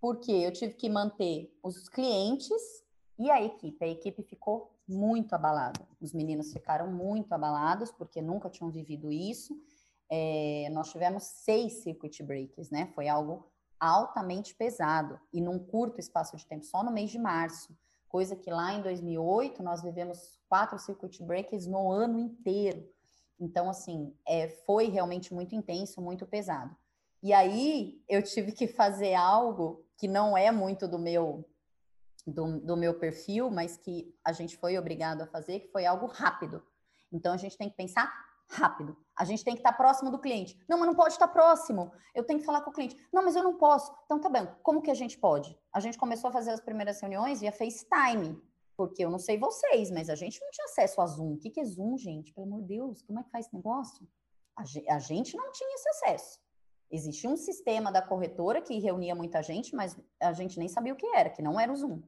porque 0.00 0.32
eu 0.32 0.52
tive 0.52 0.74
que 0.74 0.88
manter 0.88 1.56
os 1.62 1.88
clientes 1.88 2.84
e 3.16 3.30
a 3.30 3.40
equipe. 3.40 3.84
A 3.84 3.88
equipe 3.88 4.24
ficou 4.24 4.75
muito 4.88 5.34
abalada. 5.34 5.86
Os 6.00 6.12
meninos 6.12 6.52
ficaram 6.52 6.90
muito 6.90 7.32
abalados 7.32 7.90
porque 7.90 8.22
nunca 8.22 8.48
tinham 8.48 8.70
vivido 8.70 9.10
isso. 9.10 9.56
É, 10.08 10.68
nós 10.72 10.90
tivemos 10.90 11.24
seis 11.24 11.82
circuit 11.82 12.22
breaks, 12.22 12.70
né? 12.70 12.86
Foi 12.94 13.08
algo 13.08 13.50
altamente 13.78 14.54
pesado 14.54 15.20
e 15.32 15.40
num 15.40 15.58
curto 15.58 16.00
espaço 16.00 16.36
de 16.36 16.46
tempo, 16.46 16.64
só 16.64 16.82
no 16.82 16.92
mês 16.92 17.10
de 17.10 17.18
março. 17.18 17.76
Coisa 18.08 18.36
que 18.36 18.50
lá 18.50 18.72
em 18.72 18.82
2008 18.82 19.62
nós 19.62 19.82
vivemos 19.82 20.38
quatro 20.48 20.78
circuit 20.78 21.22
breaks 21.22 21.66
no 21.66 21.90
ano 21.90 22.18
inteiro. 22.18 22.88
Então, 23.38 23.68
assim, 23.68 24.14
é, 24.26 24.48
foi 24.48 24.88
realmente 24.88 25.34
muito 25.34 25.54
intenso, 25.54 26.00
muito 26.00 26.24
pesado. 26.26 26.74
E 27.22 27.32
aí 27.32 28.00
eu 28.08 28.22
tive 28.22 28.52
que 28.52 28.66
fazer 28.66 29.14
algo 29.14 29.84
que 29.96 30.06
não 30.06 30.36
é 30.36 30.50
muito 30.50 30.86
do 30.86 30.98
meu 30.98 31.44
do, 32.26 32.60
do, 32.60 32.76
meu 32.76 32.98
perfil, 32.98 33.50
mas 33.50 33.76
que 33.76 34.14
a 34.24 34.32
gente 34.32 34.56
foi 34.56 34.76
obrigado 34.76 35.22
a 35.22 35.26
fazer, 35.26 35.60
que 35.60 35.68
foi 35.68 35.86
algo 35.86 36.06
rápido. 36.06 36.62
Então 37.12 37.32
a 37.32 37.36
gente 37.36 37.56
tem 37.56 37.70
que 37.70 37.76
pensar 37.76 38.12
rápido. 38.48 38.96
A 39.16 39.24
gente 39.24 39.44
tem 39.44 39.54
que 39.54 39.60
estar 39.60 39.72
próximo 39.72 40.10
do 40.10 40.18
cliente. 40.18 40.58
Não, 40.68 40.78
mas 40.78 40.86
não 40.88 40.94
pode 40.94 41.14
estar 41.14 41.28
próximo. 41.28 41.92
Eu 42.14 42.24
tenho 42.24 42.40
que 42.40 42.44
falar 42.44 42.60
com 42.62 42.70
o 42.70 42.72
cliente. 42.72 42.96
Não, 43.12 43.24
mas 43.24 43.36
eu 43.36 43.42
não 43.42 43.56
posso. 43.56 43.94
Então 44.04 44.20
tá 44.20 44.28
bem. 44.28 44.48
Como 44.62 44.82
que 44.82 44.90
a 44.90 44.94
gente 44.94 45.18
pode? 45.18 45.56
A 45.72 45.80
gente 45.80 45.98
começou 45.98 46.28
a 46.28 46.32
fazer 46.32 46.50
as 46.50 46.60
primeiras 46.60 47.00
reuniões 47.00 47.40
via 47.40 47.52
FaceTime. 47.52 48.40
Porque 48.76 49.04
eu 49.04 49.10
não 49.10 49.18
sei 49.18 49.38
vocês, 49.38 49.90
mas 49.90 50.10
a 50.10 50.14
gente 50.14 50.40
não 50.40 50.50
tinha 50.50 50.66
acesso 50.66 51.00
a 51.00 51.06
Zoom. 51.06 51.34
O 51.34 51.38
que, 51.38 51.50
que 51.50 51.60
é 51.60 51.64
Zoom, 51.64 51.96
gente? 51.96 52.32
Pelo 52.34 52.46
amor 52.46 52.60
de 52.60 52.68
Deus, 52.68 53.02
como 53.02 53.20
é 53.20 53.22
que 53.22 53.30
faz 53.30 53.46
esse 53.46 53.54
negócio? 53.54 54.06
A 54.56 54.98
gente 54.98 55.36
não 55.36 55.50
tinha 55.52 55.74
esse 55.74 55.88
acesso. 55.88 56.40
Existia 56.90 57.28
um 57.28 57.36
sistema 57.36 57.90
da 57.90 58.00
corretora 58.00 58.60
que 58.62 58.78
reunia 58.78 59.14
muita 59.14 59.42
gente, 59.42 59.74
mas 59.74 59.98
a 60.20 60.32
gente 60.32 60.58
nem 60.58 60.68
sabia 60.68 60.92
o 60.92 60.96
que 60.96 61.06
era, 61.06 61.30
que 61.30 61.42
não 61.42 61.58
era 61.58 61.72
o 61.72 61.76
Zoom. 61.76 62.00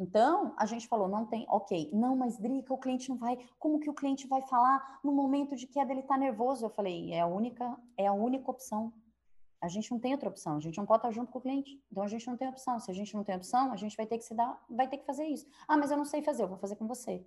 Então, 0.00 0.54
a 0.56 0.64
gente 0.64 0.88
falou, 0.88 1.06
não 1.06 1.26
tem, 1.26 1.44
ok, 1.46 1.90
não, 1.92 2.16
mas 2.16 2.38
Drica, 2.38 2.72
o 2.72 2.78
cliente 2.78 3.10
não 3.10 3.18
vai, 3.18 3.36
como 3.58 3.78
que 3.78 3.90
o 3.90 3.92
cliente 3.92 4.26
vai 4.26 4.40
falar 4.40 4.98
no 5.04 5.12
momento 5.12 5.54
de 5.54 5.66
queda 5.66 5.92
ele 5.92 6.02
tá 6.02 6.16
nervoso? 6.16 6.64
Eu 6.64 6.70
falei, 6.70 7.12
é 7.12 7.20
a 7.20 7.26
única, 7.26 7.78
é 7.98 8.06
a 8.06 8.12
única 8.14 8.50
opção. 8.50 8.94
A 9.60 9.68
gente 9.68 9.90
não 9.90 10.00
tem 10.00 10.12
outra 10.12 10.30
opção, 10.30 10.56
a 10.56 10.60
gente 10.60 10.78
não 10.78 10.86
pode 10.86 11.00
estar 11.00 11.10
junto 11.10 11.30
com 11.30 11.38
o 11.38 11.42
cliente. 11.42 11.78
Então 11.92 12.02
a 12.02 12.08
gente 12.08 12.26
não 12.26 12.34
tem 12.34 12.48
opção. 12.48 12.80
Se 12.80 12.90
a 12.90 12.94
gente 12.94 13.14
não 13.14 13.22
tem 13.22 13.36
opção, 13.36 13.70
a 13.70 13.76
gente 13.76 13.94
vai 13.94 14.06
ter 14.06 14.16
que 14.16 14.24
se 14.24 14.32
dar, 14.34 14.58
vai 14.70 14.88
ter 14.88 14.96
que 14.96 15.04
fazer 15.04 15.26
isso. 15.26 15.46
Ah, 15.68 15.76
mas 15.76 15.90
eu 15.90 15.98
não 15.98 16.06
sei 16.06 16.22
fazer, 16.22 16.44
eu 16.44 16.48
vou 16.48 16.56
fazer 16.56 16.76
com 16.76 16.86
você. 16.86 17.22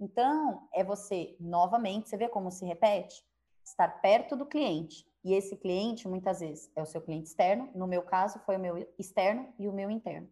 Então, 0.00 0.66
é 0.72 0.82
você 0.82 1.36
novamente, 1.38 2.08
você 2.08 2.16
vê 2.16 2.26
como 2.26 2.50
se 2.50 2.64
repete? 2.64 3.22
Estar 3.62 4.00
perto 4.00 4.34
do 4.34 4.46
cliente. 4.46 5.06
E 5.22 5.34
esse 5.34 5.58
cliente, 5.58 6.08
muitas 6.08 6.40
vezes, 6.40 6.72
é 6.74 6.80
o 6.80 6.86
seu 6.86 7.02
cliente 7.02 7.28
externo. 7.28 7.68
No 7.74 7.86
meu 7.86 8.00
caso, 8.00 8.38
foi 8.46 8.56
o 8.56 8.60
meu 8.60 8.78
externo 8.98 9.52
e 9.58 9.68
o 9.68 9.72
meu 9.74 9.90
interno. 9.90 10.26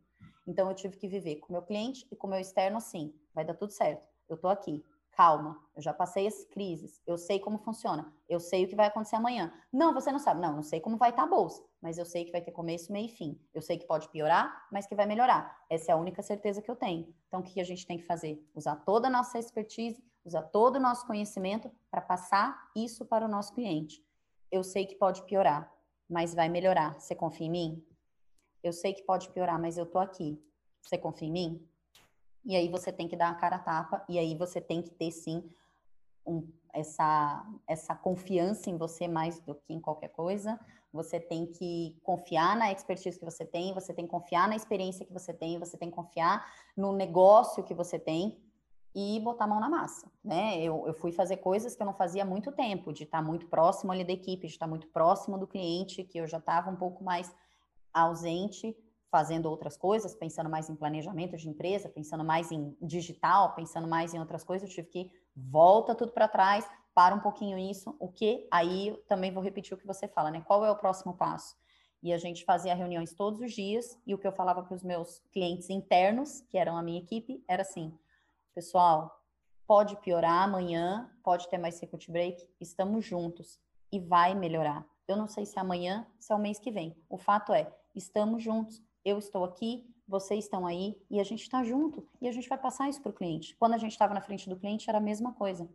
Então, 0.47 0.69
eu 0.69 0.74
tive 0.74 0.97
que 0.97 1.09
viver 1.09 1.36
com 1.36 1.48
o 1.48 1.52
meu 1.52 1.62
cliente 1.62 2.06
e 2.10 2.16
com 2.16 2.27
o 2.27 2.31
meu 2.31 2.40
externo 2.40 2.78
assim. 2.78 3.14
Vai 3.35 3.44
dar 3.44 3.55
tudo 3.55 3.73
certo. 3.73 4.06
Eu 4.28 4.36
tô 4.36 4.48
aqui. 4.48 4.85
Calma, 5.12 5.62
eu 5.77 5.82
já 5.82 5.93
passei 5.93 6.27
as 6.27 6.43
crises, 6.44 6.98
eu 7.06 7.19
sei 7.19 7.39
como 7.39 7.59
funciona, 7.59 8.10
eu 8.27 8.40
sei 8.40 8.64
o 8.64 8.69
que 8.69 8.74
vai 8.74 8.86
acontecer 8.86 9.16
amanhã. 9.16 9.52
Não, 9.70 9.93
você 9.93 10.10
não 10.10 10.19
sabe. 10.19 10.40
Não, 10.40 10.55
não 10.55 10.62
sei 10.62 10.81
como 10.81 10.97
vai 10.97 11.10
estar 11.10 11.24
a 11.24 11.27
bolsa, 11.27 11.62
mas 11.82 11.98
eu 11.98 12.06
sei 12.06 12.24
que 12.24 12.32
vai 12.32 12.40
ter 12.40 12.51
começo, 12.51 12.90
meio 12.90 13.05
e 13.05 13.10
fim. 13.10 13.39
Eu 13.52 13.60
sei 13.60 13.77
que 13.77 13.86
pode 13.86 14.09
piorar, 14.09 14.66
mas 14.73 14.86
que 14.86 14.94
vai 14.94 15.05
melhorar. 15.05 15.64
Essa 15.69 15.93
é 15.93 15.94
a 15.94 15.98
única 15.98 16.23
certeza 16.23 16.62
que 16.62 16.70
eu 16.70 16.77
tenho. 16.77 17.14
Então, 17.28 17.40
o 17.40 17.43
que 17.43 17.60
a 17.60 17.64
gente 17.64 17.86
tem 17.86 17.98
que 17.98 18.06
fazer? 18.06 18.43
Usar 18.55 18.77
toda 18.77 19.09
a 19.09 19.10
nossa 19.10 19.39
expertise, 19.39 20.02
usar 20.24 20.43
todo 20.44 20.77
o 20.77 20.81
nosso 20.81 21.06
conhecimento 21.06 21.70
para 21.90 22.01
passar 22.01 22.70
isso 22.74 23.05
para 23.05 23.27
o 23.27 23.28
nosso 23.28 23.52
cliente. 23.52 24.02
Eu 24.51 24.64
sei 24.64 24.86
que 24.86 24.94
pode 24.94 25.23
piorar, 25.24 25.70
mas 26.09 26.35
vai 26.35 26.48
melhorar. 26.48 26.98
Você 26.98 27.14
confia 27.14 27.47
em 27.47 27.51
mim? 27.51 27.86
Eu 28.62 28.72
sei 28.72 28.94
que 28.94 29.02
pode 29.02 29.28
piorar, 29.30 29.60
mas 29.60 29.76
eu 29.76 29.86
tô 29.86 29.98
aqui. 29.98 30.40
Você 30.80 30.97
confia 30.97 31.28
em 31.28 31.32
mim? 31.32 31.68
E 32.44 32.56
aí 32.56 32.68
você 32.68 32.93
tem 32.93 33.09
que 33.09 33.16
dar 33.16 33.30
a 33.30 33.34
cara 33.34 33.56
a 33.56 33.60
tapa, 33.60 34.05
e 34.09 34.18
aí 34.18 34.36
você 34.36 34.60
tem 34.60 34.82
que 34.82 34.90
ter 34.90 35.12
sim 35.12 35.48
um, 36.26 36.47
essa, 36.72 37.44
essa 37.66 37.94
confiança 37.94 38.70
em 38.70 38.76
você 38.76 39.06
mais 39.06 39.39
do 39.40 39.55
que 39.55 39.72
em 39.72 39.80
qualquer 39.80 40.09
coisa. 40.09 40.59
Você 40.93 41.18
tem 41.18 41.47
que 41.47 41.97
confiar 42.02 42.56
na 42.56 42.70
expertise 42.70 43.18
que 43.18 43.24
você 43.24 43.44
tem, 43.44 43.72
você 43.72 43.94
tem 43.94 44.05
que 44.05 44.10
confiar 44.10 44.48
na 44.48 44.56
experiência 44.56 45.06
que 45.06 45.12
você 45.12 45.32
tem, 45.32 45.59
você 45.59 45.76
tem 45.76 45.89
que 45.89 45.97
confiar 45.97 46.44
no 46.76 46.93
negócio 46.93 47.64
que 47.64 47.74
você 47.74 47.98
tem 47.98 48.39
e 48.94 49.18
botar 49.20 49.44
a 49.44 49.48
mão 49.48 49.59
na 49.59 49.70
massa, 49.70 50.10
né? 50.22 50.60
Eu, 50.60 50.86
eu 50.86 50.93
fui 50.93 51.12
fazer 51.12 51.39
coisas 51.39 51.74
que 51.74 51.82
eu 51.82 51.86
não 51.86 51.94
fazia 51.94 52.24
há 52.24 52.26
muito 52.26 52.52
tempo, 52.52 52.93
de 52.93 53.05
estar 53.05 53.22
muito 53.22 53.47
próximo 53.47 53.90
ali 53.90 54.05
da 54.05 54.12
equipe, 54.12 54.47
de 54.47 54.52
estar 54.52 54.66
muito 54.66 54.86
próximo 54.89 55.39
do 55.39 55.47
cliente, 55.47 56.05
que 56.05 56.18
eu 56.18 56.26
já 56.26 56.36
estava 56.36 56.70
um 56.70 56.76
pouco 56.76 57.02
mais 57.02 57.34
ausente, 57.93 58.77
fazendo 59.10 59.47
outras 59.51 59.77
coisas, 59.77 60.14
pensando 60.14 60.48
mais 60.48 60.70
em 60.70 60.74
planejamento 60.74 61.36
de 61.36 61.48
empresa, 61.48 61.89
pensando 61.89 62.24
mais 62.24 62.51
em 62.51 62.74
digital, 62.81 63.55
pensando 63.55 63.86
mais 63.86 64.14
em 64.14 64.19
outras 64.19 64.43
coisas, 64.43 64.69
eu 64.69 64.74
tive 64.74 64.89
que 64.89 65.12
volta 65.36 65.94
tudo 65.94 66.12
para 66.12 66.27
trás, 66.27 66.66
para 66.94 67.14
um 67.14 67.20
pouquinho 67.20 67.59
isso, 67.59 67.94
o 68.01 68.09
que 68.09 68.47
aí 68.51 68.97
também 69.09 69.32
vou 69.32 69.43
repetir 69.43 69.74
o 69.74 69.77
que 69.77 69.86
você 69.86 70.09
fala, 70.09 70.31
né? 70.31 70.43
Qual 70.47 70.64
é 70.64 70.70
o 70.70 70.77
próximo 70.77 71.14
passo? 71.14 71.56
E 72.02 72.12
a 72.12 72.19
gente 72.19 72.44
fazia 72.44 72.74
reuniões 72.74 73.14
todos 73.14 73.40
os 73.40 73.52
dias, 73.52 73.98
e 74.06 74.14
o 74.14 74.19
que 74.19 74.27
eu 74.27 74.32
falava 74.32 74.62
para 74.62 74.74
os 74.74 74.82
meus 74.82 75.20
clientes 75.31 75.70
internos, 75.70 76.40
que 76.48 76.59
eram 76.59 76.77
a 76.77 76.82
minha 76.82 76.98
equipe, 76.98 77.44
era 77.47 77.62
assim: 77.62 77.97
pessoal, 78.55 79.23
pode 79.66 79.97
piorar 79.97 80.43
amanhã, 80.43 81.10
pode 81.23 81.48
ter 81.48 81.59
mais 81.59 81.77
circuit 81.77 82.10
break, 82.10 82.48
estamos 82.60 83.05
juntos 83.05 83.60
e 83.90 84.01
vai 84.01 84.35
melhorar. 84.35 84.86
Eu 85.06 85.16
não 85.16 85.28
sei 85.28 85.47
se 85.47 85.59
é 85.59 85.60
amanhã, 85.60 86.06
se 86.19 86.32
é 86.32 86.36
o 86.36 86.39
mês 86.39 86.59
que 86.59 86.70
vem. 86.70 86.97
O 87.09 87.16
fato 87.16 87.52
é, 87.52 87.73
estamos 87.94 88.43
juntos, 88.43 88.82
eu 89.05 89.19
estou 89.19 89.44
aqui, 89.44 89.86
vocês 90.06 90.44
estão 90.44 90.66
aí 90.66 91.01
e 91.10 91.20
a 91.20 91.24
gente 91.24 91.43
está 91.43 91.62
junto 91.62 92.06
e 92.20 92.28
a 92.28 92.32
gente 92.32 92.48
vai 92.48 92.59
passar 92.59 92.89
isso 92.89 93.01
para 93.01 93.10
o 93.10 93.14
cliente. 93.14 93.56
Quando 93.56 93.74
a 93.74 93.78
gente 93.78 93.93
estava 93.93 94.14
na 94.14 94.20
frente 94.20 94.48
do 94.48 94.56
cliente 94.56 94.89
era 94.89 94.98
a 94.98 95.01
mesma 95.01 95.32
coisa. 95.32 95.69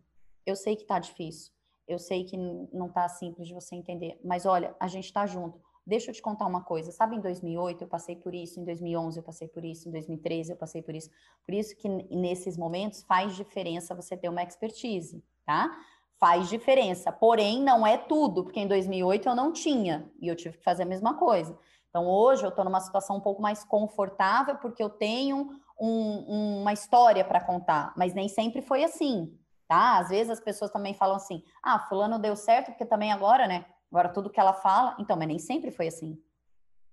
Eu 0.46 0.56
sei 0.56 0.76
que 0.76 0.84
está 0.84 1.00
difícil, 1.00 1.52
eu 1.88 2.00
sei 2.00 2.24
que 2.24 2.38
não 2.38 2.88
está 2.88 3.08
simples 3.10 3.48
de 3.48 3.54
você 3.54 3.76
entender, 3.76 4.20
mas 4.24 4.46
olha, 4.46 4.76
a 4.80 4.88
gente 4.88 5.06
está 5.06 5.26
junto. 5.26 5.60
Deixa 5.86 6.12
eu 6.12 6.14
te 6.14 6.22
contar 6.22 6.46
uma 6.46 6.62
coisa. 6.62 6.92
Sabe, 6.92 7.16
em 7.16 7.22
2008 7.22 7.86
eu 7.86 7.88
passei 7.88 8.16
por 8.18 8.36
isso, 8.36 8.60
em 8.60 8.66
2011 8.66 9.20
eu 9.20 9.24
passei 9.24 9.48
por 9.48 9.64
isso, 9.64 9.88
em 9.88 9.92
2013 9.92 10.52
eu 10.52 10.58
passei 10.58 10.82
por 10.82 10.94
isso. 10.94 11.10
Por 11.46 11.54
isso 11.54 11.76
que 11.78 11.88
nesses 11.88 12.58
momentos 12.58 13.04
faz 13.04 13.36
diferença 13.36 13.96
você 13.96 14.18
ter 14.18 14.28
uma 14.28 14.44
expertise, 14.44 15.24
tá? 15.46 15.72
Faz 16.20 16.50
diferença. 16.50 17.10
Porém, 17.10 17.64
não 17.64 17.88
é 17.88 17.98
tudo, 17.98 18.44
porque 18.44 18.60
em 18.60 18.68
2008 18.68 19.30
eu 19.30 19.36
não 19.36 19.54
tinha 19.54 20.12
e 20.20 20.28
eu 20.28 20.36
tive 20.36 20.58
que 20.58 20.64
fazer 20.64 20.84
a 20.84 20.86
mesma 20.86 21.14
coisa. 21.14 21.58
Então, 21.90 22.08
hoje 22.08 22.44
eu 22.44 22.50
estou 22.50 22.66
numa 22.66 22.80
situação 22.80 23.18
um 23.18 23.22
pouco 23.22 23.42
mais 23.42 23.64
confortável 23.64 24.56
porque 24.58 24.84
eu 24.84 24.90
tenho 24.90 25.50
um, 25.80 26.62
uma 26.62 26.74
história 26.74 27.24
para 27.24 27.42
contar, 27.42 27.94
mas 27.96 28.14
nem 28.14 28.28
sempre 28.28 28.62
foi 28.62 28.84
assim, 28.84 29.38
tá? 29.68 29.98
Às 29.98 30.10
vezes 30.10 30.32
as 30.32 30.40
pessoas 30.40 30.72
também 30.72 30.94
falam 30.94 31.16
assim: 31.16 31.44
ah, 31.64 31.80
Fulano 31.80 32.20
deu 32.20 32.36
certo 32.36 32.68
porque 32.68 32.86
também 32.86 33.12
agora, 33.12 33.48
né? 33.48 33.66
Agora 33.92 34.10
tudo 34.10 34.30
que 34.30 34.40
ela 34.40 34.54
fala, 34.54 34.96
então, 35.00 35.16
mas 35.16 35.28
nem 35.28 35.40
sempre 35.40 35.72
foi 35.72 35.88
assim. 35.88 36.22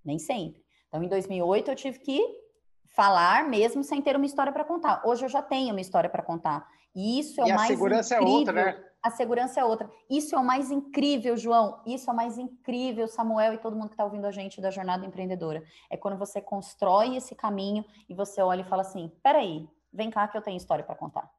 Nem 0.03 0.17
sempre. 0.17 0.63
Então, 0.87 1.03
em 1.03 1.09
2008 1.09 1.71
eu 1.71 1.75
tive 1.75 1.99
que 1.99 2.45
falar 2.95 3.49
mesmo 3.49 3.83
sem 3.83 4.01
ter 4.01 4.15
uma 4.15 4.25
história 4.25 4.53
para 4.53 4.63
contar. 4.63 5.01
Hoje 5.05 5.25
eu 5.25 5.29
já 5.29 5.41
tenho 5.41 5.71
uma 5.71 5.81
história 5.81 6.09
para 6.09 6.23
contar. 6.23 6.65
E 6.95 7.19
isso 7.19 7.41
é 7.41 7.49
e 7.49 7.51
o 7.51 7.55
mais 7.55 7.67
segurança 7.67 8.15
incrível. 8.15 8.33
é 8.33 8.37
outra, 8.37 8.53
né? 8.53 8.83
A 9.05 9.11
segurança 9.11 9.59
é 9.59 9.63
outra. 9.63 9.87
Isso 10.09 10.35
é 10.35 10.39
o 10.39 10.43
mais 10.43 10.71
incrível, 10.71 11.37
João. 11.37 11.79
Isso 11.85 12.09
é 12.09 12.13
o 12.13 12.15
mais 12.15 12.39
incrível, 12.39 13.07
Samuel 13.07 13.53
e 13.53 13.59
todo 13.59 13.75
mundo 13.75 13.89
que 13.89 13.93
está 13.93 14.03
ouvindo 14.03 14.25
a 14.25 14.31
gente 14.31 14.59
da 14.59 14.71
jornada 14.71 15.05
empreendedora. 15.05 15.63
É 15.91 15.95
quando 15.95 16.17
você 16.17 16.41
constrói 16.41 17.15
esse 17.15 17.35
caminho 17.35 17.85
e 18.09 18.15
você 18.15 18.41
olha 18.41 18.61
e 18.61 18.63
fala 18.63 18.81
assim: 18.81 19.11
peraí, 19.21 19.69
vem 19.93 20.09
cá 20.09 20.27
que 20.27 20.35
eu 20.35 20.41
tenho 20.41 20.57
história 20.57 20.83
para 20.83 20.95
contar. 20.95 21.31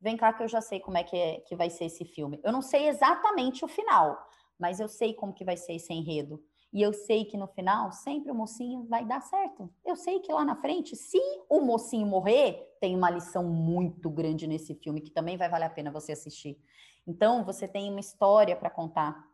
Vem 0.00 0.16
cá 0.16 0.32
que 0.32 0.42
eu 0.42 0.48
já 0.48 0.60
sei 0.60 0.80
como 0.80 0.98
é 0.98 1.04
que, 1.04 1.16
é 1.16 1.38
que 1.42 1.54
vai 1.54 1.70
ser 1.70 1.84
esse 1.84 2.04
filme. 2.04 2.40
Eu 2.42 2.50
não 2.50 2.60
sei 2.60 2.88
exatamente 2.88 3.64
o 3.64 3.68
final, 3.68 4.20
mas 4.58 4.80
eu 4.80 4.88
sei 4.88 5.14
como 5.14 5.32
que 5.32 5.44
vai 5.44 5.56
ser 5.56 5.74
esse 5.74 5.92
enredo. 5.92 6.42
E 6.72 6.82
eu 6.82 6.92
sei 6.92 7.24
que 7.24 7.36
no 7.36 7.46
final, 7.46 7.92
sempre 7.92 8.32
o 8.32 8.34
mocinho 8.34 8.82
vai 8.88 9.04
dar 9.04 9.20
certo. 9.20 9.72
Eu 9.86 9.94
sei 9.94 10.18
que 10.18 10.32
lá 10.32 10.44
na 10.44 10.56
frente, 10.56 10.96
se 10.96 11.20
o 11.48 11.60
mocinho 11.60 12.08
morrer, 12.08 12.76
tem 12.80 12.96
uma 12.96 13.08
lição 13.08 13.44
muito 13.44 14.10
grande 14.10 14.48
nesse 14.48 14.74
filme 14.74 15.00
que 15.00 15.12
também 15.12 15.36
vai 15.36 15.48
valer 15.48 15.66
a 15.66 15.70
pena 15.70 15.92
você 15.92 16.10
assistir. 16.10 16.58
Então, 17.06 17.44
você 17.44 17.68
tem 17.68 17.90
uma 17.90 18.00
história 18.00 18.56
para 18.56 18.70
contar. 18.70 19.28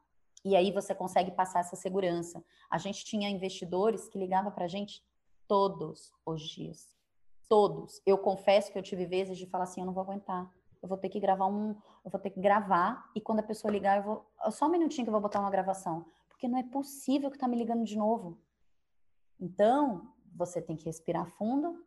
E 0.45 0.57
aí 0.57 0.73
você 0.73 0.95
consegue 0.95 1.31
passar 1.31 1.61
essa 1.61 1.77
segurança. 1.77 2.43
A 2.71 2.79
gente 2.79 3.05
tinha 3.05 3.29
investidores 3.29 4.09
que 4.09 4.19
ligavam 4.19 4.51
para 4.51 4.65
a 4.65 4.69
gente 4.69 5.05
todos 5.47 6.13
os 6.25 6.43
dias. 6.43 6.97
Todos. 7.49 8.01
Eu 8.07 8.17
confesso 8.17 8.73
que 8.73 8.79
eu 8.79 8.83
tive 8.83 9.05
vezes 9.07 9.37
de 9.37 9.47
falar 9.47 9.65
assim, 9.65 9.81
eu 9.81 9.87
não 9.87 9.93
vou 9.93 10.03
aguentar. 10.03 10.51
Eu 10.83 10.89
vou 10.89 10.97
ter 10.97 11.09
que 11.09 11.21
gravar 11.21 11.47
um, 11.47 11.77
eu 12.05 12.11
vou 12.11 12.21
ter 12.21 12.31
que 12.31 12.41
gravar 12.41 13.11
e 13.15 13.21
quando 13.21 13.41
a 13.41 13.43
pessoa 13.43 13.71
ligar, 13.71 13.99
eu 13.99 14.03
vou 14.03 14.31
só 14.51 14.67
um 14.67 14.71
minutinho 14.71 15.05
que 15.05 15.11
eu 15.11 15.13
vou 15.13 15.21
botar 15.21 15.41
uma 15.41 15.51
gravação, 15.51 16.07
porque 16.29 16.49
não 16.49 16.59
é 16.59 16.63
possível 16.63 17.31
que 17.31 17.37
tá 17.37 17.47
me 17.47 17.57
ligando 17.57 17.85
de 17.85 17.97
novo. 17.99 18.39
Então, 19.39 20.11
você 20.35 20.63
tem 20.63 20.77
que 20.77 20.87
respirar 20.87 21.27
fundo, 21.27 21.85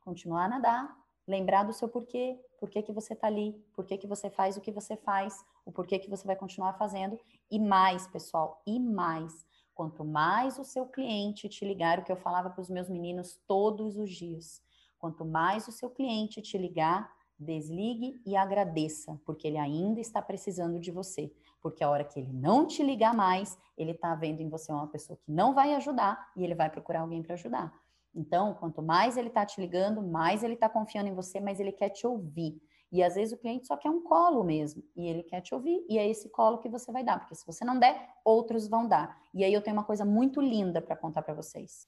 continuar 0.00 0.44
a 0.44 0.48
nadar, 0.48 0.96
lembrar 1.26 1.64
do 1.64 1.72
seu 1.72 1.88
porquê, 1.88 2.38
por 2.58 2.70
que, 2.70 2.82
que 2.82 2.92
você 2.92 3.12
está 3.12 3.26
ali, 3.26 3.52
por 3.74 3.84
que, 3.84 3.98
que 3.98 4.06
você 4.06 4.30
faz 4.30 4.56
o 4.56 4.60
que 4.60 4.70
você 4.70 4.96
faz, 4.96 5.44
o 5.64 5.72
porquê 5.72 5.98
que 5.98 6.08
você 6.08 6.26
vai 6.26 6.36
continuar 6.36 6.74
fazendo. 6.74 7.18
E 7.50 7.58
mais, 7.58 8.06
pessoal, 8.06 8.62
e 8.66 8.78
mais. 8.78 9.46
Quanto 9.74 10.04
mais 10.04 10.58
o 10.58 10.64
seu 10.64 10.86
cliente 10.86 11.48
te 11.48 11.64
ligar, 11.64 11.98
o 11.98 12.04
que 12.04 12.10
eu 12.10 12.16
falava 12.16 12.48
para 12.48 12.62
os 12.62 12.70
meus 12.70 12.88
meninos 12.88 13.38
todos 13.46 13.98
os 13.98 14.10
dias, 14.10 14.62
quanto 14.98 15.24
mais 15.24 15.68
o 15.68 15.72
seu 15.72 15.90
cliente 15.90 16.40
te 16.40 16.56
ligar, 16.56 17.14
desligue 17.38 18.20
e 18.24 18.34
agradeça, 18.34 19.20
porque 19.26 19.46
ele 19.46 19.58
ainda 19.58 20.00
está 20.00 20.22
precisando 20.22 20.80
de 20.80 20.90
você. 20.90 21.30
Porque 21.60 21.84
a 21.84 21.90
hora 21.90 22.04
que 22.04 22.18
ele 22.18 22.32
não 22.32 22.66
te 22.66 22.82
ligar 22.82 23.14
mais, 23.14 23.58
ele 23.76 23.90
está 23.90 24.14
vendo 24.14 24.40
em 24.40 24.48
você 24.48 24.72
uma 24.72 24.86
pessoa 24.86 25.18
que 25.18 25.30
não 25.30 25.52
vai 25.52 25.74
ajudar 25.74 26.30
e 26.34 26.44
ele 26.44 26.54
vai 26.54 26.70
procurar 26.70 27.00
alguém 27.00 27.22
para 27.22 27.34
ajudar. 27.34 27.72
Então, 28.16 28.54
quanto 28.54 28.80
mais 28.80 29.18
ele 29.18 29.28
está 29.28 29.44
te 29.44 29.60
ligando, 29.60 30.02
mais 30.02 30.42
ele 30.42 30.54
está 30.54 30.70
confiando 30.70 31.10
em 31.10 31.14
você, 31.14 31.38
mas 31.38 31.60
ele 31.60 31.70
quer 31.70 31.90
te 31.90 32.06
ouvir. 32.06 32.58
E 32.90 33.02
às 33.02 33.14
vezes 33.14 33.34
o 33.34 33.36
cliente 33.36 33.66
só 33.66 33.76
quer 33.76 33.90
um 33.90 34.02
colo 34.02 34.42
mesmo, 34.42 34.82
e 34.96 35.06
ele 35.06 35.22
quer 35.22 35.42
te 35.42 35.54
ouvir, 35.54 35.84
e 35.86 35.98
é 35.98 36.08
esse 36.08 36.30
colo 36.30 36.58
que 36.58 36.68
você 36.68 36.90
vai 36.90 37.04
dar, 37.04 37.18
porque 37.18 37.34
se 37.34 37.44
você 37.44 37.62
não 37.62 37.78
der, 37.78 38.08
outros 38.24 38.68
vão 38.68 38.88
dar. 38.88 39.20
E 39.34 39.44
aí 39.44 39.52
eu 39.52 39.60
tenho 39.60 39.76
uma 39.76 39.84
coisa 39.84 40.04
muito 40.04 40.40
linda 40.40 40.80
para 40.80 40.96
contar 40.96 41.22
para 41.22 41.34
vocês. 41.34 41.86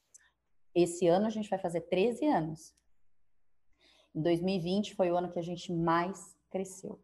Esse 0.75 1.07
ano 1.07 1.27
a 1.27 1.31
gente 1.31 1.49
vai 1.49 1.59
fazer 1.59 1.83
13 1.83 2.27
anos. 2.27 2.75
Em 4.15 4.21
2020 4.21 4.95
foi 4.95 5.11
o 5.11 5.17
ano 5.17 5.31
que 5.31 5.39
a 5.39 5.43
gente 5.43 5.73
mais 5.73 6.37
cresceu. 6.51 7.01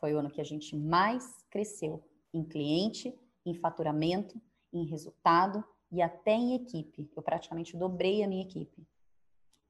Foi 0.00 0.12
o 0.14 0.18
ano 0.18 0.30
que 0.30 0.40
a 0.40 0.44
gente 0.44 0.76
mais 0.76 1.44
cresceu 1.50 2.02
em 2.32 2.42
cliente, 2.42 3.16
em 3.44 3.54
faturamento, 3.54 4.40
em 4.72 4.84
resultado, 4.84 5.64
e 5.90 6.02
até 6.02 6.32
em 6.32 6.54
equipe. 6.54 7.10
Eu 7.16 7.22
praticamente 7.22 7.76
dobrei 7.76 8.22
a 8.22 8.28
minha 8.28 8.42
equipe. 8.42 8.86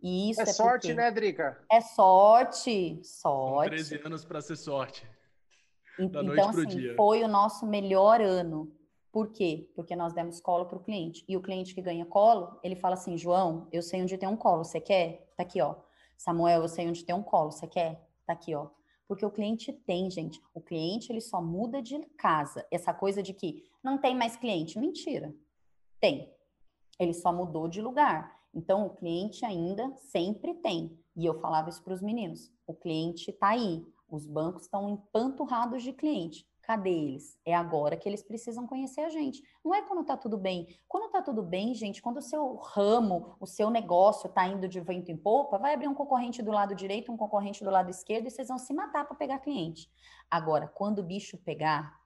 E 0.01 0.31
isso 0.31 0.41
é, 0.41 0.45
é 0.45 0.47
sorte, 0.47 0.95
né, 0.95 1.11
Drica? 1.11 1.59
É 1.71 1.81
sorte, 1.81 3.01
sorte. 3.03 3.83
São 3.83 3.89
13 3.99 4.07
anos 4.07 4.25
para 4.25 4.41
ser 4.41 4.57
sorte. 4.57 5.07
Da 5.99 6.23
então, 6.23 6.49
assim, 6.51 6.67
dia. 6.67 6.95
foi 6.95 7.25
o 7.25 7.29
nosso 7.29 7.67
melhor 7.67 8.21
ano. 8.21 8.73
Por 9.11 9.33
quê? 9.33 9.69
Porque 9.75 9.97
nós 9.97 10.13
demos 10.13 10.41
colo 10.41 10.67
para 10.67 10.79
o 10.79 10.83
cliente. 10.83 11.25
E 11.27 11.37
o 11.37 11.43
cliente 11.43 11.75
que 11.75 11.83
ganha 11.83 12.07
colo, 12.07 12.61
ele 12.63 12.77
fala 12.77 12.95
assim: 12.95 13.19
João, 13.19 13.67
eu 13.73 13.83
sei 13.83 14.01
onde 14.03 14.17
tem 14.17 14.29
um 14.29 14.37
colo, 14.37 14.65
você 14.65 14.81
quer? 14.81 15.33
Tá 15.37 15.43
aqui, 15.43 15.61
ó. 15.61 15.75
Samuel, 16.17 16.63
eu 16.63 16.69
sei 16.69 16.89
onde 16.89 17.05
tem 17.05 17.15
um 17.15 17.23
colo, 17.23 17.51
você 17.51 17.67
quer? 17.67 18.09
Tá 18.25 18.33
aqui, 18.33 18.55
ó. 18.55 18.69
Porque 19.09 19.25
o 19.25 19.31
cliente 19.31 19.73
tem, 19.73 20.09
gente. 20.11 20.41
O 20.55 20.61
cliente, 20.61 21.11
ele 21.11 21.21
só 21.21 21.43
muda 21.43 21.83
de 21.83 21.99
casa. 22.17 22.65
Essa 22.71 22.95
coisa 22.95 23.23
de 23.23 23.33
que 23.33 23.65
não 23.83 23.99
tem 23.99 24.15
mais 24.15 24.37
cliente. 24.37 24.79
Mentira. 24.79 25.35
Tem. 26.01 26.33
Ele 26.99 27.15
só 27.15 27.33
mudou 27.33 27.69
de 27.69 27.81
lugar. 27.81 28.39
Então, 28.55 28.87
o 28.87 28.91
cliente 28.91 29.45
ainda 29.45 29.93
sempre 29.97 30.55
tem. 30.55 30.99
E 31.15 31.27
eu 31.27 31.41
falava 31.41 31.69
isso 31.69 31.83
para 31.83 31.95
os 31.95 32.03
meninos: 32.03 32.51
o 32.67 32.75
cliente 32.75 33.31
está 33.31 33.49
aí. 33.49 33.87
Os 34.11 34.27
bancos 34.27 34.63
estão 34.63 34.89
empanturrados 34.89 35.83
de 35.83 35.93
cliente. 35.93 36.49
Cadê 36.63 36.91
eles? 36.91 37.39
É 37.47 37.55
agora 37.55 37.97
que 37.97 38.07
eles 38.07 38.23
precisam 38.23 38.67
conhecer 38.67 39.01
a 39.01 39.09
gente. 39.09 39.43
Não 39.65 39.75
é 39.75 39.81
quando 39.81 40.03
está 40.03 40.19
tudo 40.19 40.37
bem. 40.37 40.69
Quando 40.87 41.07
está 41.07 41.23
tudo 41.23 41.43
bem, 41.43 41.75
gente, 41.75 42.03
quando 42.03 42.19
o 42.19 42.23
seu 42.23 42.57
ramo, 42.57 43.37
o 43.41 43.47
seu 43.47 43.71
negócio 43.71 44.29
está 44.29 44.47
indo 44.47 44.69
de 44.69 44.79
vento 44.81 45.11
em 45.11 45.17
popa, 45.17 45.57
vai 45.57 45.73
abrir 45.73 45.89
um 45.89 45.95
concorrente 45.95 46.43
do 46.43 46.51
lado 46.51 46.75
direito, 46.75 47.11
um 47.11 47.17
concorrente 47.17 47.65
do 47.65 47.71
lado 47.71 47.91
esquerdo 47.91 48.27
e 48.27 48.31
vocês 48.31 48.49
vão 48.49 48.59
se 48.59 48.75
matar 48.75 49.07
para 49.07 49.17
pegar 49.17 49.39
cliente. 49.39 49.91
Agora, 50.31 50.69
quando 50.69 50.99
o 50.99 51.03
bicho 51.03 51.39
pegar, 51.39 51.99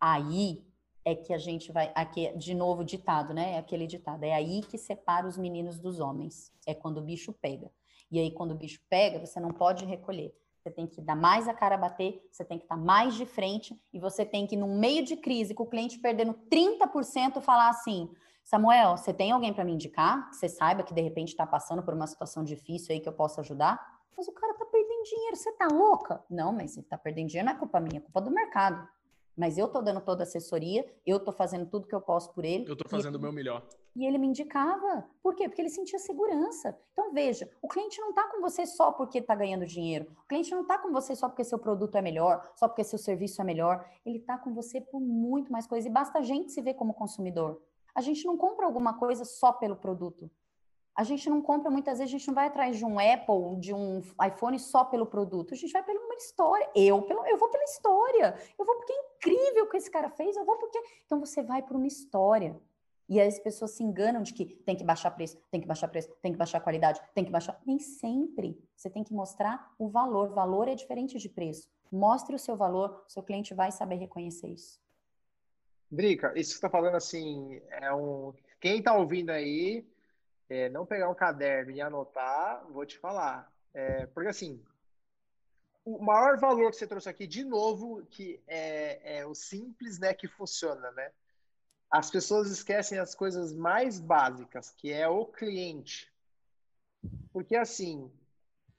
aí 0.00 0.66
é 1.04 1.14
que 1.14 1.32
a 1.32 1.38
gente 1.38 1.72
vai. 1.72 1.90
Aqui, 1.94 2.32
de 2.36 2.54
novo, 2.54 2.84
ditado, 2.84 3.34
né? 3.34 3.54
É 3.54 3.58
aquele 3.58 3.86
ditado. 3.86 4.24
É 4.24 4.32
aí 4.32 4.62
que 4.62 4.78
separa 4.78 5.26
os 5.26 5.36
meninos 5.36 5.78
dos 5.78 6.00
homens. 6.00 6.52
É 6.66 6.74
quando 6.74 6.98
o 6.98 7.02
bicho 7.02 7.32
pega. 7.32 7.70
E 8.10 8.18
aí, 8.18 8.30
quando 8.30 8.52
o 8.52 8.56
bicho 8.56 8.80
pega, 8.88 9.24
você 9.24 9.40
não 9.40 9.50
pode 9.50 9.84
recolher. 9.84 10.34
Você 10.62 10.70
tem 10.70 10.86
que 10.86 11.00
dar 11.00 11.16
mais 11.16 11.48
a 11.48 11.54
cara 11.54 11.74
a 11.74 11.78
bater, 11.78 12.24
você 12.30 12.44
tem 12.44 12.56
que 12.56 12.64
estar 12.64 12.76
mais 12.76 13.16
de 13.16 13.26
frente 13.26 13.76
e 13.92 13.98
você 13.98 14.24
tem 14.24 14.46
que, 14.46 14.56
no 14.56 14.68
meio 14.68 15.04
de 15.04 15.16
crise, 15.16 15.54
com 15.54 15.64
o 15.64 15.66
cliente 15.66 15.98
perdendo 15.98 16.34
30%, 16.48 17.40
falar 17.40 17.68
assim: 17.68 18.08
Samuel, 18.44 18.96
você 18.96 19.12
tem 19.12 19.32
alguém 19.32 19.52
para 19.52 19.64
me 19.64 19.72
indicar? 19.72 20.30
Que 20.30 20.36
você 20.36 20.48
saiba 20.48 20.84
que 20.84 20.94
de 20.94 21.00
repente 21.00 21.30
está 21.30 21.44
passando 21.44 21.82
por 21.82 21.94
uma 21.94 22.06
situação 22.06 22.44
difícil 22.44 22.94
aí 22.94 23.00
que 23.00 23.08
eu 23.08 23.12
possa 23.12 23.40
ajudar? 23.40 23.80
Mas 24.16 24.28
o 24.28 24.32
cara 24.32 24.52
está 24.52 24.64
perdendo 24.66 25.02
dinheiro, 25.02 25.36
você 25.36 25.50
está 25.50 25.66
louca? 25.66 26.22
Não, 26.30 26.52
mas 26.52 26.76
ele 26.76 26.86
está 26.86 26.96
perdendo 26.96 27.28
dinheiro 27.28 27.46
não 27.46 27.56
é 27.56 27.58
culpa 27.58 27.80
minha, 27.80 27.98
é 27.98 28.00
culpa 28.00 28.20
do 28.20 28.30
mercado. 28.30 28.86
Mas 29.36 29.56
eu 29.56 29.66
estou 29.66 29.82
dando 29.82 30.00
toda 30.00 30.22
a 30.22 30.24
assessoria, 30.24 30.84
eu 31.06 31.16
estou 31.16 31.32
fazendo 31.32 31.66
tudo 31.66 31.86
que 31.86 31.94
eu 31.94 32.00
posso 32.00 32.32
por 32.32 32.44
ele. 32.44 32.68
Eu 32.68 32.74
estou 32.74 32.88
fazendo 32.88 33.16
o 33.16 33.20
meu 33.20 33.32
melhor. 33.32 33.66
E 33.94 34.06
ele 34.06 34.18
me 34.18 34.26
indicava. 34.26 35.06
Por 35.22 35.34
quê? 35.34 35.48
Porque 35.48 35.60
ele 35.60 35.68
sentia 35.68 35.98
segurança. 35.98 36.78
Então, 36.92 37.12
veja, 37.12 37.50
o 37.60 37.68
cliente 37.68 38.00
não 38.00 38.10
está 38.10 38.28
com 38.28 38.40
você 38.40 38.66
só 38.66 38.92
porque 38.92 39.18
está 39.18 39.34
ganhando 39.34 39.66
dinheiro. 39.66 40.06
O 40.24 40.28
cliente 40.28 40.50
não 40.50 40.62
está 40.62 40.78
com 40.78 40.90
você 40.90 41.14
só 41.14 41.28
porque 41.28 41.44
seu 41.44 41.58
produto 41.58 41.96
é 41.96 42.02
melhor, 42.02 42.50
só 42.56 42.68
porque 42.68 42.84
seu 42.84 42.98
serviço 42.98 43.40
é 43.40 43.44
melhor. 43.44 43.86
Ele 44.04 44.18
está 44.18 44.38
com 44.38 44.54
você 44.54 44.80
por 44.80 45.00
muito 45.00 45.52
mais 45.52 45.66
coisa. 45.66 45.88
E 45.88 45.90
basta 45.90 46.18
a 46.18 46.22
gente 46.22 46.52
se 46.52 46.62
ver 46.62 46.74
como 46.74 46.94
consumidor. 46.94 47.60
A 47.94 48.00
gente 48.00 48.24
não 48.24 48.36
compra 48.38 48.64
alguma 48.64 48.98
coisa 48.98 49.24
só 49.24 49.52
pelo 49.52 49.76
produto. 49.76 50.30
A 50.94 51.04
gente 51.04 51.28
não 51.30 51.40
compra, 51.40 51.70
muitas 51.70 51.98
vezes, 51.98 52.14
a 52.14 52.18
gente 52.18 52.28
não 52.28 52.34
vai 52.34 52.48
atrás 52.48 52.76
de 52.76 52.84
um 52.84 52.98
Apple, 52.98 53.58
de 53.58 53.72
um 53.72 54.02
iPhone 54.26 54.58
só 54.58 54.84
pelo 54.84 55.06
produto. 55.06 55.54
A 55.54 55.56
gente 55.56 55.72
vai 55.72 55.82
pela 55.82 55.98
uma 55.98 56.14
história. 56.14 56.68
Eu, 56.74 57.00
pelo, 57.02 57.24
eu 57.26 57.38
vou 57.38 57.48
pela 57.48 57.64
história. 57.64 58.34
Eu 58.58 58.64
vou 58.64 58.76
porque 58.76 58.92
é 58.92 58.96
incrível 59.16 59.64
o 59.64 59.68
que 59.70 59.78
esse 59.78 59.90
cara 59.90 60.10
fez. 60.10 60.36
Eu 60.36 60.44
vou 60.44 60.58
porque. 60.58 60.78
Então, 61.06 61.18
você 61.18 61.42
vai 61.42 61.62
por 61.62 61.76
uma 61.76 61.86
história. 61.86 62.60
E 63.08 63.20
as 63.20 63.38
pessoas 63.38 63.72
se 63.72 63.82
enganam 63.82 64.22
de 64.22 64.32
que 64.32 64.44
tem 64.44 64.76
que 64.76 64.84
baixar 64.84 65.10
preço, 65.10 65.36
tem 65.50 65.60
que 65.60 65.66
baixar 65.66 65.88
preço, 65.88 66.08
tem 66.22 66.32
que 66.32 66.38
baixar 66.38 66.60
qualidade, 66.60 67.00
tem 67.14 67.24
que 67.24 67.30
baixar. 67.30 67.60
Nem 67.66 67.78
sempre. 67.78 68.58
Você 68.76 68.88
tem 68.88 69.02
que 69.02 69.12
mostrar 69.12 69.72
o 69.78 69.88
valor. 69.88 70.30
Valor 70.30 70.68
é 70.68 70.74
diferente 70.74 71.18
de 71.18 71.28
preço. 71.28 71.68
Mostre 71.90 72.34
o 72.34 72.38
seu 72.38 72.56
valor, 72.56 73.04
seu 73.08 73.22
cliente 73.22 73.52
vai 73.54 73.70
saber 73.70 73.96
reconhecer 73.96 74.48
isso. 74.48 74.80
Drica, 75.90 76.28
isso 76.28 76.34
que 76.34 76.44
você 76.44 76.52
está 76.54 76.70
falando 76.70 76.94
assim, 76.94 77.60
é 77.70 77.92
um. 77.94 78.32
Quem 78.58 78.78
está 78.78 78.96
ouvindo 78.96 79.28
aí, 79.28 79.86
é, 80.48 80.68
não 80.68 80.86
pegar 80.86 81.08
um 81.08 81.14
caderno 81.14 81.70
e 81.70 81.80
anotar, 81.80 82.64
vou 82.68 82.84
te 82.84 82.98
falar. 82.98 83.50
É, 83.74 84.06
porque 84.06 84.28
assim, 84.28 84.62
o 85.84 86.02
maior 86.02 86.38
valor 86.38 86.70
que 86.70 86.76
você 86.76 86.86
trouxe 86.86 87.08
aqui, 87.08 87.26
de 87.26 87.44
novo, 87.44 88.04
que 88.06 88.40
é, 88.46 89.18
é 89.18 89.26
o 89.26 89.34
simples, 89.34 89.98
né, 89.98 90.14
que 90.14 90.28
funciona, 90.28 90.90
né? 90.92 91.10
as 91.92 92.10
pessoas 92.10 92.50
esquecem 92.50 92.98
as 92.98 93.14
coisas 93.14 93.52
mais 93.52 94.00
básicas, 94.00 94.70
que 94.70 94.90
é 94.90 95.06
o 95.06 95.26
cliente. 95.26 96.10
Porque 97.30 97.54
assim, 97.54 98.10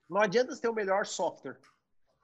não 0.09 0.19
adianta 0.19 0.51
você 0.51 0.61
ter 0.61 0.69
o 0.69 0.73
melhor 0.73 1.05
software, 1.05 1.59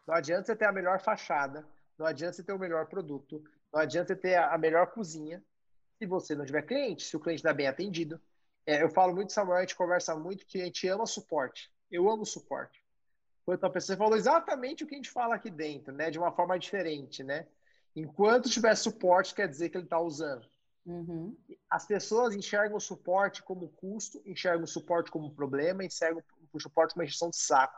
não 0.08 0.16
adianta 0.16 0.48
você 0.48 0.56
ter 0.56 0.66
a 0.66 0.72
melhor 0.72 1.00
fachada, 1.00 1.64
não 1.96 2.08
adianta 2.08 2.34
você 2.34 2.44
ter 2.44 2.54
o 2.54 2.58
melhor 2.58 2.88
produto, 2.88 3.44
não 3.72 3.80
adianta 3.80 4.08
você 4.08 4.16
ter 4.16 4.36
a 4.36 4.58
melhor 4.58 4.88
cozinha, 4.88 5.44
se 6.00 6.08
você 6.08 6.34
não 6.34 6.44
tiver 6.44 6.64
cliente, 6.64 7.04
se 7.04 7.16
o 7.16 7.20
cliente 7.20 7.42
está 7.42 7.54
bem 7.54 7.68
atendido. 7.68 8.20
É, 8.70 8.84
eu 8.84 8.90
falo 8.90 9.16
muito, 9.16 9.34
Samuel, 9.34 9.58
a 9.58 9.62
gente 9.62 9.76
conversa 9.76 10.16
muito 10.16 10.46
que 10.46 10.62
a 10.62 10.66
gente 10.66 10.88
ama 10.88 11.08
suporte. 11.08 11.72
Eu 11.90 12.08
amo 12.08 12.24
suporte. 12.24 12.80
Enquanto 13.42 13.64
a 13.64 13.70
pessoa 13.72 13.98
falou 13.98 14.16
exatamente 14.16 14.84
o 14.84 14.88
que 14.88 14.94
a 14.94 14.98
gente 14.98 15.10
fala 15.10 15.34
aqui 15.34 15.50
dentro, 15.50 15.92
né? 15.92 16.12
De 16.12 16.20
uma 16.20 16.32
forma 16.32 16.60
diferente, 16.60 17.24
né? 17.24 17.48
Enquanto 17.96 18.48
tiver 18.48 18.76
suporte, 18.76 19.34
quer 19.34 19.48
dizer 19.48 19.70
que 19.70 19.78
ele 19.78 19.86
está 19.86 20.00
usando. 20.00 20.48
Uhum. 20.86 21.36
As 21.68 21.88
pessoas 21.88 22.36
enxergam 22.36 22.78
o 22.78 22.80
suporte 22.80 23.42
como 23.42 23.70
custo, 23.70 24.22
enxergam 24.24 24.66
o 24.66 24.68
suporte 24.68 25.10
como 25.10 25.32
problema, 25.32 25.84
enxergam 25.84 26.22
o 26.54 26.60
suporte 26.60 26.94
como 26.94 27.08
gestão 27.08 27.32
de 27.32 27.38
saco. 27.38 27.76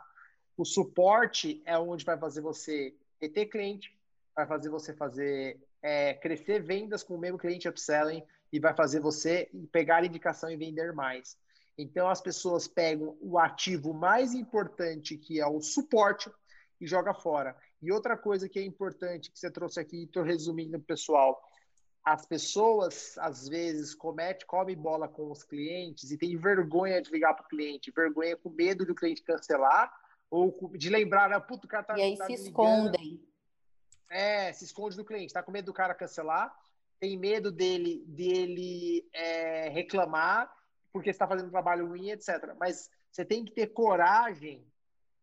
O 0.58 0.64
suporte 0.66 1.62
é 1.64 1.78
onde 1.78 2.04
vai 2.04 2.18
fazer 2.18 2.42
você 2.42 2.94
reter 3.18 3.48
cliente, 3.48 3.98
vai 4.36 4.46
fazer 4.46 4.68
você 4.68 4.92
fazer 4.92 5.58
é, 5.80 6.12
crescer 6.12 6.62
vendas 6.62 7.02
com 7.02 7.14
o 7.14 7.18
mesmo 7.18 7.38
cliente 7.38 7.66
upselling 7.66 8.22
e 8.52 8.60
vai 8.60 8.74
fazer 8.74 9.00
você 9.00 9.50
pegar 9.70 10.04
indicação 10.04 10.50
e 10.50 10.56
vender 10.56 10.92
mais. 10.92 11.36
Então 11.76 12.08
as 12.08 12.20
pessoas 12.20 12.68
pegam 12.68 13.16
o 13.20 13.38
ativo 13.38 13.94
mais 13.94 14.34
importante, 14.34 15.16
que 15.16 15.40
é 15.40 15.46
o 15.46 15.60
suporte, 15.60 16.30
e 16.80 16.86
joga 16.86 17.14
fora. 17.14 17.56
E 17.80 17.92
outra 17.92 18.16
coisa 18.16 18.48
que 18.48 18.58
é 18.58 18.64
importante 18.64 19.30
que 19.30 19.38
você 19.38 19.50
trouxe 19.50 19.78
aqui, 19.78 20.02
estou 20.02 20.24
resumindo 20.24 20.80
pessoal, 20.80 21.40
as 22.04 22.26
pessoas 22.26 23.16
às 23.18 23.48
vezes 23.48 23.94
comete, 23.94 24.44
come 24.44 24.74
bola 24.74 25.06
com 25.06 25.30
os 25.30 25.44
clientes 25.44 26.10
e 26.10 26.18
tem 26.18 26.36
vergonha 26.36 27.00
de 27.00 27.10
ligar 27.12 27.34
para 27.34 27.44
o 27.44 27.48
cliente, 27.48 27.92
vergonha 27.94 28.36
com 28.36 28.50
medo 28.50 28.84
do 28.84 28.94
cliente 28.94 29.22
cancelar 29.22 29.92
ou 30.28 30.72
de 30.76 30.90
lembrar, 30.90 31.30
né, 31.30 31.38
puto, 31.38 31.66
o 31.66 31.70
cara 31.70 31.84
tá 31.84 31.96
E 31.96 32.02
aí 32.02 32.16
tá 32.16 32.26
se 32.26 32.32
escondem. 32.32 33.22
É, 34.10 34.52
se 34.52 34.64
esconde 34.64 34.96
do 34.96 35.04
cliente, 35.04 35.32
tá 35.32 35.42
com 35.42 35.52
medo 35.52 35.66
do 35.66 35.72
cara 35.72 35.94
cancelar, 35.94 36.52
tem 37.02 37.18
medo 37.18 37.50
dele 37.50 38.04
dele 38.06 39.04
é, 39.12 39.68
reclamar 39.70 40.48
porque 40.92 41.10
está 41.10 41.26
fazendo 41.26 41.48
um 41.48 41.50
trabalho 41.50 41.88
ruim, 41.88 42.10
etc. 42.10 42.54
Mas 42.60 42.88
você 43.10 43.24
tem 43.24 43.44
que 43.44 43.50
ter 43.50 43.72
coragem 43.72 44.64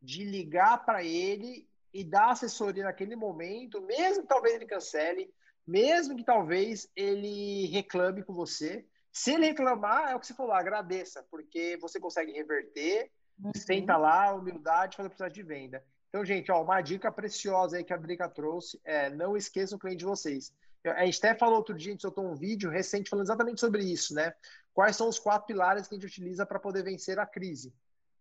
de 0.02 0.26
ligar 0.26 0.84
para 0.84 1.06
ele 1.06 1.66
e 1.94 2.04
dar 2.04 2.32
assessoria 2.32 2.84
naquele 2.84 3.16
momento, 3.16 3.80
mesmo 3.82 4.24
que 4.24 4.28
talvez 4.28 4.56
ele 4.56 4.66
cancele, 4.66 5.34
mesmo 5.66 6.18
que 6.18 6.24
talvez 6.26 6.92
ele 6.98 7.68
reclame 7.68 8.24
com 8.24 8.34
você. 8.34 8.86
Se 9.10 9.32
ele 9.32 9.48
reclamar, 9.48 10.12
é 10.12 10.16
o 10.16 10.20
que 10.20 10.28
você 10.28 10.34
falou, 10.34 10.52
agradeça, 10.52 11.26
porque 11.32 11.78
você 11.80 11.98
consegue 11.98 12.34
reverter, 12.34 13.10
uhum. 13.42 13.52
senta 13.56 13.96
lá, 13.96 14.34
humildade, 14.34 14.98
fazer 14.98 15.10
processo 15.10 15.34
de 15.34 15.44
venda. 15.44 15.82
Então, 16.10 16.26
gente, 16.26 16.52
ó, 16.52 16.62
uma 16.62 16.82
dica 16.82 17.10
preciosa 17.10 17.78
aí 17.78 17.86
que 17.86 17.94
a 17.94 17.98
Drica 17.98 18.28
trouxe 18.28 18.82
é 18.84 19.10
não 19.10 19.38
esqueçam 19.38 19.78
o 19.78 19.80
cliente 19.80 20.00
de 20.00 20.06
vocês. 20.06 20.52
A 20.86 21.06
gente 21.06 21.18
até 21.18 21.36
falou 21.36 21.58
outro 21.58 21.76
dia, 21.76 21.92
a 21.92 21.94
gente 21.94 22.02
soltou 22.02 22.26
um 22.26 22.36
vídeo 22.36 22.70
recente 22.70 23.10
falando 23.10 23.26
exatamente 23.26 23.60
sobre 23.60 23.84
isso, 23.84 24.14
né? 24.14 24.34
Quais 24.74 24.96
são 24.96 25.10
os 25.10 25.20
quatro 25.20 25.48
pilares 25.48 25.88
que 25.88 25.96
a 25.96 25.98
gente 25.98 26.08
utiliza 26.08 26.46
para 26.46 26.60
poder 26.60 26.84
vencer 26.84 27.20
a 27.20 27.26
crise? 27.26 27.74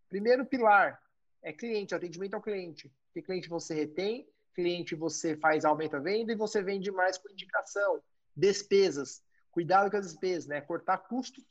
Primeiro 0.09 0.45
pilar 0.45 1.01
é 1.43 1.53
cliente, 1.53 1.95
atendimento 1.95 2.35
ao 2.35 2.43
cliente. 2.43 2.93
Que 3.13 3.23
cliente 3.23 3.49
você 3.49 3.75
retém, 3.75 4.29
cliente 4.55 4.95
você 4.95 5.37
faz 5.37 5.65
aumenta 5.65 5.99
a 5.99 6.01
venda 6.01 6.33
e 6.33 6.37
você 6.37 6.63
vende 6.63 6.91
mais 6.91 7.17
com 7.17 7.31
indicação. 7.31 8.03
Despesas. 8.35 9.23
Cuidado 9.53 9.91
com 9.91 9.97
as 9.97 10.07
despesas, 10.07 10.47
né? 10.47 10.61
Cortar 10.61 10.99
custos. 10.99 11.45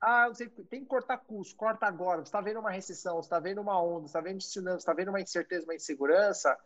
Ah, 0.00 0.28
você 0.28 0.48
tem 0.48 0.80
que 0.80 0.86
cortar 0.86 1.18
custos, 1.18 1.56
corta 1.56 1.86
agora. 1.86 2.18
Você 2.18 2.28
está 2.28 2.40
vendo 2.40 2.60
uma 2.60 2.70
recessão, 2.70 3.16
você 3.16 3.26
está 3.26 3.38
vendo 3.38 3.60
uma 3.60 3.80
onda, 3.82 4.02
você 4.02 4.06
está 4.06 4.20
vendo 4.20 4.40
você 4.40 4.60
está 4.76 4.92
vendo 4.92 5.08
uma 5.08 5.20
incerteza, 5.20 5.64
uma 5.64 5.74
insegurança. 5.74 6.56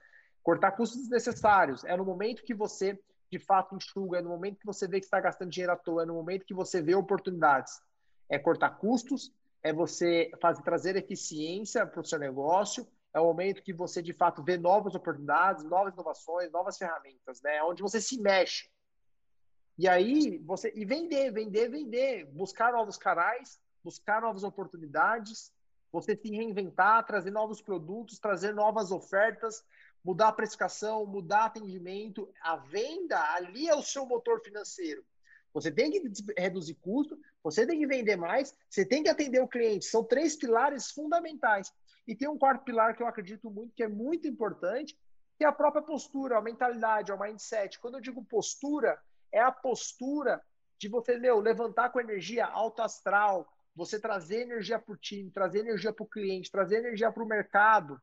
Cortar 0.42 0.72
custos 0.72 1.00
desnecessários. 1.02 1.84
É 1.84 1.96
no 1.96 2.04
momento 2.04 2.42
que 2.42 2.54
você, 2.54 2.98
de 3.30 3.38
fato, 3.38 3.76
enxuga, 3.76 4.18
é 4.18 4.22
no 4.22 4.30
momento 4.30 4.58
que 4.58 4.66
você 4.66 4.88
vê 4.88 4.98
que 4.98 5.06
está 5.06 5.20
gastando 5.20 5.50
dinheiro 5.50 5.72
à 5.72 5.76
toa, 5.76 6.02
é 6.02 6.06
no 6.06 6.14
momento 6.14 6.44
que 6.44 6.54
você 6.54 6.82
vê 6.82 6.94
oportunidades. 6.94 7.80
É 8.28 8.38
cortar 8.38 8.70
custos, 8.70 9.32
é 9.62 9.72
você 9.72 10.30
fazer, 10.40 10.62
trazer 10.62 10.96
eficiência 10.96 11.86
para 11.86 12.00
o 12.00 12.04
seu 12.04 12.18
negócio, 12.18 12.86
é 13.12 13.20
o 13.20 13.24
momento 13.24 13.62
que 13.62 13.72
você 13.72 14.00
de 14.00 14.12
fato 14.12 14.42
vê 14.42 14.56
novas 14.56 14.94
oportunidades, 14.94 15.64
novas 15.64 15.94
inovações, 15.94 16.50
novas 16.50 16.78
ferramentas, 16.78 17.42
né? 17.42 17.62
Onde 17.62 17.82
você 17.82 18.00
se 18.00 18.20
mexe. 18.20 18.70
E 19.76 19.88
aí 19.88 20.38
você 20.38 20.72
e 20.74 20.84
vender, 20.84 21.32
vender, 21.32 21.68
vender, 21.68 22.26
buscar 22.26 22.72
novos 22.72 22.96
canais, 22.96 23.60
buscar 23.82 24.20
novas 24.20 24.44
oportunidades 24.44 25.52
Você 25.92 26.16
se 26.16 26.30
reinventar, 26.30 27.04
trazer 27.04 27.32
novos 27.32 27.60
produtos, 27.60 28.18
trazer 28.18 28.54
novas 28.54 28.92
ofertas, 28.92 29.64
mudar 30.04 30.28
a 30.28 30.32
precificação, 30.32 31.06
mudar 31.06 31.46
atendimento. 31.46 32.32
A 32.42 32.56
venda 32.56 33.18
ali 33.34 33.68
é 33.68 33.74
o 33.74 33.82
seu 33.82 34.06
motor 34.06 34.40
financeiro. 34.40 35.04
Você 35.52 35.70
tem 35.70 35.90
que 35.90 36.02
reduzir 36.38 36.74
custo, 36.74 37.18
você 37.42 37.66
tem 37.66 37.78
que 37.78 37.86
vender 37.86 38.16
mais, 38.16 38.54
você 38.68 38.84
tem 38.84 39.02
que 39.02 39.08
atender 39.08 39.40
o 39.40 39.48
cliente. 39.48 39.84
São 39.84 40.04
três 40.04 40.36
pilares 40.36 40.90
fundamentais. 40.90 41.72
E 42.06 42.14
tem 42.14 42.28
um 42.28 42.38
quarto 42.38 42.64
pilar 42.64 42.96
que 42.96 43.02
eu 43.02 43.06
acredito 43.06 43.50
muito, 43.50 43.74
que 43.74 43.82
é 43.82 43.88
muito 43.88 44.28
importante, 44.28 44.96
que 45.36 45.44
é 45.44 45.46
a 45.46 45.52
própria 45.52 45.82
postura, 45.82 46.38
a 46.38 46.42
mentalidade, 46.42 47.12
o 47.12 47.18
mindset. 47.18 47.78
Quando 47.78 47.94
eu 47.94 48.00
digo 48.00 48.24
postura, 48.24 49.00
é 49.32 49.40
a 49.40 49.50
postura 49.50 50.40
de 50.78 50.88
você, 50.88 51.18
meu, 51.18 51.40
levantar 51.40 51.90
com 51.90 52.00
energia 52.00 52.46
alto 52.46 52.82
astral, 52.82 53.50
você 53.74 53.98
trazer 53.98 54.42
energia 54.42 54.78
para 54.78 54.92
o 54.92 54.96
time, 54.96 55.30
trazer 55.30 55.60
energia 55.60 55.92
para 55.92 56.02
o 56.02 56.08
cliente, 56.08 56.50
trazer 56.50 56.78
energia 56.78 57.12
para 57.12 57.22
o 57.22 57.26
mercado, 57.26 58.00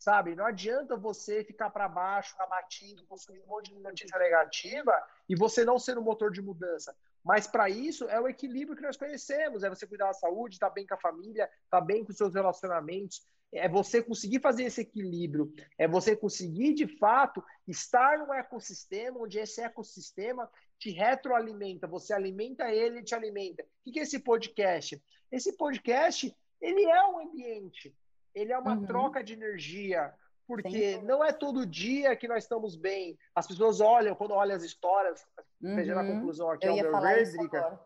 sabe? 0.00 0.34
Não 0.34 0.46
adianta 0.46 0.96
você 0.96 1.44
ficar 1.44 1.68
para 1.68 1.86
baixo, 1.86 2.34
abatido, 2.38 3.04
consumindo 3.06 3.44
um 3.44 3.48
monte 3.48 3.70
de 3.70 3.78
notícia 3.78 4.18
negativa 4.18 4.92
e 5.28 5.36
você 5.36 5.62
não 5.62 5.78
ser 5.78 5.98
um 5.98 6.02
motor 6.02 6.32
de 6.32 6.40
mudança. 6.40 6.96
Mas 7.22 7.46
para 7.46 7.68
isso 7.68 8.08
é 8.08 8.18
o 8.18 8.26
equilíbrio 8.26 8.74
que 8.74 8.82
nós 8.82 8.96
conhecemos, 8.96 9.62
é 9.62 9.68
você 9.68 9.86
cuidar 9.86 10.06
da 10.06 10.14
saúde, 10.14 10.54
estar 10.54 10.68
tá 10.68 10.74
bem 10.74 10.86
com 10.86 10.94
a 10.94 11.00
família, 11.00 11.44
estar 11.44 11.78
tá 11.78 11.80
bem 11.82 12.02
com 12.02 12.12
os 12.12 12.16
seus 12.16 12.34
relacionamentos, 12.34 13.22
é 13.52 13.68
você 13.68 14.02
conseguir 14.02 14.40
fazer 14.40 14.64
esse 14.64 14.80
equilíbrio, 14.80 15.52
é 15.76 15.86
você 15.86 16.16
conseguir 16.16 16.72
de 16.72 16.86
fato 16.98 17.44
estar 17.68 18.18
num 18.18 18.32
ecossistema 18.32 19.20
onde 19.20 19.38
esse 19.38 19.60
ecossistema 19.60 20.50
te 20.78 20.90
retroalimenta, 20.90 21.86
você 21.86 22.14
alimenta 22.14 22.72
ele 22.72 23.00
e 23.00 23.04
te 23.04 23.14
alimenta. 23.14 23.62
O 23.84 23.92
que 23.92 24.00
é 24.00 24.02
esse 24.02 24.18
podcast? 24.20 25.02
Esse 25.30 25.52
podcast, 25.58 26.34
ele 26.58 26.84
é 26.86 27.04
um 27.06 27.20
ambiente, 27.20 27.94
ele 28.34 28.52
é 28.52 28.58
uma 28.58 28.74
uhum. 28.74 28.86
troca 28.86 29.22
de 29.22 29.32
energia, 29.32 30.12
porque 30.46 30.94
Sim. 30.94 31.02
não 31.02 31.24
é 31.24 31.32
todo 31.32 31.66
dia 31.66 32.16
que 32.16 32.26
nós 32.26 32.44
estamos 32.44 32.76
bem. 32.76 33.18
As 33.34 33.46
pessoas 33.46 33.80
olham, 33.80 34.14
quando 34.14 34.32
olham 34.32 34.56
as 34.56 34.62
histórias, 34.62 35.24
uhum. 35.62 35.76
veja 35.76 35.94
na 35.94 36.04
conclusão 36.04 36.50
aqui, 36.50 36.66
Eu 36.66 36.74
ia 36.74 36.90
falar 36.90 37.14
ver, 37.14 37.78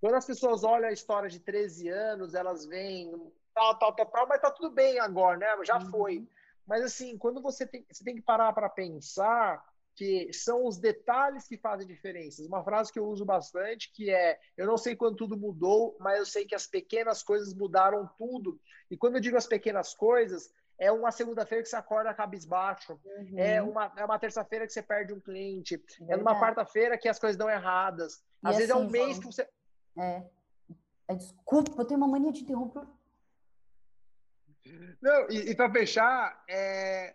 Quando 0.00 0.14
as 0.14 0.26
pessoas 0.26 0.64
olham 0.64 0.88
a 0.88 0.92
história 0.92 1.28
de 1.28 1.40
13 1.40 1.88
anos, 1.88 2.34
elas 2.34 2.66
veem 2.66 3.12
tal, 3.54 3.78
tal, 3.78 3.94
tal, 3.94 4.06
tal, 4.06 4.26
mas 4.26 4.40
tá 4.40 4.50
tudo 4.50 4.70
bem 4.70 4.98
agora, 4.98 5.38
né? 5.38 5.46
Já 5.64 5.78
uhum. 5.78 5.90
foi. 5.90 6.28
Mas 6.66 6.82
assim, 6.82 7.16
quando 7.16 7.40
você 7.40 7.66
tem, 7.66 7.84
você 7.90 8.02
tem 8.02 8.14
que 8.14 8.22
parar 8.22 8.52
para 8.52 8.68
pensar 8.68 9.64
que 9.94 10.32
são 10.32 10.66
os 10.66 10.78
detalhes 10.78 11.46
que 11.46 11.56
fazem 11.56 11.86
diferença. 11.86 12.42
Uma 12.42 12.64
frase 12.64 12.92
que 12.92 12.98
eu 12.98 13.06
uso 13.06 13.24
bastante 13.24 13.92
que 13.92 14.10
é: 14.10 14.38
eu 14.56 14.66
não 14.66 14.76
sei 14.76 14.96
quando 14.96 15.16
tudo 15.16 15.36
mudou, 15.36 15.96
mas 16.00 16.18
eu 16.18 16.26
sei 16.26 16.44
que 16.44 16.54
as 16.54 16.66
pequenas 16.66 17.22
coisas 17.22 17.54
mudaram 17.54 18.08
tudo. 18.18 18.60
E 18.90 18.96
quando 18.96 19.16
eu 19.16 19.20
digo 19.20 19.36
as 19.36 19.46
pequenas 19.46 19.94
coisas, 19.94 20.52
é 20.78 20.90
uma 20.90 21.12
segunda-feira 21.12 21.62
que 21.62 21.68
você 21.68 21.76
acorda 21.76 22.12
cabisbaixo, 22.12 22.98
uhum. 23.04 23.38
é 23.38 23.62
uma, 23.62 23.92
é 23.96 24.04
uma 24.04 24.18
terça-feira 24.18 24.66
que 24.66 24.72
você 24.72 24.82
perde 24.82 25.12
um 25.12 25.20
cliente, 25.20 25.80
é, 26.08 26.14
é 26.14 26.16
numa 26.16 26.38
quarta-feira 26.38 26.98
que 26.98 27.08
as 27.08 27.18
coisas 27.18 27.36
dão 27.36 27.48
erradas. 27.48 28.22
Às 28.42 28.56
e 28.56 28.58
vezes 28.58 28.70
assim, 28.72 28.82
é 28.82 28.86
um 28.86 28.90
mês 28.90 29.18
que 29.18 29.26
você. 29.26 29.48
É. 29.96 30.22
é. 31.08 31.14
Desculpa, 31.14 31.82
eu 31.82 31.86
tenho 31.86 31.98
uma 31.98 32.08
mania 32.08 32.32
de 32.32 32.42
interromper. 32.42 32.82
Não, 35.00 35.28
e, 35.30 35.50
e 35.50 35.54
para 35.54 35.70
fechar, 35.70 36.42
é, 36.48 37.14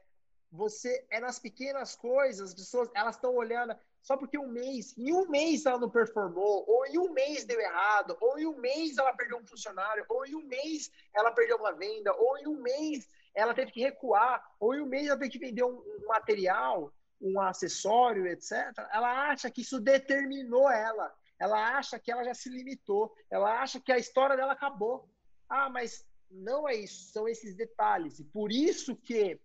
você 0.52 1.06
é 1.12 1.20
nas 1.20 1.40
pequenas 1.40 1.96
coisas, 1.96 2.50
as 2.50 2.56
pessoas 2.56 2.90
elas 2.96 3.16
estão 3.16 3.36
olhando 3.36 3.76
só 4.02 4.18
porque 4.18 4.38
um 4.38 4.48
mês, 4.48 4.98
em 4.98 5.14
um 5.14 5.28
mês 5.28 5.66
ela 5.66 5.78
não 5.78 5.90
performou, 5.90 6.66
ou 6.68 6.86
em 6.86 6.98
um 6.98 7.12
mês 7.12 7.44
deu 7.44 7.60
errado, 7.60 8.18
ou 8.20 8.40
em 8.40 8.46
um 8.46 8.58
mês 8.58 8.98
ela 8.98 9.14
perdeu 9.14 9.38
um 9.38 9.46
funcionário, 9.46 10.06
ou 10.10 10.26
em 10.26 10.36
um 10.36 10.44
mês 10.44 10.92
ela 11.14 11.32
perdeu 11.32 11.58
uma 11.58 11.74
venda, 11.74 12.14
ou 12.16 12.38
em 12.38 12.48
um 12.48 12.62
mês 12.62 13.08
ela 13.36 13.54
teve 13.54 13.72
que 13.72 13.82
recuar, 13.82 14.44
ou 14.60 14.74
em 14.74 14.82
um 14.82 14.86
mês 14.86 15.08
ela 15.08 15.20
teve 15.20 15.32
que 15.32 15.40
vender 15.40 15.64
um, 15.64 15.78
um 15.78 16.08
material, 16.08 16.92
um 17.22 17.40
acessório, 17.40 18.26
etc. 18.28 18.54
Ela 18.92 19.30
acha 19.30 19.52
que 19.52 19.62
isso 19.62 19.80
determinou 19.80 20.72
ela. 20.72 21.14
Ela 21.38 21.78
acha 21.78 22.00
que 22.00 22.12
ela 22.12 22.24
já 22.24 22.34
se 22.34 22.50
limitou. 22.50 23.14
Ela 23.30 23.62
acha 23.62 23.80
que 23.80 23.92
a 23.92 23.98
história 23.98 24.36
dela 24.36 24.54
acabou. 24.54 25.08
Ah, 25.48 25.70
mas 25.70 26.06
não 26.30 26.68
é 26.68 26.76
isso. 26.76 27.12
São 27.12 27.28
esses 27.28 27.56
detalhes. 27.56 28.20
E 28.20 28.24
por 28.24 28.52
isso 28.52 28.96
que 28.96 29.40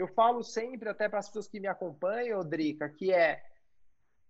eu 0.00 0.08
falo 0.08 0.42
sempre, 0.42 0.88
até 0.88 1.08
para 1.08 1.18
as 1.18 1.26
pessoas 1.26 1.46
que 1.46 1.60
me 1.60 1.66
acompanham, 1.66 2.42
Drica, 2.42 2.88
que 2.88 3.12
é 3.12 3.44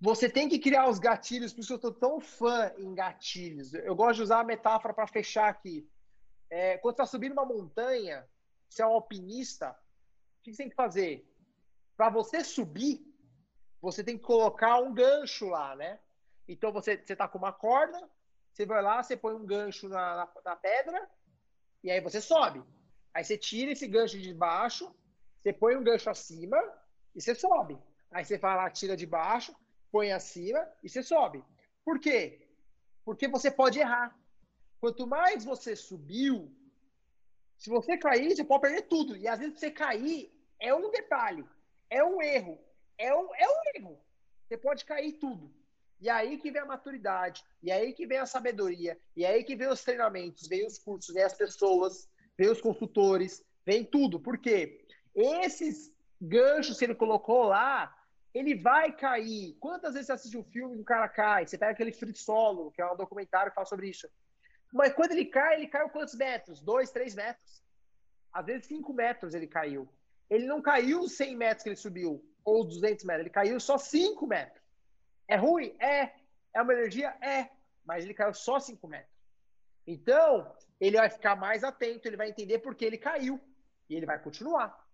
você 0.01 0.28
tem 0.28 0.48
que 0.48 0.59
criar 0.59 0.88
os 0.88 0.98
gatilhos, 0.98 1.52
por 1.52 1.60
isso 1.60 1.74
eu 1.74 1.76
estou 1.76 1.92
tão 1.92 2.20
fã 2.20 2.72
em 2.76 2.92
gatilhos. 2.92 3.72
Eu 3.74 3.94
gosto 3.94 4.16
de 4.16 4.22
usar 4.22 4.40
a 4.40 4.44
metáfora 4.44 4.92
para 4.92 5.06
fechar 5.06 5.48
aqui. 5.48 5.88
É, 6.48 6.78
quando 6.78 6.97
você 6.97 7.02
está 7.02 7.06
subindo 7.06 7.32
uma 7.32 7.44
montanha, 7.44 8.26
você 8.68 8.82
é 8.82 8.86
um 8.86 8.94
alpinista, 8.94 9.70
o 9.70 10.42
que 10.42 10.52
você 10.52 10.62
tem 10.62 10.70
que 10.70 10.74
fazer? 10.74 11.24
Para 11.97 12.10
você 12.10 12.42
subir, 12.42 13.06
você 13.80 14.02
tem 14.02 14.16
que 14.16 14.24
colocar 14.24 14.80
um 14.80 14.92
gancho 14.92 15.48
lá, 15.48 15.76
né? 15.76 16.01
Então 16.48 16.72
você 16.72 16.94
está 16.94 17.28
com 17.28 17.38
uma 17.38 17.52
corda, 17.52 18.10
você 18.52 18.66
vai 18.66 18.82
lá, 18.82 19.02
você 19.02 19.16
põe 19.16 19.34
um 19.34 19.47
gancho 19.47 19.88
na, 19.88 20.16
na, 20.16 20.28
na 20.44 20.56
pedra, 20.56 21.09
e 21.84 21.90
aí 21.90 22.01
você 22.01 22.20
sobe. 22.20 22.60
Aí 23.14 23.22
você 23.22 23.38
tira 23.38 23.70
esse 23.70 23.86
gancho 23.86 24.18
de 24.18 24.34
baixo, 24.34 24.92
você 25.40 25.52
põe 25.52 25.76
um 25.76 25.82
gancho 25.82 26.10
acima 26.10 26.58
e 27.14 27.20
você 27.20 27.34
sobe. 27.34 27.78
Aí 28.10 28.24
você 28.24 28.38
lá, 28.38 28.68
tira 28.70 28.96
de 28.96 29.06
baixo, 29.06 29.54
põe 29.90 30.12
acima 30.12 30.66
e 30.82 30.88
você 30.88 31.02
sobe. 31.02 31.42
Por 31.84 31.98
quê? 31.98 32.46
Porque 33.04 33.26
você 33.26 33.50
pode 33.50 33.78
errar. 33.78 34.16
Quanto 34.80 35.06
mais 35.06 35.44
você 35.44 35.74
subiu, 35.74 36.54
se 37.56 37.68
você 37.70 37.96
cair, 37.96 38.34
você 38.34 38.44
pode 38.44 38.62
perder 38.62 38.82
tudo. 38.82 39.16
E 39.16 39.28
às 39.28 39.38
vezes 39.38 39.58
você 39.58 39.70
cair 39.70 40.32
é 40.58 40.74
um 40.74 40.90
detalhe, 40.90 41.44
é 41.88 42.04
um 42.04 42.20
erro, 42.20 42.58
é 42.98 43.14
um, 43.14 43.34
é 43.34 43.48
um 43.48 43.62
erro. 43.76 44.04
Você 44.46 44.56
pode 44.56 44.84
cair 44.84 45.12
tudo. 45.14 45.52
E 46.00 46.08
aí 46.08 46.38
que 46.38 46.50
vem 46.50 46.62
a 46.62 46.66
maturidade, 46.66 47.44
e 47.62 47.70
aí 47.70 47.92
que 47.92 48.06
vem 48.06 48.18
a 48.18 48.24
sabedoria, 48.24 48.98
e 49.14 49.24
aí 49.24 49.44
que 49.44 49.54
vem 49.54 49.68
os 49.68 49.84
treinamentos, 49.84 50.48
vem 50.48 50.66
os 50.66 50.78
cursos, 50.78 51.14
vem 51.14 51.22
as 51.22 51.34
pessoas, 51.34 52.08
vem 52.38 52.48
os 52.48 52.60
consultores, 52.60 53.44
vem 53.66 53.84
tudo. 53.84 54.18
Por 54.18 54.38
quê? 54.38 54.86
Esses 55.15 55.93
ganchos 56.20 56.78
que 56.78 56.85
ele 56.85 56.95
colocou 56.95 57.45
lá, 57.45 57.95
ele 58.32 58.55
vai 58.55 58.93
cair. 58.93 59.57
Quantas 59.59 59.95
vezes 59.95 60.07
você 60.07 60.12
assiste 60.12 60.37
um 60.37 60.45
filme 60.45 60.77
e 60.77 60.81
o 60.81 60.85
cara 60.85 61.09
cai? 61.09 61.47
Você 61.47 61.59
pega 61.59 61.73
aquele 61.73 61.93
Free 61.93 62.15
Solo, 62.15 62.70
que 62.70 62.81
é 62.81 62.93
um 62.93 62.97
documentário 62.97 63.51
que 63.51 63.55
fala 63.55 63.66
sobre 63.66 63.89
isso. 63.89 64.09
Mas 64.73 64.93
quando 64.93 65.12
ele 65.12 65.24
cai, 65.24 65.57
ele 65.57 65.66
caiu 65.66 65.89
quantos 65.89 66.15
metros? 66.15 66.61
Dois, 66.61 66.91
três 66.91 67.15
metros. 67.15 67.62
Às 68.32 68.47
vezes 68.47 68.66
cinco 68.66 68.93
metros 68.93 69.35
ele 69.35 69.47
caiu. 69.47 69.89
Ele 70.31 70.47
não 70.47 70.62
caiu 70.62 71.01
os 71.01 71.16
100 71.16 71.37
metros 71.37 71.65
que 71.65 71.69
ele 71.70 71.77
subiu, 71.77 72.24
ou 72.45 72.65
200 72.65 73.05
metros. 73.05 73.23
Ele 73.23 73.31
caiu 73.31 73.59
só 73.59 73.77
5 73.77 74.24
metros. 74.28 74.62
É 75.27 75.35
ruim? 75.35 75.74
É. 75.81 76.12
É 76.55 76.62
uma 76.62 76.73
energia? 76.73 77.16
É. 77.20 77.51
Mas 77.85 78.05
ele 78.05 78.15
caiu 78.15 78.32
só 78.32 78.61
5 78.61 78.87
metros. 78.87 79.12
Então, 79.85 80.55
ele 80.81 80.97
vai 80.97 81.11
ficar 81.11 81.35
mais 81.35 81.65
atento, 81.65 82.07
ele 82.07 82.16
vai 82.16 82.31
entender 82.31 82.61
por 82.61 82.77
que 82.77 82.85
ele 82.85 82.97
caiu. 82.97 83.41
E 83.89 83.97
ele 83.97 84.07
vai 84.07 84.23
continuar. 84.23 84.89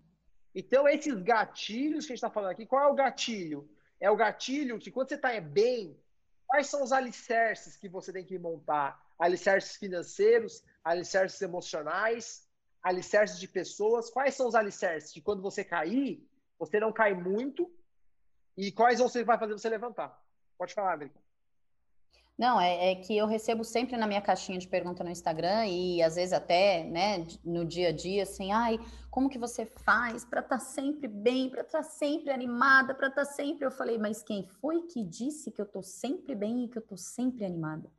Então, 0.59 0.89
esses 0.89 1.23
gatilhos 1.23 2.07
que 2.07 2.13
a 2.13 2.17
gente 2.17 2.25
está 2.25 2.31
falando 2.31 2.53
aqui, 2.53 2.65
qual 2.65 2.89
é 2.89 2.91
o 2.91 2.95
gatilho? 2.95 3.69
É 4.01 4.11
o 4.11 4.17
gatilho 4.17 4.79
que 4.79 4.91
quando 4.91 5.11
você 5.11 5.17
está 5.17 5.39
bem, 5.39 6.01
quais 6.47 6.67
são 6.69 6.83
os 6.83 6.93
alicerces 6.93 7.77
que 7.77 7.91
você 7.91 8.11
tem 8.11 8.25
que 8.25 8.39
montar? 8.39 8.99
Alicerces 9.19 9.77
financeiros, 9.77 10.65
alicerces 10.83 11.43
emocionais, 11.43 12.49
alicerces 12.83 13.39
de 13.39 13.47
pessoas. 13.47 14.09
Quais 14.09 14.35
são 14.35 14.49
os 14.49 14.55
alicerces? 14.55 15.13
De 15.13 15.21
quando 15.21 15.43
você 15.43 15.63
cair, 15.63 16.27
você 16.59 16.81
não 16.81 16.91
cai 16.91 17.13
muito. 17.13 17.71
E 18.57 18.73
quais 18.73 18.99
você 18.99 19.23
vai 19.23 19.39
fazer 19.39 19.53
você 19.53 19.69
levantar? 19.69 20.19
Pode 20.57 20.73
falar, 20.73 20.95
América. 20.95 21.21
Não, 22.39 22.61
é, 22.61 22.93
é, 22.93 22.95
que 22.97 23.17
eu 23.17 23.27
recebo 23.27 23.65
sempre 23.65 23.97
na 23.97 24.07
minha 24.07 24.21
caixinha 24.21 24.59
de 24.59 24.69
pergunta 24.69 25.03
no 25.03 25.09
Instagram 25.09 25.67
e 25.69 26.03
às 26.03 26.17
vezes 26.17 26.35
até, 26.35 26.85
né, 26.85 27.25
no 27.43 27.65
dia 27.65 27.89
a 27.89 27.93
dia, 27.93 28.25
assim, 28.25 28.53
ai, 28.53 28.79
como 29.11 29.31
que 29.31 29.39
você 29.39 29.65
faz 29.65 30.23
para 30.23 30.41
estar 30.41 30.59
tá 30.59 30.63
sempre 30.63 31.09
bem, 31.09 31.49
para 31.49 31.63
estar 31.63 31.79
tá 31.79 31.85
sempre 31.85 32.31
animada, 32.31 32.95
para 32.95 33.09
estar 33.09 33.25
tá 33.25 33.33
sempre. 33.33 33.65
Eu 33.65 33.71
falei, 33.71 33.97
mas 33.97 34.23
quem 34.23 34.47
foi 34.61 34.83
que 34.83 35.03
disse 35.03 35.51
que 35.51 35.61
eu 35.61 35.65
estou 35.65 35.83
sempre 35.83 36.35
bem 36.35 36.65
e 36.65 36.69
que 36.69 36.77
eu 36.77 36.83
estou 36.83 36.99
sempre 36.99 37.43
animada? 37.47 37.91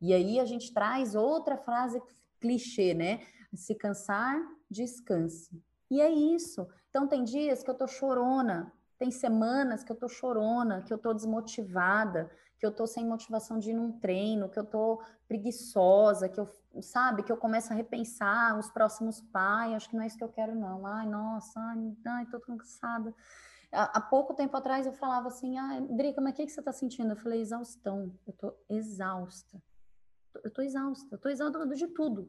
E 0.00 0.12
aí 0.12 0.40
a 0.40 0.44
gente 0.44 0.74
traz 0.74 1.14
outra 1.14 1.56
frase 1.56 2.02
clichê, 2.40 2.94
né? 2.94 3.20
Se 3.54 3.76
cansar, 3.76 4.36
descanse. 4.68 5.62
E 5.88 6.00
é 6.00 6.10
isso. 6.10 6.66
Então 6.90 7.06
tem 7.06 7.22
dias 7.22 7.62
que 7.62 7.70
eu 7.70 7.74
tô 7.74 7.86
chorona, 7.86 8.72
tem 8.98 9.12
semanas 9.12 9.84
que 9.84 9.92
eu 9.92 9.96
tô 9.96 10.08
chorona, 10.08 10.82
que 10.82 10.92
eu 10.92 10.98
tô 10.98 11.14
desmotivada, 11.14 12.28
que 12.58 12.66
eu 12.66 12.72
tô 12.72 12.86
sem 12.86 13.06
motivação 13.06 13.58
de 13.58 13.70
ir 13.70 13.74
num 13.74 13.92
treino, 13.92 14.48
que 14.48 14.58
eu 14.58 14.64
tô 14.64 15.00
preguiçosa, 15.28 16.28
que 16.28 16.40
eu, 16.40 16.48
sabe, 16.82 17.22
que 17.22 17.30
eu 17.30 17.36
começo 17.36 17.72
a 17.72 17.76
repensar 17.76 18.58
os 18.58 18.68
próximos 18.68 19.20
pais, 19.20 19.74
acho 19.74 19.88
que 19.88 19.96
não 19.96 20.02
é 20.02 20.06
isso 20.06 20.18
que 20.18 20.24
eu 20.24 20.28
quero 20.28 20.54
não. 20.54 20.84
Ai, 20.86 21.06
nossa, 21.06 21.60
ai, 22.06 22.26
tô 22.26 22.40
cansada. 22.40 23.14
Há, 23.70 24.00
pouco 24.00 24.34
tempo 24.34 24.56
atrás 24.56 24.86
eu 24.86 24.92
falava 24.92 25.28
assim, 25.28 25.56
ah, 25.56 25.80
Drica, 25.90 26.20
mas 26.20 26.32
o 26.32 26.36
que, 26.36 26.46
que 26.46 26.52
você 26.52 26.62
tá 26.62 26.72
sentindo? 26.72 27.12
Eu 27.12 27.16
falei, 27.16 27.40
exaustão, 27.40 28.12
eu 28.26 28.32
tô 28.32 28.54
exausta. 28.68 29.62
Eu 30.42 30.50
tô 30.50 30.62
exausta, 30.62 31.06
eu 31.12 31.18
tô 31.18 31.28
exausta 31.28 31.66
de 31.66 31.86
tudo. 31.88 32.28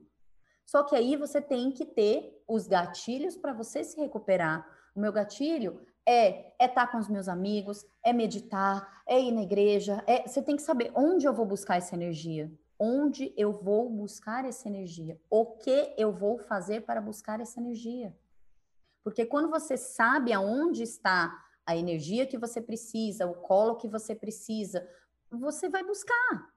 Só 0.66 0.84
que 0.84 0.96
aí 0.96 1.16
você 1.16 1.42
tem 1.42 1.72
que 1.72 1.86
ter 1.86 2.44
os 2.48 2.68
gatilhos 2.68 3.36
para 3.36 3.54
você 3.54 3.84
se 3.84 4.00
recuperar. 4.00 4.68
O 4.94 5.00
meu 5.00 5.12
gatilho 5.12 5.82
é 6.10 6.50
é 6.60 6.66
estar 6.66 6.88
tá 6.88 6.92
com 6.92 6.98
os 6.98 7.08
meus 7.08 7.30
amigos, 7.30 7.86
é 8.04 8.12
meditar, 8.12 9.02
é 9.08 9.20
ir 9.20 9.32
na 9.32 9.44
igreja, 9.44 10.04
é 10.06 10.28
você 10.28 10.42
tem 10.42 10.58
que 10.58 10.62
saber 10.62 10.92
onde 10.94 11.26
eu 11.26 11.34
vou 11.34 11.46
buscar 11.46 11.78
essa 11.78 11.96
energia, 11.96 12.52
onde 12.78 13.34
eu 13.38 13.54
vou 13.54 13.90
buscar 13.90 14.44
essa 14.44 14.68
energia, 14.68 15.20
o 15.30 15.46
que 15.46 15.94
eu 15.98 16.12
vou 16.12 16.38
fazer 16.38 16.82
para 16.82 17.00
buscar 17.00 17.40
essa 17.40 17.60
energia. 17.62 18.14
Porque 19.04 19.26
quando 19.26 19.50
você 19.50 19.78
sabe 19.78 20.34
aonde 20.34 20.84
está 20.84 21.34
a 21.66 21.78
energia 21.78 22.28
que 22.28 22.38
você 22.38 22.62
precisa, 22.62 23.26
o 23.26 23.36
colo 23.36 23.78
que 23.78 23.88
você 23.88 24.14
precisa, 24.14 24.86
você 25.32 25.70
vai 25.70 25.84
buscar. 25.84 26.50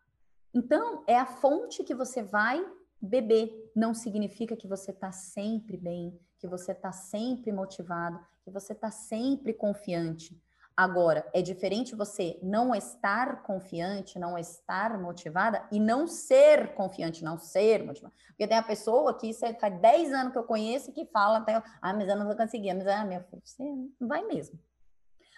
Então, 0.52 1.04
é 1.06 1.16
a 1.16 1.26
fonte 1.26 1.84
que 1.84 1.94
você 1.94 2.22
vai 2.22 2.64
beber. 3.00 3.70
Não 3.76 3.94
significa 3.94 4.56
que 4.56 4.66
você 4.66 4.90
está 4.90 5.12
sempre 5.12 5.76
bem, 5.76 6.18
que 6.38 6.48
você 6.48 6.72
está 6.72 6.90
sempre 6.92 7.52
motivado, 7.52 8.18
que 8.42 8.50
você 8.50 8.72
está 8.72 8.90
sempre 8.90 9.52
confiante. 9.52 10.40
Agora, 10.76 11.28
é 11.34 11.42
diferente 11.42 11.94
você 11.94 12.38
não 12.42 12.74
estar 12.74 13.42
confiante, 13.42 14.18
não 14.18 14.38
estar 14.38 14.98
motivada 14.98 15.66
e 15.70 15.78
não 15.78 16.06
ser 16.06 16.74
confiante, 16.74 17.22
não 17.22 17.38
ser 17.38 17.84
motivada. 17.84 18.14
Porque 18.28 18.48
tem 18.48 18.56
a 18.56 18.62
pessoa 18.62 19.16
que 19.16 19.28
isso 19.28 19.44
faz 19.60 19.80
10 19.80 20.12
anos 20.12 20.32
que 20.32 20.38
eu 20.38 20.44
conheço 20.44 20.92
que 20.92 21.04
fala 21.06 21.38
até, 21.38 21.62
ah, 21.80 21.92
mas 21.92 22.08
eu 22.08 22.16
não 22.16 22.26
vou 22.26 22.36
conseguir, 22.36 22.72
mas 22.72 22.86
ah, 22.86 23.04
minha 23.04 23.20
filha, 23.20 23.42
você 23.44 23.64
vai 24.00 24.24
mesmo. 24.24 24.58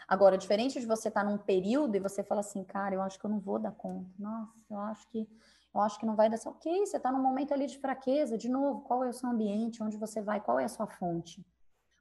Agora, 0.06 0.39
diferente 0.39 0.78
de 0.78 0.86
você 0.86 1.09
estar 1.09 1.24
tá 1.24 1.28
num 1.28 1.39
período 1.39 1.97
e 1.97 2.01
você 2.01 2.22
fala 2.22 2.40
assim, 2.40 2.62
cara, 2.62 2.94
eu 2.94 3.02
acho 3.02 3.18
que 3.18 3.26
eu 3.26 3.31
não 3.31 3.40
vou 3.40 3.59
dar 3.59 3.72
conta. 3.72 4.10
Nossa, 4.18 4.52
eu 4.70 4.78
acho 4.78 5.09
que 5.09 5.28
eu 5.74 5.81
acho 5.81 5.98
que 5.98 6.06
não 6.06 6.14
vai 6.14 6.31
dar 6.31 6.36
certo. 6.36 6.55
Ok, 6.55 6.86
você 6.86 6.97
está 6.97 7.10
num 7.10 7.20
momento 7.20 7.52
ali 7.52 7.66
de 7.66 7.78
fraqueza. 7.78 8.39
De 8.39 8.48
novo, 8.48 8.82
qual 8.82 9.02
é 9.02 9.09
o 9.09 9.12
seu 9.12 9.28
ambiente? 9.28 9.82
Onde 9.82 9.97
você 9.97 10.22
vai? 10.22 10.40
Qual 10.40 10.60
é 10.60 10.64
a 10.64 10.68
sua 10.68 10.86
fonte? 10.86 11.44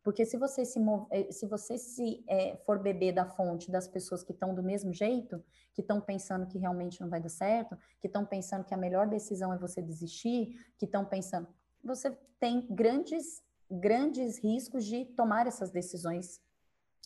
Porque 0.03 0.25
se 0.25 0.37
você 0.37 0.65
se, 0.65 0.79
eh, 1.11 1.31
se, 1.31 1.45
você 1.47 1.77
se 1.77 2.23
é, 2.27 2.57
for 2.65 2.77
beber 2.77 3.13
da 3.13 3.25
fonte 3.25 3.71
das 3.71 3.87
pessoas 3.87 4.21
que 4.21 4.33
estão 4.33 4.53
do 4.53 4.61
mesmo 4.61 4.93
jeito, 4.93 5.41
que 5.73 5.81
estão 5.81 6.01
pensando 6.01 6.45
que 6.45 6.57
realmente 6.57 6.99
não 6.99 7.09
vai 7.09 7.21
dar 7.21 7.29
certo, 7.29 7.77
que 8.01 8.07
estão 8.07 8.25
pensando 8.25 8.65
que 8.65 8.73
a 8.73 8.77
melhor 8.77 9.07
decisão 9.07 9.53
é 9.53 9.57
você 9.57 9.81
desistir, 9.81 10.73
que 10.77 10.85
estão 10.85 11.05
pensando, 11.05 11.47
você 11.81 12.11
tem 12.37 12.67
grandes, 12.69 13.41
grandes 13.71 14.37
riscos 14.37 14.85
de 14.85 15.05
tomar 15.05 15.47
essas 15.47 15.71
decisões 15.71 16.41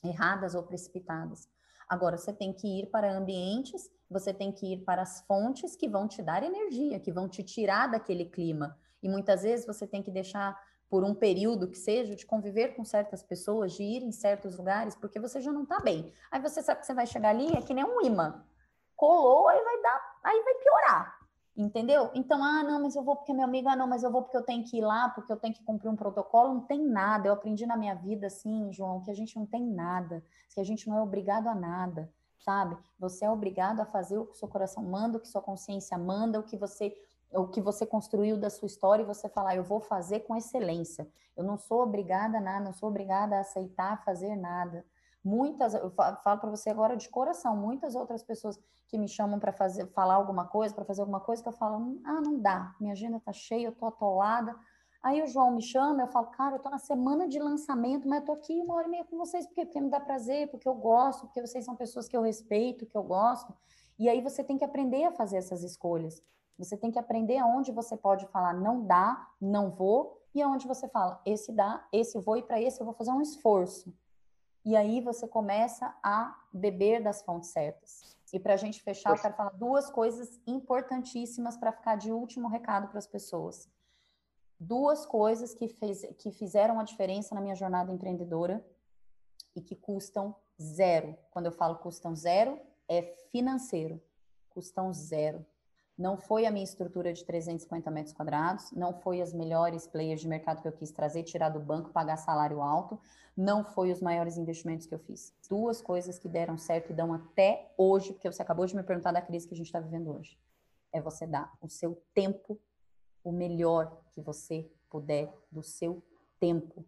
erradas 0.03 0.55
ou 0.55 0.63
precipitadas. 0.63 1.47
Agora, 1.87 2.17
você 2.17 2.33
tem 2.33 2.51
que 2.51 2.79
ir 2.79 2.87
para 2.87 3.15
ambientes, 3.15 3.89
você 4.09 4.33
tem 4.33 4.51
que 4.51 4.73
ir 4.73 4.83
para 4.83 5.03
as 5.03 5.21
fontes 5.21 5.75
que 5.75 5.87
vão 5.87 6.07
te 6.07 6.21
dar 6.21 6.43
energia, 6.43 6.99
que 6.99 7.11
vão 7.11 7.29
te 7.29 7.43
tirar 7.43 7.87
daquele 7.87 8.25
clima. 8.25 8.77
E 9.01 9.07
muitas 9.07 9.43
vezes 9.43 9.65
você 9.65 9.85
tem 9.85 10.01
que 10.03 10.11
deixar 10.11 10.59
por 10.89 11.03
um 11.03 11.13
período 11.13 11.67
que 11.67 11.77
seja, 11.77 12.15
de 12.15 12.25
conviver 12.25 12.75
com 12.75 12.83
certas 12.83 13.21
pessoas, 13.21 13.73
de 13.73 13.83
ir 13.83 14.03
em 14.03 14.11
certos 14.11 14.57
lugares, 14.57 14.95
porque 14.95 15.19
você 15.19 15.41
já 15.41 15.51
não 15.51 15.63
está 15.63 15.79
bem. 15.79 16.13
Aí 16.31 16.41
você 16.41 16.61
sabe 16.61 16.79
que 16.79 16.85
você 16.85 16.93
vai 16.93 17.05
chegar 17.05 17.29
ali, 17.29 17.51
é 17.53 17.61
que 17.61 17.73
nem 17.73 17.83
um 17.83 18.01
imã. 18.01 18.43
Colou, 18.95 19.47
aí 19.49 19.61
vai 19.61 19.81
dar, 19.81 20.19
aí 20.23 20.41
vai 20.43 20.53
piorar. 20.55 21.17
Entendeu? 21.57 22.11
Então, 22.13 22.43
ah, 22.43 22.63
não, 22.63 22.83
mas 22.83 22.95
eu 22.95 23.03
vou 23.03 23.15
porque 23.15 23.33
meu 23.33 23.43
amigo, 23.43 23.67
ah, 23.67 23.75
não, 23.75 23.87
mas 23.87 24.03
eu 24.03 24.11
vou 24.11 24.21
porque 24.21 24.37
eu 24.37 24.43
tenho 24.43 24.63
que 24.63 24.77
ir 24.77 24.81
lá, 24.81 25.09
porque 25.09 25.31
eu 25.31 25.37
tenho 25.37 25.55
que 25.55 25.63
cumprir 25.63 25.89
um 25.89 25.95
protocolo. 25.95 26.53
Não 26.53 26.61
tem 26.61 26.79
nada. 26.85 27.27
Eu 27.27 27.33
aprendi 27.33 27.65
na 27.65 27.75
minha 27.75 27.95
vida, 27.95 28.27
assim, 28.27 28.71
João, 28.71 29.01
que 29.01 29.09
a 29.09 29.13
gente 29.15 29.35
não 29.35 29.45
tem 29.45 29.65
nada, 29.65 30.23
que 30.53 30.61
a 30.61 30.63
gente 30.63 30.87
não 30.87 30.99
é 30.99 31.01
obrigado 31.01 31.47
a 31.47 31.55
nada, 31.55 32.13
sabe? 32.37 32.77
Você 32.99 33.25
é 33.25 33.31
obrigado 33.31 33.79
a 33.79 33.85
fazer 33.85 34.19
o 34.19 34.25
que 34.27 34.33
o 34.33 34.35
seu 34.35 34.47
coração 34.47 34.83
manda, 34.83 35.17
o 35.17 35.19
que 35.19 35.27
sua 35.27 35.41
consciência 35.41 35.97
manda, 35.97 36.39
o 36.39 36.43
que 36.43 36.55
você 36.55 36.95
o 37.31 37.47
que 37.47 37.61
você 37.61 37.85
construiu 37.85 38.37
da 38.37 38.49
sua 38.49 38.67
história 38.67 39.03
e 39.03 39.05
você 39.05 39.27
falar, 39.27 39.55
eu 39.55 39.63
vou 39.63 39.79
fazer 39.79 40.21
com 40.21 40.35
excelência. 40.35 41.07
Eu 41.35 41.43
não 41.43 41.57
sou 41.57 41.81
obrigada 41.81 42.37
a 42.37 42.41
nada, 42.41 42.65
não 42.65 42.73
sou 42.73 42.89
obrigada 42.89 43.35
a 43.35 43.41
aceitar 43.41 44.03
fazer 44.03 44.35
nada. 44.35 44.85
Muitas, 45.23 45.73
eu 45.73 45.91
falo 45.91 46.39
para 46.39 46.49
você 46.49 46.69
agora 46.69 46.95
de 46.95 47.09
coração, 47.09 47.55
muitas 47.55 47.95
outras 47.95 48.23
pessoas 48.23 48.57
que 48.87 48.97
me 48.97 49.09
chamam 49.09 49.39
para 49.39 49.51
fazer, 49.51 49.85
falar 49.87 50.15
alguma 50.15 50.45
coisa, 50.47 50.73
para 50.73 50.85
fazer 50.85 51.01
alguma 51.01 51.19
coisa, 51.19 51.43
que 51.43 51.49
eu 51.49 51.53
falo, 51.53 51.99
ah, 52.05 52.21
não 52.21 52.39
dá, 52.39 52.73
minha 52.79 52.93
agenda 52.93 53.19
tá 53.19 53.33
cheia, 53.33 53.67
eu 53.67 53.75
tô 53.75 53.85
atolada. 53.85 54.55
Aí 55.03 55.21
o 55.21 55.27
João 55.27 55.51
me 55.51 55.61
chama, 55.61 56.03
eu 56.03 56.07
falo, 56.07 56.27
cara, 56.27 56.55
eu 56.55 56.59
tô 56.59 56.69
na 56.69 56.79
semana 56.79 57.27
de 57.27 57.39
lançamento, 57.39 58.07
mas 58.07 58.21
eu 58.21 58.25
tô 58.25 58.31
aqui 58.31 58.53
uma 58.61 58.75
hora 58.75 58.87
e 58.87 58.91
meia 58.91 59.05
com 59.05 59.17
vocês, 59.17 59.45
porque, 59.45 59.65
porque 59.65 59.81
me 59.81 59.89
dá 59.89 59.99
prazer, 59.99 60.49
porque 60.49 60.67
eu 60.67 60.75
gosto, 60.75 61.25
porque 61.27 61.41
vocês 61.41 61.65
são 61.65 61.75
pessoas 61.75 62.07
que 62.07 62.15
eu 62.15 62.21
respeito, 62.21 62.85
que 62.85 62.97
eu 62.97 63.03
gosto. 63.03 63.53
E 63.99 64.07
aí 64.07 64.21
você 64.21 64.43
tem 64.43 64.57
que 64.57 64.63
aprender 64.63 65.03
a 65.03 65.11
fazer 65.11 65.37
essas 65.37 65.63
escolhas. 65.63 66.23
Você 66.57 66.75
tem 66.75 66.91
que 66.91 66.99
aprender 66.99 67.37
aonde 67.37 67.71
você 67.71 67.95
pode 67.95 68.25
falar 68.27 68.53
não 68.53 68.85
dá, 68.85 69.29
não 69.39 69.69
vou, 69.69 70.21
e 70.33 70.41
aonde 70.41 70.67
você 70.67 70.87
fala 70.87 71.21
esse 71.25 71.51
dá, 71.51 71.87
esse 71.91 72.19
vou, 72.19 72.37
e 72.37 72.43
para 72.43 72.61
esse 72.61 72.79
eu 72.79 72.85
vou 72.85 72.93
fazer 72.93 73.11
um 73.11 73.21
esforço. 73.21 73.93
E 74.65 74.75
aí 74.75 74.99
você 74.99 75.27
começa 75.27 75.95
a 76.03 76.37
beber 76.51 77.01
das 77.01 77.21
fontes 77.21 77.51
certas. 77.51 78.17
E 78.33 78.39
para 78.39 78.53
a 78.53 78.57
gente 78.57 78.81
fechar, 78.81 79.11
Poxa. 79.11 79.19
eu 79.19 79.23
quero 79.23 79.35
falar 79.35 79.51
duas 79.51 79.89
coisas 79.89 80.39
importantíssimas 80.45 81.55
para 81.55 81.71
ficar 81.71 81.95
de 81.95 82.11
último 82.11 82.47
recado 82.49 82.89
para 82.89 82.99
as 82.99 83.07
pessoas. 83.07 83.69
Duas 84.59 85.05
coisas 85.05 85.53
que, 85.53 85.67
fez, 85.67 86.01
que 86.17 86.31
fizeram 86.31 86.79
a 86.79 86.83
diferença 86.83 87.33
na 87.33 87.39
minha 87.39 87.55
jornada 87.55 87.93
empreendedora 87.93 88.65
e 89.55 89.61
que 89.61 89.75
custam 89.75 90.35
zero. 90.61 91.15
Quando 91.31 91.45
eu 91.45 91.51
falo 91.51 91.77
custam 91.77 92.15
zero, 92.15 92.59
é 92.87 93.01
financeiro. 93.31 94.01
Custam 94.49 94.93
zero. 94.93 95.45
Não 95.97 96.15
foi 96.15 96.45
a 96.45 96.51
minha 96.51 96.63
estrutura 96.63 97.11
de 97.11 97.25
350 97.25 97.89
metros 97.89 98.13
quadrados, 98.13 98.71
não 98.71 98.93
foi 98.93 99.19
as 99.19 99.33
melhores 99.33 99.87
players 99.87 100.21
de 100.21 100.27
mercado 100.27 100.61
que 100.61 100.67
eu 100.67 100.71
quis 100.71 100.91
trazer, 100.91 101.23
tirar 101.23 101.49
do 101.49 101.59
banco, 101.59 101.89
pagar 101.89 102.17
salário 102.17 102.61
alto, 102.61 102.99
não 103.35 103.63
foi 103.63 103.91
os 103.91 103.99
maiores 103.99 104.37
investimentos 104.37 104.85
que 104.85 104.93
eu 104.93 104.99
fiz. 104.99 105.33
Duas 105.49 105.81
coisas 105.81 106.19
que 106.19 106.29
deram 106.29 106.55
certo 106.55 106.91
e 106.91 106.93
dão 106.95 107.11
até 107.11 107.73
hoje, 107.75 108.13
porque 108.13 108.31
você 108.31 108.43
acabou 108.43 108.67
de 108.67 108.75
me 108.75 108.83
perguntar 108.83 109.11
da 109.11 109.23
crise 109.23 109.47
que 109.47 109.55
a 109.55 109.57
gente 109.57 109.65
está 109.65 109.79
vivendo 109.79 110.11
hoje. 110.11 110.37
É 110.93 111.01
você 111.01 111.25
dar 111.25 111.51
o 111.59 111.67
seu 111.67 111.99
tempo, 112.13 112.59
o 113.23 113.31
melhor 113.31 113.99
que 114.13 114.21
você 114.21 114.69
puder 114.91 115.33
do 115.51 115.63
seu 115.63 116.03
tempo. 116.39 116.85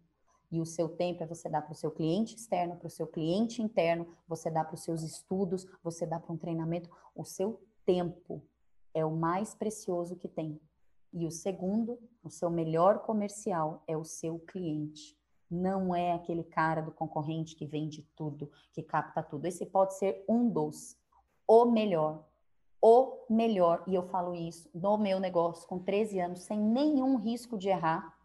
E 0.52 0.60
o 0.60 0.66
seu 0.66 0.88
tempo 0.88 1.24
é 1.24 1.26
você 1.26 1.48
dar 1.48 1.62
para 1.62 1.72
o 1.72 1.76
seu 1.76 1.90
cliente 1.90 2.36
externo, 2.36 2.76
para 2.76 2.86
o 2.86 2.90
seu 2.90 3.08
cliente 3.08 3.60
interno, 3.60 4.06
você 4.28 4.48
dá 4.50 4.64
para 4.64 4.74
os 4.74 4.84
seus 4.84 5.02
estudos, 5.02 5.66
você 5.82 6.06
dá 6.06 6.20
para 6.20 6.32
um 6.32 6.36
treinamento, 6.36 6.88
o 7.14 7.24
seu 7.24 7.60
tempo 7.84 8.42
é 8.94 9.04
o 9.04 9.10
mais 9.10 9.54
precioso 9.54 10.16
que 10.16 10.28
tem. 10.28 10.60
E 11.12 11.26
o 11.26 11.30
segundo, 11.30 11.98
o 12.22 12.30
seu 12.30 12.48
melhor 12.50 13.00
comercial 13.00 13.82
é 13.86 13.96
o 13.96 14.04
seu 14.04 14.38
cliente. 14.38 15.18
Não 15.50 15.94
é 15.94 16.12
aquele 16.12 16.44
cara 16.44 16.80
do 16.80 16.92
concorrente 16.92 17.56
que 17.56 17.66
vende 17.66 18.08
tudo, 18.14 18.50
que 18.72 18.82
capta 18.82 19.22
tudo. 19.22 19.46
Esse 19.46 19.66
pode 19.66 19.98
ser 19.98 20.24
um 20.28 20.48
dos, 20.48 20.96
o 21.46 21.64
melhor, 21.66 22.24
o 22.80 23.26
melhor, 23.28 23.82
e 23.86 23.94
eu 23.94 24.04
falo 24.04 24.34
isso 24.34 24.70
no 24.72 24.96
meu 24.96 25.18
negócio 25.18 25.66
com 25.68 25.78
13 25.78 26.20
anos, 26.20 26.42
sem 26.42 26.58
nenhum 26.58 27.16
risco 27.16 27.58
de 27.58 27.68
errar. 27.68 28.16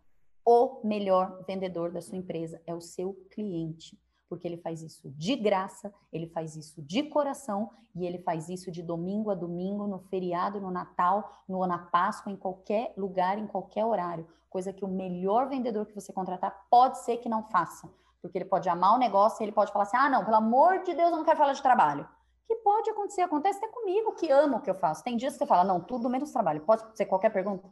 O 0.45 0.79
melhor 0.83 1.43
vendedor 1.47 1.91
da 1.91 2.01
sua 2.01 2.17
empresa 2.17 2.61
é 2.67 2.75
o 2.75 2.79
seu 2.79 3.13
cliente 3.31 3.99
porque 4.27 4.47
ele 4.47 4.57
faz 4.57 4.81
isso 4.81 5.09
de 5.11 5.35
graça, 5.35 5.93
ele 6.11 6.27
faz 6.27 6.55
isso 6.55 6.81
de 6.81 7.03
coração 7.03 7.69
e 7.95 8.05
ele 8.05 8.19
faz 8.19 8.49
isso 8.49 8.71
de 8.71 8.81
domingo 8.81 9.31
a 9.31 9.35
domingo, 9.35 9.87
no 9.87 9.99
feriado, 9.99 10.59
no 10.59 10.71
Natal, 10.71 11.43
no 11.47 11.65
na 11.65 11.77
Páscoa, 11.77 12.31
em 12.31 12.35
qualquer 12.35 12.93
lugar, 12.97 13.37
em 13.37 13.47
qualquer 13.47 13.85
horário. 13.85 14.27
Coisa 14.49 14.73
que 14.73 14.83
o 14.83 14.87
melhor 14.87 15.47
vendedor 15.47 15.85
que 15.85 15.93
você 15.93 16.11
contratar 16.11 16.65
pode 16.69 16.99
ser 16.99 17.17
que 17.17 17.29
não 17.29 17.43
faça, 17.43 17.89
porque 18.21 18.37
ele 18.37 18.45
pode 18.45 18.67
amar 18.69 18.95
o 18.95 18.99
negócio 18.99 19.41
e 19.41 19.45
ele 19.45 19.51
pode 19.51 19.71
falar 19.71 19.83
assim: 19.83 19.97
ah, 19.97 20.09
não, 20.09 20.23
pelo 20.23 20.37
amor 20.37 20.83
de 20.83 20.93
Deus, 20.93 21.11
eu 21.11 21.17
não 21.17 21.25
quero 21.25 21.37
falar 21.37 21.53
de 21.53 21.61
trabalho. 21.61 22.07
Que 22.47 22.55
pode 22.57 22.89
acontecer, 22.89 23.21
acontece 23.21 23.57
até 23.57 23.67
comigo, 23.67 24.13
que 24.13 24.31
amo 24.31 24.57
o 24.57 24.61
que 24.61 24.69
eu 24.69 24.75
faço. 24.75 25.03
Tem 25.03 25.17
dias 25.17 25.33
que 25.33 25.39
você 25.39 25.47
fala, 25.47 25.63
não, 25.63 25.81
tudo 25.81 26.09
menos 26.09 26.31
trabalho. 26.31 26.61
Pode 26.61 26.95
ser 26.95 27.05
qualquer 27.07 27.31
pergunta? 27.31 27.67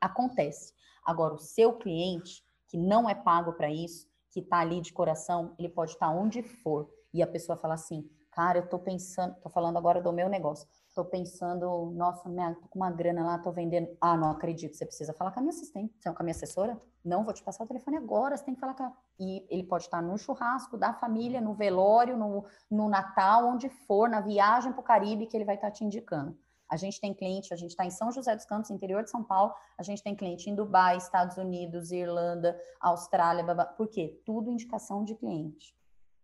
Acontece. 0.00 0.72
Agora, 1.04 1.34
o 1.34 1.38
seu 1.38 1.72
cliente, 1.72 2.44
que 2.68 2.76
não 2.78 3.08
é 3.08 3.14
pago 3.14 3.54
para 3.54 3.70
isso, 3.70 4.06
que 4.40 4.46
está 4.46 4.58
ali 4.58 4.80
de 4.80 4.92
coração, 4.92 5.54
ele 5.58 5.68
pode 5.68 5.92
estar 5.92 6.06
tá 6.06 6.12
onde 6.12 6.42
for. 6.42 6.88
E 7.12 7.22
a 7.22 7.26
pessoa 7.26 7.56
fala 7.56 7.74
assim, 7.74 8.08
cara, 8.30 8.58
eu 8.58 8.68
tô 8.68 8.78
pensando, 8.78 9.34
tô 9.40 9.48
falando 9.48 9.76
agora 9.76 10.00
do 10.00 10.12
meu 10.12 10.28
negócio. 10.28 10.68
Tô 10.94 11.04
pensando, 11.04 11.90
nossa, 11.94 12.28
minha, 12.28 12.54
tô 12.54 12.68
com 12.68 12.78
uma 12.78 12.90
grana 12.90 13.24
lá, 13.24 13.38
tô 13.38 13.50
vendendo. 13.52 13.88
Ah, 14.00 14.16
não 14.16 14.30
acredito, 14.30 14.76
você 14.76 14.84
precisa 14.84 15.12
falar 15.12 15.32
com 15.32 15.40
a 15.40 15.42
minha 15.42 15.52
assistente, 15.52 15.94
é 16.04 16.12
com 16.12 16.22
a 16.22 16.24
minha 16.24 16.34
assessora? 16.34 16.80
Não, 17.04 17.24
vou 17.24 17.32
te 17.32 17.42
passar 17.42 17.64
o 17.64 17.66
telefone 17.66 17.96
agora, 17.96 18.36
você 18.36 18.44
tem 18.44 18.54
que 18.54 18.60
falar 18.60 18.74
com 18.74 18.82
a... 18.82 18.92
E 19.18 19.46
ele 19.48 19.64
pode 19.64 19.84
estar 19.84 19.98
tá 19.98 20.02
no 20.02 20.18
churrasco 20.18 20.76
da 20.76 20.92
família, 20.92 21.40
no 21.40 21.54
velório, 21.54 22.16
no, 22.16 22.44
no 22.70 22.88
Natal, 22.88 23.48
onde 23.48 23.68
for, 23.68 24.08
na 24.08 24.20
viagem 24.20 24.72
para 24.72 24.80
o 24.80 24.84
Caribe, 24.84 25.26
que 25.26 25.36
ele 25.36 25.44
vai 25.44 25.54
estar 25.54 25.68
tá 25.68 25.72
te 25.72 25.84
indicando. 25.84 26.36
A 26.68 26.76
gente 26.76 27.00
tem 27.00 27.14
cliente, 27.14 27.52
a 27.52 27.56
gente 27.56 27.70
está 27.70 27.84
em 27.84 27.90
São 27.90 28.12
José 28.12 28.34
dos 28.36 28.44
Campos, 28.44 28.70
interior 28.70 29.02
de 29.02 29.10
São 29.10 29.24
Paulo, 29.24 29.54
a 29.76 29.82
gente 29.82 30.02
tem 30.02 30.14
cliente 30.14 30.50
em 30.50 30.54
Dubai, 30.54 30.96
Estados 30.96 31.36
Unidos, 31.36 31.90
Irlanda, 31.90 32.60
Austrália, 32.80 33.44
por 33.76 33.88
quê? 33.88 34.20
Tudo 34.24 34.50
indicação 34.50 35.04
de 35.04 35.14
cliente. 35.14 35.74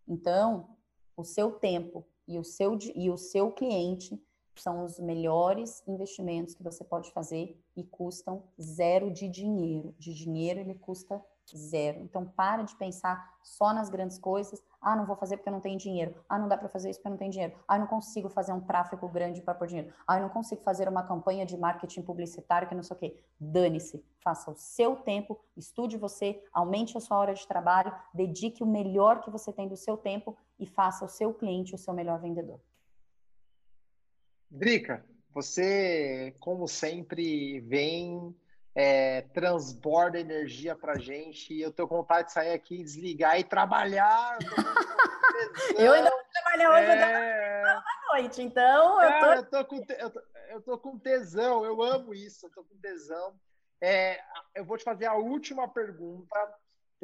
Então, 0.07 0.77
o 1.17 1.25
seu 1.25 1.53
tempo 1.53 2.07
e 2.27 2.39
o 2.39 2.45
seu, 2.45 2.79
e 2.95 3.11
o 3.11 3.17
seu 3.17 3.53
cliente 3.53 4.21
são 4.57 4.85
os 4.85 4.99
melhores 4.99 5.83
investimentos 5.87 6.55
que 6.55 6.63
você 6.63 6.85
pode 6.85 7.11
fazer 7.13 7.61
e 7.77 7.83
custam 7.83 8.45
zero 8.61 9.11
de 9.11 9.29
dinheiro. 9.29 9.95
De 9.99 10.15
dinheiro 10.15 10.61
ele 10.61 10.75
custa 10.75 11.23
zero. 11.57 12.01
Então 12.01 12.25
para 12.25 12.63
de 12.63 12.77
pensar 12.77 13.37
só 13.43 13.73
nas 13.73 13.91
grandes 13.91 14.19
coisas. 14.19 14.63
Ah, 14.85 14.95
não 14.95 15.07
vou 15.07 15.17
fazer 15.17 15.39
porque 15.39 15.51
não 15.51 15.61
tenho 15.61 15.79
dinheiro. 15.79 16.15
Ah, 16.29 16.39
não 16.39 16.47
dá 16.47 16.59
para 16.59 16.69
fazer 16.69 16.91
isso 16.91 16.99
porque 16.99 17.09
não 17.09 17.17
tenho 17.17 17.31
dinheiro. 17.31 17.55
Ah, 17.67 17.79
não 17.79 17.87
consigo 17.87 18.29
fazer 18.29 18.53
um 18.53 18.61
tráfego 18.61 19.09
grande 19.09 19.41
para 19.41 19.55
pôr 19.55 19.67
dinheiro. 19.67 19.91
Ah, 20.07 20.21
não 20.21 20.29
consigo 20.29 20.61
fazer 20.61 20.87
uma 20.89 21.03
campanha 21.03 21.47
de 21.47 21.57
marketing 21.57 22.03
publicitário 22.03 22.69
que 22.69 22.75
não 22.75 22.83
sei 22.83 22.95
o 22.95 23.01
quê. 23.01 23.25
Dane-se. 23.41 24.05
Faça 24.21 24.51
o 24.51 24.55
seu 24.55 24.97
tempo, 24.97 25.41
estude 25.57 25.97
você, 25.97 26.43
aumente 26.53 26.99
a 26.99 27.01
sua 27.01 27.17
hora 27.17 27.35
de 27.35 27.47
trabalho, 27.47 27.95
dedique 28.13 28.63
o 28.63 28.67
melhor 28.67 29.21
que 29.21 29.31
você 29.31 29.53
tem 29.53 29.67
do 29.67 29.77
seu 29.77 29.97
tempo 29.97 30.37
e 30.59 30.67
faça 30.67 31.05
o 31.05 31.09
seu 31.09 31.33
cliente 31.33 31.75
o 31.75 31.79
seu 31.79 31.95
melhor 31.95 32.21
vendedor. 32.21 32.61
Drica, 34.51 35.05
você, 35.33 36.35
como 36.39 36.69
sempre, 36.69 37.61
vem, 37.61 38.35
é, 38.75 39.23
transborda 39.33 40.19
energia 40.19 40.75
pra 40.75 40.99
gente. 40.99 41.55
E 41.55 41.63
eu 41.63 41.73
tenho 41.73 41.89
vontade 41.89 42.29
de 42.29 42.35
sair 42.35 42.53
aqui, 42.53 42.83
desligar 42.83 43.39
e 43.39 43.45
trabalhar. 43.45 44.39
Eu, 45.77 45.93
ainda 45.95 46.11
vou 46.11 46.21
trabalhar 46.33 46.71
hoje 46.71 46.91
é... 46.91 46.93
até 46.93 47.71
a 47.71 47.83
noite, 48.13 48.43
então 48.43 49.03
eu 49.03 49.21
tô... 49.21 49.27
eu, 49.27 49.45
tô 49.45 49.65
com 49.65 49.77
eu, 49.77 50.11
tô, 50.11 50.23
eu 50.51 50.63
tô 50.63 50.79
com 50.79 50.99
tesão, 50.99 51.65
eu 51.65 51.83
amo 51.83 52.15
isso, 52.15 52.47
eu 52.47 52.51
tô 52.51 52.65
com 52.65 52.77
tesão. 52.79 53.35
É, 53.81 54.21
eu 54.55 54.65
vou 54.65 54.79
te 54.79 54.85
fazer 54.85 55.07
a 55.07 55.15
última 55.15 55.69
pergunta 55.69 56.39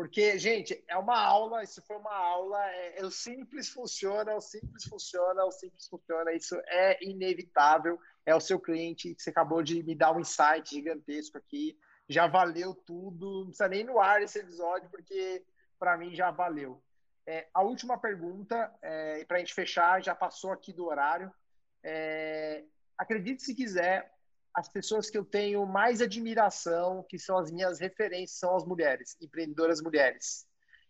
porque, 0.00 0.38
gente, 0.38 0.82
é 0.88 0.96
uma 0.96 1.20
aula, 1.20 1.62
isso 1.62 1.82
foi 1.82 1.96
uma 1.96 2.14
aula, 2.14 2.58
é, 2.70 3.00
é, 3.00 3.04
o 3.04 3.10
simples 3.10 3.68
funciona, 3.68 4.34
o 4.34 4.40
simples 4.40 4.84
funciona, 4.84 5.44
o 5.44 5.50
simples 5.50 5.86
funciona, 5.88 6.32
isso 6.32 6.56
é 6.68 7.04
inevitável, 7.04 7.98
é 8.26 8.34
o 8.34 8.40
seu 8.40 8.58
cliente, 8.60 9.14
você 9.18 9.30
acabou 9.30 9.62
de 9.62 9.82
me 9.82 9.94
dar 9.94 10.12
um 10.12 10.20
insight 10.20 10.70
gigantesco 10.70 11.38
aqui, 11.38 11.78
já 12.08 12.26
valeu 12.26 12.74
tudo, 12.74 13.40
não 13.40 13.46
precisa 13.46 13.68
nem 13.68 13.84
no 13.84 14.00
ar 14.00 14.22
esse 14.22 14.38
episódio, 14.38 14.90
porque 14.90 15.44
para 15.78 15.96
mim 15.96 16.14
já 16.14 16.30
valeu. 16.30 16.82
É, 17.26 17.46
a 17.54 17.62
última 17.62 17.96
pergunta, 17.98 18.72
é, 18.82 19.24
para 19.24 19.36
a 19.36 19.40
gente 19.40 19.54
fechar, 19.54 20.02
já 20.02 20.14
passou 20.14 20.50
aqui 20.50 20.72
do 20.72 20.86
horário, 20.86 21.32
é, 21.82 22.64
acredite 22.98 23.42
se 23.42 23.54
quiser, 23.54 24.12
as 24.52 24.68
pessoas 24.68 25.08
que 25.08 25.16
eu 25.16 25.24
tenho 25.24 25.64
mais 25.64 26.00
admiração, 26.00 27.04
que 27.08 27.18
são 27.18 27.38
as 27.38 27.50
minhas 27.50 27.78
referências, 27.78 28.38
são 28.38 28.56
as 28.56 28.64
mulheres, 28.64 29.16
empreendedoras 29.20 29.80
mulheres. 29.80 30.46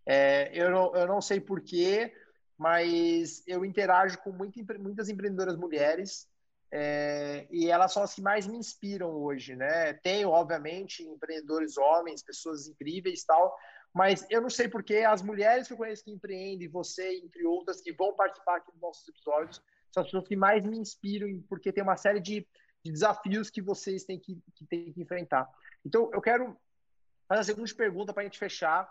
É, 0.06 0.50
eu, 0.54 0.70
não, 0.70 0.96
eu 0.96 1.06
não 1.06 1.20
sei 1.20 1.40
porquê, 1.40 2.14
mas 2.56 3.42
eu 3.46 3.64
interajo 3.64 4.18
com 4.18 4.32
muito, 4.32 4.58
muitas 4.78 5.08
empreendedoras 5.08 5.56
mulheres 5.56 6.29
é, 6.72 7.46
e 7.50 7.70
elas 7.70 7.92
são 7.92 8.02
as 8.02 8.14
que 8.14 8.22
mais 8.22 8.46
me 8.46 8.56
inspiram 8.56 9.10
hoje, 9.10 9.56
né? 9.56 9.92
Tenho, 9.94 10.28
obviamente, 10.30 11.02
empreendedores 11.02 11.76
homens, 11.76 12.22
pessoas 12.22 12.66
incríveis 12.68 13.24
tal, 13.24 13.56
mas 13.92 14.24
eu 14.30 14.40
não 14.40 14.50
sei 14.50 14.68
porquê 14.68 14.98
as 14.98 15.22
mulheres 15.22 15.66
que 15.66 15.72
eu 15.72 15.76
conheço 15.76 16.04
que 16.04 16.12
empreendem, 16.12 16.68
você, 16.68 17.18
entre 17.18 17.44
outras, 17.44 17.80
que 17.80 17.92
vão 17.92 18.14
participar 18.14 18.56
aqui 18.56 18.70
dos 18.72 18.80
nossos 18.80 19.08
episódios, 19.08 19.62
são 19.92 20.02
as 20.02 20.06
pessoas 20.06 20.28
que 20.28 20.36
mais 20.36 20.64
me 20.64 20.78
inspiram, 20.78 21.28
porque 21.48 21.72
tem 21.72 21.82
uma 21.82 21.96
série 21.96 22.20
de 22.20 22.46
de 22.84 22.90
desafios 22.90 23.50
que 23.50 23.60
vocês 23.60 24.04
têm 24.04 24.18
que, 24.18 24.42
que, 24.54 24.64
têm 24.66 24.92
que 24.92 25.02
enfrentar. 25.02 25.48
Então, 25.84 26.10
eu 26.12 26.20
quero 26.20 26.56
fazer 27.28 27.40
a 27.40 27.44
segunda 27.44 27.74
pergunta 27.74 28.12
para 28.12 28.22
a 28.22 28.24
gente 28.24 28.38
fechar. 28.38 28.90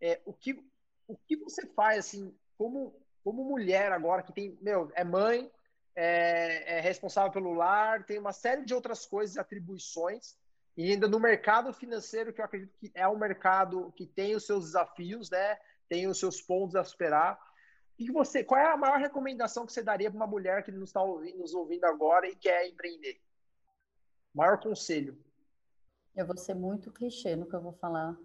É, 0.00 0.20
o, 0.24 0.32
que, 0.32 0.62
o 1.06 1.16
que 1.16 1.36
você 1.36 1.66
faz, 1.74 1.98
assim, 2.06 2.34
como, 2.56 2.94
como 3.24 3.44
mulher 3.44 3.92
agora, 3.92 4.22
que 4.22 4.32
tem, 4.32 4.58
meu, 4.60 4.90
é 4.94 5.04
mãe, 5.04 5.50
é, 5.94 6.78
é 6.78 6.80
responsável 6.80 7.32
pelo 7.32 7.52
lar, 7.52 8.04
tem 8.04 8.18
uma 8.18 8.32
série 8.32 8.64
de 8.64 8.74
outras 8.74 9.06
coisas, 9.06 9.36
atribuições, 9.36 10.36
e 10.76 10.92
ainda 10.92 11.08
no 11.08 11.20
mercado 11.20 11.72
financeiro, 11.72 12.32
que 12.32 12.40
eu 12.40 12.44
acredito 12.44 12.72
que 12.78 12.90
é 12.94 13.06
um 13.06 13.18
mercado 13.18 13.92
que 13.92 14.06
tem 14.06 14.34
os 14.34 14.46
seus 14.46 14.66
desafios, 14.66 15.28
né? 15.28 15.58
Tem 15.88 16.06
os 16.06 16.18
seus 16.18 16.40
pontos 16.40 16.76
a 16.76 16.84
superar. 16.84 17.38
E 17.98 18.10
você, 18.10 18.42
qual 18.42 18.60
é 18.60 18.66
a 18.66 18.76
maior 18.76 18.98
recomendação 18.98 19.66
que 19.66 19.72
você 19.72 19.82
daria 19.82 20.10
para 20.10 20.16
uma 20.16 20.26
mulher 20.26 20.64
que 20.64 20.72
nos 20.72 20.88
está 20.88 21.04
nos 21.04 21.52
ouvindo 21.52 21.84
agora 21.84 22.26
e 22.26 22.36
quer 22.36 22.66
empreender? 22.66 23.20
Maior 24.32 24.58
conselho. 24.58 25.22
Eu 26.16 26.26
vou 26.26 26.36
ser 26.36 26.54
muito 26.54 26.92
clichê 26.92 27.36
no 27.36 27.46
que 27.46 27.54
eu 27.54 27.60
vou 27.60 27.74
falar. 27.74 28.16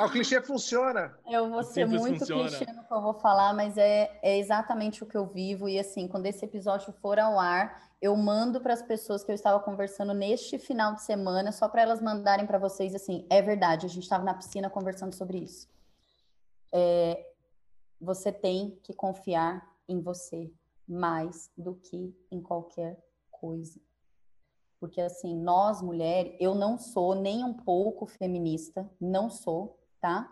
Ah, 0.00 0.06
o 0.06 0.10
clichê 0.10 0.40
funciona. 0.40 1.14
Eu 1.28 1.50
vou 1.50 1.62
ser 1.62 1.86
muito 1.86 2.20
funciona. 2.20 2.48
clichê 2.48 2.72
no 2.72 2.84
que 2.84 2.92
eu 2.92 3.02
vou 3.02 3.14
falar, 3.14 3.52
mas 3.52 3.76
é, 3.76 4.18
é 4.22 4.38
exatamente 4.38 5.02
o 5.02 5.06
que 5.06 5.16
eu 5.16 5.26
vivo. 5.26 5.68
E 5.68 5.78
assim, 5.78 6.08
quando 6.08 6.26
esse 6.26 6.44
episódio 6.44 6.92
for 7.02 7.18
ao 7.18 7.38
ar, 7.38 7.90
eu 8.00 8.16
mando 8.16 8.60
para 8.60 8.72
as 8.72 8.82
pessoas 8.82 9.22
que 9.22 9.30
eu 9.30 9.34
estava 9.34 9.60
conversando 9.60 10.14
neste 10.14 10.58
final 10.58 10.94
de 10.94 11.02
semana, 11.02 11.52
só 11.52 11.68
para 11.68 11.82
elas 11.82 12.00
mandarem 12.00 12.46
para 12.46 12.58
vocês 12.58 12.94
assim: 12.94 13.26
é 13.28 13.42
verdade, 13.42 13.86
a 13.86 13.88
gente 13.88 14.04
estava 14.04 14.24
na 14.24 14.34
piscina 14.34 14.70
conversando 14.70 15.14
sobre 15.14 15.38
isso. 15.38 15.68
É, 16.72 17.26
você 18.00 18.32
tem 18.32 18.78
que 18.82 18.94
confiar 18.94 19.68
em 19.88 20.00
você 20.00 20.50
mais 20.88 21.50
do 21.56 21.74
que 21.74 22.16
em 22.30 22.40
qualquer 22.40 22.98
coisa. 23.30 23.78
Porque, 24.80 25.00
assim, 25.00 25.36
nós 25.36 25.82
mulheres, 25.82 26.34
eu 26.40 26.54
não 26.54 26.78
sou 26.78 27.14
nem 27.14 27.44
um 27.44 27.52
pouco 27.52 28.06
feminista, 28.06 28.90
não 28.98 29.28
sou, 29.28 29.78
tá? 30.00 30.30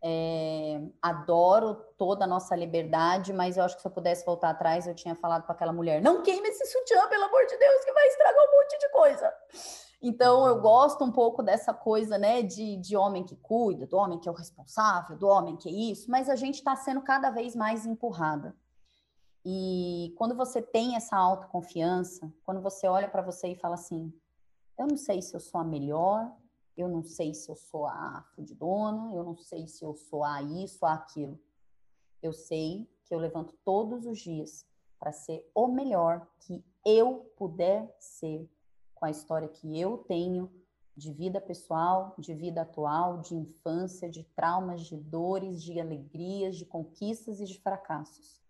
É, 0.00 0.80
adoro 1.02 1.74
toda 1.96 2.24
a 2.24 2.28
nossa 2.28 2.54
liberdade, 2.54 3.32
mas 3.32 3.56
eu 3.56 3.64
acho 3.64 3.74
que 3.74 3.82
se 3.82 3.88
eu 3.88 3.92
pudesse 3.92 4.24
voltar 4.24 4.50
atrás, 4.50 4.86
eu 4.86 4.94
tinha 4.94 5.14
falado 5.16 5.42
para 5.42 5.54
aquela 5.54 5.72
mulher: 5.72 6.00
não 6.00 6.22
queime 6.22 6.48
esse 6.48 6.66
sutiã, 6.66 7.08
pelo 7.08 7.24
amor 7.24 7.44
de 7.46 7.56
Deus, 7.56 7.84
que 7.84 7.92
vai 7.92 8.06
estragar 8.06 8.44
um 8.44 8.56
monte 8.56 8.78
de 8.78 8.88
coisa. 8.90 9.34
Então, 10.00 10.46
eu 10.46 10.60
gosto 10.60 11.02
um 11.04 11.10
pouco 11.10 11.42
dessa 11.42 11.74
coisa, 11.74 12.16
né, 12.16 12.40
de, 12.40 12.76
de 12.76 12.96
homem 12.96 13.24
que 13.24 13.34
cuida, 13.34 13.84
do 13.84 13.96
homem 13.96 14.20
que 14.20 14.28
é 14.28 14.32
o 14.32 14.34
responsável, 14.34 15.16
do 15.16 15.26
homem 15.26 15.56
que 15.56 15.68
é 15.68 15.72
isso, 15.72 16.08
mas 16.08 16.28
a 16.28 16.36
gente 16.36 16.54
está 16.56 16.76
sendo 16.76 17.02
cada 17.02 17.30
vez 17.30 17.56
mais 17.56 17.84
empurrada. 17.84 18.54
E 19.44 20.14
quando 20.16 20.36
você 20.36 20.62
tem 20.62 20.94
essa 20.94 21.16
autoconfiança, 21.16 22.32
quando 22.44 22.60
você 22.60 22.86
olha 22.86 23.08
para 23.08 23.22
você 23.22 23.48
e 23.48 23.56
fala 23.56 23.74
assim: 23.74 24.12
eu 24.78 24.86
não 24.86 24.96
sei 24.96 25.20
se 25.20 25.34
eu 25.34 25.40
sou 25.40 25.60
a 25.60 25.64
melhor, 25.64 26.30
eu 26.78 26.88
não 26.88 27.02
sei 27.02 27.34
se 27.34 27.50
eu 27.50 27.56
sou 27.56 27.86
a 27.86 28.24
fudidona, 28.34 29.12
eu 29.12 29.24
não 29.24 29.36
sei 29.36 29.66
se 29.66 29.84
eu 29.84 29.94
sou 29.94 30.24
a 30.24 30.40
isso, 30.42 30.86
a 30.86 30.94
aquilo. 30.94 31.38
Eu 32.22 32.32
sei 32.32 32.88
que 33.04 33.14
eu 33.14 33.18
levanto 33.18 33.54
todos 33.64 34.06
os 34.06 34.18
dias 34.18 34.64
para 34.98 35.12
ser 35.12 35.50
o 35.54 35.66
melhor 35.66 36.26
que 36.40 36.64
eu 36.84 37.32
puder 37.36 37.94
ser, 37.98 38.48
com 38.94 39.04
a 39.04 39.10
história 39.10 39.48
que 39.48 39.78
eu 39.78 39.98
tenho 39.98 40.50
de 40.96 41.12
vida 41.12 41.40
pessoal, 41.40 42.14
de 42.18 42.34
vida 42.34 42.62
atual, 42.62 43.18
de 43.18 43.34
infância, 43.34 44.08
de 44.08 44.24
traumas, 44.24 44.82
de 44.82 44.96
dores, 44.96 45.62
de 45.62 45.80
alegrias, 45.80 46.56
de 46.56 46.64
conquistas 46.64 47.40
e 47.40 47.44
de 47.44 47.60
fracassos. 47.60 48.40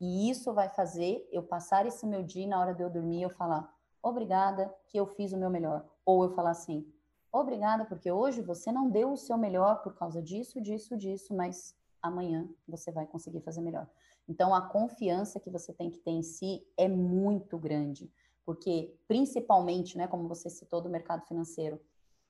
E 0.00 0.30
isso 0.30 0.52
vai 0.52 0.68
fazer 0.68 1.28
eu 1.32 1.42
passar 1.42 1.86
esse 1.86 2.06
meu 2.06 2.22
dia 2.22 2.46
na 2.46 2.60
hora 2.60 2.74
de 2.74 2.82
eu 2.82 2.90
dormir 2.90 3.22
eu 3.22 3.30
falar 3.30 3.72
obrigada 4.02 4.72
que 4.86 4.98
eu 4.98 5.06
fiz 5.06 5.32
o 5.32 5.36
meu 5.36 5.50
melhor. 5.50 5.84
Ou 6.04 6.24
eu 6.24 6.30
falar 6.30 6.50
assim, 6.50 6.86
obrigada 7.32 7.84
porque 7.84 8.10
hoje 8.10 8.42
você 8.42 8.72
não 8.72 8.90
deu 8.90 9.12
o 9.12 9.16
seu 9.16 9.36
melhor 9.36 9.82
por 9.82 9.94
causa 9.94 10.22
disso, 10.22 10.60
disso, 10.60 10.96
disso, 10.96 11.34
mas 11.34 11.76
amanhã 12.02 12.48
você 12.66 12.90
vai 12.90 13.06
conseguir 13.06 13.40
fazer 13.40 13.60
melhor. 13.60 13.88
Então 14.28 14.54
a 14.54 14.60
confiança 14.60 15.40
que 15.40 15.50
você 15.50 15.72
tem 15.72 15.90
que 15.90 15.98
ter 15.98 16.10
em 16.10 16.22
si 16.22 16.66
é 16.76 16.88
muito 16.88 17.58
grande, 17.58 18.12
porque 18.44 18.94
principalmente, 19.06 19.96
né, 19.96 20.06
como 20.06 20.28
você 20.28 20.48
citou 20.50 20.80
do 20.80 20.88
mercado 20.88 21.26
financeiro, 21.26 21.80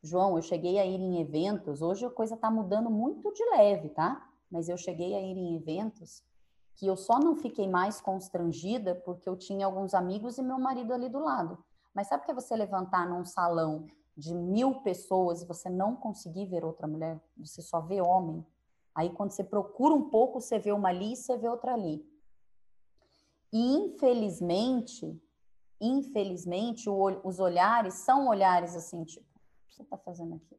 João, 0.02 0.36
eu 0.36 0.42
cheguei 0.42 0.78
a 0.78 0.86
ir 0.86 1.00
em 1.00 1.20
eventos, 1.20 1.82
hoje 1.82 2.06
a 2.06 2.10
coisa 2.10 2.34
está 2.34 2.50
mudando 2.50 2.88
muito 2.88 3.32
de 3.32 3.44
leve, 3.50 3.88
tá? 3.88 4.30
Mas 4.48 4.68
eu 4.68 4.76
cheguei 4.76 5.14
a 5.14 5.20
ir 5.20 5.36
em 5.36 5.56
eventos 5.56 6.22
que 6.76 6.86
eu 6.86 6.96
só 6.96 7.18
não 7.18 7.34
fiquei 7.34 7.68
mais 7.68 8.00
constrangida 8.00 8.94
porque 8.94 9.28
eu 9.28 9.36
tinha 9.36 9.66
alguns 9.66 9.94
amigos 9.94 10.38
e 10.38 10.42
meu 10.42 10.58
marido 10.58 10.94
ali 10.94 11.08
do 11.08 11.18
lado. 11.18 11.58
Mas 11.92 12.06
sabe 12.06 12.22
o 12.22 12.26
que 12.26 12.30
é 12.30 12.34
você 12.34 12.54
levantar 12.54 13.08
num 13.08 13.24
salão 13.24 13.86
de 14.18 14.34
mil 14.34 14.80
pessoas 14.80 15.40
e 15.40 15.46
você 15.46 15.70
não 15.70 15.94
conseguir 15.94 16.46
ver 16.46 16.64
outra 16.64 16.88
mulher? 16.88 17.20
Você 17.36 17.62
só 17.62 17.80
vê 17.80 18.00
homem. 18.02 18.44
Aí 18.92 19.10
quando 19.10 19.30
você 19.30 19.44
procura 19.44 19.94
um 19.94 20.10
pouco, 20.10 20.40
você 20.40 20.58
vê 20.58 20.72
uma 20.72 20.88
ali 20.88 21.12
e 21.12 21.16
você 21.16 21.36
vê 21.36 21.48
outra 21.48 21.72
ali. 21.72 22.04
E 23.52 23.76
infelizmente, 23.76 25.22
infelizmente, 25.80 26.90
o, 26.90 27.20
os 27.22 27.38
olhares 27.38 27.94
são 27.94 28.26
olhares 28.26 28.74
assim, 28.74 29.04
tipo, 29.04 29.24
o 29.24 29.68
que 29.68 29.76
você 29.76 29.82
está 29.82 29.96
fazendo 29.96 30.34
aqui? 30.34 30.58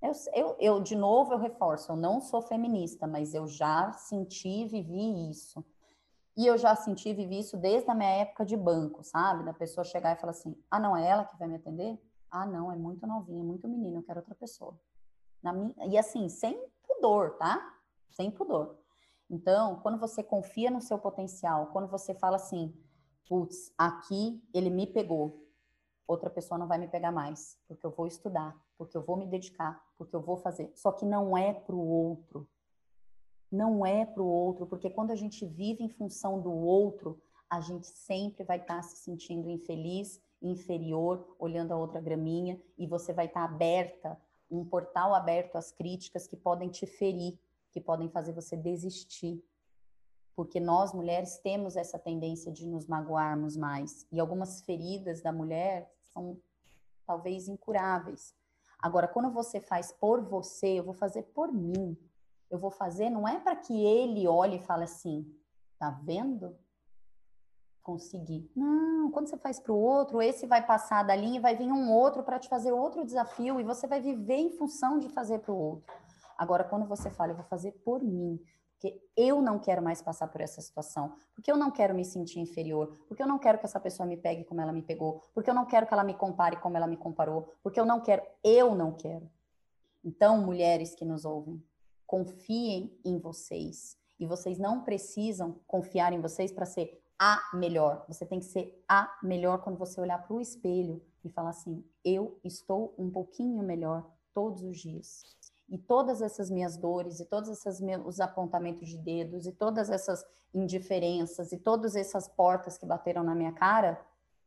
Eu, 0.00 0.12
eu, 0.32 0.56
eu, 0.60 0.80
de 0.80 0.94
novo, 0.94 1.32
eu 1.32 1.38
reforço, 1.38 1.90
eu 1.90 1.96
não 1.96 2.20
sou 2.20 2.42
feminista, 2.42 3.06
mas 3.08 3.34
eu 3.34 3.48
já 3.48 3.92
senti 3.92 4.48
e 4.48 4.68
vivi 4.68 5.30
isso. 5.30 5.64
E 6.36 6.46
eu 6.46 6.56
já 6.56 6.76
senti 6.76 7.08
e 7.08 7.14
vivi 7.14 7.40
isso 7.40 7.56
desde 7.56 7.90
a 7.90 7.94
minha 7.94 8.10
época 8.10 8.44
de 8.44 8.56
banco, 8.56 9.02
sabe? 9.02 9.44
Da 9.44 9.52
pessoa 9.52 9.84
chegar 9.84 10.16
e 10.16 10.20
falar 10.20 10.32
assim: 10.32 10.54
ah, 10.70 10.78
não, 10.78 10.96
é 10.96 11.08
ela 11.08 11.24
que 11.24 11.36
vai 11.36 11.48
me 11.48 11.56
atender? 11.56 11.98
Ah, 12.36 12.44
não, 12.44 12.72
é 12.72 12.74
muito 12.74 13.06
novinha, 13.06 13.44
muito 13.44 13.68
menina, 13.68 13.98
eu 13.98 14.02
quero 14.02 14.18
outra 14.18 14.34
pessoa. 14.34 14.76
Minha... 15.40 15.72
E 15.86 15.96
assim, 15.96 16.28
sem 16.28 16.60
pudor, 16.82 17.36
tá? 17.36 17.78
Sem 18.10 18.28
pudor. 18.28 18.76
Então, 19.30 19.78
quando 19.82 20.00
você 20.00 20.20
confia 20.20 20.68
no 20.68 20.80
seu 20.80 20.98
potencial, 20.98 21.68
quando 21.68 21.86
você 21.86 22.12
fala 22.12 22.34
assim, 22.34 22.74
putz, 23.28 23.72
aqui 23.78 24.42
ele 24.52 24.68
me 24.68 24.84
pegou, 24.84 25.46
outra 26.08 26.28
pessoa 26.28 26.58
não 26.58 26.66
vai 26.66 26.76
me 26.76 26.88
pegar 26.88 27.12
mais, 27.12 27.56
porque 27.68 27.86
eu 27.86 27.92
vou 27.92 28.08
estudar, 28.08 28.60
porque 28.76 28.96
eu 28.96 29.04
vou 29.04 29.16
me 29.16 29.26
dedicar, 29.26 29.80
porque 29.96 30.16
eu 30.16 30.20
vou 30.20 30.36
fazer. 30.36 30.72
Só 30.74 30.90
que 30.90 31.06
não 31.06 31.38
é 31.38 31.54
para 31.54 31.76
o 31.76 31.86
outro. 31.86 32.48
Não 33.48 33.86
é 33.86 34.04
para 34.04 34.24
o 34.24 34.26
outro, 34.26 34.66
porque 34.66 34.90
quando 34.90 35.12
a 35.12 35.16
gente 35.16 35.46
vive 35.46 35.84
em 35.84 35.88
função 35.88 36.40
do 36.40 36.50
outro, 36.50 37.22
a 37.48 37.60
gente 37.60 37.86
sempre 37.86 38.42
vai 38.42 38.56
estar 38.56 38.76
tá 38.76 38.82
se 38.82 38.96
sentindo 38.96 39.48
infeliz, 39.48 40.20
inferior, 40.44 41.34
olhando 41.38 41.72
a 41.72 41.76
outra 41.76 42.00
graminha, 42.00 42.60
e 42.78 42.86
você 42.86 43.12
vai 43.12 43.26
estar 43.26 43.48
tá 43.48 43.52
aberta, 43.52 44.20
um 44.50 44.64
portal 44.64 45.14
aberto 45.14 45.56
às 45.56 45.72
críticas 45.72 46.26
que 46.26 46.36
podem 46.36 46.68
te 46.68 46.86
ferir, 46.86 47.38
que 47.72 47.80
podem 47.80 48.08
fazer 48.08 48.32
você 48.32 48.56
desistir. 48.56 49.42
Porque 50.36 50.60
nós, 50.60 50.92
mulheres, 50.92 51.38
temos 51.38 51.76
essa 51.76 51.98
tendência 51.98 52.52
de 52.52 52.66
nos 52.66 52.86
magoarmos 52.86 53.56
mais. 53.56 54.06
E 54.12 54.20
algumas 54.20 54.62
feridas 54.62 55.22
da 55.22 55.32
mulher 55.32 55.92
são 56.02 56.38
talvez 57.06 57.48
incuráveis. 57.48 58.34
Agora, 58.78 59.08
quando 59.08 59.32
você 59.32 59.60
faz 59.60 59.92
por 59.92 60.22
você, 60.22 60.78
eu 60.78 60.84
vou 60.84 60.94
fazer 60.94 61.22
por 61.34 61.52
mim. 61.52 61.96
Eu 62.50 62.58
vou 62.58 62.70
fazer, 62.70 63.10
não 63.10 63.26
é 63.26 63.40
para 63.40 63.56
que 63.56 63.84
ele 63.84 64.28
olhe 64.28 64.56
e 64.56 64.62
fale 64.62 64.84
assim, 64.84 65.26
tá 65.78 65.90
vendo? 65.90 66.56
Consegui. 67.84 68.50
Não, 68.56 69.10
quando 69.10 69.28
você 69.28 69.36
faz 69.36 69.60
para 69.60 69.70
o 69.70 69.78
outro, 69.78 70.22
esse 70.22 70.46
vai 70.46 70.66
passar 70.66 71.02
da 71.02 71.14
linha 71.14 71.36
e 71.36 71.42
vai 71.42 71.54
vir 71.54 71.70
um 71.70 71.92
outro 71.92 72.22
para 72.22 72.38
te 72.38 72.48
fazer 72.48 72.72
outro 72.72 73.04
desafio 73.04 73.60
e 73.60 73.62
você 73.62 73.86
vai 73.86 74.00
viver 74.00 74.36
em 74.36 74.50
função 74.50 74.98
de 74.98 75.10
fazer 75.10 75.40
para 75.40 75.52
o 75.52 75.56
outro. 75.56 75.94
Agora, 76.38 76.64
quando 76.64 76.86
você 76.86 77.10
fala, 77.10 77.32
eu 77.32 77.36
vou 77.36 77.44
fazer 77.44 77.72
por 77.84 78.02
mim, 78.02 78.40
porque 78.72 78.98
eu 79.14 79.42
não 79.42 79.58
quero 79.58 79.82
mais 79.82 80.00
passar 80.00 80.28
por 80.28 80.40
essa 80.40 80.62
situação, 80.62 81.12
porque 81.34 81.52
eu 81.52 81.58
não 81.58 81.70
quero 81.70 81.94
me 81.94 82.06
sentir 82.06 82.40
inferior, 82.40 82.90
porque 83.06 83.22
eu 83.22 83.26
não 83.26 83.38
quero 83.38 83.58
que 83.58 83.66
essa 83.66 83.78
pessoa 83.78 84.06
me 84.06 84.16
pegue 84.16 84.44
como 84.44 84.62
ela 84.62 84.72
me 84.72 84.82
pegou, 84.82 85.20
porque 85.34 85.50
eu 85.50 85.54
não 85.54 85.66
quero 85.66 85.86
que 85.86 85.92
ela 85.92 86.04
me 86.04 86.14
compare 86.14 86.56
como 86.56 86.78
ela 86.78 86.86
me 86.86 86.96
comparou, 86.96 87.52
porque 87.62 87.78
eu 87.78 87.84
não 87.84 88.00
quero, 88.00 88.22
eu 88.42 88.74
não 88.74 88.92
quero. 88.92 89.30
Então, 90.02 90.38
mulheres 90.38 90.94
que 90.94 91.04
nos 91.04 91.26
ouvem, 91.26 91.62
confiem 92.06 92.98
em 93.04 93.18
vocês. 93.18 93.98
E 94.18 94.26
vocês 94.26 94.58
não 94.58 94.82
precisam 94.82 95.60
confiar 95.66 96.14
em 96.14 96.20
vocês 96.20 96.50
para 96.50 96.64
ser 96.64 97.03
a 97.18 97.40
melhor. 97.54 98.04
Você 98.08 98.26
tem 98.26 98.40
que 98.40 98.46
ser 98.46 98.82
a 98.88 99.18
melhor 99.22 99.62
quando 99.62 99.78
você 99.78 100.00
olhar 100.00 100.18
para 100.18 100.34
o 100.34 100.40
espelho 100.40 101.02
e 101.24 101.30
falar 101.30 101.50
assim: 101.50 101.84
eu 102.04 102.38
estou 102.44 102.94
um 102.98 103.10
pouquinho 103.10 103.62
melhor 103.62 104.04
todos 104.32 104.62
os 104.62 104.78
dias. 104.78 105.22
E 105.68 105.78
todas 105.78 106.20
essas 106.20 106.50
minhas 106.50 106.76
dores, 106.76 107.20
e 107.20 107.24
todos 107.24 107.48
esses 107.48 107.80
meus 107.80 108.20
apontamentos 108.20 108.88
de 108.88 108.98
dedos, 108.98 109.46
e 109.46 109.52
todas 109.52 109.88
essas 109.88 110.24
indiferenças, 110.52 111.52
e 111.52 111.58
todas 111.58 111.96
essas 111.96 112.28
portas 112.28 112.76
que 112.76 112.84
bateram 112.84 113.22
na 113.22 113.34
minha 113.34 113.52
cara, 113.52 113.98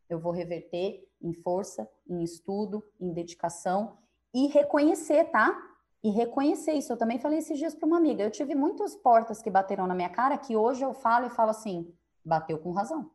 eu 0.07 0.19
vou 0.19 0.31
reverter 0.31 1.07
em 1.21 1.33
força, 1.33 1.89
em 2.07 2.23
estudo, 2.23 2.83
em 2.99 3.11
dedicação 3.11 3.97
e 4.33 4.47
reconhecer, 4.47 5.25
tá? 5.25 5.57
E 6.03 6.11
reconhecer 6.11 6.73
isso. 6.73 6.93
Eu 6.93 6.97
também 6.97 7.17
falei 7.17 7.39
esses 7.39 7.57
dias 7.57 7.73
para 7.73 7.87
uma 7.87 7.97
amiga. 7.97 8.23
Eu 8.23 8.31
tive 8.31 8.53
muitas 8.53 8.95
portas 8.95 9.41
que 9.41 9.49
bateram 9.49 9.87
na 9.87 9.95
minha 9.95 10.09
cara 10.09 10.37
que 10.37 10.55
hoje 10.55 10.83
eu 10.83 10.93
falo 10.93 11.25
e 11.25 11.31
falo 11.31 11.49
assim: 11.49 11.91
bateu 12.27 12.59
com 12.59 12.71
razão. 12.71 13.09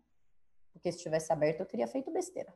Porque 0.73 0.91
se 0.91 0.99
tivesse 0.99 1.33
aberto, 1.33 1.61
eu 1.61 1.67
teria 1.67 1.87
feito 1.87 2.11
besteira. 2.11 2.53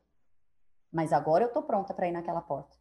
Mas 0.91 1.12
agora 1.12 1.45
eu 1.45 1.53
tô 1.53 1.62
pronta 1.62 1.93
para 1.93 2.09
ir 2.09 2.12
naquela 2.12 2.41
porta. 2.41 2.77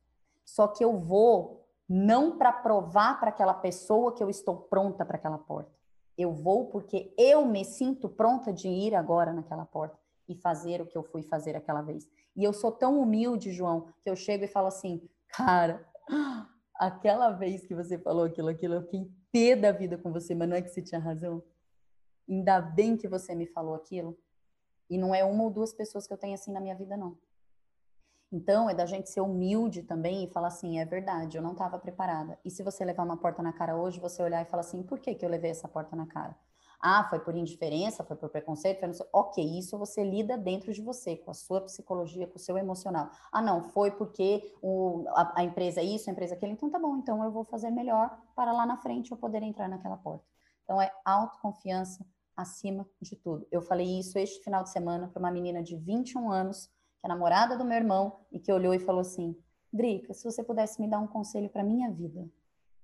Só 0.45 0.67
que 0.67 0.83
eu 0.83 0.97
vou 0.97 1.67
não 1.87 2.37
para 2.37 2.51
provar 2.51 3.19
para 3.19 3.29
aquela 3.29 3.53
pessoa 3.53 4.13
que 4.13 4.23
eu 4.23 4.29
estou 4.29 4.57
pronta 4.57 5.05
para 5.05 5.17
aquela 5.17 5.37
porta. 5.37 5.71
Eu 6.17 6.33
vou 6.33 6.69
porque 6.69 7.13
eu 7.17 7.45
me 7.45 7.65
sinto 7.65 8.07
pronta 8.07 8.53
de 8.53 8.67
ir 8.67 8.95
agora 8.95 9.33
naquela 9.33 9.65
porta 9.65 9.99
e 10.27 10.35
fazer 10.35 10.81
o 10.81 10.87
que 10.87 10.97
eu 10.97 11.03
fui 11.03 11.21
fazer 11.21 11.55
aquela 11.55 11.81
vez. 11.81 12.07
E 12.35 12.43
eu 12.43 12.53
sou 12.53 12.71
tão 12.71 12.99
humilde, 12.99 13.51
João, 13.51 13.87
que 14.01 14.09
eu 14.09 14.15
chego 14.15 14.45
e 14.45 14.47
falo 14.47 14.67
assim, 14.67 15.07
cara, 15.29 15.85
aquela 16.75 17.31
vez 17.31 17.65
que 17.65 17.75
você 17.75 17.97
falou 17.97 18.25
aquilo, 18.25 18.49
aquilo, 18.49 18.75
eu 18.75 18.83
fiquei 18.83 19.11
pé 19.31 19.55
da 19.55 19.71
vida 19.71 19.97
com 19.97 20.11
você, 20.11 20.33
mas 20.33 20.47
não 20.47 20.55
é 20.55 20.61
que 20.61 20.69
você 20.69 20.81
tinha 20.81 20.99
razão. 20.99 21.43
Ainda 22.27 22.59
bem 22.61 22.97
que 22.97 23.07
você 23.07 23.35
me 23.35 23.45
falou 23.45 23.75
aquilo. 23.75 24.17
E 24.89 24.97
não 24.97 25.13
é 25.13 25.23
uma 25.23 25.43
ou 25.43 25.49
duas 25.49 25.73
pessoas 25.73 26.07
que 26.07 26.13
eu 26.13 26.17
tenho 26.17 26.35
assim 26.35 26.51
na 26.51 26.59
minha 26.59 26.75
vida, 26.75 26.95
não. 26.95 27.17
Então, 28.31 28.69
é 28.69 28.73
da 28.73 28.85
gente 28.85 29.09
ser 29.09 29.21
humilde 29.21 29.83
também 29.83 30.25
e 30.25 30.27
falar 30.27 30.47
assim: 30.47 30.79
é 30.79 30.85
verdade, 30.85 31.37
eu 31.37 31.43
não 31.43 31.53
estava 31.53 31.79
preparada. 31.79 32.37
E 32.43 32.49
se 32.49 32.63
você 32.63 32.83
levar 32.83 33.03
uma 33.03 33.17
porta 33.17 33.41
na 33.41 33.53
cara 33.53 33.77
hoje, 33.77 33.99
você 33.99 34.21
olhar 34.21 34.41
e 34.41 34.45
falar 34.45 34.61
assim: 34.61 34.83
por 34.83 34.99
que, 34.99 35.15
que 35.15 35.25
eu 35.25 35.29
levei 35.29 35.51
essa 35.51 35.67
porta 35.67 35.95
na 35.95 36.05
cara? 36.05 36.35
Ah, 36.81 37.07
foi 37.09 37.19
por 37.19 37.35
indiferença, 37.35 38.03
foi 38.03 38.15
por 38.15 38.29
preconceito, 38.29 38.79
foi 38.79 38.93
sei... 38.93 39.07
Ok, 39.11 39.43
isso 39.57 39.77
você 39.77 40.03
lida 40.03 40.37
dentro 40.37 40.73
de 40.73 40.81
você, 40.81 41.15
com 41.15 41.31
a 41.31 41.33
sua 41.33 41.61
psicologia, 41.61 42.27
com 42.27 42.35
o 42.35 42.39
seu 42.39 42.57
emocional. 42.57 43.09
Ah, 43.31 43.41
não, 43.41 43.63
foi 43.63 43.91
porque 43.91 44.53
o, 44.61 45.05
a, 45.09 45.39
a 45.39 45.43
empresa 45.43 45.81
isso, 45.81 46.09
a 46.09 46.13
empresa 46.13 46.35
aquilo. 46.35 46.51
Então 46.51 46.69
tá 46.69 46.77
bom, 46.77 46.97
então 46.97 47.23
eu 47.23 47.31
vou 47.31 47.45
fazer 47.45 47.71
melhor 47.71 48.15
para 48.35 48.51
lá 48.51 48.65
na 48.65 48.77
frente 48.77 49.11
eu 49.11 49.17
poder 49.17 49.41
entrar 49.41 49.69
naquela 49.69 49.97
porta. 49.97 50.25
Então 50.63 50.81
é 50.81 50.91
autoconfiança 51.05 52.05
acima 52.35 52.87
de 53.01 53.15
tudo. 53.15 53.47
Eu 53.51 53.61
falei 53.61 53.99
isso 53.99 54.17
este 54.17 54.43
final 54.43 54.63
de 54.63 54.69
semana 54.69 55.07
para 55.07 55.19
uma 55.19 55.31
menina 55.31 55.63
de 55.63 55.75
21 55.75 56.31
anos 56.31 56.69
que 56.99 57.05
é 57.05 57.07
namorada 57.07 57.57
do 57.57 57.65
meu 57.65 57.77
irmão, 57.77 58.19
e 58.31 58.39
que 58.39 58.51
olhou 58.51 58.73
e 58.73 58.79
falou 58.79 59.01
assim: 59.01 59.35
Drica, 59.71 60.13
se 60.13 60.23
você 60.23 60.43
pudesse 60.43 60.81
me 60.81 60.87
dar 60.89 60.99
um 60.99 61.07
conselho 61.07 61.49
para 61.49 61.63
minha 61.63 61.91
vida, 61.91 62.27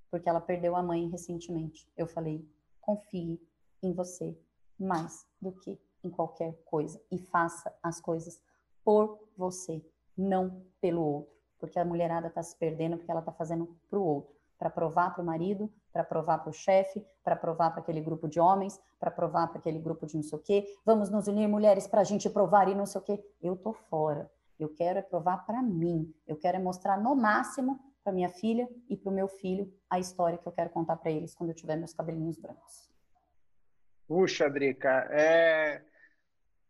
porque 0.09 0.29
ela 0.29 0.41
perdeu 0.41 0.75
a 0.75 0.83
mãe 0.83 1.07
recentemente. 1.09 1.89
Eu 1.97 2.07
falei: 2.07 2.47
confie 2.79 3.41
em 3.81 3.93
você 3.93 4.37
mais 4.79 5.25
do 5.41 5.51
que 5.51 5.79
em 6.03 6.09
qualquer 6.09 6.53
coisa 6.65 7.01
e 7.11 7.17
faça 7.17 7.73
as 7.81 7.99
coisas 8.01 8.41
por 8.83 9.19
você, 9.37 9.83
não 10.17 10.65
pelo 10.79 11.01
outro, 11.01 11.33
porque 11.59 11.79
a 11.79 11.85
mulherada 11.85 12.27
está 12.27 12.41
se 12.41 12.55
perdendo 12.57 12.97
porque 12.97 13.11
ela 13.11 13.19
está 13.19 13.31
fazendo 13.31 13.77
para 13.89 13.99
o 13.99 14.03
outro 14.03 14.41
para 14.61 14.69
provar 14.69 15.11
para 15.11 15.23
o 15.23 15.25
marido, 15.25 15.73
para 15.91 16.03
provar 16.03 16.39
para 16.39 16.49
o 16.49 16.53
chefe, 16.53 17.05
para 17.23 17.35
provar 17.35 17.71
para 17.71 17.81
aquele 17.81 18.01
grupo 18.01 18.27
de 18.27 18.39
homens, 18.39 18.79
para 18.99 19.11
provar 19.11 19.47
para 19.47 19.59
aquele 19.59 19.79
grupo 19.79 20.05
de 20.05 20.15
não 20.15 20.23
sei 20.23 20.37
o 20.37 20.41
quê. 20.41 20.65
Vamos 20.85 21.09
nos 21.09 21.27
unir, 21.27 21.47
mulheres, 21.47 21.87
para 21.87 22.01
a 22.01 22.03
gente 22.03 22.29
provar 22.29 22.67
e 22.69 22.75
não 22.75 22.85
sei 22.85 23.01
o 23.01 23.03
quê. 23.03 23.23
Eu 23.41 23.55
tô 23.55 23.73
fora. 23.73 24.31
Eu 24.59 24.69
quero 24.69 24.99
é 24.99 25.01
provar 25.01 25.45
para 25.45 25.61
mim. 25.61 26.13
Eu 26.27 26.37
quero 26.37 26.57
é 26.57 26.59
mostrar 26.59 26.97
no 26.99 27.15
máximo 27.15 27.79
para 28.03 28.13
minha 28.13 28.29
filha 28.29 28.67
e 28.89 28.95
para 28.95 29.11
o 29.11 29.15
meu 29.15 29.27
filho 29.27 29.71
a 29.89 29.99
história 29.99 30.37
que 30.37 30.47
eu 30.47 30.51
quero 30.51 30.69
contar 30.69 30.97
para 30.97 31.11
eles 31.11 31.33
quando 31.33 31.49
eu 31.49 31.55
tiver 31.55 31.75
meus 31.75 31.93
cabelinhos 31.93 32.37
brancos. 32.37 32.89
Puxa, 34.07 34.49
Drica, 34.49 35.07
é... 35.11 35.83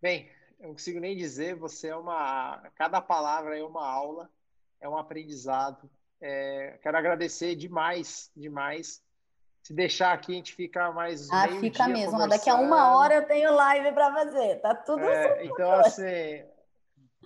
bem, 0.02 0.30
eu 0.60 0.68
não 0.68 0.74
consigo 0.76 1.00
nem 1.00 1.18
dizer, 1.18 1.56
você 1.56 1.88
é 1.88 1.96
uma. 1.96 2.62
Cada 2.76 3.02
palavra 3.02 3.58
é 3.58 3.64
uma 3.64 3.86
aula, 3.86 4.30
é 4.80 4.88
um 4.88 4.96
aprendizado. 4.96 5.90
É, 6.22 6.78
quero 6.84 6.98
agradecer 6.98 7.56
demais, 7.56 8.32
demais. 8.36 9.04
Se 9.64 9.74
deixar 9.74 10.14
aqui, 10.14 10.34
a 10.34 10.36
gente 10.36 10.56
fica 10.56 10.92
mais. 10.92 11.30
Ah, 11.32 11.48
fica 11.48 11.88
mesmo. 11.88 12.28
Daqui 12.28 12.50
a 12.50 12.56
uma 12.56 12.98
hora 12.98 13.16
eu 13.16 13.28
tenho 13.28 13.54
live 13.54 13.92
para 13.94 14.12
fazer. 14.12 14.56
Tá 14.60 14.74
tudo 14.74 15.04
é, 15.04 15.46
Então, 15.46 15.72
assim, 15.74 16.04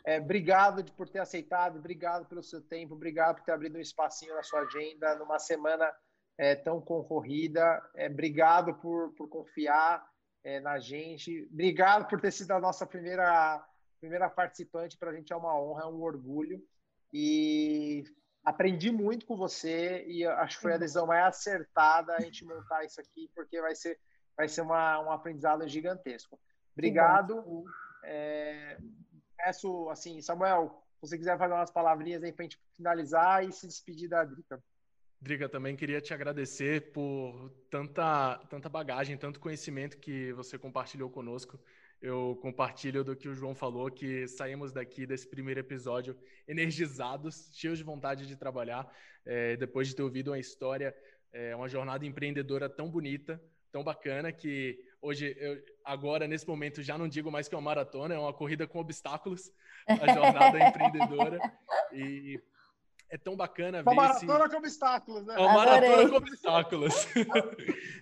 é, 0.06 0.20
obrigado 0.20 0.84
por 0.94 1.08
ter 1.08 1.20
aceitado, 1.20 1.78
obrigado 1.78 2.26
pelo 2.26 2.44
seu 2.44 2.62
tempo, 2.62 2.94
obrigado 2.94 3.38
por 3.38 3.46
ter 3.46 3.54
abrido 3.54 3.78
um 3.78 3.82
espacinho 3.82 4.36
na 4.36 4.44
sua 4.44 4.62
agenda 4.62 5.16
numa 5.16 5.40
semana 5.40 5.92
é, 6.38 6.56
tão 6.56 6.82
concorrida. 6.82 7.82
É, 7.96 8.08
obrigado 8.08 8.76
por, 8.76 9.14
por 9.14 9.30
confiar 9.30 10.06
é, 10.44 10.60
na 10.60 10.78
gente. 10.78 11.48
Obrigado 11.52 12.08
por 12.08 12.20
ter 12.20 12.32
sido 12.32 12.52
a 12.52 12.60
nossa 12.60 12.86
primeira, 12.86 13.66
primeira 14.00 14.30
participante. 14.30 14.98
Para 14.98 15.12
a 15.12 15.16
gente 15.16 15.32
é 15.32 15.36
uma 15.36 15.60
honra, 15.60 15.84
é 15.84 15.88
um 15.88 16.02
orgulho. 16.02 16.62
E 17.14 18.04
aprendi 18.46 18.92
muito 18.92 19.26
com 19.26 19.36
você 19.36 20.06
e 20.08 20.24
acho 20.24 20.58
que 20.58 20.62
foi 20.62 20.74
a 20.74 20.78
decisão 20.78 21.08
mais 21.08 21.26
acertada 21.26 22.16
a 22.16 22.22
gente 22.22 22.46
montar 22.46 22.86
isso 22.86 23.02
aqui, 23.02 23.30
porque 23.34 23.60
vai 23.60 23.76
ser, 23.76 24.00
vai 24.38 24.48
ser 24.48 24.62
uma, 24.62 25.02
um 25.02 25.12
aprendizado 25.12 25.68
gigantesco. 25.68 26.40
Obrigado. 26.74 27.66
É, 28.04 28.78
peço, 29.36 29.90
assim, 29.90 30.22
Samuel, 30.22 30.84
se 30.94 31.10
você 31.10 31.18
quiser 31.18 31.38
fazer 31.40 31.54
umas 31.54 31.72
palavrinhas 31.72 32.24
aí 32.24 32.32
para 32.32 32.44
a 32.44 32.48
gente 32.48 32.60
finalizar 32.78 33.44
e 33.44 33.52
se 33.52 33.66
despedir 33.66 34.08
da 34.08 34.24
Drica. 34.24 34.64
Drica, 35.20 35.50
também 35.50 35.76
queria 35.76 36.00
te 36.00 36.14
agradecer 36.14 36.92
por 36.92 37.50
tanta, 37.72 38.38
tanta 38.48 38.70
bagagem, 38.70 39.18
tanto 39.18 39.40
conhecimento 39.40 39.98
que 39.98 40.32
você 40.34 40.58
compartilhou 40.58 41.10
conosco 41.10 41.60
eu 42.06 42.38
compartilho 42.40 43.04
do 43.04 43.16
que 43.16 43.28
o 43.28 43.34
João 43.34 43.56
falou, 43.56 43.90
que 43.90 44.28
saímos 44.28 44.72
daqui 44.72 45.08
desse 45.08 45.28
primeiro 45.28 45.60
episódio 45.60 46.16
energizados, 46.48 47.50
cheios 47.52 47.80
de 47.80 47.84
vontade 47.84 48.28
de 48.28 48.36
trabalhar, 48.36 48.88
é, 49.26 49.58
depois 49.58 49.88
de 49.88 49.96
ter 49.96 50.04
ouvido 50.04 50.30
uma 50.30 50.38
história, 50.38 50.96
é, 51.34 51.56
uma 51.56 51.68
jornada 51.68 52.06
empreendedora 52.06 52.70
tão 52.70 52.92
bonita, 52.92 53.42
tão 53.72 53.84
bacana, 53.84 54.32
que 54.32 54.80
hoje, 55.02 55.36
eu, 55.40 55.60
agora, 55.84 56.28
nesse 56.28 56.48
momento, 56.48 56.84
já 56.84 56.96
não 56.96 57.08
digo 57.08 57.32
mais 57.32 57.48
que 57.48 57.56
é 57.56 57.58
uma 57.58 57.64
maratona, 57.64 58.14
é 58.14 58.20
uma 58.20 58.34
corrida 58.34 58.68
com 58.68 58.80
obstáculos, 58.80 59.52
a 59.88 60.14
jornada 60.14 60.60
empreendedora. 60.62 61.40
E 61.92 62.40
é 63.10 63.18
tão 63.18 63.36
bacana 63.36 63.84
ver. 63.84 63.90
Uma 63.90 63.96
maratona 63.96 64.40
esse... 64.42 64.52
com 64.52 64.58
obstáculos, 64.58 65.26
né? 65.26 65.36
É 65.36 65.40
uma 65.40 65.54
maratona 65.54 66.10
com 66.10 66.16
obstáculos. 66.16 67.08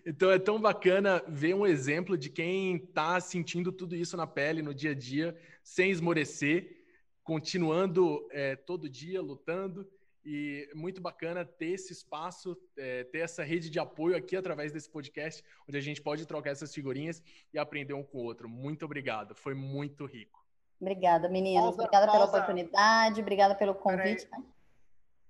então 0.06 0.32
é 0.32 0.40
tão 0.40 0.60
bacana 0.60 1.24
ver 1.28 1.54
um 1.54 1.66
exemplo 1.66 2.18
de 2.18 2.30
quem 2.30 2.76
está 2.78 3.20
sentindo 3.20 3.72
tudo 3.72 3.96
isso 3.96 4.16
na 4.18 4.26
pele, 4.26 4.62
no 4.62 4.74
dia 4.74 4.92
a 4.92 4.96
dia, 4.96 5.38
sem 5.64 5.92
esmorecer, 5.92 6.84
continuando 7.24 8.28
é, 8.32 8.56
todo 8.56 8.90
dia 8.90 9.22
lutando. 9.22 9.88
E 10.26 10.70
muito 10.74 11.02
bacana 11.02 11.44
ter 11.44 11.72
esse 11.72 11.92
espaço, 11.92 12.58
é, 12.78 13.04
ter 13.04 13.20
essa 13.20 13.44
rede 13.44 13.70
de 13.70 13.78
apoio 13.78 14.16
aqui 14.16 14.38
através 14.38 14.72
desse 14.72 14.90
podcast, 14.90 15.44
onde 15.68 15.78
a 15.78 15.82
gente 15.82 16.02
pode 16.02 16.26
trocar 16.26 16.52
essas 16.52 16.74
figurinhas 16.74 17.22
e 17.54 17.60
aprender 17.60 17.94
um 17.94 18.04
com 18.04 18.20
o 18.20 18.24
outro. 18.24 18.48
Muito 18.48 18.86
obrigado, 18.86 19.36
foi 19.36 19.54
muito 19.54 20.06
rico. 20.06 20.42
Obrigada, 20.80 21.28
meninas. 21.28 21.64
Pausa, 21.64 21.82
obrigada 21.82 22.08
pausa. 22.08 22.20
pela 22.20 22.44
oportunidade, 22.44 23.22
obrigada 23.22 23.56
pelo 23.56 23.76
convite. 23.76 24.26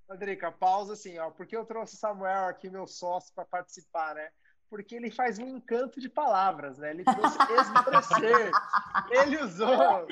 Rodrigo, 0.09 0.51
pausa 0.53 0.93
assim, 0.93 1.17
ó, 1.17 1.29
porque 1.31 1.55
eu 1.55 1.65
trouxe 1.65 1.95
o 1.95 1.97
Samuel 1.97 2.45
aqui, 2.47 2.69
meu 2.69 2.87
sócio, 2.87 3.33
para 3.33 3.45
participar, 3.45 4.15
né? 4.15 4.29
Porque 4.69 4.95
ele 4.95 5.11
faz 5.11 5.37
um 5.37 5.47
encanto 5.47 6.01
de 6.01 6.09
palavras, 6.09 6.79
né? 6.79 6.91
Ele 6.91 7.03
trouxe 7.03 7.37
esmorecer, 7.61 8.51
ele 9.11 9.37
usou. 9.43 10.07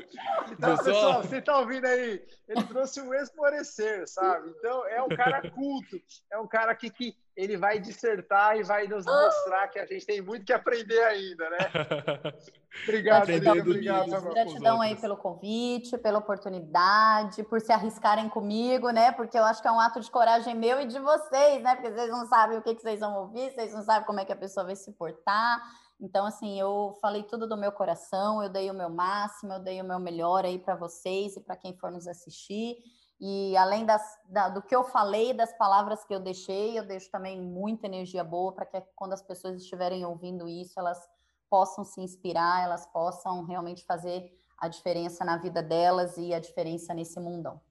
Então, 0.51 0.77
pessoal, 0.77 1.23
você 1.23 1.41
tá 1.41 1.57
ouvindo 1.57 1.85
aí? 1.85 2.23
Ele 2.47 2.63
trouxe 2.65 3.01
um 3.01 3.13
esmorecer, 3.13 4.07
sabe? 4.07 4.49
Então, 4.51 4.85
é 4.87 5.01
um 5.01 5.09
cara 5.09 5.49
culto, 5.49 5.99
é 6.31 6.37
um 6.37 6.47
cara 6.47 6.75
que, 6.75 6.89
que 6.89 7.17
ele 7.35 7.57
vai 7.57 7.79
dissertar 7.79 8.57
e 8.57 8.63
vai 8.63 8.87
nos 8.87 9.05
mostrar 9.05 9.67
que 9.69 9.79
a 9.79 9.85
gente 9.85 10.05
tem 10.05 10.21
muito 10.21 10.45
que 10.45 10.53
aprender 10.53 11.01
ainda, 11.03 11.49
né? 11.49 11.57
Obrigado, 12.83 13.27
Gratidão, 13.27 13.57
obrigado. 13.57 14.29
Gratidão 14.29 14.81
aí 14.81 14.95
pelo 14.95 15.17
convite, 15.17 15.97
pela 15.97 16.19
oportunidade, 16.19 17.43
por 17.43 17.59
se 17.59 17.71
arriscarem 17.71 18.29
comigo, 18.29 18.89
né? 18.91 19.11
Porque 19.11 19.37
eu 19.37 19.43
acho 19.43 19.61
que 19.61 19.67
é 19.67 19.71
um 19.71 19.79
ato 19.79 19.99
de 19.99 20.09
coragem 20.09 20.55
meu 20.55 20.79
e 20.79 20.85
de 20.85 20.97
vocês, 20.97 21.61
né? 21.61 21.75
Porque 21.75 21.91
vocês 21.91 22.09
não 22.09 22.25
sabem 22.27 22.57
o 22.57 22.61
que, 22.61 22.73
que 22.73 22.81
vocês 22.81 23.01
vão 23.01 23.13
ouvir, 23.23 23.51
vocês 23.51 23.73
não 23.73 23.83
sabem 23.83 24.05
como 24.05 24.21
é 24.21 24.25
que 24.25 24.31
a 24.31 24.37
pessoa 24.37 24.65
vai 24.65 24.75
se 24.75 24.89
portar. 24.93 25.61
Então, 25.99 26.25
assim, 26.25 26.59
eu 26.59 26.97
falei 27.01 27.23
tudo 27.23 27.45
do 27.45 27.57
meu 27.57 27.71
coração, 27.73 28.41
eu 28.41 28.49
dei 28.49 28.71
o 28.71 28.73
meu 28.73 28.89
máximo, 28.89 29.53
eu 29.53 29.59
dei 29.59 29.81
o 29.81 29.85
meu 29.85 29.99
melhor 29.99 30.45
aí 30.45 30.57
para 30.57 30.75
vocês 30.75 31.35
e 31.35 31.41
para 31.41 31.57
quem 31.57 31.77
for 31.77 31.91
nos 31.91 32.07
assistir. 32.07 32.77
E 33.21 33.55
além 33.55 33.85
das, 33.85 34.01
da, 34.25 34.49
do 34.49 34.63
que 34.63 34.75
eu 34.75 34.83
falei, 34.83 35.31
das 35.31 35.55
palavras 35.55 36.03
que 36.03 36.11
eu 36.13 36.19
deixei, 36.19 36.79
eu 36.79 36.83
deixo 36.83 37.11
também 37.11 37.39
muita 37.39 37.85
energia 37.85 38.23
boa 38.23 38.51
para 38.51 38.65
que 38.65 38.81
quando 38.95 39.13
as 39.13 39.21
pessoas 39.21 39.61
estiverem 39.61 40.03
ouvindo 40.03 40.49
isso, 40.49 40.79
elas 40.79 41.07
possam 41.47 41.83
se 41.83 42.01
inspirar, 42.01 42.63
elas 42.63 42.87
possam 42.87 43.45
realmente 43.45 43.85
fazer 43.85 44.35
a 44.57 44.67
diferença 44.67 45.23
na 45.23 45.37
vida 45.37 45.61
delas 45.61 46.17
e 46.17 46.33
a 46.33 46.39
diferença 46.39 46.95
nesse 46.95 47.19
mundão. 47.19 47.61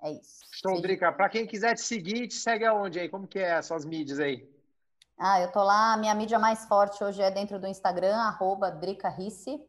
É 0.00 0.12
isso. 0.12 0.40
Drica. 0.80 1.10
Para 1.10 1.28
quem 1.28 1.48
quiser 1.48 1.74
te 1.74 1.80
seguir, 1.80 2.28
te 2.28 2.34
segue 2.34 2.64
aonde 2.64 3.00
aí? 3.00 3.08
Como 3.08 3.26
que 3.26 3.40
é 3.40 3.54
as 3.54 3.66
suas 3.66 3.84
mídias 3.84 4.20
aí? 4.20 4.48
Ah, 5.18 5.40
eu 5.40 5.50
tô 5.50 5.64
lá, 5.64 5.96
minha 5.96 6.14
mídia 6.14 6.38
mais 6.38 6.64
forte 6.66 7.02
hoje 7.02 7.20
é 7.20 7.30
dentro 7.30 7.58
do 7.58 7.66
Instagram, 7.66 8.16
arroba 8.16 8.70
Drica 8.70 9.08
Risse. 9.08 9.60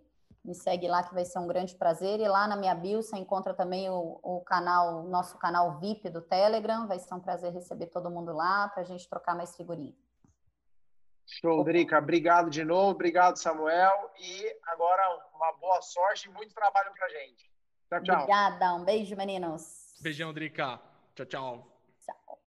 Me 0.44 0.53
segue 0.53 0.88
lá 0.88 1.02
que 1.03 1.14
vai 1.14 1.24
ser 1.24 1.40
um 1.40 1.48
grande 1.48 1.76
prazer. 1.76 2.20
E 2.20 2.28
lá 2.28 2.48
na 2.48 2.56
minha 2.56 2.76
bio 2.76 3.02
você 3.02 3.18
encontra 3.18 3.53
também 3.53 3.90
o, 3.90 4.20
o 4.22 4.41
canal, 4.41 5.06
o 5.06 5.10
nosso 5.10 5.38
canal 5.38 5.80
VIP 5.80 6.10
do 6.10 6.22
Telegram. 6.22 6.86
Vai 6.88 6.99
ser 6.99 7.14
um 7.14 7.20
prazer 7.20 7.53
receber 7.53 7.88
todo 7.88 8.11
mundo 8.11 8.34
lá 8.34 8.68
para 8.68 8.82
a 8.84 8.86
gente 8.86 9.07
trocar 9.07 9.36
mais 9.36 9.56
figurinha. 9.56 9.94
Show, 11.26 11.64
Drica. 11.64 11.98
Obrigado 11.98 12.49
de 12.49 12.64
novo. 12.64 12.91
Obrigado, 12.91 13.38
Samuel. 13.38 14.11
E 14.20 14.57
agora 14.68 15.02
uma 15.34 15.53
boa 15.53 15.82
sorte 15.82 16.28
e 16.28 16.34
muito 16.34 16.53
trabalho 16.53 16.91
para 16.94 17.07
gente. 17.10 17.49
Tchau, 17.90 18.03
tchau. 18.03 18.15
Obrigada. 18.15 18.74
Um 18.74 18.84
beijo, 18.84 19.15
meninos. 19.15 19.95
Beijão, 20.02 20.34
Drica. 20.34 20.80
Tchau, 21.15 21.26
tchau. 21.26 21.72